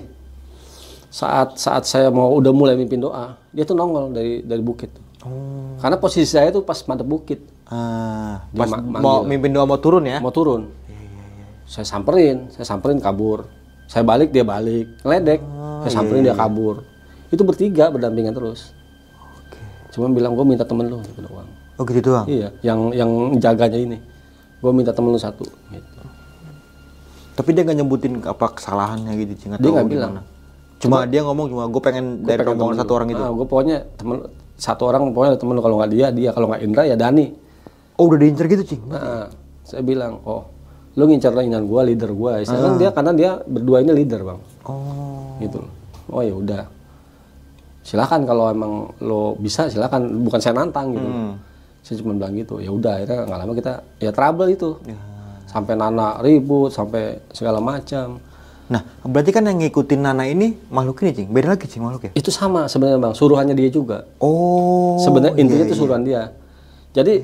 saat 1.07 1.57
saat 1.57 1.85
saya 1.85 2.09
mau 2.09 2.33
udah 2.33 2.49
mulai 2.49 2.73
mimpin 2.73 2.97
doa, 2.97 3.37
dia 3.49 3.63
tuh 3.63 3.73
nongol 3.73 4.09
dari 4.11 4.41
dari 4.41 4.61
bukit. 4.61 4.89
Oh. 5.21 5.77
Karena 5.77 5.97
posisi 5.97 6.25
saya 6.27 6.49
tuh 6.49 6.61
pas 6.61 6.77
madep 6.83 7.05
bukit, 7.05 7.41
Ah, 7.67 8.47
Dia 8.49 8.63
pas 8.63 8.69
ma- 8.71 9.01
mau 9.01 9.17
mimpin 9.21 9.51
doa 9.51 9.67
mau 9.67 9.75
turun 9.75 10.07
ya? 10.07 10.17
mau 10.17 10.31
turun. 10.31 10.71
Saya 11.67 11.83
samperin, 11.83 12.47
saya 12.47 12.63
samperin 12.63 12.95
kabur. 12.97 13.43
Saya 13.87 14.03
balik 14.03 14.29
dia 14.29 14.43
balik, 14.43 14.85
ngeledek. 15.01 15.39
saya 15.83 15.91
samperin 15.93 16.21
dia 16.21 16.35
kabur. 16.35 16.83
Itu 17.27 17.43
bertiga 17.43 17.87
berdampingan 17.87 18.35
terus. 18.35 18.75
cuma 19.87 20.13
bilang 20.13 20.37
gue 20.37 20.45
minta 20.45 20.61
temen 20.61 20.85
lu 20.85 21.01
gitu 21.01 21.25
doang 21.25 21.49
Oh 21.73 21.81
gitu 21.81 22.13
doang. 22.13 22.29
iya 22.29 22.53
yang 22.61 22.93
yang 22.93 23.09
jaganya 23.41 23.81
ini 23.81 23.97
gue 24.61 24.69
minta 24.69 24.93
temen 24.93 25.09
lu 25.09 25.17
satu 25.17 25.41
gitu 25.73 25.89
Tapi 27.33 27.49
dia 27.53 27.65
nggak 27.65 27.77
nyebutin 27.81 28.13
apa 28.21 28.49
kesalahannya 28.53 29.13
gitu, 29.21 29.33
Cing. 29.37 29.51
Dia 29.57 29.69
nggak 29.69 29.89
bilang. 29.89 30.21
Cuma 30.77 31.05
dia 31.05 31.21
ngomong 31.25 31.49
cuma 31.49 31.63
gue 31.65 31.81
pengen 31.81 32.21
dari 32.21 32.41
pengen 32.41 32.77
satu 32.77 32.91
orang 32.93 33.09
itu. 33.09 33.21
ah, 33.21 33.29
gue 33.33 33.45
pokoknya 33.45 33.77
temen 33.97 34.25
satu 34.53 34.85
orang 34.85 35.13
pokoknya 35.13 35.37
temen 35.37 35.53
lu 35.57 35.61
kalau 35.61 35.77
nggak 35.81 35.91
dia 35.93 36.07
dia 36.09 36.29
kalau 36.33 36.49
nggak 36.49 36.61
Indra 36.61 36.85
ya 36.85 36.93
Dani 36.97 37.33
Oh 37.97 38.05
udah 38.05 38.21
diincer 38.21 38.45
gitu, 38.45 38.61
Cing. 38.61 38.81
Nah, 38.85 39.25
saya 39.65 39.81
bilang, 39.81 40.21
oh, 40.21 40.45
lu 40.97 41.03
ngincar 41.05 41.31
laingan 41.37 41.69
gua, 41.69 41.85
leader 41.85 42.09
gua. 42.11 42.41
Saya 42.41 42.57
kan 42.57 42.73
dia 42.81 42.89
karena 42.89 43.11
dia 43.13 43.31
berdua 43.45 43.85
ini 43.85 43.93
leader, 43.93 44.25
Bang. 44.25 44.41
Oh. 44.65 45.37
Gitu. 45.37 45.61
Oh 46.09 46.25
ya 46.25 46.33
udah. 46.33 46.63
Silakan 47.85 48.25
kalau 48.25 48.49
emang 48.49 48.91
lo 48.99 49.37
bisa 49.37 49.69
silakan, 49.69 50.25
bukan 50.25 50.41
saya 50.41 50.57
nantang 50.57 50.97
gitu. 50.97 51.07
Saya 51.85 51.95
cuma 52.01 52.17
bilang 52.17 52.33
gitu. 52.35 52.59
Ya 52.59 52.73
udah, 52.73 52.99
akhirnya 52.99 53.29
nggak 53.29 53.39
lama 53.39 53.53
kita 53.55 53.73
ya 54.01 54.11
trouble 54.11 54.49
itu. 54.51 54.69
Sampai 55.47 55.79
Nana 55.79 56.19
ribut, 56.19 56.75
sampai 56.75 57.23
segala 57.31 57.63
macam. 57.63 58.19
Nah, 58.67 58.83
berarti 59.07 59.31
kan 59.31 59.47
yang 59.47 59.63
ngikutin 59.63 60.03
Nana 60.03 60.27
ini 60.27 60.51
makhluk 60.67 60.99
ini, 61.07 61.15
Cing. 61.15 61.31
Beda 61.31 61.55
lagi, 61.55 61.71
Cing, 61.71 61.79
makhluk 61.79 62.11
ya? 62.11 62.19
Itu 62.19 62.35
sama 62.35 62.67
sebenarnya, 62.67 62.99
Bang. 62.99 63.13
Suruhannya 63.15 63.55
dia 63.55 63.71
juga. 63.71 64.03
Oh. 64.19 64.99
Sebenarnya 64.99 65.39
intinya 65.39 65.63
iya, 65.63 65.71
itu 65.71 65.75
suruhan 65.79 66.03
dia. 66.03 66.35
Jadi 66.91 67.23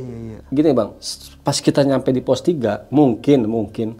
gini 0.53 0.71
bang, 0.71 0.89
pas 1.41 1.57
kita 1.57 1.81
nyampe 1.81 2.09
di 2.09 2.19
pos 2.19 2.39
3, 2.39 2.87
mungkin 2.89 3.39
mungkin 3.43 3.97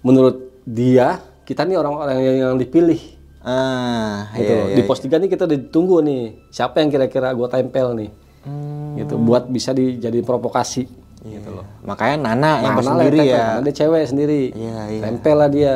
menurut 0.00 0.36
dia 0.62 1.16
kita 1.42 1.62
nih 1.62 1.76
orang-orang 1.76 2.18
yang, 2.18 2.36
yang 2.44 2.54
dipilih. 2.56 3.00
Ah, 3.40 4.30
Gitu. 4.32 4.46
iya, 4.46 4.62
iya. 4.68 4.76
Di 4.76 4.82
pos 4.82 4.98
3 4.98 5.16
nih 5.16 5.26
kita 5.28 5.44
ditunggu 5.44 5.98
nih, 6.00 6.22
siapa 6.48 6.78
yang 6.78 6.88
kira-kira 6.88 7.30
gua 7.32 7.46
tempel 7.46 7.90
nih, 7.92 8.10
Hmm. 8.42 8.94
gitu, 8.96 9.14
buat 9.16 9.46
bisa 9.46 9.70
dijadiin 9.70 10.22
provokasi. 10.22 10.86
Gitu 11.22 11.48
loh. 11.48 11.62
Makanya 11.82 12.18
Nana 12.20 12.52
yang 12.60 12.74
Nah, 12.74 12.82
Nana 12.82 12.90
sendiri 12.98 13.18
ya. 13.24 13.58
dia 13.60 13.74
cewek 13.76 14.02
sendiri, 14.04 14.42
Iya, 14.50 14.78
iya. 14.88 15.02
tempel 15.04 15.36
lah 15.36 15.46
dia. 15.46 15.74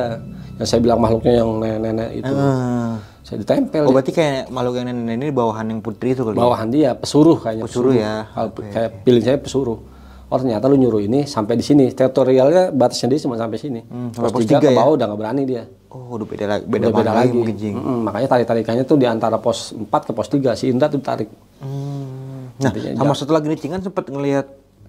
Yang 0.57 0.67
saya 0.67 0.81
bilang 0.81 0.99
makhluknya 0.99 1.35
yang 1.37 1.49
nenek-nenek 1.57 2.11
itu, 2.17 2.33
Ah. 2.33 2.97
saya 3.21 3.37
ditempel. 3.39 3.83
Oh, 3.83 3.93
berarti 3.93 4.11
kayak 4.11 4.49
makhluk 4.49 4.75
yang 4.77 4.87
nenek 4.89 5.15
ini 5.17 5.29
bawahan 5.29 5.67
yang 5.69 5.79
putri 5.79 6.15
itu 6.15 6.23
kali. 6.23 6.33
ya? 6.33 6.41
bawahan 6.41 6.69
dia 6.69 6.91
pesuruh 6.95 7.37
kayaknya 7.37 7.65
Pesuruh 7.67 7.93
ya. 7.93 8.15
Kalau 8.27 8.49
kayak 8.57 8.91
pilih 9.03 9.23
saya 9.23 9.39
pesuruh 9.39 9.79
oh 10.27 10.37
ternyata 10.37 10.67
lu 10.67 10.75
nyuruh 10.75 11.01
ini 11.01 11.23
sampai 11.25 11.55
di 11.55 11.63
sini 11.63 11.87
teritorialnya 11.89 12.71
batasnya 12.71 13.09
dia 13.09 13.21
cuma 13.21 13.35
sampai 13.35 13.57
sini 13.57 13.81
Hmm, 13.83 14.11
sampai 14.11 14.31
pos 14.31 14.41
tiga 14.43 14.59
ke 14.59 14.69
ya? 14.69 14.75
bawah 14.75 14.93
udah 14.95 15.07
nggak 15.07 15.21
berani 15.21 15.43
dia 15.45 15.65
Oh, 15.87 16.13
udah 16.13 16.27
beda 16.27 16.45
lagi, 16.47 16.65
beda, 16.67 16.77
udah 16.83 16.93
beda 16.95 17.09
lagi 17.11 17.19
lagi 17.23 17.33
mungkin, 17.33 17.57
Cing. 17.57 17.75
Mm-mm, 17.75 17.99
makanya 18.05 18.29
tarik 18.29 18.45
tarikannya 18.45 18.85
tuh 18.85 18.97
di 18.97 19.07
antara 19.07 19.37
pos 19.37 19.73
4 19.73 19.87
ke 19.89 20.13
pos 20.13 20.29
3 20.29 20.53
si 20.53 20.69
Indra 20.69 20.87
tuh 20.87 21.01
tarik 21.01 21.31
Hmm. 21.57 22.53
Nah, 22.57 22.69
sama 22.95 23.13
satu 23.13 23.33
lagi 23.33 23.47
nih, 23.47 23.57
Cing 23.57 23.71
kan 23.71 23.81
sempat 23.81 24.05
ngelihat 24.07 24.45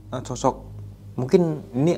eh, 0.10 0.22
sosok 0.22 0.68
mungkin 1.16 1.64
ini 1.72 1.96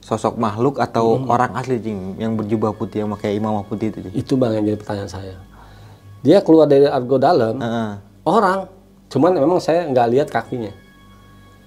sosok 0.00 0.36
makhluk 0.36 0.78
atau 0.78 1.18
Hmm. 1.18 1.26
orang 1.28 1.50
asli, 1.52 1.80
Cing, 1.80 2.14
yang 2.16 2.34
berjubah 2.34 2.70
putih 2.72 3.02
yang 3.02 3.10
pakai 3.10 3.34
imamah 3.34 3.64
putih 3.64 3.90
itu, 3.90 3.98
Cing. 4.00 4.14
itu 4.14 4.32
bang 4.34 4.52
yang 4.54 4.64
jadi 4.66 4.78
pertanyaan 4.78 5.10
saya 5.10 5.34
dia 6.18 6.38
keluar 6.40 6.66
dari 6.66 6.86
argo 6.86 7.16
dalam 7.16 7.54
Heeh. 7.56 7.90
orang 8.24 8.70
cuman 9.08 9.30
memang 9.32 9.58
saya 9.58 9.82
nggak 9.84 10.08
lihat 10.08 10.28
kakinya 10.28 10.70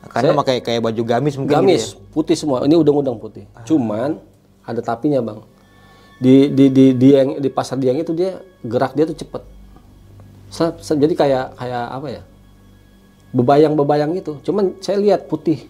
Karena 0.08 0.32
pakai 0.32 0.64
kayak 0.64 0.80
baju 0.80 1.02
gamis 1.04 1.36
mungkin 1.36 1.52
gitu 1.52 1.60
gamis 1.60 1.84
putih 2.16 2.36
semua. 2.39 2.64
Ini 2.64 2.80
udang-udang 2.80 3.20
putih. 3.20 3.43
Cuman 3.68 4.16
ada 4.64 4.80
tapinya 4.80 5.20
bang. 5.20 5.39
Di 6.20 6.47
di 6.52 6.66
di 6.72 6.86
dieng 6.95 7.43
di 7.43 7.50
pasar 7.52 7.76
dieng 7.76 8.00
itu 8.00 8.16
dia 8.16 8.39
gerak 8.64 8.95
dia 8.95 9.04
tuh 9.04 9.18
cepet. 9.20 9.43
Jadi 10.80 11.14
kayak 11.20 11.60
kayak 11.60 11.86
apa 11.91 12.08
ya? 12.08 12.22
Bebayang 13.36 13.76
bebayang 13.76 14.16
gitu. 14.16 14.39
Cuman 14.41 14.80
saya 14.80 14.97
lihat 15.04 15.28
putih. 15.28 15.68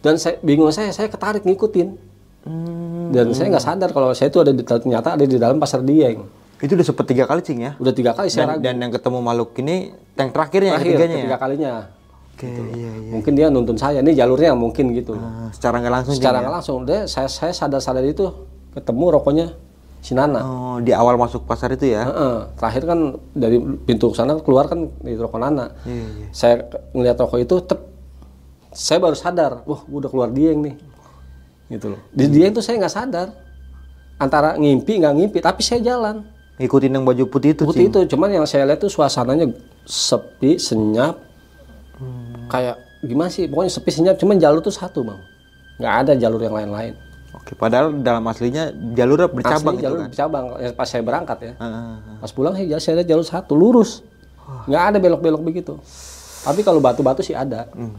Dan 0.00 0.16
saya 0.16 0.38
bingung 0.40 0.70
saya 0.70 0.94
saya 0.94 1.10
ketarik 1.10 1.42
ngikutin. 1.42 2.12
Hmm. 2.40 3.12
dan 3.12 3.36
saya 3.36 3.52
nggak 3.52 3.60
sadar 3.68 3.90
kalau 3.92 4.16
saya 4.16 4.32
itu 4.32 4.40
ada 4.40 4.48
di 4.48 4.64
ternyata 4.64 5.12
ada 5.12 5.28
di 5.28 5.36
dalam 5.36 5.60
pasar 5.60 5.84
dieng. 5.84 6.24
Ya. 6.24 6.64
Itu 6.64 6.72
udah 6.72 6.86
sempet 6.88 7.04
tiga 7.12 7.28
kali, 7.28 7.44
Cing 7.44 7.60
ya. 7.60 7.76
udah 7.76 7.92
tiga 7.92 8.16
kali 8.16 8.32
saya 8.32 8.48
Dan, 8.48 8.50
ragu. 8.56 8.60
dan 8.64 8.74
yang 8.80 8.92
ketemu 8.96 9.18
makhluk 9.20 9.50
ini 9.60 9.76
yang 10.16 10.30
terakhirnya, 10.32 10.70
yang 10.72 10.80
terakhir 10.80 10.96
ketiganya 10.96 11.16
ya. 11.20 11.80
Ketiga 12.40 12.56
kalinya 12.56 12.70
Oke, 12.70 12.78
iya, 12.78 12.90
iya. 12.96 13.10
mungkin 13.10 13.32
dia 13.34 13.46
nuntun 13.48 13.76
saya 13.76 14.00
ini 14.00 14.12
jalurnya 14.12 14.52
mungkin 14.54 14.90
gitu 14.92 15.12
Ah, 15.12 15.48
secara 15.50 15.78
nggak 15.78 15.92
langsung, 15.92 16.14
secara 16.14 16.36
ya? 16.36 16.42
nggak 16.42 16.54
langsung 16.54 16.78
deh 16.82 17.00
saya 17.04 17.28
saya 17.28 17.52
sadar 17.52 17.78
sadar 17.78 18.00
itu 18.02 18.24
ketemu 18.70 19.04
rokoknya 19.12 19.46
si 20.00 20.12
Nana 20.12 20.40
Oh, 20.40 20.76
di 20.78 20.90
awal 20.90 21.14
masuk 21.14 21.44
pasar 21.44 21.68
itu 21.70 21.84
ya. 21.86 22.02
Heeh. 22.02 22.36
terakhir 22.56 22.82
kan 22.84 22.98
dari 23.30 23.56
pintu 23.80 24.10
sana 24.10 24.32
keluar 24.38 24.64
kan 24.64 24.88
di 24.96 25.12
rokok 25.12 25.36
Nana 25.38 25.76
Iya, 25.82 26.04
iya. 26.16 26.26
saya 26.30 26.54
ngeliat 26.90 27.16
rokok 27.16 27.38
itu 27.38 27.54
tep 27.60 27.80
saya 28.70 28.96
baru 28.98 29.12
sadar 29.14 29.60
wah 29.62 29.84
udah 29.84 30.06
keluar 30.06 30.28
dieng 30.28 30.62
nih 30.62 30.74
gitu 31.68 31.90
loh 31.90 32.00
di 32.08 32.26
dieng 32.26 32.50
tuh 32.50 32.60
saya 32.60 32.78
nggak 32.78 32.94
sadar 32.94 33.28
antara 34.16 34.54
ngimpi 34.54 34.98
nggak 34.98 35.14
ngimpi 35.14 35.38
tapi 35.38 35.60
saya 35.60 35.84
jalan 35.84 36.24
Ngikutin 36.56 36.92
yang 36.92 37.04
baju 37.04 37.24
putih 37.26 37.50
itu, 37.50 37.64
putih 37.64 37.88
Cing. 37.88 38.04
itu 38.04 38.12
cuman 38.12 38.28
yang 38.30 38.44
saya 38.44 38.62
lihat 38.64 38.78
tuh 38.78 38.88
suasananya 38.88 39.48
sepi 39.82 40.60
senyap 40.60 41.16
kayak 42.50 42.76
gimana 43.06 43.28
sih? 43.30 43.46
Pokoknya 43.46 43.72
sepi 43.72 43.90
senyap 43.94 44.16
cuman 44.18 44.36
jalur 44.36 44.60
tuh 44.60 44.74
satu 44.74 45.06
bang. 45.06 45.20
Nggak 45.80 45.94
ada 46.04 46.12
jalur 46.18 46.40
yang 46.42 46.54
lain-lain. 46.54 46.94
Oke, 47.30 47.54
padahal 47.54 47.94
dalam 48.02 48.26
aslinya 48.26 48.74
jalurnya 48.92 49.30
bercabang 49.30 49.78
Asli 49.78 49.80
gitu 49.80 49.86
jalur 49.86 49.98
kan. 50.02 50.08
bercabang. 50.10 50.44
Ya, 50.58 50.70
pas 50.74 50.88
saya 50.90 51.02
berangkat 51.06 51.38
ya. 51.46 51.52
Ah, 51.56 51.64
ah, 51.64 51.70
ah. 51.70 52.18
pas 52.18 52.30
pulang 52.34 52.54
sih 52.58 52.66
saya 52.82 53.00
lihat 53.00 53.08
jalur 53.08 53.22
satu 53.22 53.54
lurus. 53.54 54.02
Nggak 54.66 54.82
ada 54.82 54.98
belok-belok 54.98 55.42
begitu. 55.46 55.78
Tapi 56.42 56.60
kalau 56.66 56.82
batu-batu 56.82 57.22
sih 57.22 57.38
ada. 57.38 57.70
Hmm. 57.70 57.94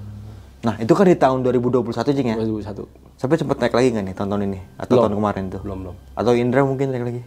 Nah, 0.62 0.78
itu 0.78 0.94
kan 0.94 1.10
di 1.10 1.18
tahun 1.18 1.42
2021, 1.42 2.14
Cing 2.14 2.28
ya. 2.28 2.38
2001 2.38 2.86
Sampai 3.18 3.38
sempet 3.38 3.58
naik 3.58 3.74
lagi 3.74 3.88
nggak 3.94 4.06
nih 4.06 4.16
tahun-tahun 4.18 4.44
ini? 4.46 4.60
Atau 4.78 4.94
tahun 4.98 5.14
kemarin 5.18 5.44
tuh? 5.50 5.62
belum 5.66 5.78
belum. 5.86 5.96
Atau 6.14 6.34
Indra 6.38 6.62
mungkin 6.66 6.90
naik 6.94 7.06
lagi? 7.06 7.22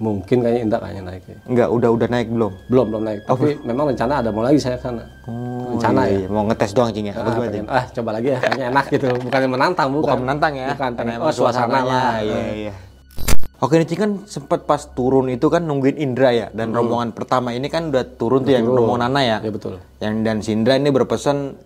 Mungkin 0.00 0.40
kayaknya 0.40 0.60
indah 0.64 0.78
kayaknya 0.80 1.02
naik 1.04 1.22
ya. 1.28 1.38
Enggak, 1.44 1.68
udah 1.68 1.90
udah 1.92 2.08
naik 2.08 2.28
belum? 2.32 2.52
belum 2.66 2.86
belum 2.88 3.02
naik 3.04 3.20
tapi 3.28 3.48
memang 3.62 3.84
rencana 3.92 4.12
ada 4.18 4.30
mau 4.32 4.40
lagi 4.40 4.56
saya 4.56 4.80
sana 4.80 5.04
Oh, 5.28 5.76
rencana 5.76 6.08
iya, 6.08 6.24
iya. 6.24 6.28
Mau 6.32 6.48
ngetes 6.48 6.72
doang, 6.72 6.88
Cing 6.90 7.06
ya. 7.06 7.14
Ah, 7.14 7.36
pengen, 7.36 7.68
ah 7.68 7.84
coba 7.92 8.10
lagi 8.16 8.28
ya 8.32 8.38
kayaknya 8.40 8.66
enak 8.72 8.84
gitu 8.88 9.08
bukan 9.20 9.40
menantang 9.46 9.88
bukan 9.92 10.00
Bukan 10.00 10.18
menantang 10.24 10.52
ya. 10.56 10.68
bukan 10.72 10.90
pengen, 10.96 11.18
oh 11.20 11.30
suasana 11.30 11.80
lah 11.84 12.18
Iya, 12.18 12.40
iya. 12.66 12.72
Oke, 13.60 13.76
nih 13.76 13.84
Cing 13.84 14.00
kan 14.00 14.10
sempat 14.24 14.64
pas 14.64 14.80
turun 14.88 15.28
itu 15.28 15.46
kan 15.46 15.60
nungguin 15.60 16.00
Indra 16.00 16.32
ya. 16.32 16.48
Dan 16.48 16.72
rombongan 16.72 17.12
pertama 17.12 17.52
ini 17.52 17.68
kan 17.68 17.92
udah 17.92 18.08
turun 18.16 18.40
tuh 18.40 18.56
yang 18.56 18.64
rombongan 18.64 19.12
Nana 19.12 19.20
ya. 19.20 19.38
ya 19.44 19.52
betul 19.52 19.76
Yang 20.00 20.14
dan 20.24 20.36
si 20.40 20.50
Indra 20.56 20.80
ini 20.80 20.88
berpesan 20.88 21.60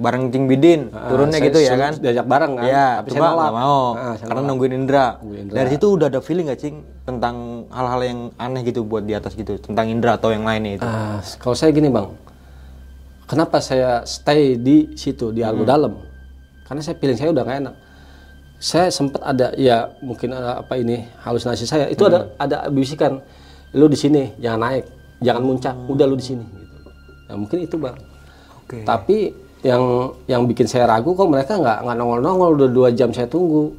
bareng 0.00 0.32
Cing 0.32 0.48
Bidin 0.48 0.88
turunnya 0.88 1.36
saya 1.36 1.46
gitu 1.52 1.58
ya 1.60 1.76
kan. 1.76 1.92
diajak 2.00 2.24
bareng 2.24 2.52
kan, 2.56 2.64
Iya, 2.64 2.88
tapi 3.04 3.08
cuma 3.12 3.28
nggak 3.36 3.52
mau 3.52 3.80
saya 4.16 4.26
karena 4.32 4.42
nungguin 4.48 4.72
Indra. 4.72 5.06
Nungguin 5.20 5.40
Indra. 5.44 5.54
Dari 5.60 5.68
situ 5.76 5.86
udah 5.92 6.06
ada 6.08 6.20
feeling 6.24 6.48
gak 6.48 6.60
Cing 6.64 6.76
tentang 7.04 7.68
hal-hal 7.68 8.00
yang 8.00 8.20
aneh 8.40 8.64
gitu 8.64 8.80
buat 8.88 9.04
di 9.04 9.12
atas 9.12 9.36
gitu 9.36 9.60
tentang 9.60 9.92
Indra 9.92 10.16
atau 10.16 10.32
yang 10.32 10.48
lainnya 10.48 10.80
itu. 10.80 10.86
Ah, 10.88 11.20
kalau 11.36 11.52
saya 11.52 11.68
gini 11.76 11.92
bang, 11.92 12.08
kenapa 13.28 13.60
saya 13.60 14.00
stay 14.08 14.56
di 14.56 14.96
situ 14.96 15.36
di 15.36 15.44
Argo 15.44 15.68
Dalam? 15.68 16.00
Karena 16.64 16.80
saya 16.80 16.96
feeling 16.96 17.18
saya 17.20 17.30
udah 17.36 17.44
gak 17.44 17.58
enak. 17.60 17.74
Saya 18.60 18.88
sempat 18.88 19.20
ada 19.20 19.52
ya 19.56 19.92
mungkin 20.00 20.32
ada 20.32 20.64
apa 20.64 20.80
ini 20.80 21.04
halusinasi 21.24 21.64
saya 21.68 21.88
itu 21.92 22.04
ada 22.08 22.32
ada 22.40 22.72
bisikan, 22.72 23.20
lu 23.76 23.84
di 23.88 23.96
sini 24.00 24.32
jangan 24.40 24.60
naik, 24.64 24.84
jangan 25.20 25.42
muncak, 25.44 25.76
udah 25.88 26.04
lu 26.08 26.16
di 26.16 26.24
sini. 26.24 26.44
Gitu. 26.44 26.88
Nah, 27.28 27.36
mungkin 27.36 27.58
itu 27.64 27.76
bang. 27.76 27.96
Oke. 28.64 28.84
Tapi 28.84 29.49
yang 29.60 29.82
yang 30.24 30.42
bikin 30.48 30.64
saya 30.64 30.88
ragu 30.88 31.12
kok 31.12 31.28
mereka 31.28 31.56
nggak 31.56 31.84
nggak 31.84 31.96
nongol-nongol 31.96 32.50
udah 32.56 32.68
dua 32.68 32.88
jam 32.92 33.12
saya 33.12 33.28
tunggu. 33.28 33.76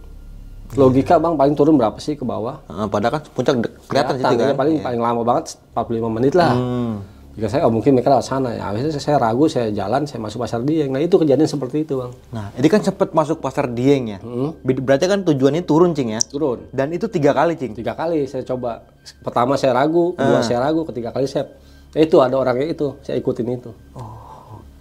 Logika 0.72 1.20
bang 1.20 1.36
paling 1.36 1.52
turun 1.52 1.76
berapa 1.76 2.00
sih 2.00 2.16
ke 2.16 2.24
bawah? 2.24 2.64
Heeh, 2.72 2.88
padahal 2.88 3.20
kan 3.20 3.22
puncak 3.36 3.54
kelihatan 3.92 4.16
ya, 4.16 4.24
kan. 4.24 4.56
paling 4.56 4.80
paling 4.80 5.02
lama 5.04 5.22
banget 5.28 5.60
45 5.76 6.08
menit 6.08 6.32
lah. 6.32 6.56
Hmm. 6.56 7.04
Jika 7.32 7.48
saya 7.48 7.62
oh 7.68 7.72
mungkin 7.72 7.96
mereka 7.96 8.12
lewat 8.12 8.24
sana 8.24 8.56
ya. 8.56 8.72
Akhirnya 8.72 8.96
saya 8.96 9.20
ragu, 9.20 9.52
saya 9.52 9.68
jalan, 9.72 10.08
saya 10.08 10.20
masuk 10.24 10.40
pasar 10.44 10.64
Dieng. 10.64 10.96
Nah 10.96 11.04
itu 11.04 11.16
kejadian 11.16 11.48
seperti 11.48 11.84
itu 11.84 12.00
bang. 12.00 12.12
Nah, 12.32 12.52
ini 12.56 12.68
kan 12.68 12.84
sempat 12.84 13.12
masuk 13.12 13.40
pasar 13.40 13.68
Dieng 13.68 14.16
ya. 14.16 14.20
Ber- 14.64 14.84
Berarti 14.84 15.12
kan 15.12 15.24
tujuannya 15.24 15.64
turun 15.64 15.92
Cing 15.92 16.12
ya. 16.12 16.24
Turun 16.24 16.72
Dan 16.72 16.92
itu 16.92 17.08
tiga 17.12 17.36
kali 17.36 17.56
Cing. 17.56 17.76
tiga 17.76 17.92
kali 17.92 18.24
saya 18.28 18.44
coba. 18.44 18.84
Pertama 19.24 19.56
saya 19.56 19.76
ragu, 19.76 20.16
kedua 20.16 20.40
saya 20.40 20.64
ragu, 20.64 20.88
ketiga 20.88 21.12
kali 21.12 21.28
saya 21.28 21.52
ya 21.92 22.08
itu 22.08 22.16
ada 22.24 22.40
orangnya 22.40 22.72
itu, 22.72 22.96
saya 23.04 23.20
ikutin 23.20 23.48
itu. 23.52 23.72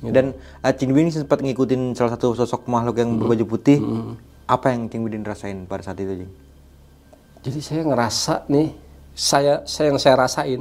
Dan 0.01 0.32
uh, 0.64 0.72
Cing 0.72 0.97
Bidin 0.97 1.12
sempat 1.12 1.44
ngikutin 1.44 1.93
salah 1.93 2.16
satu 2.16 2.32
sosok 2.32 2.64
makhluk 2.72 3.05
yang 3.05 3.20
berbaju 3.20 3.44
putih. 3.44 3.78
Apa 4.48 4.72
yang 4.72 4.89
Cing 4.89 5.05
Bidin 5.05 5.20
rasain 5.22 5.68
pada 5.68 5.85
saat 5.85 6.01
itu 6.01 6.24
Cing? 6.24 6.32
Jadi 7.40 7.59
saya 7.60 7.82
ngerasa 7.85 8.48
nih, 8.48 8.68
saya 9.12 9.64
saya 9.68 9.86
yang 9.93 10.01
saya 10.01 10.14
rasain, 10.16 10.60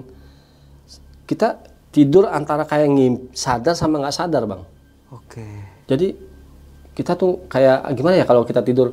kita 1.27 1.59
tidur 1.91 2.27
antara 2.29 2.63
kayak 2.63 2.87
ngimpi 2.87 3.35
sadar 3.35 3.75
sama 3.75 3.99
nggak 3.99 4.15
sadar 4.15 4.43
bang. 4.47 4.61
Oke. 5.11 5.47
Jadi 5.89 6.13
kita 6.95 7.15
tuh 7.15 7.47
kayak 7.47 7.95
gimana 7.95 8.19
ya 8.19 8.25
kalau 8.27 8.43
kita 8.43 8.63
tidur 8.63 8.91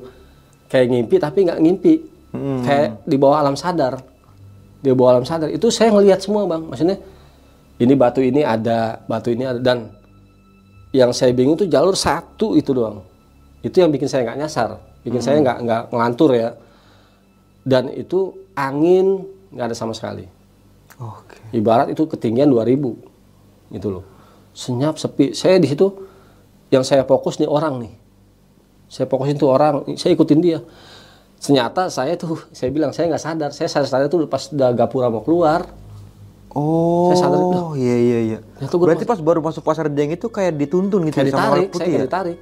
kayak 0.70 0.86
ngimpi 0.90 1.14
tapi 1.18 1.38
nggak 1.46 1.60
ngimpi, 1.62 1.94
kayak 2.62 3.02
di 3.06 3.16
bawah 3.18 3.38
alam 3.42 3.54
sadar, 3.58 4.02
di 4.82 4.90
bawah 4.90 5.18
alam 5.18 5.26
sadar 5.26 5.50
itu 5.50 5.70
saya 5.70 5.90
ngelihat 5.94 6.22
semua 6.22 6.46
bang. 6.48 6.62
Maksudnya 6.66 6.96
ini 7.76 7.94
batu 7.94 8.24
ini 8.24 8.40
ada, 8.42 9.04
batu 9.04 9.28
ini 9.30 9.44
ada 9.44 9.60
dan 9.60 9.92
yang 10.96 11.12
saya 11.12 11.36
bingung 11.36 11.60
tuh 11.60 11.68
jalur 11.68 11.92
satu 11.92 12.56
itu 12.56 12.72
doang. 12.72 13.04
Itu 13.60 13.84
yang 13.84 13.92
bikin 13.92 14.08
saya 14.08 14.24
nggak 14.24 14.38
nyasar, 14.40 14.80
bikin 15.04 15.20
saya 15.20 15.36
nggak 15.44 15.58
nggak 15.60 15.82
ngelantur 15.92 16.30
ya. 16.32 16.56
Dan 17.60 17.92
itu 17.92 18.48
angin 18.56 19.28
nggak 19.52 19.66
ada 19.72 19.76
sama 19.76 19.92
sekali. 19.92 20.24
Oke. 20.96 21.36
Ibarat 21.52 21.92
itu 21.92 22.08
ketinggian 22.08 22.48
2000 22.48 23.76
gitu 23.76 23.88
loh. 23.92 24.04
Senyap 24.56 24.96
sepi. 24.96 25.36
Saya 25.36 25.60
di 25.60 25.68
situ 25.68 25.92
yang 26.72 26.80
saya 26.80 27.04
fokus 27.04 27.36
nih 27.36 27.50
orang 27.50 27.84
nih. 27.84 27.92
Saya 28.88 29.10
fokusin 29.10 29.36
tuh 29.36 29.50
orang, 29.50 29.82
saya 29.98 30.14
ikutin 30.14 30.40
dia. 30.40 30.62
Ternyata 31.36 31.92
saya 31.92 32.16
tuh, 32.16 32.40
saya 32.54 32.72
bilang 32.72 32.96
saya 32.96 33.12
nggak 33.12 33.22
sadar. 33.22 33.50
Saya 33.52 33.68
sadar 33.68 33.88
sadar 33.90 34.08
tuh 34.08 34.24
pas 34.24 34.48
udah 34.48 34.72
gapura 34.72 35.12
mau 35.12 35.20
keluar. 35.20 35.68
Oh, 36.56 37.12
Saya 37.12 37.18
sadar 37.22 37.36
itu. 37.38 37.60
iya 37.76 37.96
iya 37.98 38.18
iya. 38.24 38.38
Gua 38.66 38.88
Berarti 38.88 39.04
pas 39.04 39.20
baru 39.20 39.44
masuk 39.44 39.60
pasar 39.60 39.86
Dieng 39.86 40.08
itu 40.10 40.26
kayak 40.26 40.56
dituntun 40.56 41.04
gitu 41.04 41.12
Kayak 41.14 41.28
sama 41.28 41.36
ditarik, 41.36 41.44
makhluk 41.44 41.60
saya 41.60 41.68
putih 41.70 41.84
kayak 41.86 42.00
ya? 42.00 42.06
ditarik. 42.08 42.38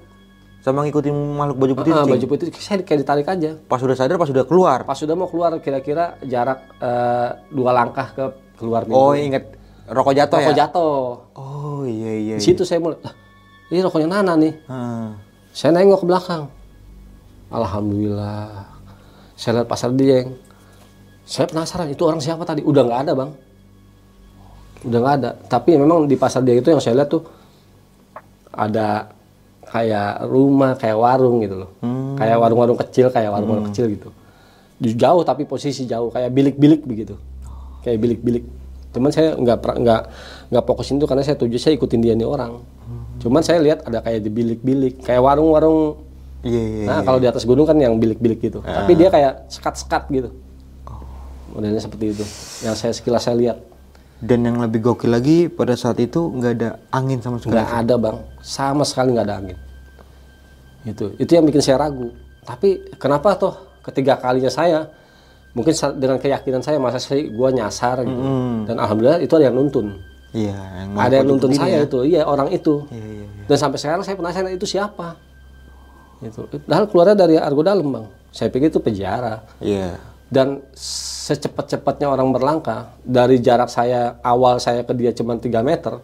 Sama 0.62 0.78
ngikutin 0.81 1.15
makhluk 1.35 1.57
baju 1.59 1.73
putih 1.74 1.93
Ah, 1.93 1.99
Cing? 2.01 2.12
baju 2.15 2.27
putih, 2.31 2.47
saya 2.55 2.77
kayak 2.81 3.01
ditarik 3.03 3.27
aja. 3.27 3.51
Pas 3.61 3.81
udah 3.81 3.93
sadar, 3.93 4.15
pas 4.15 4.31
udah 4.31 4.45
keluar. 4.45 4.78
Pas 4.82 4.95
sudah 4.95 5.12
mau 5.12 5.27
keluar 5.27 5.51
kira-kira 5.59 6.15
jarak 6.23 6.62
eh, 6.78 7.28
dua 7.51 7.70
langkah 7.74 8.07
ke 8.09 8.24
keluar 8.55 8.86
pintu. 8.86 8.95
Oh, 8.95 9.12
inget 9.12 9.51
rokok 9.85 10.15
jatuh 10.15 10.39
Rokok 10.39 10.55
ya? 10.55 10.59
jatuh. 10.62 11.03
Oh, 11.35 11.82
iya 11.82 12.12
iya. 12.15 12.36
Di 12.39 12.45
situ 12.45 12.62
saya 12.62 12.78
mulai, 12.78 12.97
"Lah, 12.97 13.12
ini 13.69 13.82
rokoknya 13.82 14.09
Nana 14.09 14.39
nih. 14.39 14.55
Hmm. 14.65 15.19
Saya 15.51 15.74
nengok 15.74 16.01
ke 16.01 16.07
belakang. 16.07 16.43
Alhamdulillah. 17.51 18.66
Saya 19.35 19.61
lihat 19.61 19.69
pasar 19.69 19.91
Dieng. 19.91 20.32
Saya 21.24 21.45
penasaran 21.45 21.89
itu 21.89 22.03
orang 22.03 22.19
siapa 22.19 22.43
tadi? 22.43 22.62
Udah 22.62 22.82
nggak 22.82 23.01
ada 23.03 23.12
bang. 23.12 23.31
Udah 24.85 24.98
nggak 25.01 25.15
ada. 25.19 25.31
Tapi 25.43 25.74
memang 25.74 26.05
di 26.05 26.15
pasar 26.15 26.40
Dieng 26.40 26.61
itu 26.61 26.69
yang 26.69 26.78
saya 26.78 26.94
lihat 26.94 27.09
tuh 27.09 27.24
ada 28.51 29.11
kayak 29.65 30.28
rumah, 30.28 30.77
kayak 30.77 30.94
warung 30.94 31.43
gitu 31.43 31.66
loh. 31.66 31.70
Kayak 32.15 32.36
warung-warung 32.39 32.78
kecil, 32.78 33.11
kayak 33.11 33.31
warung-warung 33.31 33.66
kecil 33.69 33.90
gitu. 33.90 34.09
Di- 34.77 34.94
Jauh 34.94 35.23
tapi 35.23 35.43
posisi 35.44 35.82
jauh, 35.85 36.09
kayak 36.09 36.31
bilik-bilik 36.31 36.85
begitu. 36.85 37.19
Kayak 37.82 37.98
bilik-bilik. 38.01 38.44
Cuman 38.94 39.11
saya 39.11 39.35
nggak 39.35 39.59
nggak 39.59 40.01
nggak 40.48 40.65
fokusin 40.65 40.97
itu 40.97 41.06
karena 41.11 41.27
saya 41.27 41.35
tuju 41.35 41.59
saya 41.59 41.74
ikutin 41.74 41.98
dia 41.98 42.15
nih 42.15 42.28
orang. 42.28 42.62
Cuman 43.19 43.43
saya 43.43 43.59
lihat 43.59 43.82
ada 43.82 43.98
kayak 43.98 44.20
di 44.20 44.31
bilik-bilik, 44.31 45.02
kayak 45.02 45.19
warung-warung 45.19 45.98
Iya 46.44 46.61
iya. 46.61 46.85
Nah, 46.85 47.01
kalau 47.01 47.16
di 47.16 47.24
atas 47.24 47.48
gunung 47.48 47.65
kan 47.65 47.73
yang 47.74 47.97
bilik-bilik 47.97 48.36
gitu. 48.39 48.61
Tapi 48.61 48.93
dia 48.94 49.09
kayak 49.09 49.48
sekat-sekat 49.48 50.02
gitu. 50.12 50.28
Modelnya 51.51 51.81
seperti 51.81 52.12
itu. 52.12 52.24
Yang 52.61 52.74
saya 52.77 52.93
sekilas 52.93 53.24
saya 53.24 53.32
lihat. 53.35 53.59
Dan 54.23 54.47
yang 54.47 54.57
lebih 54.62 54.81
gokil 54.81 55.11
lagi 55.11 55.51
pada 55.51 55.74
saat 55.74 55.99
itu 55.99 56.31
nggak 56.32 56.53
ada 56.61 56.70
angin 56.95 57.19
sama 57.20 57.36
sekali. 57.43 57.59
Nggak 57.59 57.70
ada 57.82 57.95
bang. 57.99 58.16
Sama 58.41 58.82
sekali 58.86 59.09
nggak 59.12 59.27
ada 59.27 59.36
angin. 59.43 59.59
Itu. 60.86 61.12
Itu 61.19 61.31
yang 61.35 61.45
bikin 61.49 61.61
saya 61.65 61.82
ragu. 61.82 62.15
Tapi 62.45 62.95
kenapa 63.01 63.35
toh 63.35 63.55
ketiga 63.85 64.16
kalinya 64.20 64.53
saya 64.53 64.89
mungkin 65.57 65.73
dengan 65.97 66.19
keyakinan 66.20 66.62
saya 66.65 66.77
masa 66.81 67.01
saya 67.01 67.24
gua 67.32 67.51
nyasar 67.51 68.05
gitu. 68.05 68.23
Dan 68.70 68.77
alhamdulillah 68.78 69.20
itu 69.20 69.32
ada 69.35 69.45
yang 69.51 69.57
nuntun. 69.57 69.86
Iya. 70.35 70.57
Yang 70.57 70.89
ada 70.99 71.15
yang 71.15 71.27
nuntun 71.28 71.53
saya 71.53 71.77
ya. 71.82 71.86
itu. 71.86 71.99
Iya 72.07 72.23
orang 72.24 72.49
itu. 72.55 72.74
Iya 72.95 73.07
iya. 73.23 73.27
Dan 73.51 73.57
sampai 73.59 73.78
sekarang 73.82 74.03
saya 74.07 74.16
penasaran 74.16 74.53
itu 74.55 74.66
siapa. 74.66 75.19
Itu. 76.23 76.49
Padahal 76.49 76.86
keluarnya 76.89 77.16
dari 77.19 77.35
Argo 77.36 77.61
Dalam 77.61 77.86
bang. 77.91 78.07
Saya 78.32 78.49
pikir 78.49 78.70
itu 78.70 78.81
penjara. 78.81 79.45
Iya. 79.61 80.14
Dan 80.35 80.66
secepat-cepatnya 80.74 82.11
orang 82.11 82.35
berlangkah 82.35 82.98
dari 83.06 83.39
jarak 83.39 83.70
saya 83.70 84.19
awal 84.27 84.59
saya 84.59 84.82
ke 84.82 84.90
dia 84.98 85.15
cuma 85.15 85.39
3 85.39 85.47
meter 85.62 86.02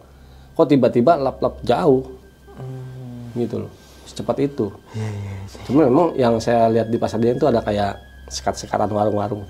kok 0.55 0.67
tiba-tiba 0.71 1.19
lap-lap 1.19 1.59
jauh. 1.67 2.07
Gitu 3.35 3.67
loh 3.67 3.71
secepat 4.07 4.43
itu. 4.43 4.67
Iya 4.91 5.07
iya. 5.07 5.35
cuma 5.67 5.87
memang 5.87 6.07
yang 6.19 6.35
saya 6.39 6.67
lihat 6.67 6.91
di 6.91 6.99
pasar 6.99 7.19
dia 7.23 7.31
itu 7.31 7.47
ada 7.47 7.63
kayak 7.63 7.95
sekat-sekatan 8.27 8.91
warung-warung 8.91 9.43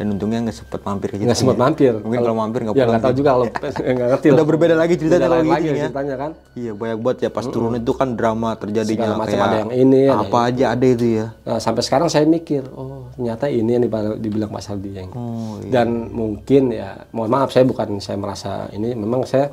Dan 0.00 0.16
untungnya 0.16 0.40
nggak 0.40 0.56
sempet 0.56 0.80
mampir 0.80 1.12
ke 1.12 1.20
nggak 1.20 1.36
sempat 1.36 1.60
mampir 1.60 1.92
Mungkin 1.92 2.24
kalau 2.24 2.32
mampir 2.32 2.60
nggak 2.64 2.72
ya 2.72 2.78
pulang. 2.80 2.88
nggak 2.88 3.04
tahu 3.04 3.14
juga 3.20 3.30
kalau 3.36 3.46
nggak 3.92 4.08
ngerti 4.16 4.26
Udah 4.32 4.46
berbeda 4.48 4.72
lagi 4.72 4.94
ceritanya 4.96 5.20
kalau 5.20 5.36
lain 5.36 5.44
gitu 5.44 5.52
lagi 5.52 5.68
ya. 5.68 5.84
ceritanya 5.84 6.14
kan 6.16 6.30
Iya 6.56 6.72
banyak 6.72 6.98
banget 7.04 7.18
ya 7.20 7.28
pas 7.28 7.44
turun 7.44 7.72
itu 7.76 7.92
kan 7.92 8.08
drama 8.16 8.50
terjadinya 8.56 9.04
Segala 9.04 9.20
macam 9.20 9.38
ada 9.38 9.56
yang 9.60 9.72
ini, 9.76 10.02
ada 10.08 10.24
apa 10.24 10.38
aja 10.48 10.64
ada 10.72 10.86
itu 10.88 11.06
ya. 11.20 11.26
Nah, 11.44 11.58
sampai 11.60 11.82
sekarang 11.84 12.08
saya 12.08 12.24
mikir, 12.24 12.64
oh 12.72 13.12
ternyata 13.12 13.44
ini 13.46 13.70
yang 13.76 13.82
dibilang, 13.84 14.16
dibilang 14.16 14.50
pasar 14.50 14.80
dieng. 14.80 15.12
Oh, 15.12 15.60
Dan 15.60 16.08
mungkin 16.08 16.72
ya, 16.72 17.04
mohon 17.12 17.28
maaf 17.28 17.52
saya 17.52 17.68
bukan 17.68 18.00
saya 18.00 18.16
merasa 18.16 18.72
ini, 18.72 18.96
memang 18.96 19.28
saya 19.28 19.52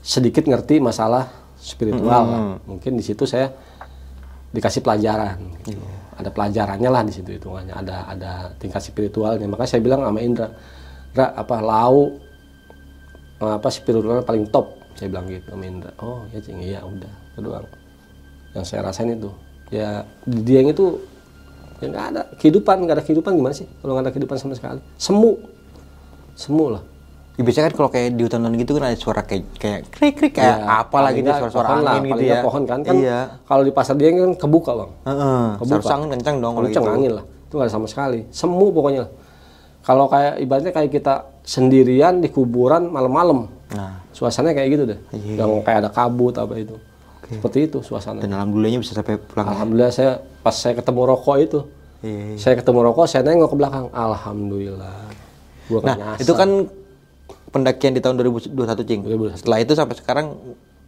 sedikit 0.00 0.48
ngerti 0.48 0.80
masalah 0.80 1.28
spiritual. 1.54 2.24
lah. 2.24 2.40
Mungkin 2.64 2.96
di 2.96 3.04
situ 3.04 3.28
saya 3.28 3.52
dikasih 4.50 4.80
pelajaran. 4.80 5.36
gitu. 5.62 5.84
Ada 6.14 6.30
pelajarannya 6.30 6.90
lah 6.90 7.02
di 7.02 7.12
situ 7.14 7.34
hitungannya. 7.34 7.74
Ada 7.74 7.96
ada 8.14 8.32
tingkat 8.58 8.82
spiritualnya. 8.82 9.46
Makanya 9.50 9.70
saya 9.70 9.82
bilang 9.82 10.00
sama 10.06 10.20
Indra, 10.22 10.48
Indra 11.10 11.26
apa 11.34 11.56
lau 11.58 12.18
apa 13.42 13.68
spiritualnya 13.68 14.22
paling 14.22 14.46
top. 14.48 14.78
Saya 14.94 15.10
bilang 15.10 15.26
gitu 15.26 15.50
sama 15.50 15.64
Indra. 15.66 15.90
Oh 15.98 16.22
ya 16.30 16.38
cing, 16.38 16.62
iya 16.62 16.80
udah 16.86 17.12
itu 17.34 17.40
doang. 17.42 17.66
Yang 18.54 18.64
saya 18.70 18.80
rasain 18.86 19.10
itu. 19.10 19.30
Ya 19.74 20.06
di 20.22 20.38
Dieng 20.46 20.70
itu 20.70 21.02
ya 21.82 21.90
nggak 21.90 22.06
ada 22.14 22.22
kehidupan, 22.38 22.86
nggak 22.86 22.96
ada 23.02 23.04
kehidupan 23.04 23.34
gimana 23.34 23.54
sih? 23.56 23.66
Kalau 23.82 23.98
nggak 23.98 24.06
ada 24.06 24.12
kehidupan 24.14 24.36
sama 24.38 24.54
sekali, 24.54 24.78
semu, 24.94 25.34
semu 26.38 26.78
lah. 26.78 26.82
Ya, 27.34 27.42
biasanya 27.42 27.66
kan 27.66 27.74
kalau 27.74 27.90
kayak 27.90 28.14
di 28.14 28.22
hutan-hutan 28.22 28.54
gitu 28.54 28.70
kan 28.72 28.82
ada 28.84 28.94
suara 28.94 29.20
kayak 29.20 29.42
kayak 29.56 29.80
krik 29.90 30.14
krik 30.14 30.32
kayak 30.32 30.54
Ya, 30.56 30.78
apa 30.78 30.98
lagi 31.00 31.18
gitu 31.18 31.30
suara-suara 31.32 31.66
angin 31.72 31.82
gitu 32.00 32.14
paling 32.14 32.30
ya. 32.30 32.40
pohon 32.40 32.62
kan 32.62 32.78
kan 32.80 32.94
Iya. 32.94 33.18
kalau 33.42 33.62
di 33.62 33.72
pasar 33.72 33.94
Dieng 33.94 34.14
kan 34.16 34.32
kebuka 34.38 34.70
bang 34.72 34.90
Heeh. 35.04 35.44
Kebuka. 35.52 35.66
Seharusnya 35.66 35.94
angin 35.96 36.10
kencang 36.14 36.36
dong 36.38 36.52
kalau 36.52 36.64
kenceng 36.64 36.84
gitu. 36.84 36.94
angin 36.94 37.12
lah 37.12 37.24
itu 37.26 37.52
nggak 37.52 37.66
ada 37.66 37.72
sama 37.72 37.86
sekali 37.86 38.20
semu 38.30 38.66
pokoknya 38.68 39.04
kalau 39.80 40.06
kayak 40.06 40.32
ibaratnya 40.38 40.72
kayak 40.72 40.90
kita 40.92 41.14
sendirian 41.42 42.14
di 42.18 42.28
kuburan 42.28 42.86
malam-malam 42.86 43.50
Nah, 43.68 44.06
suasananya 44.08 44.54
kayak 44.54 44.68
gitu 44.70 44.84
deh 44.86 44.98
Iya. 45.10 45.34
yang 45.40 45.58
kayak 45.60 45.78
ada 45.80 45.90
kabut 45.90 46.34
apa 46.36 46.54
itu 46.54 46.78
seperti 47.26 47.58
itu 47.66 47.78
suasana 47.80 48.20
dan 48.20 48.30
alhamdulillahnya 48.32 48.78
bisa 48.78 48.94
sampai 48.94 49.18
pulang. 49.18 49.48
alhamdulillah 49.48 49.90
saya 49.90 50.12
pas 50.38 50.54
saya 50.54 50.78
ketemu 50.78 51.00
rokok 51.04 51.36
itu 51.40 51.58
Iya. 52.00 52.38
saya 52.38 52.54
ketemu 52.54 52.78
rokok 52.84 53.04
saya 53.04 53.26
nengok 53.26 53.50
ke 53.50 53.56
belakang 53.56 53.86
alhamdulillah 53.90 54.96
gua 55.66 55.80
Nah, 55.82 55.96
nyasar. 55.96 56.22
itu 56.22 56.32
kan 56.32 56.50
pendakian 57.54 57.94
di 57.94 58.02
tahun 58.02 58.18
2021, 58.18 58.50
Cing. 58.82 59.00
2021. 59.00 59.38
Setelah 59.38 59.58
itu 59.60 59.72
sampai 59.72 59.94
sekarang 59.94 60.26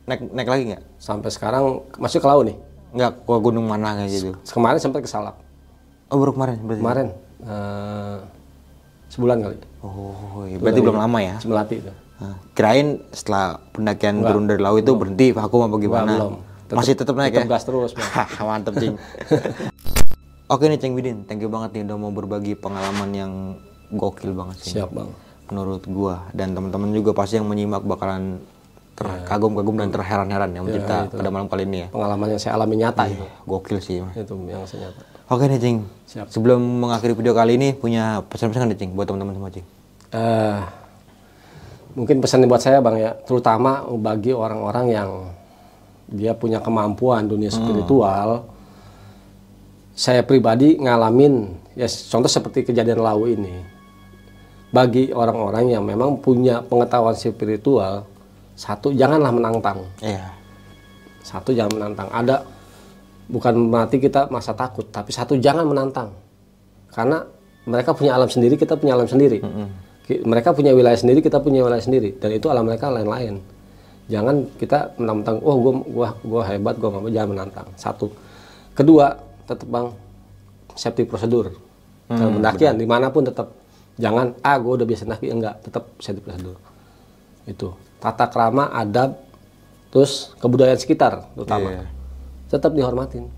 naik 0.04 0.20
naik 0.28 0.48
lagi 0.48 0.62
nggak? 0.68 0.82
sampai 0.96 1.30
sekarang 1.30 1.64
masih 1.96 2.18
ke 2.18 2.26
laut 2.26 2.42
nih 2.44 2.58
Nggak 2.92 3.22
ke 3.22 3.34
gunung 3.36 3.64
mana 3.64 3.94
kayak 3.96 4.10
gitu. 4.12 4.30
kemarin 4.48 4.78
sempat 4.78 5.00
ke 5.00 5.06
Salak 5.06 5.34
Oh, 6.06 6.16
baru 6.16 6.30
kemarin 6.32 6.56
berarti. 6.60 6.80
kemarin 6.80 7.06
eh, 7.42 8.16
sebulan 9.08 9.36
kali 9.40 9.56
Oh, 9.80 10.42
iya. 10.42 10.56
berarti 10.56 10.80
belum 10.80 10.94
lama 10.96 11.18
ya. 11.20 11.34
Semelati 11.38 11.78
itu 11.78 11.92
Nah, 12.16 12.32
kirain 12.52 13.02
setelah 13.10 13.60
pendakian 13.70 14.18
turun 14.18 14.46
dari 14.46 14.56
laut 14.56 14.80
itu 14.80 14.88
berhenti 14.90 15.30
vakum 15.30 15.62
apa 15.62 15.76
gimana? 15.76 16.12
belum. 16.16 16.34
Tetep- 16.64 16.76
Masih 16.80 16.94
tetap 16.96 17.14
naik 17.14 17.30
tetep 17.30 17.44
ya? 17.44 17.50
gas 17.50 17.62
terus. 17.62 17.90
Mantep, 18.40 18.72
Cing. 18.74 18.94
Oke 20.48 20.64
nih, 20.64 20.78
Ceng 20.78 20.94
Bidin. 20.94 21.22
Thank 21.22 21.42
you 21.42 21.50
banget 21.50 21.74
nih 21.74 21.82
udah 21.84 21.96
mau 21.98 22.08
berbagi 22.08 22.54
pengalaman 22.54 23.10
yang 23.10 23.32
gokil 23.88 24.32
banget 24.32 24.56
sih. 24.60 24.72
siap 24.72 24.90
bang 24.90 25.10
Menurut 25.48 25.82
gua 25.86 26.26
dan 26.34 26.52
teman-teman 26.52 26.90
juga 26.90 27.14
pasti 27.14 27.38
yang 27.38 27.46
menyimak 27.46 27.86
bakalan 27.86 28.42
terkagum-kagum 28.96 29.76
dan 29.76 29.88
terheran-heran 29.92 30.50
yang 30.56 30.64
kita 30.64 31.12
pada 31.12 31.28
malam 31.28 31.52
kali 31.52 31.68
ini 31.68 31.84
ya. 31.84 31.88
pengalaman 31.92 32.32
yang 32.32 32.40
saya 32.40 32.56
alami 32.56 32.80
nyata 32.80 33.04
itu 33.04 33.28
Gokil 33.44 33.76
sih. 33.84 34.00
itu 34.00 34.34
yang 34.48 34.64
saya 34.64 34.88
nyata 34.88 35.02
Oke 35.26 35.50
nih, 35.50 35.58
Cing. 35.58 35.78
Siap. 36.06 36.26
Sebelum 36.30 36.62
mengakhiri 36.62 37.12
video 37.18 37.34
kali 37.34 37.58
ini 37.58 37.74
punya 37.74 38.22
pesan-pesan 38.30 38.70
nih, 38.72 38.78
Cing, 38.78 38.90
buat 38.94 39.10
teman-teman 39.10 39.34
semua, 39.34 39.50
Cing. 39.50 39.66
eh 40.14 40.86
mungkin 41.96 42.20
pesan 42.20 42.44
buat 42.44 42.60
saya 42.60 42.84
bang 42.84 42.96
ya 43.00 43.10
terutama 43.24 43.88
bagi 43.96 44.36
orang-orang 44.36 44.86
yang 44.92 45.10
dia 46.06 46.36
punya 46.36 46.60
kemampuan 46.60 47.24
dunia 47.24 47.48
spiritual 47.48 48.44
saya 49.96 50.20
pribadi 50.20 50.76
ngalamin 50.76 51.56
ya 51.72 51.88
contoh 51.88 52.28
seperti 52.28 52.68
kejadian 52.68 53.00
lau 53.00 53.24
ini 53.24 53.64
bagi 54.76 55.08
orang-orang 55.08 55.72
yang 55.72 55.88
memang 55.88 56.20
punya 56.20 56.60
pengetahuan 56.60 57.16
spiritual 57.16 58.04
satu 58.52 58.92
janganlah 58.92 59.32
menantang. 59.32 59.80
Iya. 60.04 60.36
satu 61.24 61.50
jangan 61.56 61.72
menantang. 61.80 62.08
Ada 62.12 62.36
bukan 63.26 63.54
mati 63.72 63.96
kita 63.98 64.28
masa 64.28 64.52
takut 64.52 64.84
tapi 64.92 65.10
satu 65.16 65.34
jangan 65.40 65.64
menantang. 65.64 66.12
Karena 66.92 67.24
mereka 67.66 67.96
punya 67.96 68.14
alam 68.14 68.28
sendiri 68.28 68.54
kita 68.54 68.76
punya 68.76 68.94
alam 68.94 69.08
sendiri. 69.08 69.40
Ki- 70.06 70.22
mereka 70.22 70.54
punya 70.54 70.70
wilayah 70.70 70.94
sendiri 70.94 71.18
kita 71.24 71.40
punya 71.42 71.66
wilayah 71.66 71.82
sendiri. 71.82 72.14
Dan 72.20 72.36
itu 72.36 72.46
alam 72.46 72.68
mereka 72.68 72.92
lain-lain. 72.92 73.42
Jangan 74.06 74.46
kita 74.60 74.94
menantang 75.02 75.42
oh 75.42 75.56
gua 75.58 75.72
gua 75.82 76.08
gua 76.22 76.42
hebat 76.46 76.78
gua 76.78 76.90
mampu. 76.94 77.10
Jangan 77.10 77.30
menantang. 77.34 77.66
Satu. 77.74 78.06
Kedua 78.76 79.18
tetap 79.50 79.66
bang 79.66 79.88
safety 80.78 81.02
prosedur 81.08 81.50
dalam 82.06 82.38
pendakian 82.38 82.78
di 82.78 82.86
mana 82.86 83.10
pun 83.10 83.26
tetap 83.26 83.50
jangan 83.96 84.36
ah 84.44 84.56
gua 84.60 84.76
udah 84.80 84.86
biasa 84.86 85.08
mendaki 85.08 85.26
enggak 85.32 85.54
tetap 85.64 85.88
safety 86.00 86.20
prosedur 86.20 86.56
itu 87.48 87.68
tata 88.00 88.28
krama 88.28 88.68
adab 88.68 89.16
terus 89.88 90.36
kebudayaan 90.36 90.76
sekitar 90.76 91.32
terutama 91.32 91.72
Iya. 91.72 91.84
tetap 92.52 92.76
dihormatin 92.76 93.32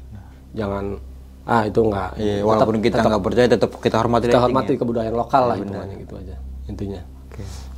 jangan 0.53 0.99
ah 1.47 1.63
itu 1.65 1.81
enggak 1.81 2.11
Iya, 2.19 2.43
walaupun 2.43 2.83
kita 2.83 3.01
nggak 3.01 3.23
percaya 3.23 3.47
tetap 3.47 3.71
kita 3.79 3.97
hormati 4.03 4.25
kita 4.27 4.43
hormati 4.43 4.73
ya. 4.75 4.79
kebudayaan 4.83 5.15
lokal 5.15 5.43
lah 5.47 5.57
hitungannya 5.57 5.97
gitu 6.03 6.15
aja 6.19 6.37
intinya 6.67 7.01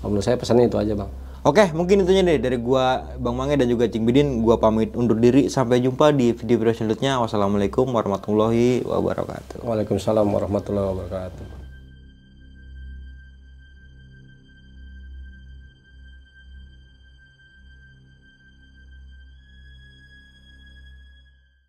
Kalau 0.01 0.09
menurut 0.09 0.25
saya 0.25 0.41
pesannya 0.41 0.73
itu 0.73 0.81
aja 0.81 0.97
bang 0.97 1.11
Oke, 1.41 1.73
mungkin 1.73 2.05
itunya 2.05 2.21
deh 2.21 2.37
dari 2.37 2.61
gua 2.61 3.17
Bang 3.17 3.33
Mange 3.33 3.57
dan 3.57 3.65
juga 3.65 3.89
Cing 3.89 4.05
Bidin. 4.05 4.45
Gua 4.45 4.61
pamit 4.61 4.93
undur 4.93 5.17
diri. 5.17 5.49
Sampai 5.49 5.81
jumpa 5.81 6.13
di 6.13 6.37
video 6.37 6.61
selanjutnya. 6.69 7.17
Wassalamualaikum 7.17 7.89
warahmatullahi 7.89 8.85
wabarakatuh. 8.85 9.65
Waalaikumsalam 9.65 10.29
warahmatullahi 10.29 10.85
wabarakatuh 10.93 11.60